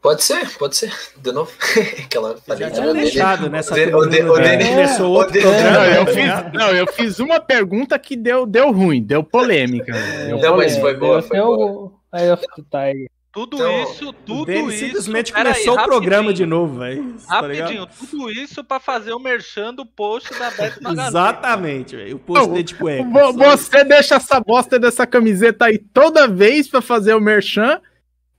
Pode 0.00 0.22
ser, 0.22 0.48
pode 0.58 0.76
ser. 0.76 0.92
De 1.16 1.32
novo. 1.32 1.50
Aquela 2.04 2.36
falei, 2.38 2.70
deixado 2.94 3.50
nessa 3.50 3.74
o 3.74 3.76
o 3.76 4.06
né? 4.38 4.64
Começou 4.68 5.10
outro 5.12 5.30
o 5.30 5.32
Dene- 5.32 5.44
programa, 5.44 5.78
Não, 5.78 5.84
eu 5.86 6.04
tá 6.06 6.12
fiz, 6.12 6.52
não, 6.60 6.70
eu 6.70 6.86
fiz 6.92 7.18
uma 7.18 7.40
pergunta 7.40 7.98
que 7.98 8.16
deu, 8.16 8.46
deu 8.46 8.70
ruim, 8.70 9.02
deu 9.02 9.24
polêmica. 9.24 9.92
velho. 9.92 10.38
Não, 10.40 10.56
mas 10.56 10.76
É, 10.76 10.80
foi 10.80 10.94
boa, 10.96 11.20
deu 11.20 11.28
foi 11.28 11.38
boa. 11.40 11.66
o 11.66 11.92
Eye 12.14 12.30
of 12.32 12.44
the 12.56 12.62
Tiger. 12.70 13.10
Tudo 13.30 13.56
Então, 13.56 13.82
isso, 13.84 14.12
tudo 14.24 14.50
isso. 14.50 14.86
simplesmente 14.86 15.32
pera 15.32 15.50
aí, 15.50 15.54
começou 15.54 15.78
o 15.78 15.84
programa 15.84 16.32
de 16.32 16.46
novo, 16.46 16.78
velho. 16.78 17.14
Tá 17.28 17.42
ligado? 17.42 17.66
Rapidinho, 17.68 17.86
tudo 17.86 18.30
isso 18.30 18.64
pra 18.64 18.80
fazer 18.80 19.12
o 19.12 19.18
merchan 19.18 19.74
do 19.74 19.84
post 19.84 20.30
da 20.38 20.50
Bet 20.50 20.78
Magazine. 20.82 21.08
Exatamente, 21.08 21.94
velho. 21.96 22.16
O 22.16 22.18
post 22.18 22.48
Não, 22.48 22.62
de 22.62 22.74
cueca. 22.74 23.04
Vo- 23.04 23.32
Você 23.34 23.84
deixa 23.84 24.14
essa 24.16 24.40
bosta 24.40 24.78
dessa 24.78 25.06
camiseta 25.06 25.66
aí 25.66 25.78
toda 25.78 26.26
vez 26.26 26.66
pra 26.68 26.80
fazer 26.80 27.14
o 27.14 27.20
merchan. 27.20 27.80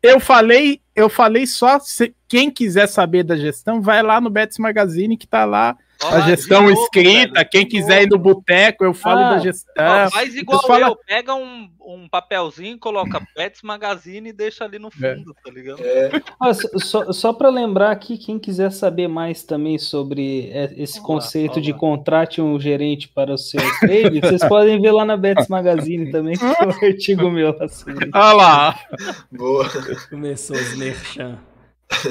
Eu 0.01 0.19
falei, 0.19 0.81
eu 0.95 1.09
falei 1.09 1.45
só 1.45 1.79
se 1.79 2.15
quem 2.27 2.49
quiser 2.49 2.87
saber 2.87 3.23
da 3.23 3.35
gestão, 3.35 3.81
vai 3.81 4.01
lá 4.01 4.21
no 4.21 4.29
Betis 4.29 4.57
Magazine 4.57 5.17
que 5.17 5.27
tá 5.27 5.43
lá 5.45 5.77
Ó, 6.01 6.07
a 6.15 6.21
gestão 6.21 6.61
novo, 6.61 6.81
escrita. 6.83 7.33
velho, 7.33 7.49
quem 7.51 7.65
quiser 7.67 8.03
ir 8.03 8.09
no 8.09 8.17
boteco, 8.17 8.85
eu 8.85 8.93
falo 8.93 9.19
Ah, 9.19 9.29
da 9.31 9.35
Ó, 9.35 9.39
gestão. 9.39 10.09
faz 10.09 10.33
igual 10.33 10.65
fala- 10.65 10.87
eu, 10.87 10.95
pega 11.05 11.35
um, 11.35 11.69
um 11.85 12.07
papelzinho, 12.07 12.79
coloca 12.79 13.21
Pets 13.35 13.61
Magazine 13.63 14.29
e 14.29 14.33
deixa 14.33 14.63
ali 14.63 14.79
no 14.79 14.89
fundo, 14.89 15.35
tá 15.43 15.51
ligado? 15.51 15.81
É, 15.83 16.09
Ah, 16.39 16.53
só- 16.53 17.11
só, 17.11 17.33
para 17.33 17.49
lembrar 17.49 17.91
aqui, 17.91 18.17
quem 18.17 18.39
quiser 18.39 18.71
saber 18.71 19.09
mais 19.09 19.43
também 19.43 19.77
sobre 19.77 20.49
é, 20.53 20.73
esse 20.77 21.01
conceito 21.01 21.59
de 21.59 21.73
contrate 21.73 22.41
um 22.41 22.57
gerente 22.57 23.09
para 23.09 23.33
o 23.33 23.37
seu 23.37 23.59
trade, 23.81 24.21
vocês 24.21 24.43
podem 24.47 24.79
ver 24.81 24.91
lá 24.91 25.03
na 25.03 25.17
Betis 25.17 25.49
Magazine 25.49 26.11
também, 26.11 26.35
que 26.37 26.39
tem 26.39 26.67
um 26.67 26.85
artigo 26.85 27.29
meu 27.29 27.53
lá 27.57 27.67
sobre 27.67 28.05
isso. 28.05 28.11
Olha 28.15 28.33
lá. 28.33 28.79
boa. 29.29 29.65
Começou 30.09 30.55
os 30.55 30.77
merchan. 30.77 31.37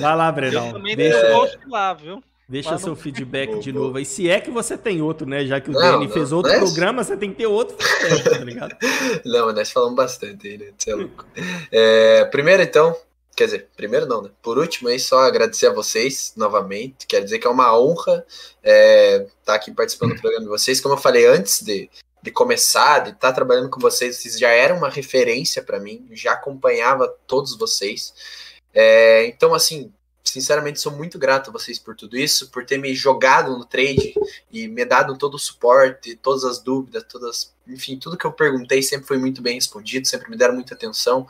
Vai 0.01 0.15
lá, 0.17 0.29
Eu 0.29 0.33
Brenão. 0.33 0.73
também 0.73 0.95
Deixa, 0.97 1.21
deixo 1.23 1.33
post 1.41 1.59
lá, 1.69 1.95
viu? 1.95 2.23
Deixa 2.49 2.71
Mas 2.71 2.81
seu 2.81 2.91
não... 2.91 2.97
feedback 2.97 3.59
de 3.59 3.71
novo 3.71 3.99
aí. 3.99 4.07
Se 4.07 4.31
é 4.31 4.41
que 4.41 4.51
você 4.51 4.79
tem 4.79 5.03
outro, 5.03 5.29
né? 5.29 5.45
Já 5.45 5.61
que 5.61 5.69
o 5.69 5.73
não, 5.73 5.81
Danny 5.81 6.09
fez 6.09 6.33
outro 6.33 6.51
programa, 6.51 7.05
você 7.05 7.15
tem 7.15 7.31
que 7.31 7.37
ter 7.37 7.47
outro 7.47 7.77
feedback, 7.77 8.25
tá 8.25 8.45
ligado? 8.45 8.77
não, 9.27 9.53
nós 9.53 9.71
falamos 9.71 9.95
bastante 9.95 10.49
aí, 10.49 10.57
né? 10.57 10.73
Você 10.77 10.91
é 10.91 10.95
louco. 10.95 11.27
É, 11.71 12.25
primeiro, 12.25 12.63
então, 12.63 12.97
quer 13.37 13.45
dizer, 13.45 13.69
primeiro 13.77 14.07
não, 14.07 14.23
né? 14.23 14.31
Por 14.41 14.57
último, 14.57 14.89
aí, 14.89 14.99
só 14.99 15.19
agradecer 15.21 15.67
a 15.67 15.75
vocês 15.75 16.33
novamente. 16.39 17.07
Quero 17.07 17.25
dizer 17.25 17.39
que 17.39 17.47
é 17.47 17.51
uma 17.51 17.79
honra 17.79 18.25
estar 18.27 18.47
é, 18.63 19.27
tá 19.45 19.55
aqui 19.55 19.71
participando 19.71 20.15
do 20.15 20.21
programa 20.21 20.45
de 20.45 20.51
vocês. 20.51 20.81
Como 20.81 20.95
eu 20.95 20.99
falei 20.99 21.27
antes 21.27 21.63
de, 21.63 21.91
de 22.23 22.31
começar, 22.31 23.01
de 23.01 23.11
estar 23.11 23.29
tá 23.29 23.33
trabalhando 23.35 23.69
com 23.69 23.79
vocês, 23.79 24.17
vocês 24.17 24.39
já 24.39 24.49
eram 24.49 24.79
uma 24.79 24.89
referência 24.89 25.63
para 25.63 25.79
mim, 25.79 26.09
já 26.13 26.33
acompanhava 26.33 27.15
todos 27.27 27.59
vocês. 27.59 28.15
É, 28.73 29.27
então, 29.27 29.53
assim, 29.53 29.93
sinceramente, 30.31 30.81
sou 30.81 30.93
muito 30.93 31.19
grato 31.19 31.51
a 31.51 31.53
vocês 31.53 31.79
por 31.79 31.95
tudo 31.95 32.17
isso, 32.17 32.51
por 32.51 32.65
ter 32.65 32.79
me 32.79 32.95
jogado 32.95 33.57
no 33.57 33.65
trade 33.65 34.15
e 34.51 34.69
me 34.69 34.85
dado 34.85 35.17
todo 35.17 35.35
o 35.35 35.39
suporte, 35.39 36.17
todas 36.17 36.45
as 36.45 36.61
dúvidas, 36.61 37.05
todas, 37.05 37.55
enfim, 37.67 37.99
tudo 37.99 38.17
que 38.17 38.25
eu 38.25 38.33
perguntei 38.33 38.83
sempre 38.83 39.07
foi 39.07 39.19
muito 39.19 39.43
bem 39.43 39.55
respondido, 39.55 40.07
sempre 40.07 40.31
me 40.31 40.37
deram 40.37 40.55
muita 40.55 40.75
atenção. 40.75 41.27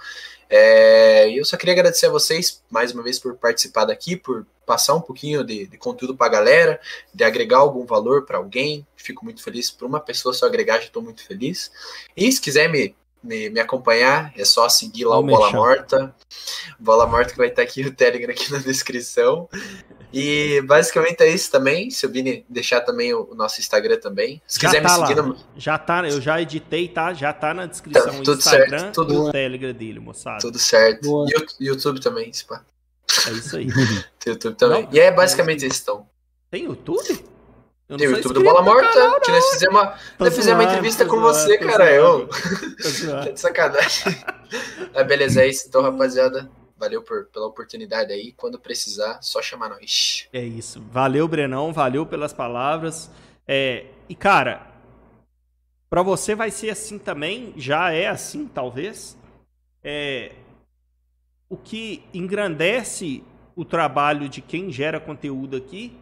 É, 0.50 1.28
e 1.30 1.36
eu 1.36 1.44
só 1.44 1.56
queria 1.56 1.74
agradecer 1.74 2.06
a 2.06 2.10
vocês 2.10 2.62
mais 2.70 2.92
uma 2.92 3.02
vez 3.02 3.18
por 3.18 3.34
participar 3.36 3.84
daqui, 3.84 4.16
por 4.16 4.46
passar 4.64 4.94
um 4.94 5.00
pouquinho 5.00 5.42
de, 5.44 5.66
de 5.66 5.78
conteúdo 5.78 6.16
para 6.16 6.26
a 6.26 6.30
galera, 6.30 6.80
de 7.12 7.24
agregar 7.24 7.58
algum 7.58 7.84
valor 7.84 8.24
para 8.24 8.38
alguém. 8.38 8.86
Fico 8.96 9.24
muito 9.24 9.42
feliz 9.42 9.70
por 9.70 9.86
uma 9.86 10.00
pessoa 10.00 10.34
só 10.34 10.46
agregar, 10.46 10.78
já 10.78 10.84
estou 10.84 11.02
muito 11.02 11.24
feliz. 11.24 11.70
E 12.16 12.30
se 12.30 12.40
quiser 12.40 12.68
me 12.68 12.94
me, 13.22 13.50
me 13.50 13.60
acompanhar, 13.60 14.32
é 14.36 14.44
só 14.44 14.68
seguir 14.68 15.04
lá 15.04 15.16
Vou 15.16 15.24
o 15.24 15.26
Bola 15.26 15.52
Morta. 15.52 16.14
Bola 16.78 17.06
Morta 17.06 17.32
que 17.32 17.38
vai 17.38 17.48
estar 17.48 17.62
aqui 17.62 17.82
o 17.84 17.94
Telegram 17.94 18.30
aqui 18.30 18.50
na 18.52 18.58
descrição. 18.58 19.48
E 20.12 20.62
basicamente 20.62 21.22
é 21.22 21.28
isso 21.28 21.50
também. 21.50 21.90
Se 21.90 22.06
o 22.06 22.10
Vini 22.10 22.44
deixar 22.48 22.80
também 22.80 23.12
o, 23.12 23.34
nosso 23.34 23.60
Instagram 23.60 23.98
também. 23.98 24.40
Se 24.46 24.58
já 24.58 24.68
quiser 24.68 24.82
tá 24.82 24.98
me 24.98 25.06
seguir 25.06 25.22
no... 25.22 25.36
Já 25.56 25.78
tá, 25.78 26.08
eu 26.08 26.20
já 26.20 26.40
editei, 26.40 26.88
tá? 26.88 27.12
Já 27.12 27.32
tá 27.32 27.52
na 27.52 27.66
descrição 27.66 28.04
tá, 28.04 28.22
tudo 28.22 28.38
Instagram 28.38 28.78
certo, 28.78 28.94
tudo... 28.94 29.24
o 29.24 29.32
Telegram 29.32 29.72
dele, 29.72 30.00
moçada. 30.00 30.40
Tudo 30.40 30.58
certo. 30.58 31.02
Boa. 31.02 31.26
YouTube 31.60 32.00
também, 32.00 32.32
se 32.32 32.44
pá. 32.44 32.64
É 33.26 33.30
isso 33.32 33.56
aí. 33.56 33.68
YouTube 34.26 34.54
também. 34.56 34.84
Não, 34.84 34.92
e 34.92 34.98
é 34.98 35.10
basicamente 35.10 35.66
isso, 35.66 35.82
então. 35.82 36.06
Tem 36.50 36.64
YouTube? 36.64 37.24
Tem 37.96 38.06
o 38.06 38.16
YouTube 38.16 38.34
do 38.34 38.42
Bola 38.42 38.60
Morta, 38.60 38.92
canal, 38.92 39.20
que 39.20 39.30
nós 39.30 39.50
fizemos 39.50 39.74
uma, 39.74 39.94
nós 40.18 40.36
fizemos 40.36 40.62
uma 40.62 40.70
entrevista 40.70 41.06
com 41.06 41.16
zoando, 41.16 41.32
você, 41.32 41.56
cara. 41.56 41.90
Eu. 41.90 42.28
Tá 42.28 43.30
de 43.30 43.40
sacanagem. 43.40 44.14
Mas 44.94 45.06
beleza, 45.06 45.42
é 45.42 45.48
isso 45.48 45.68
então, 45.68 45.80
rapaziada. 45.80 46.50
Valeu 46.76 47.02
por, 47.02 47.26
pela 47.26 47.46
oportunidade 47.46 48.12
aí. 48.12 48.32
Quando 48.32 48.58
precisar, 48.58 49.20
só 49.22 49.40
chamar 49.40 49.70
nós. 49.70 50.28
É 50.34 50.44
isso. 50.44 50.84
Valeu, 50.90 51.26
Brenão. 51.26 51.72
Valeu 51.72 52.04
pelas 52.04 52.34
palavras. 52.34 53.10
É, 53.46 53.86
e, 54.06 54.14
cara, 54.14 54.70
para 55.88 56.02
você 56.02 56.34
vai 56.34 56.50
ser 56.50 56.68
assim 56.68 56.98
também. 56.98 57.54
Já 57.56 57.90
é 57.90 58.06
assim, 58.06 58.46
talvez. 58.46 59.16
É, 59.82 60.32
o 61.48 61.56
que 61.56 62.04
engrandece 62.12 63.24
o 63.56 63.64
trabalho 63.64 64.28
de 64.28 64.42
quem 64.42 64.70
gera 64.70 65.00
conteúdo 65.00 65.56
aqui 65.56 65.98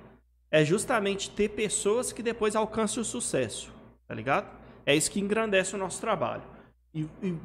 é 0.56 0.64
justamente 0.64 1.28
ter 1.28 1.50
pessoas 1.50 2.12
que 2.12 2.22
depois 2.22 2.56
alcancem 2.56 3.02
o 3.02 3.04
sucesso, 3.04 3.70
tá 4.08 4.14
ligado? 4.14 4.48
É 4.86 4.96
isso 4.96 5.10
que 5.10 5.20
engrandece 5.20 5.74
o 5.74 5.78
nosso 5.78 6.00
trabalho. 6.00 6.44
E, 6.94 7.06
e 7.22 7.36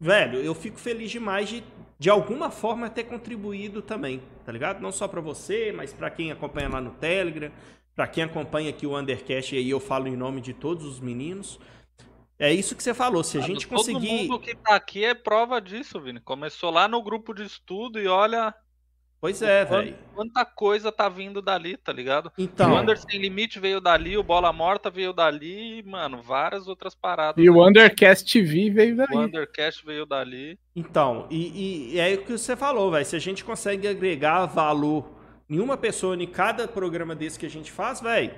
velho, 0.00 0.38
eu 0.38 0.54
fico 0.54 0.78
feliz 0.78 1.10
demais 1.10 1.50
de, 1.50 1.62
de 1.98 2.08
alguma 2.08 2.50
forma, 2.50 2.88
ter 2.88 3.04
contribuído 3.04 3.82
também, 3.82 4.22
tá 4.42 4.50
ligado? 4.50 4.80
Não 4.80 4.90
só 4.90 5.06
para 5.06 5.20
você, 5.20 5.70
mas 5.70 5.92
para 5.92 6.08
quem 6.08 6.32
acompanha 6.32 6.70
lá 6.70 6.80
no 6.80 6.92
Telegram, 6.92 7.52
para 7.94 8.08
quem 8.08 8.24
acompanha 8.24 8.70
aqui 8.70 8.86
o 8.86 8.98
Undercast, 8.98 9.54
e 9.54 9.58
aí 9.58 9.68
eu 9.68 9.78
falo 9.78 10.08
em 10.08 10.16
nome 10.16 10.40
de 10.40 10.54
todos 10.54 10.86
os 10.86 10.98
meninos. 10.98 11.60
É 12.38 12.50
isso 12.54 12.74
que 12.74 12.82
você 12.82 12.94
falou, 12.94 13.22
se 13.22 13.36
a 13.36 13.42
gente 13.42 13.68
todo 13.68 13.76
conseguir... 13.76 14.08
Todo 14.08 14.28
mundo 14.30 14.40
que 14.40 14.54
tá 14.54 14.76
aqui 14.76 15.04
é 15.04 15.12
prova 15.12 15.60
disso, 15.60 16.00
Vini. 16.00 16.20
Começou 16.20 16.70
lá 16.70 16.88
no 16.88 17.02
grupo 17.02 17.34
de 17.34 17.44
estudo 17.44 18.00
e 18.00 18.08
olha 18.08 18.54
Pois 19.20 19.40
é, 19.40 19.64
velho. 19.64 19.96
Quanta 20.14 20.44
coisa 20.44 20.92
tá 20.92 21.08
vindo 21.08 21.40
dali, 21.40 21.76
tá 21.76 21.92
ligado? 21.92 22.30
Então. 22.36 22.72
O 22.72 22.78
Under 22.78 22.98
Sem 22.98 23.18
Limite 23.18 23.58
veio 23.58 23.80
dali, 23.80 24.16
o 24.16 24.22
Bola 24.22 24.52
Morta 24.52 24.90
veio 24.90 25.12
dali, 25.12 25.82
mano, 25.84 26.22
várias 26.22 26.68
outras 26.68 26.94
paradas. 26.94 27.42
E 27.42 27.48
o 27.48 27.66
Undercast 27.66 28.30
TV 28.30 28.70
veio 28.70 28.96
dali. 28.96 29.16
O 29.16 29.20
Undercast 29.20 29.84
veio 29.84 30.04
dali. 30.04 30.58
Então, 30.74 31.26
e, 31.30 31.46
e, 31.46 31.94
e 31.94 31.98
é 31.98 32.14
o 32.14 32.24
que 32.24 32.32
você 32.32 32.54
falou, 32.54 32.90
velho. 32.90 33.06
Se 33.06 33.16
a 33.16 33.20
gente 33.20 33.42
consegue 33.42 33.88
agregar 33.88 34.46
valor 34.46 35.10
em 35.48 35.60
uma 35.60 35.76
pessoa 35.76 36.14
em 36.14 36.26
cada 36.26 36.68
programa 36.68 37.14
desse 37.14 37.38
que 37.38 37.46
a 37.46 37.50
gente 37.50 37.72
faz, 37.72 38.00
velho, 38.00 38.34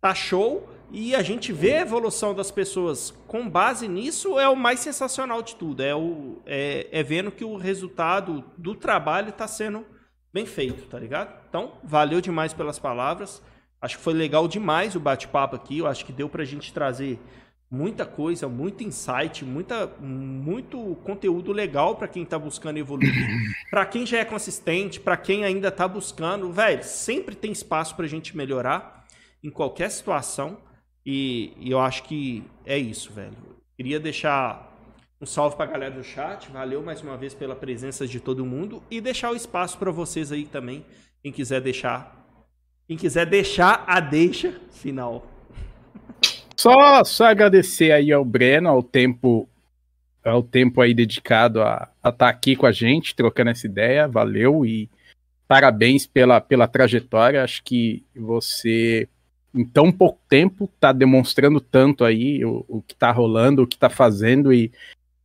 tá 0.00 0.14
show. 0.14 0.68
E 0.90 1.14
a 1.14 1.22
gente 1.22 1.52
vê 1.52 1.76
a 1.76 1.80
evolução 1.80 2.34
das 2.34 2.50
pessoas 2.50 3.12
com 3.26 3.48
base 3.48 3.88
nisso 3.88 4.38
é 4.38 4.48
o 4.48 4.56
mais 4.56 4.80
sensacional 4.80 5.42
de 5.42 5.56
tudo. 5.56 5.82
É, 5.82 5.94
o, 5.94 6.40
é, 6.46 6.88
é 6.92 7.02
vendo 7.02 7.30
que 7.32 7.44
o 7.44 7.56
resultado 7.56 8.44
do 8.56 8.74
trabalho 8.74 9.30
está 9.30 9.48
sendo 9.48 9.84
bem 10.32 10.46
feito, 10.46 10.86
tá 10.86 10.98
ligado? 10.98 11.34
Então, 11.48 11.72
valeu 11.82 12.20
demais 12.20 12.52
pelas 12.52 12.78
palavras. 12.78 13.42
Acho 13.80 13.98
que 13.98 14.02
foi 14.02 14.14
legal 14.14 14.46
demais 14.46 14.94
o 14.94 15.00
bate-papo 15.00 15.56
aqui. 15.56 15.78
Eu 15.78 15.86
acho 15.86 16.04
que 16.04 16.12
deu 16.12 16.28
para 16.28 16.42
a 16.42 16.46
gente 16.46 16.72
trazer 16.72 17.18
muita 17.70 18.06
coisa, 18.06 18.48
muito 18.48 18.84
insight, 18.84 19.44
muita, 19.44 19.88
muito 20.00 20.96
conteúdo 21.04 21.52
legal 21.52 21.96
para 21.96 22.06
quem 22.06 22.22
está 22.22 22.38
buscando 22.38 22.78
evoluir. 22.78 23.12
para 23.70 23.84
quem 23.84 24.06
já 24.06 24.18
é 24.18 24.24
consistente, 24.24 25.00
para 25.00 25.16
quem 25.16 25.44
ainda 25.44 25.68
está 25.68 25.88
buscando, 25.88 26.52
velho, 26.52 26.82
sempre 26.84 27.34
tem 27.34 27.50
espaço 27.50 27.96
para 27.96 28.04
a 28.04 28.08
gente 28.08 28.36
melhorar 28.36 29.04
em 29.42 29.50
qualquer 29.50 29.90
situação. 29.90 30.58
E, 31.06 31.52
e, 31.60 31.70
eu 31.70 31.78
acho 31.78 32.02
que 32.02 32.42
é 32.64 32.76
isso, 32.76 33.12
velho. 33.12 33.36
Queria 33.76 34.00
deixar 34.00 34.76
um 35.20 35.24
salve 35.24 35.54
para 35.54 35.66
a 35.66 35.72
galera 35.72 35.94
do 35.94 36.02
chat. 36.02 36.50
Valeu 36.50 36.82
mais 36.82 37.00
uma 37.00 37.16
vez 37.16 37.32
pela 37.32 37.54
presença 37.54 38.08
de 38.08 38.18
todo 38.18 38.44
mundo 38.44 38.82
e 38.90 39.00
deixar 39.00 39.30
o 39.30 39.36
espaço 39.36 39.78
para 39.78 39.92
vocês 39.92 40.32
aí 40.32 40.44
também, 40.44 40.84
quem 41.22 41.30
quiser 41.30 41.60
deixar, 41.60 42.26
quem 42.88 42.96
quiser 42.96 43.24
deixar 43.24 43.84
a 43.86 44.00
deixa 44.00 44.60
final. 44.72 45.24
Só, 46.56 47.04
só 47.04 47.26
agradecer 47.26 47.92
aí 47.92 48.10
ao 48.10 48.24
Breno, 48.24 48.68
ao 48.68 48.82
tempo, 48.82 49.48
ao 50.24 50.42
tempo 50.42 50.80
aí 50.80 50.92
dedicado 50.92 51.62
a 51.62 51.88
estar 51.98 52.12
tá 52.12 52.28
aqui 52.28 52.56
com 52.56 52.66
a 52.66 52.72
gente, 52.72 53.14
trocando 53.14 53.50
essa 53.50 53.66
ideia. 53.66 54.08
Valeu 54.08 54.66
e 54.66 54.90
parabéns 55.46 56.04
pela, 56.04 56.40
pela 56.40 56.66
trajetória. 56.66 57.44
Acho 57.44 57.62
que 57.62 58.04
você 58.14 59.08
em 59.56 59.64
tão 59.64 59.90
pouco 59.90 60.20
tempo 60.28 60.70
tá 60.78 60.92
demonstrando 60.92 61.60
tanto 61.60 62.04
aí 62.04 62.44
o, 62.44 62.64
o 62.68 62.82
que 62.82 62.94
tá 62.94 63.10
rolando, 63.10 63.62
o 63.62 63.66
que 63.66 63.78
tá 63.78 63.88
fazendo 63.88 64.52
e, 64.52 64.70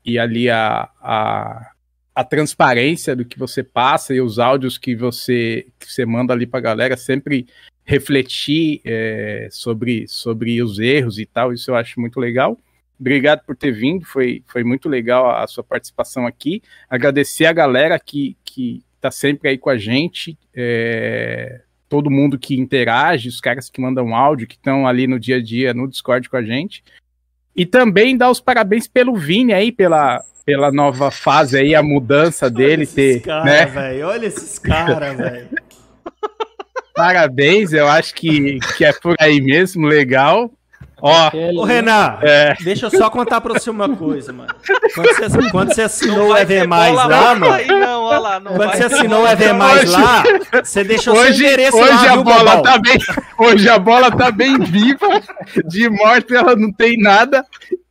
e 0.06 0.18
ali 0.18 0.50
a, 0.50 0.90
a, 1.02 1.72
a 2.16 2.24
transparência 2.24 3.16
do 3.16 3.26
que 3.26 3.38
você 3.38 3.62
passa 3.62 4.14
e 4.14 4.22
os 4.22 4.40
áudios 4.40 4.78
que 4.78 4.96
você, 4.96 5.68
que 5.78 5.92
você 5.92 6.06
manda 6.06 6.34
ali 6.34 6.48
pra 6.48 6.62
galera 6.62 6.96
sempre 6.96 7.46
refletir 7.84 8.82
é, 8.86 9.50
sobre, 9.52 10.08
sobre 10.08 10.62
os 10.62 10.80
erros 10.80 11.20
e 11.20 11.26
tal, 11.26 11.52
isso 11.52 11.72
eu 11.72 11.76
acho 11.76 12.00
muito 12.00 12.20
legal. 12.20 12.58
Obrigado 13.00 13.44
por 13.46 13.56
ter 13.56 13.72
vindo, 13.72 14.06
foi, 14.06 14.44
foi 14.48 14.64
muito 14.64 14.88
legal 14.88 15.28
a, 15.28 15.44
a 15.44 15.48
sua 15.48 15.64
participação 15.64 16.26
aqui. 16.26 16.62
Agradecer 16.90 17.46
a 17.48 17.54
galera 17.54 18.00
que, 18.00 18.38
que 18.46 18.84
tá 19.02 19.10
sempre 19.10 19.50
aí 19.50 19.58
com 19.58 19.72
a 19.72 19.78
gente. 19.78 20.38
É, 20.54 21.62
todo 21.92 22.10
mundo 22.10 22.40
que 22.40 22.58
interage, 22.58 23.28
os 23.28 23.42
caras 23.42 23.70
que 23.70 23.82
mandam 23.82 24.16
áudio, 24.16 24.48
que 24.48 24.56
estão 24.56 24.88
ali 24.88 25.08
no 25.08 25.20
dia 25.20 25.36
a 25.36 25.44
dia 25.44 25.74
no 25.74 25.90
Discord 25.90 26.30
com 26.30 26.38
a 26.38 26.42
gente. 26.42 26.82
E 27.54 27.66
também 27.66 28.16
dar 28.16 28.32
os 28.32 28.40
parabéns 28.40 28.88
pelo 28.88 29.14
Vini 29.14 29.52
aí, 29.52 29.74
pela, 29.74 30.24
pela 30.46 30.72
nova 30.72 31.12
fase 31.12 31.58
aí, 31.58 31.76
a 31.76 31.84
mudança 31.84 32.46
olha 32.46 32.56
dele 32.56 32.88
ter. 32.88 33.20
Cara, 33.20 33.44
né? 33.44 33.66
véio, 33.66 34.08
olha 34.08 34.26
esses 34.26 34.58
caras, 34.58 35.18
velho. 35.20 35.50
Parabéns, 36.96 37.74
eu 37.74 37.90
acho 37.90 38.16
que, 38.16 38.58
que 38.78 38.86
é 38.86 38.94
por 38.94 39.18
aí 39.20 39.42
mesmo, 39.42 39.86
legal. 39.86 40.50
Ó, 41.02 41.32
Ô, 41.56 41.64
Renan, 41.64 42.20
é. 42.22 42.54
deixa 42.62 42.86
eu 42.86 42.92
só 42.92 43.10
contar 43.10 43.42
pra 43.42 43.54
você 43.54 43.72
uma 43.72 43.90
coisa, 43.90 44.32
mano. 44.32 44.54
Quando 44.94 45.08
você, 45.16 45.50
quando 45.52 45.74
você 45.74 45.82
assinou 45.82 46.30
o 46.30 46.38
EV 46.38 46.68
Mais 46.68 46.94
lá, 46.94 47.36
mano. 47.36 47.48
Não, 47.68 48.06
lá, 48.06 48.40
não 48.40 48.54
quando 48.54 48.72
você 48.72 48.84
assinou 48.84 49.24
o 49.24 49.28
EV 49.28 49.54
Mais 49.54 49.90
lá, 49.90 50.24
você 50.64 50.84
deixou 50.84 51.16
hoje, 51.18 51.40
seu 51.40 51.48
endereço 51.48 51.78
hoje 51.78 51.90
lá, 51.90 52.04
a 52.12 52.14
viu, 52.14 52.24
bola 52.24 52.62
tá 52.62 52.78
bem, 52.78 52.98
Hoje 53.38 53.68
a 53.70 53.80
bola 53.80 54.12
tá 54.12 54.30
bem 54.32 54.60
viva, 54.60 55.08
de 55.66 55.90
morte 55.90 56.36
ela 56.36 56.56
não 56.56 56.72
tem 56.72 56.98
nada. 57.00 57.44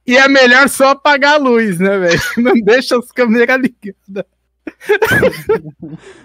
E 0.07 0.17
é 0.17 0.29
melhor 0.29 0.69
só 0.69 0.91
apagar 0.91 1.35
a 1.35 1.39
luz, 1.39 1.79
né, 1.79 1.97
velho? 1.99 2.21
Não 2.39 2.55
deixa 2.55 2.99
as 2.99 3.13
câmeras 3.13 3.61
ligadas. 3.61 4.25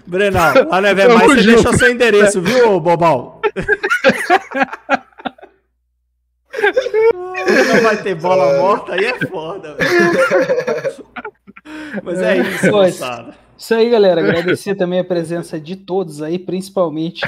Brenal, 0.04 0.54
lá 0.68 0.80
no 0.80 0.86
EV 0.88 1.08
Mais 1.08 1.26
você 1.26 1.42
junto. 1.42 1.54
deixou 1.54 1.78
seu 1.78 1.92
endereço, 1.92 2.40
viu, 2.40 2.80
Bobal? 2.80 3.40
Não 7.68 7.82
vai 7.82 8.02
ter 8.02 8.14
bola 8.14 8.58
morta, 8.58 8.94
aí 8.94 9.04
é 9.04 9.26
foda, 9.26 9.74
velho. 9.74 11.06
Mas 12.02 12.20
é 12.20 12.36
isso, 12.38 12.70
Isso 13.56 13.74
aí, 13.74 13.90
galera. 13.90 14.20
Agradecer 14.20 14.74
também 14.74 15.00
a 15.00 15.04
presença 15.04 15.58
de 15.58 15.76
todos 15.76 16.22
aí, 16.22 16.38
principalmente 16.38 17.24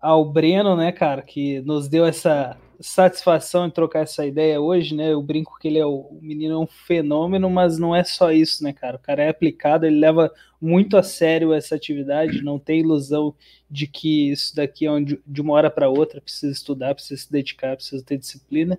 ao 0.00 0.24
Breno, 0.24 0.76
né, 0.76 0.92
cara, 0.92 1.22
que 1.22 1.60
nos 1.60 1.88
deu 1.88 2.04
essa 2.04 2.56
satisfação 2.82 3.66
em 3.66 3.70
trocar 3.70 4.00
essa 4.00 4.26
ideia 4.26 4.60
hoje, 4.60 4.94
né? 4.94 5.12
Eu 5.12 5.22
brinco 5.22 5.56
que 5.58 5.68
ele 5.68 5.78
é 5.78 5.86
o, 5.86 6.00
o 6.00 6.18
menino 6.20 6.54
é 6.54 6.58
um 6.58 6.66
fenômeno, 6.66 7.48
mas 7.48 7.78
não 7.78 7.94
é 7.94 8.02
só 8.02 8.32
isso, 8.32 8.62
né, 8.64 8.72
cara? 8.72 8.96
O 8.96 9.00
cara 9.00 9.22
é 9.22 9.28
aplicado, 9.28 9.86
ele 9.86 9.98
leva 9.98 10.30
muito 10.60 10.96
a 10.96 11.02
sério 11.02 11.52
essa 11.52 11.76
atividade, 11.76 12.42
não 12.42 12.58
tem 12.58 12.80
ilusão 12.80 13.34
de 13.70 13.86
que 13.86 14.30
isso 14.30 14.54
daqui 14.54 14.86
é 14.86 14.90
de 15.26 15.40
uma 15.40 15.54
hora 15.54 15.70
para 15.70 15.88
outra, 15.88 16.20
precisa 16.20 16.52
estudar, 16.52 16.94
precisa 16.94 17.22
se 17.22 17.30
dedicar, 17.30 17.76
precisa 17.76 18.02
ter 18.04 18.18
disciplina. 18.18 18.78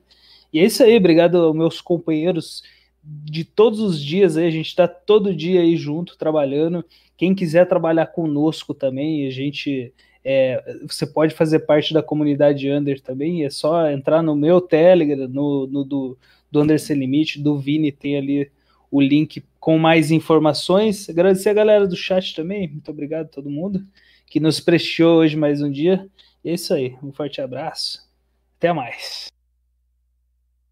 E 0.52 0.60
é 0.60 0.66
isso 0.66 0.84
aí, 0.84 0.98
obrigado 0.98 1.38
aos 1.38 1.56
meus 1.56 1.82
companheiros 1.82 2.62
de 3.04 3.44
todos 3.44 3.80
os 3.80 4.02
dias 4.02 4.38
aí, 4.38 4.48
a 4.48 4.52
gente 4.52 4.68
está 4.68 4.88
todo 4.88 5.36
dia 5.36 5.62
aí 5.62 5.76
junto, 5.76 6.18
trabalhando. 6.18 6.86
Quem 7.18 7.36
quiser 7.36 7.68
trabalhar 7.68 8.08
conosco 8.08 8.74
também, 8.74 9.28
a 9.28 9.32
gente 9.32 9.94
é, 10.24 10.78
você 10.88 11.06
pode 11.06 11.36
fazer 11.36 11.60
parte 11.60 11.94
da 11.94 12.02
comunidade 12.02 12.70
Under 12.72 13.00
também, 13.02 13.44
é 13.44 13.50
só 13.50 13.90
entrar 13.90 14.22
no 14.22 14.36
meu 14.36 14.62
Telegram, 14.62 15.28
no, 15.28 15.68
no 15.68 15.84
do, 15.84 16.18
do 16.52 16.62
Under 16.62 16.80
Sem 16.80 16.98
Limite, 16.98 17.42
do 17.42 17.58
Vini, 17.58 17.92
tem 17.92 18.18
ali 18.18 18.52
o 18.90 19.02
link 19.02 19.44
com 19.60 19.78
mais 19.78 20.12
informações. 20.12 21.10
Agradecer 21.10 21.50
a 21.50 21.54
galera 21.54 21.88
do 21.88 21.96
chat 21.96 22.36
também, 22.36 22.68
muito 22.68 22.90
obrigado 22.90 23.26
a 23.26 23.30
todo 23.30 23.50
mundo 23.50 23.86
que 24.26 24.40
nos 24.40 24.60
prestigiou 24.60 25.20
hoje 25.20 25.38
mais 25.38 25.62
um 25.62 25.70
dia. 25.70 26.10
E 26.44 26.50
é 26.50 26.54
isso 26.54 26.74
aí, 26.74 26.98
um 27.04 27.12
forte 27.12 27.40
abraço, 27.40 28.10
até 28.58 28.74
mais. 28.74 29.28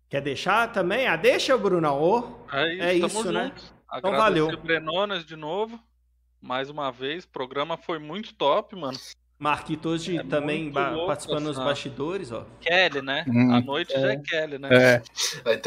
Quer 0.10 0.22
deixar 0.22 0.72
também? 0.72 1.08
Ah, 1.08 1.16
deixa, 1.16 1.58
Bruno. 1.58 1.88
Oh, 1.94 2.56
é 2.56 2.74
isso, 2.74 2.84
é 2.84 2.96
isso 2.96 3.32
né? 3.32 3.54
Então 3.96 4.12
valeu. 4.12 4.58
Brenonas 4.58 5.24
de 5.24 5.36
novo, 5.36 5.80
mais 6.42 6.70
uma 6.70 6.92
vez. 6.92 7.24
O 7.24 7.30
programa 7.30 7.78
foi 7.78 8.00
muito 8.00 8.34
top, 8.34 8.76
mano. 8.76 8.98
Marquito 9.42 9.90
hoje 9.90 10.20
é 10.20 10.24
também 10.24 10.70
louco, 10.70 11.08
participando 11.08 11.46
nos 11.46 11.58
bastidores, 11.58 12.32
ó. 12.32 12.46
Kelly, 12.60 13.02
né? 13.02 13.26
Hum, 13.28 13.56
a 13.56 13.60
noite 13.60 13.92
é. 13.92 14.00
já 14.00 14.12
é 14.12 14.18
Kelly, 14.18 14.60
né? 14.60 14.70
É. 14.72 15.02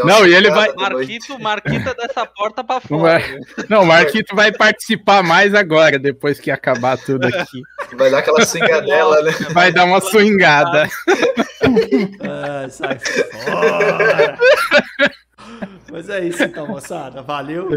Não, 0.05 0.25
e 0.25 0.33
ele 0.33 0.49
vai. 0.49 0.73
Marquito, 0.75 1.37
Marquito 1.41 1.89
é 1.89 1.95
dessa 1.95 2.25
porta 2.25 2.63
pra 2.63 2.81
fora. 2.81 3.21
Não, 3.69 3.83
o 3.83 3.87
Marquito 3.87 4.37
vai 4.37 4.53
participar 4.53 5.25
mais 5.25 5.57
agora, 5.57 5.99
depois 5.99 6.39
que 6.39 6.53
acabar 6.53 6.97
tudo 6.97 7.27
aqui. 7.27 7.63
Vai 7.97 8.13
dar 8.13 8.19
aquela 8.19 8.47
swingadela, 8.47 9.23
né? 9.23 9.33
Vai 9.51 9.73
dar 9.73 9.87
uma 9.87 10.01
swingada. 10.01 10.89
ah, 12.23 12.69
sai 12.71 12.97
fora. 13.01 14.39
Mas 15.91 16.09
é 16.09 16.27
isso 16.27 16.43
então, 16.43 16.67
moçada. 16.67 17.23
Valeu. 17.23 17.69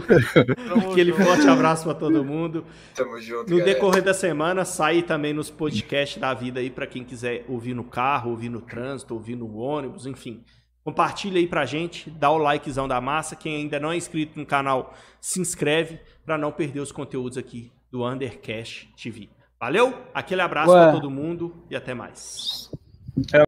Aquele 0.89 1.11
junto. 1.11 1.23
forte 1.23 1.47
abraço 1.47 1.83
para 1.83 1.93
todo 1.93 2.23
mundo. 2.23 2.65
Tamo 2.95 3.19
junto. 3.21 3.49
No 3.49 3.57
galera. 3.57 3.73
decorrer 3.73 4.03
da 4.03 4.13
semana, 4.13 4.65
sai 4.65 5.01
também 5.01 5.33
nos 5.33 5.49
podcasts 5.49 6.17
da 6.17 6.33
vida 6.33 6.59
aí 6.59 6.69
para 6.69 6.87
quem 6.87 7.03
quiser 7.03 7.45
ouvir 7.47 7.73
no 7.73 7.83
carro, 7.83 8.31
ouvir 8.31 8.49
no 8.49 8.61
trânsito, 8.61 9.13
ouvir 9.13 9.35
no 9.35 9.57
ônibus, 9.57 10.05
enfim. 10.05 10.43
Compartilha 10.83 11.37
aí 11.37 11.47
pra 11.47 11.65
gente, 11.65 12.09
dá 12.09 12.31
o 12.31 12.37
likezão 12.37 12.87
da 12.87 13.01
massa. 13.01 13.35
Quem 13.35 13.57
ainda 13.57 13.79
não 13.79 13.91
é 13.91 13.97
inscrito 13.97 14.39
no 14.39 14.45
canal, 14.45 14.93
se 15.19 15.41
inscreve 15.41 15.99
para 16.25 16.37
não 16.37 16.51
perder 16.51 16.79
os 16.79 16.91
conteúdos 16.91 17.37
aqui 17.37 17.71
do 17.91 18.07
Undercash 18.07 18.87
TV. 19.01 19.29
Valeu? 19.59 19.93
Aquele 20.13 20.41
abraço 20.41 20.71
para 20.71 20.91
todo 20.91 21.09
mundo 21.09 21.63
e 21.69 21.75
até 21.75 21.93
mais. 21.93 22.71
É. 23.33 23.45